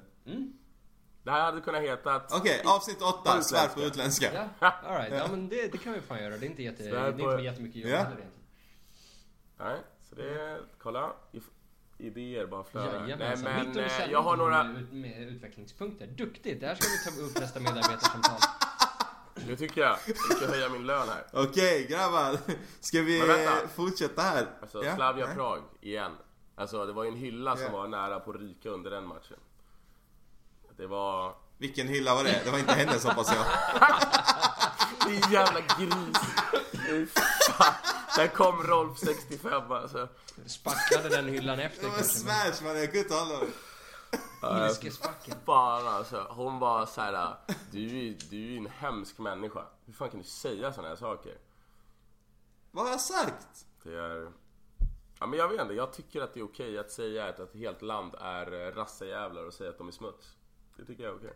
Det 1.23 1.31
här 1.31 1.41
hade 1.41 1.61
kunnat 1.61 1.83
heta 1.83 2.15
att... 2.15 2.33
Okej, 2.41 2.63
avsnitt 2.67 3.03
8, 3.03 3.37
På 3.37 3.43
svär 3.43 3.69
på 3.69 3.81
utländska. 3.81 4.31
Ja, 4.61 4.73
alright. 4.87 5.13
Ja, 5.15 5.27
men 5.31 5.49
det, 5.49 5.73
det 5.73 5.79
kan 5.79 5.93
vi 5.93 6.01
fan 6.01 6.23
göra. 6.23 6.37
Det 6.37 6.47
är 6.47 6.51
inte, 6.51 6.63
jätte, 6.63 6.83
det 6.83 6.99
är 6.99 7.13
på- 7.13 7.31
inte 7.33 7.43
jättemycket 7.43 7.77
jobb 7.83 7.91
Ja. 7.91 7.97
heller 7.97 8.09
egentligen. 8.19 8.45
Nej, 9.59 9.77
så 10.09 10.15
det. 10.15 10.61
Kolla. 10.79 11.13
Idéer 11.99 12.47
bara 12.47 12.65
flödar. 12.65 13.01
Nej 13.01 13.11
Jajamensan. 13.11 13.45
men 13.45 13.59
Mitt 13.59 13.69
under 13.69 13.85
eh, 14.01 14.11
jag 14.11 14.23
har 14.23 14.37
några... 14.37 14.65
med 14.93 15.29
utvecklingspunkter. 15.29 16.07
Duktigt! 16.07 16.61
Det 16.61 16.67
här 16.67 16.75
ska 16.75 17.11
vi 17.11 17.17
ta 17.17 17.23
upp 17.27 17.41
nästa 17.41 17.61
medarbetarsamtal. 17.61 18.39
Nu 19.47 19.57
tycker 19.57 19.81
jag 19.81 19.97
jag 20.07 20.37
ska 20.37 20.47
höja 20.47 20.69
min 20.69 20.87
lön 20.87 21.09
här. 21.09 21.25
Okej 21.33 21.87
grabbar, 21.91 22.39
ska 22.81 23.01
vi 23.03 23.23
Men 23.27 23.69
fortsätta 23.69 24.23
här? 24.23 24.47
Alltså 24.63 24.85
Ja? 24.85 24.95
Slavia 24.97 25.27
Nej. 25.27 25.35
Prag, 25.35 25.63
igen. 25.81 26.13
Alltså 26.61 26.87
det 26.87 26.93
var 26.93 27.05
ju 27.05 27.09
en 27.11 27.17
hylla 27.17 27.57
som 27.57 27.73
var 27.73 27.89
nära 27.89 28.21
på 28.21 28.31
att 28.31 28.37
ryka 28.37 28.69
under 28.71 28.91
den 28.91 29.07
matchen. 29.07 29.37
Det 30.77 30.87
var... 30.87 31.35
Vilken 31.59 31.89
hylla 31.89 32.15
var 32.15 32.25
det? 32.25 32.41
Det 32.45 32.51
var 32.51 32.59
inte 32.59 32.73
hennes 32.73 33.05
hoppas 33.05 33.33
jag. 33.35 33.47
Din 35.11 35.31
jävla 35.33 35.61
gris! 35.61 36.17
Där 38.17 38.29
kom 38.29 38.63
Rolf 38.63 38.99
65 38.99 39.73
alltså. 39.73 40.09
Spacklade 40.47 41.09
den 41.09 41.29
hyllan 41.29 41.59
efter 41.61 41.83
Det 41.83 41.89
var 41.89 42.03
smash 42.03 42.65
man, 42.65 42.77
jag 42.77 42.85
kunde 42.85 42.99
inte 42.99 43.15
hålla 43.15 43.39
det. 43.41 44.67
Ilskespacken. 44.69 45.35
Fan 45.47 45.87
alltså. 45.89 46.27
Hon 46.31 46.59
var 46.59 46.87
så 46.87 47.01
här. 47.01 47.37
Du, 47.71 47.87
är- 48.09 48.17
du 48.31 48.37
är 48.37 48.51
ju 48.51 48.57
en 48.57 48.67
hemsk 48.67 49.19
människa. 49.19 49.65
Hur 49.87 49.93
fan 49.93 50.11
kan 50.11 50.19
du 50.21 50.27
säga 50.27 50.73
såna 50.73 50.89
här 50.89 50.97
saker? 50.97 51.39
Vad 52.71 52.85
har 52.85 52.91
jag 52.91 53.01
sagt? 53.01 53.67
Det 53.83 53.95
är... 53.95 54.33
Ja 55.21 55.27
men 55.27 55.39
jag 55.39 55.49
vet 55.49 55.61
inte, 55.61 55.75
jag 55.75 55.93
tycker 55.93 56.21
att 56.21 56.35
det 56.35 56.41
är 56.41 56.45
okej 56.45 56.79
att 56.79 56.91
säga 56.91 57.29
att 57.29 57.39
ett 57.39 57.55
helt 57.55 57.83
land 57.83 58.15
är 58.21 58.67
eh, 58.67 58.75
rassejävlar 58.75 59.45
och 59.45 59.55
säga 59.55 59.71
att 59.71 59.79
de 59.79 59.89
är 59.89 59.93
smuts. 59.93 60.37
Det 60.77 60.85
tycker 60.85 61.05
jag 61.05 61.13
är 61.13 61.17
okej. 61.17 61.35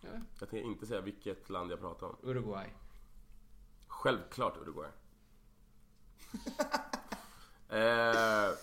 Ja. 0.00 0.08
Jag 0.40 0.50
tänker 0.50 0.68
inte 0.70 0.86
säga 0.86 1.00
vilket 1.00 1.50
land 1.50 1.72
jag 1.72 1.80
pratar 1.80 2.06
om. 2.06 2.16
Uruguay. 2.22 2.66
Självklart 3.86 4.56
Uruguay. 4.56 4.90
eh, 7.68 8.56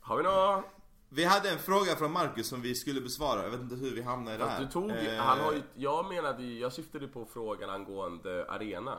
har 0.00 0.16
vi 0.16 0.22
några... 0.22 0.64
Vi 1.08 1.24
hade 1.24 1.50
en 1.50 1.58
fråga 1.58 1.96
från 1.96 2.12
Marcus 2.12 2.48
som 2.48 2.62
vi 2.62 2.74
skulle 2.74 3.00
besvara. 3.00 3.42
Jag 3.42 3.50
vet 3.50 3.60
inte 3.60 3.74
hur 3.76 3.94
vi 3.94 4.02
hamnade 4.02 4.36
i 4.36 4.38
det 4.38 4.46
här. 4.46 4.60
Du 4.60 4.66
tog, 4.66 4.90
Eh, 4.90 5.16
han 5.16 5.40
har 5.40 5.52
ju, 5.52 5.62
jag 5.74 6.08
menade 6.08 6.44
jag 6.44 6.72
syftade 6.72 7.08
på 7.08 7.26
frågan 7.26 7.70
angående 7.70 8.50
arena. 8.50 8.98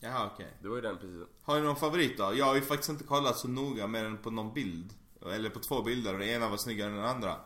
Jaha 0.00 0.30
okej. 0.34 0.56
Det 0.62 0.68
var 0.68 0.76
ju 0.76 0.82
den 0.82 0.98
precis. 0.98 1.22
Har 1.42 1.54
ni 1.60 1.66
någon 1.66 1.76
favorit 1.76 2.18
då? 2.18 2.34
Jag 2.34 2.44
har 2.46 2.54
ju 2.54 2.60
faktiskt 2.62 2.88
inte 2.90 3.04
kollat 3.04 3.38
så 3.38 3.48
noga 3.48 3.86
mer 3.86 4.04
än 4.04 4.18
på 4.18 4.30
någon 4.30 4.54
bild. 4.54 4.92
Eller 5.32 5.50
på 5.50 5.58
två 5.58 5.82
bilder 5.82 6.12
och 6.12 6.18
den 6.20 6.28
ena 6.28 6.48
var 6.48 6.56
snyggare 6.56 6.90
än 6.90 6.96
den 6.96 7.04
andra. 7.04 7.36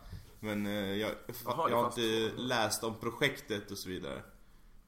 Men 0.41 0.67
eh, 0.67 0.73
jag, 0.73 1.11
Jaha, 1.45 1.71
jag 1.71 1.77
har 1.77 1.83
fanns 1.83 1.99
inte 1.99 2.31
läst 2.37 2.85
om 2.85 2.95
projektet 3.01 3.71
och 3.71 3.79
så 3.79 3.89
vidare. 3.89 4.23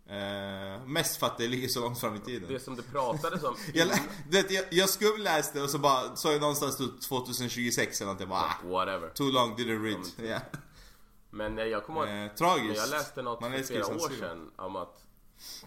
Eh, 0.07 0.87
mest 0.87 1.17
för 1.17 1.27
att 1.27 1.39
det 1.39 1.49
ligger 1.49 1.69
så 1.69 1.81
långt 1.81 2.01
fram 2.01 2.15
i 2.15 2.21
tiden. 2.21 2.49
Det 2.53 2.61
som 2.61 2.77
det 2.77 2.83
pratades 2.83 3.43
om 3.43 3.57
Jag, 3.75 3.89
lä- 3.89 4.01
det, 4.31 4.51
jag, 4.51 4.65
jag 4.71 4.89
skumläste 4.89 5.63
och 5.63 5.71
så 5.71 5.79
bara 5.79 6.17
såg 6.17 6.33
jag 6.33 6.41
någonstans 6.41 6.81
ut 6.81 7.03
2026 7.03 8.01
eller 8.01 8.13
något. 8.13 8.21
Jag 8.21 8.29
bara 8.29 8.41
ah, 8.41 8.67
Whatever. 8.69 9.09
too 9.09 9.31
long 9.31 9.57
didn't 9.57 9.83
read. 9.85 10.31
Ja. 10.31 10.39
Men 11.31 11.59
eh, 11.59 11.65
jag 11.65 11.85
kommer 11.85 12.01
ihåg, 12.07 12.27
Eh, 12.31 12.35
tragiskt. 12.35 12.67
men 12.69 12.77
jag 12.77 12.89
läste 12.91 13.23
något 13.23 13.41
Man 13.41 13.51
för 13.51 13.59
älskar 13.59 13.75
ju 13.77 13.85
flera 13.85 13.97
år 13.97 14.01
censur. 14.01 14.19
sedan 14.21 14.51
om 14.57 14.77
att 14.77 15.04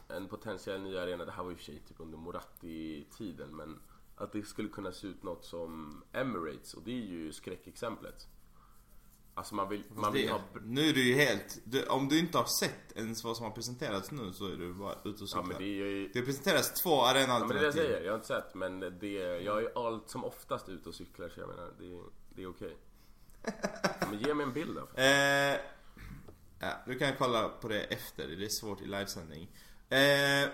en 0.08 0.28
potentiell 0.28 0.82
ny 0.82 0.98
arena, 0.98 1.26
det 1.26 1.32
här 1.32 1.44
var 1.44 1.52
i 1.52 1.54
och 1.54 1.58
för 1.58 1.66
sig 1.66 1.80
typ 1.88 2.00
under 2.00 2.18
Moratti-tiden, 2.18 3.56
men 3.56 3.80
att 4.16 4.32
det 4.32 4.44
skulle 4.48 4.70
kunna 4.70 4.92
se 4.92 5.08
ut 5.08 5.24
något 5.24 5.46
som 5.46 6.04
Emirates 6.14 6.74
och 6.74 6.82
det 6.84 6.92
är 6.92 7.06
ju 7.06 7.34
skräckexemplet. 7.34 8.28
Alltså 9.34 9.56
man 9.56 9.70
vill, 9.70 9.84
man 9.96 10.14
vill 10.14 10.26
Det, 10.26 10.32
ha... 10.32 10.42
nu 10.66 10.90
är 10.90 10.94
du 10.94 11.04
ju 11.08 11.14
helt... 11.16 11.60
Du, 11.64 11.86
om 11.86 12.08
du 12.08 12.20
inte 12.20 12.38
har 12.38 12.46
sett 12.60 12.92
ens 12.98 13.24
vad 13.24 13.38
som 13.38 13.46
har 13.46 13.52
presenterats 13.54 14.12
nu 14.12 14.34
så 14.34 14.46
är 14.46 14.56
du 14.58 14.74
bara 14.74 14.94
ute 14.94 15.10
och 15.10 15.16
Ja 15.22 15.26
cyklar. 15.28 15.44
men 15.44 15.58
det 15.58 15.64
är 15.64 15.86
ju... 15.86 16.08
Det 16.14 16.22
presenteras 16.22 16.74
två 16.84 16.90
Ja 16.90 17.14
men 17.14 17.16
det 17.16 17.20
är 17.20 17.26
det 17.26 17.32
jag 17.32 17.40
arenaalternativ. 17.40 17.72
säger, 17.72 18.02
jag 18.02 18.12
har 18.12 18.16
inte 18.16 18.28
sett 18.28 18.56
men 18.56 18.80
det, 18.80 19.12
jag 19.44 19.64
är 19.64 19.88
allt 19.88 20.10
som 20.10 20.24
oftast 20.26 20.70
ute 20.70 20.90
och 20.90 20.96
cyklar 20.96 21.30
så 21.30 21.40
jag 21.40 21.50
menar, 21.50 21.72
det, 21.80 22.00
det 22.36 22.44
är 22.44 22.48
okej. 22.50 22.78
Men 24.10 24.20
ge 24.20 24.34
mig 24.34 24.44
en 24.46 24.54
bild 24.54 24.76
då. 24.76 25.02
Eh, 25.02 25.56
ja, 26.60 26.74
du 26.86 26.98
kan 27.00 27.14
kolla 27.18 27.50
på 27.50 27.68
det 27.68 27.84
efter, 27.84 28.28
det 28.28 28.46
är 28.46 28.50
svårt 28.50 28.82
i 28.82 28.86
livesändning. 28.86 29.52
Eh, 29.90 30.50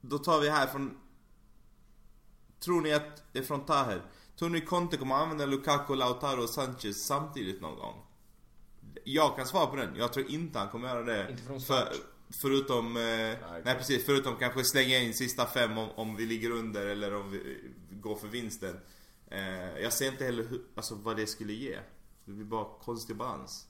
då 0.00 0.18
tar 0.18 0.40
vi 0.40 0.50
här 0.50 0.66
från... 0.66 0.98
Tror 2.60 2.80
ni 2.80 2.92
att, 2.92 3.32
det 3.32 3.38
är 3.38 3.42
från 3.42 3.64
Taher. 3.64 4.02
Tror 4.38 4.48
ni 4.48 4.60
Conte 4.60 4.96
kommer 4.96 5.14
använda 5.14 5.46
Lukaku, 5.46 5.94
Lautaro 5.94 6.42
och 6.42 6.50
Sanchez 6.50 7.06
samtidigt 7.06 7.60
någon 7.60 7.78
gång? 7.78 8.02
Jag 9.04 9.36
kan 9.36 9.46
svara 9.46 9.66
på 9.66 9.76
den. 9.76 9.96
Jag 9.96 10.12
tror 10.12 10.30
inte 10.30 10.58
han 10.58 10.68
kommer 10.68 10.88
göra 10.88 11.02
det. 11.02 11.30
Inte 11.30 11.42
från 11.42 11.60
för, 11.60 11.80
start. 11.80 11.96
förutom, 12.30 12.96
eh, 12.96 13.02
nej, 13.64 13.74
precis, 13.78 14.06
förutom 14.06 14.36
kanske 14.36 14.64
slänga 14.64 14.98
in 14.98 15.14
sista 15.14 15.46
fem 15.46 15.78
om, 15.78 15.90
om 15.90 16.16
vi 16.16 16.26
ligger 16.26 16.50
under 16.50 16.86
eller 16.86 17.14
om 17.14 17.30
vi 17.30 17.70
går 17.90 18.16
för 18.16 18.28
vinsten. 18.28 18.80
Eh, 19.30 19.78
jag 19.78 19.92
ser 19.92 20.08
inte 20.08 20.24
heller 20.24 20.42
hur, 20.42 20.62
alltså, 20.74 20.94
vad 20.94 21.16
det 21.16 21.26
skulle 21.26 21.52
ge. 21.52 21.78
Det 22.24 22.32
blir 22.32 22.44
bara 22.44 22.78
konstig 22.78 23.16
balans. 23.16 23.66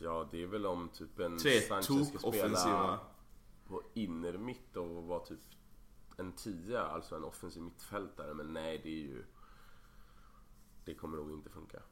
Ja 0.00 0.28
det 0.30 0.42
är 0.42 0.46
väl 0.46 0.66
om 0.66 0.88
typ 0.88 1.18
en 1.20 1.38
Tre 1.38 1.60
Sanchez 1.60 2.08
ska 2.08 2.18
spela 2.18 2.32
tok-offensiva. 2.32 2.98
på 3.66 3.82
innermitt 3.94 4.76
och 4.76 5.02
vara 5.04 5.20
typ 5.20 5.40
en 6.16 6.32
tia, 6.32 6.82
alltså 6.86 7.16
en 7.16 7.24
offensiv 7.24 7.62
mittfältare. 7.62 8.34
Men 8.34 8.52
nej 8.52 8.80
det 8.82 8.88
är 8.88 9.02
ju... 9.02 9.24
Det 10.84 10.94
kommer 10.94 11.16
nog 11.16 11.30
inte 11.30 11.50
funka. 11.50 11.82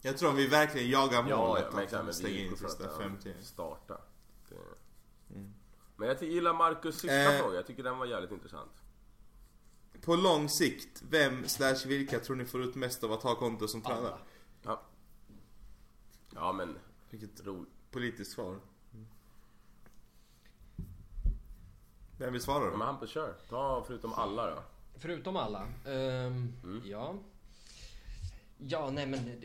Jag 0.00 0.18
tror 0.18 0.30
om 0.30 0.36
vi 0.36 0.46
verkligen 0.46 0.90
jagar 0.90 1.28
Ja, 1.28 1.36
målet 1.36 1.66
ja 1.72 1.98
men 1.98 2.08
att 2.08 2.14
slänger 2.14 2.36
vi 2.36 2.46
in 2.46 2.56
sista 2.56 2.88
att 2.88 2.96
50. 2.96 3.32
han 3.34 3.42
starta. 3.42 4.00
Det... 4.48 4.56
Men 5.96 6.08
jag 6.08 6.22
gillar 6.22 6.54
Marcus 6.54 6.94
sista 6.94 7.32
Eh. 7.32 7.38
fråga, 7.40 7.54
jag 7.54 7.66
tycker 7.66 7.82
den 7.82 7.98
var 7.98 8.06
jävligt 8.06 8.30
intressant. 8.32 8.82
På 10.00 10.16
lång 10.16 10.48
sikt, 10.48 11.02
vem 11.10 11.48
slash 11.48 11.86
vilka 11.86 12.20
tror 12.20 12.36
ni 12.36 12.44
får 12.44 12.62
ut 12.62 12.74
mest 12.74 13.04
av 13.04 13.12
att 13.12 13.22
ha 13.22 13.34
Conte 13.34 13.68
som 13.68 13.82
tränare? 13.82 14.18
Ja. 14.62 14.82
Ja 16.34 16.52
men, 16.52 16.78
Vilket 17.12 17.46
ro... 17.46 17.66
politiskt 17.90 18.32
svar. 18.32 18.60
Vem 22.18 22.32
vill 22.32 22.42
svara 22.42 22.64
Ja, 22.64 22.70
men 22.70 22.78
då? 22.78 22.84
Hampus 22.84 23.10
kör. 23.10 23.34
Ta 23.48 23.84
förutom 23.86 24.12
alla 24.12 24.50
då. 24.50 24.62
Förutom 24.94 25.36
alla. 25.36 25.68
Ehm, 25.86 26.52
Mm. 26.64 26.82
Ja. 26.84 27.14
Ja, 28.58 28.90
nej 28.90 29.06
men 29.06 29.42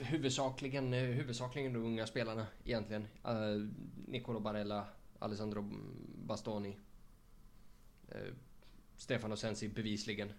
huvudsakligen, 0.00 0.94
eh, 0.94 1.00
huvudsakligen 1.00 1.72
de 1.72 1.78
unga 1.78 2.06
spelarna 2.06 2.46
egentligen. 2.64 3.02
Uh, 3.02 3.68
Nicolo 4.06 4.40
Barella, 4.40 4.86
Alessandro 5.18 5.64
Bastoni. 6.26 6.78
Uh, 8.14 8.34
Stefano 8.96 9.36
Sensi 9.36 9.68
bevisligen. 9.68 10.32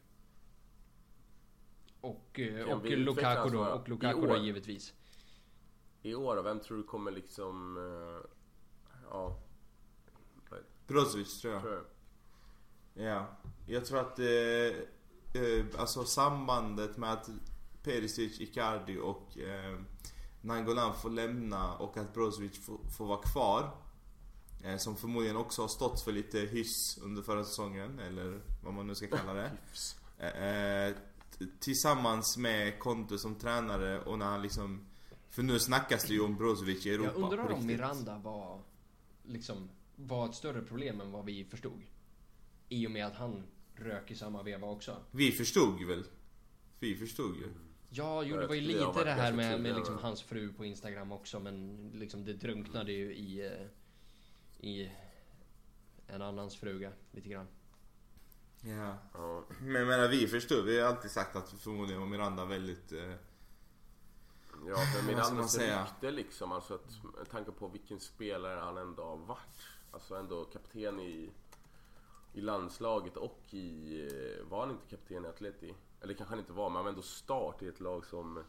Och, 2.02 2.40
eh, 2.40 2.66
Kan 2.66 2.74
och 2.74 2.86
Lukaku 2.86 3.50
då, 3.50 3.66
och 3.66 3.90
Lukaku 3.90 4.28
då 4.28 4.38
givetvis. 4.38 4.94
I 6.02 6.16
år 6.16 6.36
då, 6.36 6.42
vem 6.42 6.60
tror 6.60 6.78
du 6.78 6.84
kommer 6.84 7.12
liksom... 7.12 7.78
eh, 7.78 8.30
ja, 9.10 9.40
Brozovic 10.88 11.42
tror 11.42 11.54
jag. 11.54 11.62
tror 11.62 11.74
jag. 11.74 11.84
Ja. 13.08 13.28
Jag 13.68 13.86
tror 13.86 14.00
att 14.00 14.20
eh, 14.20 14.26
eh, 15.42 15.66
alltså 15.78 16.04
sambandet 16.04 16.98
med 16.98 17.14
att 17.14 17.30
Perisic, 17.84 18.42
Icardi 18.42 18.98
och 18.98 19.38
eh, 19.38 19.80
Nangolan 20.42 20.94
får 21.02 21.10
lämna 21.10 21.74
och 21.74 21.98
att 21.98 22.14
Brozovic 22.14 22.66
får, 22.66 22.78
får 22.98 23.06
vara 23.06 23.22
kvar. 23.22 23.72
Eh, 24.64 24.78
som 24.78 24.96
förmodligen 24.96 25.38
också 25.38 25.62
har 25.62 25.68
stått 25.68 26.02
för 26.02 26.12
lite 26.12 26.40
hyss 26.40 27.00
under 27.04 27.22
förra 27.22 27.44
säsongen, 27.44 28.00
eller 28.00 28.42
vad 28.64 28.74
man 28.74 28.88
nu 28.88 28.96
ska 28.96 29.08
kalla 29.08 29.34
det. 29.34 29.52
Tillsammans 31.60 32.38
med 32.38 32.80
Conte 32.80 33.18
som 33.18 33.36
tränare 33.36 34.02
och 34.02 34.20
när 34.20 34.26
han 34.26 34.42
liksom... 34.42 34.86
För 35.32 35.44
nu 35.44 35.60
snackas 35.60 36.04
det 36.04 36.14
ju 36.14 36.22
om 36.22 36.38
Brozovic 36.38 36.86
i 36.86 36.90
Europa 36.90 37.12
Jag 37.16 37.24
undrar 37.24 37.40
om 37.40 37.48
riktigt. 37.48 37.68
Miranda 37.68 38.18
var, 38.18 38.60
liksom, 39.24 39.70
var 39.96 40.30
ett 40.30 40.36
större 40.36 40.62
problem 40.62 41.02
än 41.02 41.12
vad 41.12 41.26
vi 41.26 41.46
förstod. 41.46 41.82
I 42.70 42.88
och 42.88 42.92
med 42.92 43.06
att 43.06 43.16
han 43.16 43.44
rök 43.76 44.12
i 44.12 44.16
samma 44.16 44.44
veva 44.44 44.68
också. 44.68 44.98
Vi 45.12 45.32
förstod 45.32 45.84
väl? 45.84 46.04
Vi 46.80 46.96
förstod 46.96 47.36
ju. 47.36 47.44
Ja, 47.90 48.24
jo 48.24 48.38
det 48.38 48.48
var 48.48 48.56
ju 48.56 48.62
det 48.62 48.68
lite 48.68 48.86
varit 48.86 49.06
det 49.06 49.12
här 49.12 49.34
med, 49.34 49.62
med 49.62 49.76
liksom 49.76 49.98
hans 49.98 50.22
fru 50.22 50.54
på 50.54 50.66
Instagram 50.66 51.12
också 51.12 51.40
men 51.40 51.90
liksom 51.94 52.26
det 52.26 52.34
drunknade 52.34 52.92
ju 52.92 53.16
i, 53.16 53.46
eh, 53.46 54.68
i 54.68 54.92
en 56.08 56.22
annans 56.22 56.56
fruga 56.56 56.92
lite 57.12 57.30
grann. 57.30 57.48
Ja. 58.62 58.98
Ja. 59.14 59.46
Men 59.62 59.76
jag 59.76 59.88
menar 59.88 60.08
vi 60.08 60.28
förstår, 60.28 60.62
vi 60.62 60.80
har 60.80 60.88
alltid 60.88 61.12
sagt 61.12 61.36
att 61.36 61.50
förmodligen 61.50 62.02
var 62.02 62.08
Miranda 62.08 62.46
väldigt... 62.46 62.92
Eh, 62.92 63.14
Ja, 64.68 64.76
för 64.76 65.08
Mirandas 65.08 65.58
rykte 65.58 66.12
liksom, 66.12 66.52
alltså 66.52 66.74
att, 66.74 67.04
med 67.18 67.30
tanke 67.30 67.52
på 67.52 67.68
vilken 67.68 68.00
spelare 68.00 68.60
han 68.60 68.78
ändå 68.78 69.04
har 69.04 69.18
varit. 69.18 69.68
Alltså 69.92 70.16
ändå 70.16 70.46
kapten 70.46 71.00
i, 71.00 71.32
i 72.34 72.42
landslaget 72.42 73.18
och 73.18 73.42
i, 73.50 74.00
eh, 74.06 74.46
var 74.50 74.60
han 74.60 74.72
inte 74.72 74.88
kapten 74.90 75.26
i 75.26 75.28
Atleti? 75.28 75.74
Eller 76.02 76.14
kanske 76.14 76.32
han 76.32 76.40
inte 76.40 76.54
var, 76.54 76.70
men 76.70 76.76
han 76.76 76.84
var 76.84 76.90
ändå 76.90 77.02
start 77.02 77.62
i 77.62 77.68
ett 77.68 77.80
lag 77.80 78.06
som, 78.06 78.44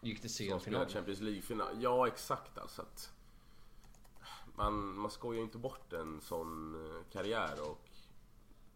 Gick 0.00 0.20
till 0.20 0.60
spelade 0.60 0.90
Champions 0.90 1.20
League-final. 1.20 1.82
Ja, 1.82 2.06
exakt 2.06 2.58
alltså. 2.58 2.82
Att 2.82 3.12
man, 4.54 4.98
man 4.98 5.10
skojar 5.10 5.38
ju 5.38 5.44
inte 5.44 5.58
bort 5.58 5.92
en 5.92 6.20
sån 6.20 6.74
eh, 6.74 7.02
karriär 7.12 7.70
och 7.70 7.88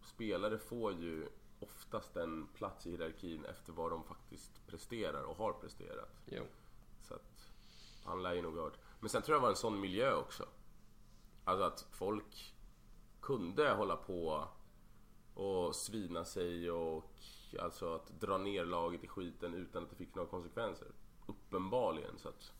spelare 0.01 0.57
får 0.57 0.93
ju 0.93 1.27
oftast 1.59 2.15
en 2.15 2.47
plats 2.47 2.87
i 2.87 2.89
hierarkin 2.89 3.45
efter 3.45 3.73
vad 3.73 3.91
de 3.91 4.03
faktiskt 4.03 4.67
presterar 4.67 5.23
och 5.23 5.37
har 5.37 5.53
presterat. 5.53 6.21
Jo. 6.25 6.43
Han 8.03 8.23
lär 8.23 8.33
ju 8.33 8.41
nog 8.41 8.55
ha 8.55 8.63
hört. 8.63 8.79
Men 8.99 9.09
sen 9.09 9.21
tror 9.21 9.35
jag 9.35 9.41
det 9.41 9.43
var 9.43 9.49
en 9.49 9.55
sån 9.55 9.79
miljö 9.79 10.15
också. 10.15 10.45
Alltså 11.43 11.63
att 11.63 11.87
folk 11.91 12.55
kunde 13.21 13.73
hålla 13.73 13.95
på 13.95 14.47
och 15.33 15.75
svina 15.75 16.25
sig 16.25 16.71
och 16.71 17.13
alltså 17.59 17.95
att 17.95 18.21
dra 18.21 18.37
ner 18.37 18.65
laget 18.65 19.03
i 19.03 19.07
skiten 19.07 19.53
utan 19.53 19.83
att 19.83 19.89
det 19.89 19.95
fick 19.95 20.15
några 20.15 20.29
konsekvenser. 20.29 20.87
Uppenbarligen 21.25 22.17
så 22.17 22.29
att... 22.29 22.51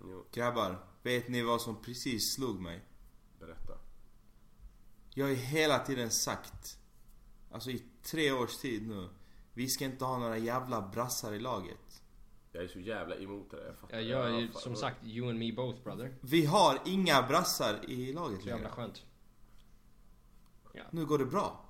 Jo, 0.00 0.24
grabbar, 0.32 0.78
vet 1.02 1.28
ni 1.28 1.42
vad 1.42 1.60
som 1.60 1.82
precis 1.82 2.34
slog 2.34 2.60
mig? 2.60 2.84
berätta. 3.38 3.78
Jag 5.14 5.24
har 5.24 5.30
ju 5.30 5.36
hela 5.36 5.78
tiden 5.78 6.10
sagt, 6.10 6.78
alltså 7.50 7.70
i 7.70 7.84
tre 8.02 8.32
års 8.32 8.56
tid 8.56 8.88
nu, 8.88 9.08
vi 9.54 9.68
ska 9.68 9.84
inte 9.84 10.04
ha 10.04 10.18
några 10.18 10.38
jävla 10.38 10.88
brassar 10.88 11.32
i 11.32 11.38
laget. 11.38 11.97
Jag 12.58 12.64
är 12.64 12.68
så 12.68 12.80
jävla 12.80 13.16
emot 13.16 13.50
det 13.50 13.56
där, 13.56 13.66
jag 13.66 13.76
fattar. 13.78 13.96
Ja, 13.96 14.02
jag 14.02 14.26
är 14.34 14.38
ju 14.38 14.52
som 14.52 14.76
sagt 14.76 14.96
you 15.04 15.28
and 15.30 15.38
me 15.38 15.52
both 15.52 15.82
brother. 15.84 16.14
Vi 16.20 16.44
har 16.46 16.78
inga 16.84 17.22
brassar 17.22 17.84
i 17.90 18.12
laget 18.12 18.42
Så 18.42 18.48
jävla 18.48 18.62
längre. 18.62 18.74
skönt. 18.76 19.02
Nu 20.90 21.06
går 21.06 21.18
det 21.18 21.26
bra. 21.26 21.64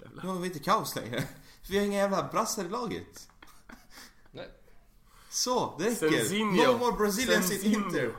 Jävla- 0.00 0.22
Nu 0.22 0.28
har 0.28 0.38
vi 0.38 0.46
inte 0.46 0.58
kaos 0.58 0.96
längre. 0.96 1.24
Vi 1.70 1.78
har 1.78 1.84
inga 1.86 1.96
jävla 1.98 2.28
brassar 2.28 2.64
i 2.64 2.68
laget. 2.68 3.30
Nej. 4.30 4.50
Så, 5.30 5.74
det 5.78 5.84
räcker. 5.84 6.10
Senzinho. 6.10 6.72
No 6.72 6.78
more 6.78 6.92
Brazilians 6.96 7.64
in. 7.64 7.74
Inter. 7.74 8.12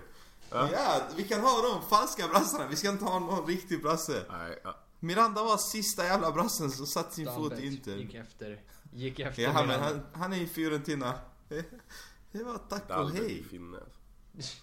Ja. 0.49 1.01
vi 1.15 1.23
kan 1.23 1.41
ha 1.41 1.61
de 1.61 1.81
falska 1.89 2.27
brassarna. 2.27 2.67
Vi 2.67 2.75
ska 2.75 2.89
inte 2.89 3.05
ha 3.05 3.19
någon 3.19 3.45
riktig 3.47 3.81
brasse. 3.81 4.25
Nej, 4.29 4.59
ja. 4.63 4.77
Miranda 5.03 5.43
var 5.43 5.57
sista 5.57 6.05
jävla 6.05 6.31
brassen 6.31 6.71
som 6.71 6.85
satt 6.85 7.13
sin 7.13 7.25
fot 7.25 7.35
Dahlbeck 7.35 7.59
i 7.59 7.67
Inter. 7.67 7.95
Gick 7.97 8.13
efter. 8.13 8.61
Gick 8.93 9.19
efter 9.19 9.41
Ja, 9.41 9.65
men 9.65 9.79
han, 9.79 10.01
han 10.13 10.33
är 10.33 10.37
i 10.37 10.47
Fiorentina. 10.47 11.13
Det 12.31 12.43
var 12.43 12.57
tack 12.57 12.89
och 12.89 13.11
hej. 13.11 13.45
alltså. 14.35 14.57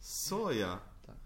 Så 0.00 0.52
ja. 0.52 0.78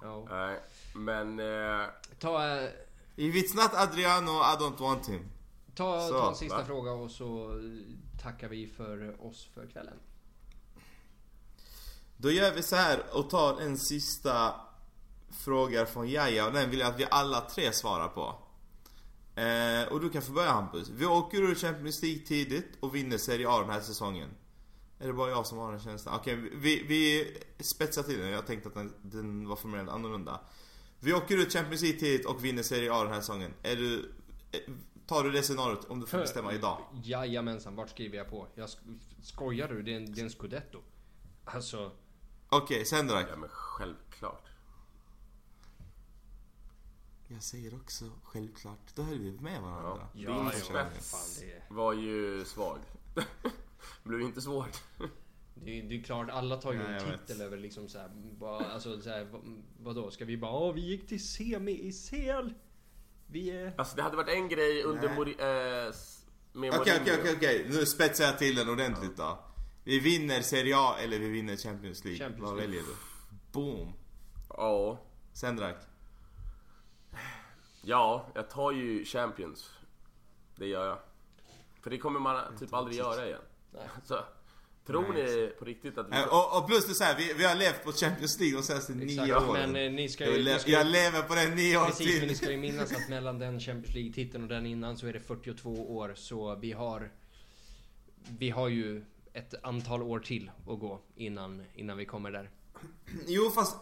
Ja. 0.03 0.27
Nej, 0.31 0.61
men... 0.95 1.41
Eh, 1.41 1.87
Ta, 2.19 2.59
eh, 2.59 2.71
If 3.17 3.35
it's 3.35 3.57
not 3.57 3.75
Adriano, 3.75 4.31
I 4.31 4.57
don't 4.57 4.81
want 4.81 5.09
him. 5.09 5.31
ta, 5.75 6.09
Så, 6.09 6.21
ta 6.21 6.29
en 6.29 6.37
sista 6.37 6.59
va? 6.59 6.65
fråga 6.65 6.93
och 6.93 7.11
så 7.11 7.51
eh, 7.59 8.21
tackar 8.23 8.49
vi 8.49 8.67
för 8.67 9.27
oss 9.27 9.49
för 9.55 9.67
kvällen. 9.67 9.97
Då 12.17 12.31
gör 12.31 12.55
vi 12.55 12.63
så 12.63 12.77
här 12.77 13.03
och 13.13 13.31
tar 13.31 13.61
en 13.61 13.79
sista 13.79 14.55
fråga 15.31 15.87
från 15.87 16.09
Jaja 16.09 16.47
och 16.47 16.53
den 16.53 16.71
vill 16.71 16.79
jag 16.79 16.89
att 16.89 17.01
vi 17.01 17.07
alla 17.11 17.41
tre 17.41 17.73
svarar 17.73 18.09
på. 18.09 18.44
Eh, 19.37 19.93
och 19.93 20.01
du 20.01 20.11
kan 20.11 20.23
få 20.23 20.33
börja 20.33 20.51
Hampus. 20.51 20.89
Vi 20.89 21.07
åker 21.07 21.39
ur 21.43 21.55
Champions 21.55 22.03
League 22.03 22.21
tidigt 22.27 22.69
och 22.81 22.95
vinner 22.95 23.19
Serie 23.19 23.49
A 23.51 23.61
den 23.61 23.71
här 23.71 23.81
säsongen. 23.81 24.31
Är 24.99 25.07
det 25.07 25.13
bara 25.13 25.31
jag 25.31 25.47
som 25.47 25.59
har 25.59 25.71
den 25.73 25.81
känslan? 25.81 26.15
Okej, 26.21 26.35
vi, 26.37 26.83
vi 26.89 27.37
spetsar 27.65 28.03
till 28.03 28.19
den. 28.19 28.29
Jag 28.31 28.47
tänkte 28.47 28.69
att 28.69 28.75
den, 28.75 28.93
den 29.03 29.49
var 29.49 29.57
formulerad 29.57 29.89
annorlunda. 29.89 30.41
Vi 31.01 31.13
åker 31.13 31.35
ur 31.39 31.51
Champions 31.51 31.83
League 31.83 32.01
tidigt 32.01 32.27
och 32.27 32.45
vinner 32.45 32.63
Serie 32.63 32.93
A 32.93 33.03
den 33.05 33.13
här 33.13 33.21
säsongen. 33.21 33.55
Är 33.63 33.77
du... 33.77 34.13
eh, 34.53 34.61
Tar 35.07 35.25
du 35.25 35.31
det 35.31 35.43
scenariot 35.43 35.85
om 35.85 36.01
du 36.01 36.07
får 36.07 36.19
bestämma 36.19 36.53
idag? 36.55 36.79
Jajamensan, 37.05 37.77
vart 37.77 37.91
skriver 37.91 38.17
jag 38.19 38.31
på? 38.31 38.47
Jag 38.55 38.67
sk- 38.67 38.99
skojar 39.23 39.69
du? 39.69 39.83
Det 39.83 39.93
är 39.93 39.97
en, 39.97 40.13
det 40.15 40.21
är 40.21 40.25
en 40.25 40.31
scudetto. 40.31 40.79
Alltså, 41.45 41.91
Okej, 42.49 42.85
Sendrak. 42.85 43.27
ja 43.31 43.37
men 43.37 43.49
självklart. 43.53 44.45
Jag 47.35 47.43
säger 47.43 47.75
också 47.75 48.05
självklart. 48.23 48.95
Då 48.95 49.03
höll 49.03 49.19
vi 49.19 49.33
med 49.33 49.63
varandra. 49.63 49.91
Ja. 49.99 50.09
ja, 50.15 50.31
Din 50.35 50.45
ja, 50.45 50.51
spets. 50.91 51.41
det, 51.41 51.75
Var 51.75 51.93
ju 51.93 52.45
svag. 52.45 52.79
Blev 54.03 54.21
inte 54.21 54.41
svårt. 54.41 54.83
det, 55.55 55.79
är- 55.81 55.83
det 55.83 55.95
är 55.99 56.03
klart, 56.03 56.31
alla 56.31 56.57
tar 56.57 56.73
ju 56.73 56.79
Ja, 56.81 56.87
en 56.89 57.01
titel 57.01 57.37
vet. 57.39 57.41
över 57.47 57.57
liksom 57.57 57.89
såhär, 57.89 58.11
bara, 58.39 58.65
alltså 58.65 59.01
såhär, 59.01 59.25
vad, 59.25 59.63
vadå? 59.83 60.11
Ska 60.11 60.25
vi 60.25 60.37
bara, 60.37 60.53
åh 60.53 60.75
vi 60.75 60.81
gick 60.81 61.09
till 61.09 61.25
semi 61.29 61.73
i 61.73 61.93
CL. 61.93 62.53
Vi 63.27 63.51
är... 63.51 63.75
Alltså 63.79 63.97
det 63.97 64.03
hade 64.03 64.17
varit 64.17 64.29
en 64.35 64.49
grej 64.49 64.83
under 64.83 65.09
Nej. 65.09 65.17
Mori, 65.17 65.37
s- 65.91 66.27
med 66.53 66.71
Okej, 66.75 66.79
Mourinho. 67.01 67.03
okej, 67.03 67.19
okej, 67.21 67.35
okej. 67.37 67.67
Nu 67.71 67.87
spetsar 67.87 68.25
jag 68.25 68.39
till 68.39 68.55
den 68.55 68.69
ordentligt 68.69 69.17
då. 69.17 69.39
Vi 69.85 69.99
vinner 70.01 70.41
Serie 70.43 70.75
A 70.79 70.97
eller 70.99 71.19
vi 71.19 71.29
vinner 71.29 71.57
Champions 71.57 72.05
League. 72.05 72.19
Champions 72.19 72.43
Vad 72.51 72.57
League. 72.57 72.67
väljer 72.67 72.83
du? 72.83 72.95
Boom. 73.53 73.93
Ja. 74.49 75.01
Sendrak. 75.33 75.77
Ja, 77.85 78.27
jag 78.35 78.51
tar 78.51 78.73
ju 78.73 79.05
Champions. 79.05 79.71
Det 80.57 80.67
gör 80.67 80.87
jag. 80.87 80.99
För 81.83 81.91
det 81.91 81.99
kommer 81.99 82.21
man 82.21 82.57
typ 82.59 82.75
aldrig 82.75 82.97
göra 82.99 83.27
igen. 83.27 83.41
Nej. 83.73 83.89
Så, 84.05 84.19
tror 84.87 85.13
ni 85.13 85.53
på 85.59 85.65
riktigt 85.65 85.99
att 85.99 86.07
vi... 86.07 86.17
Och, 86.31 86.59
och 86.59 86.67
plus 86.67 86.87
det 86.87 86.93
är 86.93 86.95
så 86.95 87.05
här, 87.05 87.17
vi, 87.19 87.33
vi 87.33 87.45
har 87.45 87.55
levt 87.55 87.85
på 87.85 87.93
Champions 87.93 88.41
League 88.41 88.57
de 88.57 88.63
senaste 88.63 88.93
Exakt, 88.93 89.29
nio 89.29 89.37
åren. 89.37 89.73
men 89.73 89.87
eh, 89.87 89.93
ni 89.93 90.09
ska 90.09 90.25
jag, 90.25 90.39
ju... 90.39 90.73
jag 90.73 90.87
ju 90.87 90.93
lever 90.93 91.23
på 91.23 91.35
den 91.35 91.55
nio 91.55 91.77
år 91.77 91.87
Precis, 91.87 92.07
men 92.07 92.21
ni 92.23 92.29
till. 92.29 92.37
ska 92.37 92.51
ju 92.51 92.57
minnas 92.69 92.93
att 92.93 93.09
mellan 93.09 93.39
den 93.39 93.61
Champions 93.61 93.95
League-titeln 93.95 94.43
och 94.43 94.49
den 94.49 94.67
innan 94.67 94.97
så 94.97 95.07
är 95.07 95.13
det 95.13 95.21
42 95.21 95.97
år. 95.97 96.13
Så 96.17 96.55
vi 96.55 96.73
har... 96.73 97.13
Vi 98.39 98.51
har 98.51 98.69
ju 98.69 99.05
ett 99.33 99.55
antal 99.63 100.03
år 100.03 100.19
till 100.21 100.51
att 100.69 100.81
gå 100.81 101.01
innan, 101.17 101.65
innan 101.75 101.97
vi 101.97 102.05
kommer 102.05 102.31
där. 102.31 102.51
Jo 103.27 103.51
fast, 103.51 103.77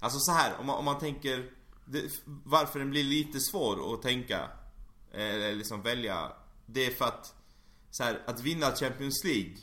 alltså 0.00 0.18
så 0.18 0.32
här 0.32 0.52
om 0.60 0.66
man, 0.66 0.76
om 0.76 0.84
man 0.84 0.98
tänker 0.98 1.50
det, 1.92 2.22
varför 2.24 2.78
den 2.78 2.90
blir 2.90 3.04
lite 3.04 3.40
svår 3.40 3.94
att 3.94 4.02
tänka, 4.02 4.50
eller 5.12 5.54
liksom 5.54 5.82
välja. 5.82 6.32
Det 6.66 6.86
är 6.86 6.90
för 6.90 7.04
att, 7.04 7.34
så 7.90 8.04
här, 8.04 8.22
att 8.26 8.40
vinna 8.40 8.76
Champions 8.76 9.24
League 9.24 9.56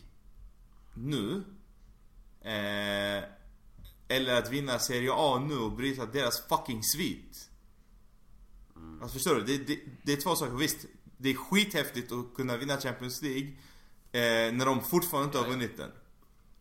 nu, 0.94 1.44
eh, 2.42 3.24
eller 4.08 4.38
att 4.38 4.52
vinna 4.52 4.80
Serie 4.80 5.12
A 5.14 5.46
nu 5.48 5.58
och 5.58 5.72
bryta 5.72 6.06
deras 6.06 6.48
fucking 6.48 6.84
svit. 6.84 7.50
Alltså 9.02 9.14
förstår 9.14 9.36
du? 9.36 9.44
Det, 9.44 9.58
det, 9.58 9.80
det 10.04 10.14
är 10.14 10.18
två 10.18 10.36
saker. 10.36 10.54
Visst, 10.54 10.86
det 11.18 11.30
är 11.30 11.36
skithäftigt 11.36 12.12
att 12.12 12.34
kunna 12.36 12.58
vinna 12.58 12.78
Champions 12.78 13.22
League 13.22 13.48
eh, 14.12 14.54
när 14.54 14.66
de 14.66 14.82
fortfarande 14.82 15.26
inte 15.26 15.38
har 15.38 15.48
vunnit 15.48 15.78
den. 15.78 15.92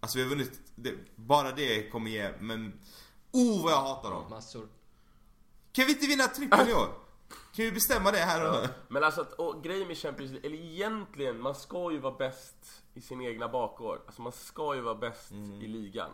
Alltså 0.00 0.18
vi 0.18 0.24
har 0.24 0.30
vunnit, 0.30 0.60
det, 0.74 0.94
bara 1.16 1.52
det 1.52 1.90
kommer 1.90 2.10
ge, 2.10 2.32
men... 2.40 2.72
Oh 3.32 3.62
vad 3.62 3.72
jag 3.72 3.82
hatar 3.82 4.10
dem! 4.10 4.30
Massor. 4.30 4.68
Kan 5.72 5.86
vi 5.86 5.92
inte 5.92 6.06
vinna 6.06 6.24
trippeln 6.24 6.68
i 6.68 6.72
år? 6.72 6.88
Kan 7.28 7.64
vi 7.64 7.72
bestämma 7.72 8.10
det 8.10 8.18
här 8.18 8.46
och 8.46 8.62
nu? 8.62 8.68
Men 8.88 9.04
alltså, 9.04 9.20
att, 9.20 9.32
och 9.32 9.64
grejen 9.64 9.88
med 9.88 9.96
Champions 9.96 10.32
League, 10.32 10.48
eller 10.48 10.58
egentligen, 10.58 11.40
man 11.40 11.54
ska 11.54 11.92
ju 11.92 11.98
vara 11.98 12.14
bäst 12.14 12.82
i 12.94 13.00
sin 13.00 13.20
egna 13.20 13.48
bakgård. 13.48 14.00
Alltså 14.06 14.22
man 14.22 14.32
ska 14.32 14.74
ju 14.74 14.80
vara 14.80 14.94
bäst 14.94 15.32
i 15.32 15.66
ligan. 15.66 16.10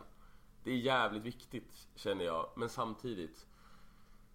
Det 0.65 0.71
är 0.71 0.77
jävligt 0.77 1.23
viktigt, 1.23 1.89
känner 1.95 2.25
jag. 2.25 2.51
Men 2.57 2.69
samtidigt, 2.69 3.47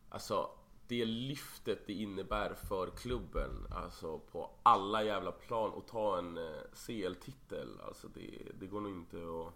alltså 0.10 0.50
det 0.88 1.06
lyftet 1.06 1.88
det 1.88 1.94
innebär 1.94 2.54
för 2.54 2.90
klubben, 2.90 3.68
alltså 3.72 4.20
på 4.20 4.52
alla 4.64 5.04
jävla 5.04 5.32
plan, 5.32 5.74
att 5.78 5.88
ta 5.88 6.18
en 6.18 6.38
eh, 6.38 6.62
CL-titel, 6.74 7.82
alltså 7.88 8.08
det, 8.08 8.52
det 8.60 8.68
går 8.68 8.82
nog 8.82 8.92
inte 8.92 9.18
att... 9.18 9.54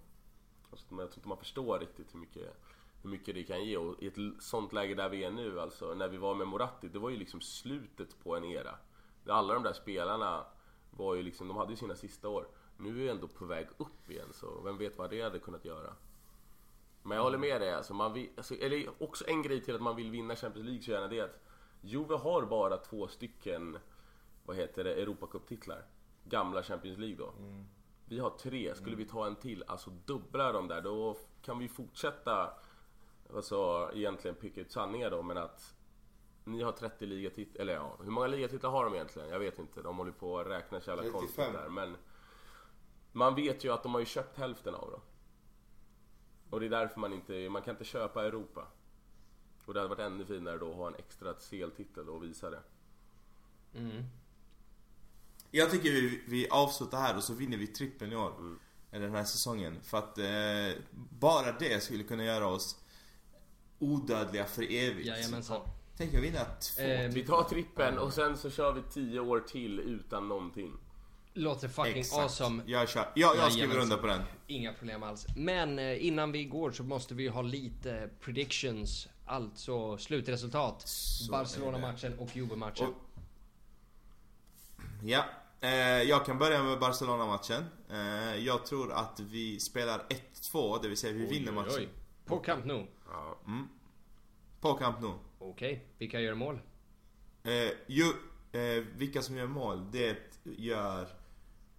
Alltså, 0.72 0.86
jag 0.90 0.98
tror 0.98 1.18
inte 1.18 1.28
man 1.28 1.38
förstår 1.38 1.80
riktigt 1.80 2.14
hur 2.14 2.20
mycket, 2.20 2.64
hur 3.04 3.10
mycket 3.10 3.36
det 3.36 3.44
kan 3.44 3.66
ge. 3.66 3.78
Och 3.78 4.04
i 4.04 4.08
ett 4.08 4.44
sånt 4.44 4.74
läge 4.74 4.96
där 4.96 5.10
vi 5.10 5.24
är 5.24 5.32
nu, 5.32 5.60
alltså 5.60 5.94
när 5.94 6.08
vi 6.08 6.18
var 6.18 6.36
med 6.36 6.48
Moratti, 6.48 6.88
det 6.88 7.00
var 7.00 7.10
ju 7.10 7.18
liksom 7.18 7.42
slutet 7.42 8.24
på 8.24 8.36
en 8.36 8.44
era. 8.44 8.76
Alla 9.28 9.54
de 9.54 9.64
där 9.64 9.74
spelarna 9.74 10.46
var 10.92 11.16
ju 11.16 11.24
liksom, 11.24 11.48
de 11.48 11.58
hade 11.58 11.72
ju 11.72 11.78
sina 11.78 11.96
sista 11.96 12.30
år. 12.30 12.48
Nu 12.78 12.90
är 12.90 12.94
vi 12.94 13.10
ändå 13.10 13.28
på 13.28 13.46
väg 13.46 13.68
upp 13.78 14.10
igen, 14.10 14.34
så 14.34 14.62
vem 14.62 14.78
vet 14.78 14.98
vad 14.98 15.10
det 15.10 15.22
hade 15.22 15.40
kunnat 15.40 15.66
göra. 15.66 15.94
Men 17.04 17.18
jag 17.18 17.24
håller 17.24 17.38
med 17.38 17.62
dig, 17.62 17.74
alltså, 17.74 17.94
man 17.94 18.14
vill, 18.14 18.30
alltså, 18.38 18.56
eller 18.56 19.04
också 19.04 19.28
en 19.28 19.42
grej 19.42 19.62
till 19.62 19.76
att 19.76 19.82
man 19.82 19.96
vill 19.96 20.12
vinna 20.12 20.36
Champions 20.36 20.66
League 20.66 20.84
så 20.84 20.92
gärna 20.92 21.08
det 21.08 21.20
är 21.20 21.24
att 21.24 21.40
Juve 21.82 22.16
har 22.16 22.46
bara 22.46 22.78
två 22.78 23.08
stycken, 23.08 23.78
vad 24.46 24.56
heter 24.56 24.84
det, 24.84 24.96
Europacup-titlar. 24.96 25.86
Gamla 26.26 26.64
Champions 26.64 26.98
League 26.98 27.18
då. 27.18 27.34
Vi 28.06 28.20
har 28.20 28.30
tre, 28.30 28.76
skulle 28.76 28.96
vi 28.96 29.06
ta 29.06 29.28
en 29.28 29.36
till, 29.36 29.64
alltså 29.68 29.90
dubbla 29.90 30.52
de 30.52 30.68
där, 30.68 30.82
då 30.82 31.18
kan 31.42 31.60
vi 31.60 31.68
fortsätta, 31.68 32.54
alltså 33.36 33.92
egentligen 33.94 34.36
picka 34.36 34.62
ut 34.62 34.72
sanningar 34.72 35.12
då, 35.12 35.22
men 35.22 35.38
att 35.38 35.76
ni 36.44 36.64
har 36.64 36.72
30 36.72 37.06
ligatitlar, 37.06 37.62
eller 37.62 37.74
ja, 37.74 37.98
hur 38.04 38.12
många 38.12 38.28
ligatitlar 38.28 38.70
har 38.70 38.86
de 38.86 38.94
egentligen? 38.94 39.30
Jag 39.30 39.40
vet 39.40 39.60
inte, 39.60 39.82
de 39.82 39.98
håller 39.98 40.12
på 40.12 40.40
att 40.40 40.48
räkna 40.48 40.82
så 40.82 40.90
jävla 40.90 41.04
35. 41.04 41.20
konstigt 41.20 41.54
där. 41.54 41.70
Men 41.70 41.98
man 43.12 43.36
vet 43.36 43.64
ju 43.64 43.74
att 43.74 43.84
de 43.84 43.94
har 43.94 44.00
ju 44.00 44.06
köpt 44.06 44.38
hälften 44.38 44.76
av 44.76 44.92
dem. 44.92 45.02
Och 46.50 46.60
det 46.60 46.66
är 46.66 46.70
därför 46.70 47.00
man 47.00 47.14
inte, 47.14 47.50
man 47.50 47.62
kan 47.62 47.74
inte 47.74 47.86
köpa 47.86 48.26
Europa. 48.26 48.68
Och 49.66 49.74
det 49.74 49.80
hade 49.80 49.90
varit 49.90 50.12
ännu 50.12 50.26
finare 50.26 50.58
då 50.58 50.72
att 50.72 50.78
ha 50.78 50.88
en 50.88 50.96
extra 50.96 51.34
CL-titel 51.34 52.10
och 52.10 52.24
visa 52.24 52.50
det. 52.50 52.62
Mm. 53.76 54.04
Jag 55.52 55.72
tycker 55.72 55.90
vi, 55.90 56.24
vi 56.28 56.50
avslutar 56.50 56.98
här 56.98 57.18
och 57.18 57.24
så 57.24 57.34
vinner 57.34 57.58
vi 57.58 57.68
trippen 57.68 58.12
i 58.12 58.16
år. 58.16 58.58
Eller 58.92 59.06
den 59.06 59.16
här 59.16 59.24
säsongen. 59.24 59.82
För 59.82 59.98
att 59.98 60.18
eh, 60.18 60.84
bara 61.10 61.52
det 61.60 61.84
skulle 61.84 62.04
kunna 62.04 62.24
göra 62.24 62.48
oss 62.48 62.83
odödliga 63.84 64.46
för 64.46 64.64
evigt. 64.72 65.08
Jajamensan. 65.08 65.62
Tänk 65.98 66.14
att 66.14 66.22
vinna 66.24 66.40
två. 66.60 66.82
Eh, 66.82 67.10
Vi 67.10 67.26
tar 67.26 67.44
trippen 67.44 67.98
och 67.98 68.14
sen 68.14 68.38
så 68.38 68.50
kör 68.50 68.74
vi 68.74 68.82
10 68.94 69.20
år 69.20 69.40
till 69.40 69.80
utan 69.80 70.28
någonting. 70.28 70.72
Låter 71.34 71.68
fucking 71.68 72.04
awesome. 72.22 72.64
Jag, 72.66 72.90
kör. 72.90 73.06
jag, 73.16 73.38
jag 73.38 73.52
skriver 73.52 73.78
under 73.78 73.98
på 73.98 74.08
den. 74.08 74.22
Inga 74.48 74.74
problem 74.74 75.04
alls. 75.04 75.26
Men 75.36 75.80
eh, 75.80 76.06
innan 76.06 76.32
vi 76.32 76.44
går 76.44 76.72
så 76.72 76.84
måste 76.84 77.14
vi 77.14 77.28
ha 77.28 77.42
lite 77.42 78.10
predictions. 78.22 79.08
Alltså 79.26 79.98
slutresultat. 79.98 80.86
Barcelona-matchen 81.32 82.20
och 82.20 82.36
Juve-matchen. 82.36 82.88
Och- 82.88 82.94
Ja, 85.04 85.26
eh, 85.62 85.70
jag 86.02 86.26
kan 86.26 86.40
börja 86.40 86.64
med 86.64 86.80
Barcelona-matchen. 86.80 87.64
Eh, 87.92 88.36
jag 88.46 88.66
tror 88.66 88.92
att 88.94 89.20
vi 89.20 89.60
spelar 89.60 90.02
1-2, 90.10 90.80
det 90.82 90.88
vill 90.88 90.98
säga 90.98 91.14
vi 91.14 91.26
vinner 91.26 91.52
matchen. 91.52 91.88
På 92.26 92.38
Camp 92.40 92.66
Nou. 92.66 92.86
Ja. 93.14 93.38
På 94.62 94.74
Camp 94.74 95.02
Nou. 95.02 95.14
Okej, 95.40 95.88
vilka 95.98 96.20
gör 96.20 96.36
mål? 96.36 96.60
Eh, 97.44 97.72
ju, 97.88 98.06
eh, 98.52 98.84
vilka 98.96 99.22
som 99.22 99.38
gör 99.38 99.48
mål, 99.48 99.92
det 99.92 100.18
gör 100.44 101.08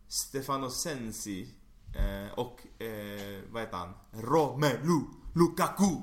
Stefano 0.09 0.70
Sensi 0.70 1.48
eh, 1.97 2.39
och 2.39 2.82
eh, 2.82 3.43
vad 3.51 3.62
heter 3.62 3.77
han? 3.77 3.94
Romelu 4.12 5.01
Lukaku. 5.35 5.97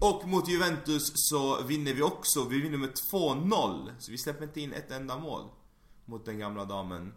Och 0.00 0.28
mot 0.28 0.48
Juventus 0.48 1.12
så 1.14 1.62
vinner 1.62 1.94
vi 1.94 2.02
också. 2.02 2.48
Vi 2.48 2.60
vinner 2.60 2.78
med 2.78 2.90
2-0. 3.12 3.90
Så 3.98 4.10
vi 4.10 4.18
släpper 4.18 4.44
inte 4.44 4.60
in 4.60 4.72
ett 4.72 4.90
enda 4.90 5.18
mål 5.18 5.48
mot 6.04 6.24
den 6.24 6.38
gamla 6.38 6.64
damen. 6.64 7.14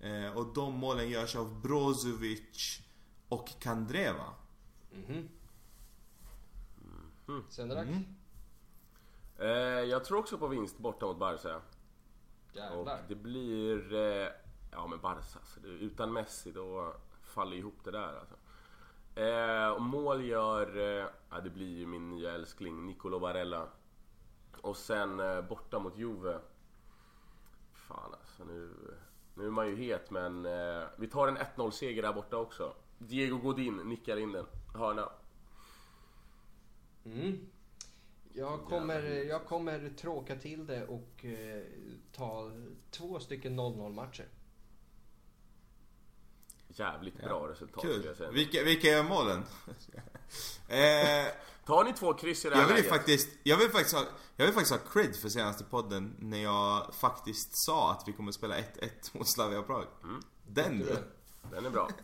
Eh, 0.00 0.36
och 0.36 0.54
de 0.54 0.74
målen 0.74 1.10
görs 1.10 1.36
av 1.36 1.60
Brozovic 1.60 2.80
och 3.28 3.48
Kandreva. 3.60 4.34
Senderak? 7.48 7.86
Mm. 7.86 8.04
Eh, 9.38 9.84
jag 9.90 10.04
tror 10.04 10.18
också 10.18 10.38
på 10.38 10.46
vinst 10.46 10.78
borta 10.78 11.06
mot 11.06 11.18
Barca. 11.18 11.60
Och 12.76 12.88
det 13.08 13.14
blir... 13.14 13.94
Eh, 13.94 14.28
ja 14.70 14.86
men 14.86 15.00
Barca 15.00 15.16
alltså, 15.16 15.60
Utan 15.66 16.12
Messi 16.12 16.52
då 16.52 16.94
faller 17.22 17.56
ihop 17.56 17.84
det 17.84 17.90
där 17.90 18.18
alltså. 18.20 18.34
Eh, 19.20 19.68
och 19.68 19.82
mål 19.82 20.24
gör... 20.24 20.76
Eh, 20.76 21.06
ja, 21.30 21.40
det 21.40 21.50
blir 21.50 21.78
ju 21.78 21.86
min 21.86 22.10
nya 22.10 22.32
älskling 22.32 22.86
Nicolo 22.86 23.18
Barella. 23.18 23.66
Och 24.60 24.76
sen 24.76 25.20
eh, 25.20 25.40
borta 25.40 25.78
mot 25.78 25.98
Juve. 25.98 26.38
Fan 27.72 28.14
alltså 28.14 28.44
nu... 28.44 28.70
Nu 29.34 29.46
är 29.46 29.50
man 29.50 29.68
ju 29.68 29.76
het 29.76 30.10
men 30.10 30.46
eh, 30.46 30.84
vi 30.96 31.06
tar 31.06 31.28
en 31.28 31.38
1-0 31.38 31.70
seger 31.70 32.02
där 32.02 32.12
borta 32.12 32.36
också. 32.36 32.74
Diego 32.98 33.36
Godin 33.38 33.76
nickar 33.76 34.16
in 34.16 34.32
den. 34.32 34.46
Hörna. 34.74 35.08
Mm. 37.14 37.38
Jag 38.32 38.64
kommer, 38.64 39.02
jag 39.02 39.46
kommer 39.46 39.90
tråka 39.96 40.36
till 40.36 40.66
det 40.66 40.86
och 40.86 41.24
eh, 41.24 41.62
ta 42.12 42.52
två 42.90 43.20
stycken 43.20 43.60
0-0 43.60 43.92
matcher. 43.94 44.28
Jävligt 46.68 47.16
bra 47.16 47.48
resultat 47.48 47.80
skulle 47.80 47.94
Kul. 47.94 48.04
jag 48.06 48.16
säga. 48.16 48.30
Vilka, 48.30 48.64
vilka 48.64 48.88
gör 48.88 49.02
målen? 49.02 49.38
eh, 50.68 51.32
Tar 51.66 51.84
ni 51.84 51.92
två 51.92 52.14
kryss 52.14 52.44
i 52.44 52.48
det 52.48 52.54
här 52.54 52.62
Jag 52.62 52.68
vill 52.68 52.76
läget? 52.76 52.90
faktiskt, 52.90 53.28
jag 53.42 53.56
vill 53.56 53.70
faktiskt 53.70 53.94
ha, 53.96 54.04
jag 54.36 54.44
vill 54.46 54.54
faktiskt 54.54 54.72
ha 54.82 54.90
cred 54.90 55.16
för 55.16 55.28
senaste 55.28 55.64
podden 55.64 56.14
när 56.18 56.42
jag 56.42 56.94
faktiskt 56.94 57.48
sa 57.52 57.92
att 57.92 58.08
vi 58.08 58.12
kommer 58.12 58.32
spela 58.32 58.58
1-1 58.58 58.62
mot 59.12 59.28
Slavia 59.28 59.62
Prag. 59.62 59.84
Den 60.46 60.78
du! 60.78 60.96
Den 61.50 61.66
är 61.66 61.70
bra. 61.70 61.88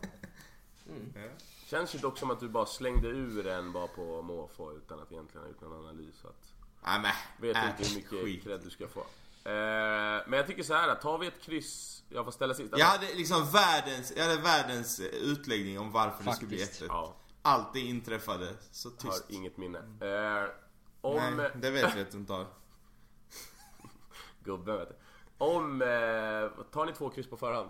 Känns 1.65 1.95
ju 1.95 1.99
dock 1.99 2.17
som 2.17 2.31
att 2.31 2.39
du 2.39 2.49
bara 2.49 2.65
slängde 2.65 3.07
ur 3.07 3.47
en 3.47 3.71
bara 3.71 3.87
på 3.87 4.21
måfå 4.21 4.71
utan 4.71 4.99
att 4.99 5.11
egentligen 5.11 5.43
ha 5.43 5.51
gjort 5.51 5.61
någon 5.61 5.79
analys. 5.79 6.25
Att, 6.25 6.53
Nej 6.83 6.99
men, 7.01 7.11
vet 7.41 7.55
äh, 7.55 7.69
inte 7.69 7.89
hur 7.89 7.95
mycket 7.95 8.23
skit. 8.23 8.43
cred 8.43 8.61
du 8.63 8.69
ska 8.69 8.87
få. 8.87 8.99
Eh, 8.99 10.23
men 10.27 10.33
jag 10.33 10.47
tycker 10.47 10.63
så 10.63 10.73
här, 10.73 10.95
tar 10.95 11.17
vi 11.17 11.27
ett 11.27 11.41
kryss... 11.41 12.03
Jag 12.09 12.25
får 12.25 12.31
ställa 12.31 12.53
sist. 12.53 12.73
Jag 12.77 12.85
hade 12.85 13.13
liksom 13.13 13.45
världens, 13.51 14.13
jag 14.15 14.23
hade 14.23 14.41
världens 14.41 14.99
utläggning 14.99 15.79
om 15.79 15.91
varför 15.91 16.23
det 16.23 16.33
skulle 16.33 16.49
bli 16.49 16.59
Faktiskt. 16.59 16.81
1-1. 16.81 16.85
Ja, 16.89 17.15
Allt 17.41 17.73
det 17.73 17.79
inträffade, 17.79 18.53
så 18.71 18.89
har 18.89 18.95
tyst. 18.95 19.29
inget 19.29 19.57
minne. 19.57 19.79
Eh, 19.79 20.49
om... 21.01 21.37
Nej, 21.37 21.51
det 21.55 21.71
vet 21.71 21.95
vi 21.95 22.01
att 22.01 22.11
du 22.11 22.17
inte 22.17 22.33
har. 22.33 22.47
Gubben 24.43 24.77
vet 24.77 24.89
du. 24.89 24.95
Om... 25.37 25.81
Eh, 25.81 26.65
tar 26.71 26.85
ni 26.85 26.93
två 26.93 27.09
kryss 27.09 27.27
på 27.27 27.37
förhand? 27.37 27.69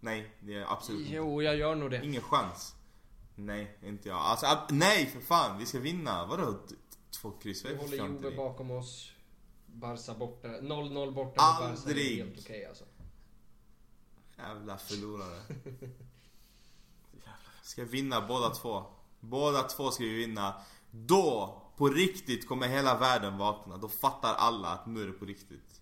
Nej, 0.00 0.34
det 0.40 0.54
är 0.54 0.72
absolut 0.72 1.00
inte. 1.00 1.12
Jo, 1.14 1.42
jag 1.42 1.56
gör 1.56 1.74
nog 1.74 1.90
det. 1.90 2.04
Ingen 2.04 2.22
chans. 2.22 2.74
Nej, 3.34 3.78
inte 3.82 4.08
jag. 4.08 4.18
Alltså, 4.18 4.46
ab- 4.46 4.66
nej 4.70 5.06
för 5.06 5.20
fan, 5.20 5.58
vi 5.58 5.66
ska 5.66 5.78
vinna. 5.80 6.26
Vadå 6.26 6.52
t- 6.52 6.74
två 7.20 7.30
kryss? 7.30 7.64
Vi 7.64 7.76
håller 7.76 7.96
Juve 7.96 8.36
bakom 8.36 8.70
oss. 8.70 9.12
Barca 9.66 10.14
borta. 10.14 10.48
0-0 10.48 11.12
borta 11.12 11.20
mot 11.22 11.36
Barca. 11.36 11.60
Det 11.60 11.66
är 11.66 11.70
Aldrig. 11.88 12.16
helt 12.18 12.38
okej 12.40 12.66
alltså. 12.66 12.84
Jävla 14.38 14.78
förlorare. 14.78 15.40
Ska 17.62 17.84
vinna 17.84 18.26
båda 18.28 18.50
två. 18.50 18.84
Båda 19.20 19.62
två 19.62 19.90
ska 19.90 20.04
vi 20.04 20.14
vinna. 20.14 20.54
Då, 20.90 21.62
på 21.76 21.88
riktigt, 21.88 22.48
kommer 22.48 22.68
hela 22.68 22.98
världen 22.98 23.38
vakna. 23.38 23.76
Då 23.76 23.88
fattar 23.88 24.34
alla 24.34 24.68
att 24.68 24.86
nu 24.86 25.02
är 25.02 25.06
det 25.06 25.12
på 25.12 25.24
riktigt. 25.24 25.80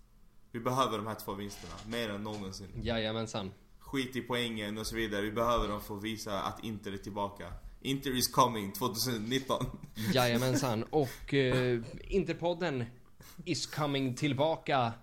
Vi 0.51 0.59
behöver 0.59 0.97
de 0.97 1.07
här 1.07 1.15
två 1.15 1.33
vinsterna, 1.33 1.73
mer 1.87 2.09
än 2.09 2.23
någonsin. 2.23 2.67
Jajamensan. 2.83 3.51
Skit 3.91 4.15
i 4.15 4.21
poängen 4.21 4.77
och 4.77 4.87
så 4.87 4.95
vidare. 4.95 5.21
Vi 5.21 5.31
behöver 5.31 5.67
dem 5.67 5.81
för 5.81 5.97
att 5.97 6.03
visa 6.03 6.41
att 6.41 6.63
Inter 6.63 6.91
är 6.91 6.97
tillbaka. 6.97 7.53
Inter 7.81 8.17
is 8.17 8.27
coming 8.27 8.71
2019. 8.73 9.65
Jajamensan. 10.13 10.83
Och 10.83 11.33
eh, 11.33 11.79
Interpodden 12.07 12.85
is 13.45 13.67
coming 13.67 14.15
tillbaka 14.15 14.93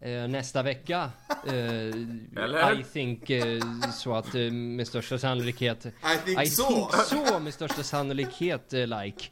eh, 0.00 0.28
nästa 0.28 0.62
vecka. 0.62 1.10
Eh, 1.46 1.54
Eller? 2.42 2.80
I 2.80 2.84
think 2.84 3.30
eh, 3.30 3.60
så 3.92 4.14
att 4.14 4.34
eh, 4.34 4.52
med 4.52 4.88
största 4.88 5.18
sannolikhet 5.18 5.86
I 5.86 5.90
think 6.24 6.42
I 6.42 6.46
so! 6.46 6.64
think 6.68 7.26
så 7.26 7.38
med 7.38 7.54
största 7.54 7.82
sannolikhet 7.82 8.72
eh, 8.72 8.86
like. 8.86 9.28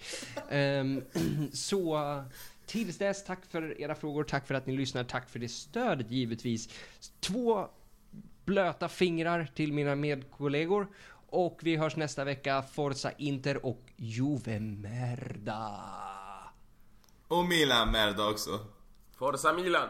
Ehm, 0.51 1.03
så 1.53 2.25
tills 2.67 2.99
dess, 2.99 3.25
tack 3.25 3.47
för 3.51 3.81
era 3.81 3.95
frågor, 3.95 4.25
tack 4.25 4.47
för 4.47 4.55
att 4.55 4.67
ni 4.67 4.77
lyssnar, 4.77 5.05
tack 5.05 5.31
för 5.31 5.39
det 5.39 5.49
stödet 5.49 6.11
givetvis. 6.11 6.69
Två 7.21 7.69
blöta 8.51 8.89
fingrar 8.89 9.51
till 9.55 9.73
mina 9.73 9.95
medkollegor 9.95 10.89
och 11.29 11.61
vi 11.63 11.77
hörs 11.77 11.97
nästa 11.97 12.25
vecka. 12.25 12.63
Forza 12.63 13.13
Inter 13.19 13.67
och 13.67 13.83
Juve 13.97 14.61
Merda. 14.61 15.81
Och 17.29 17.45
Milan 17.45 17.93
Merda 17.93 18.29
också. 18.29 18.51
Forza 19.19 19.53
Milan! 19.53 19.89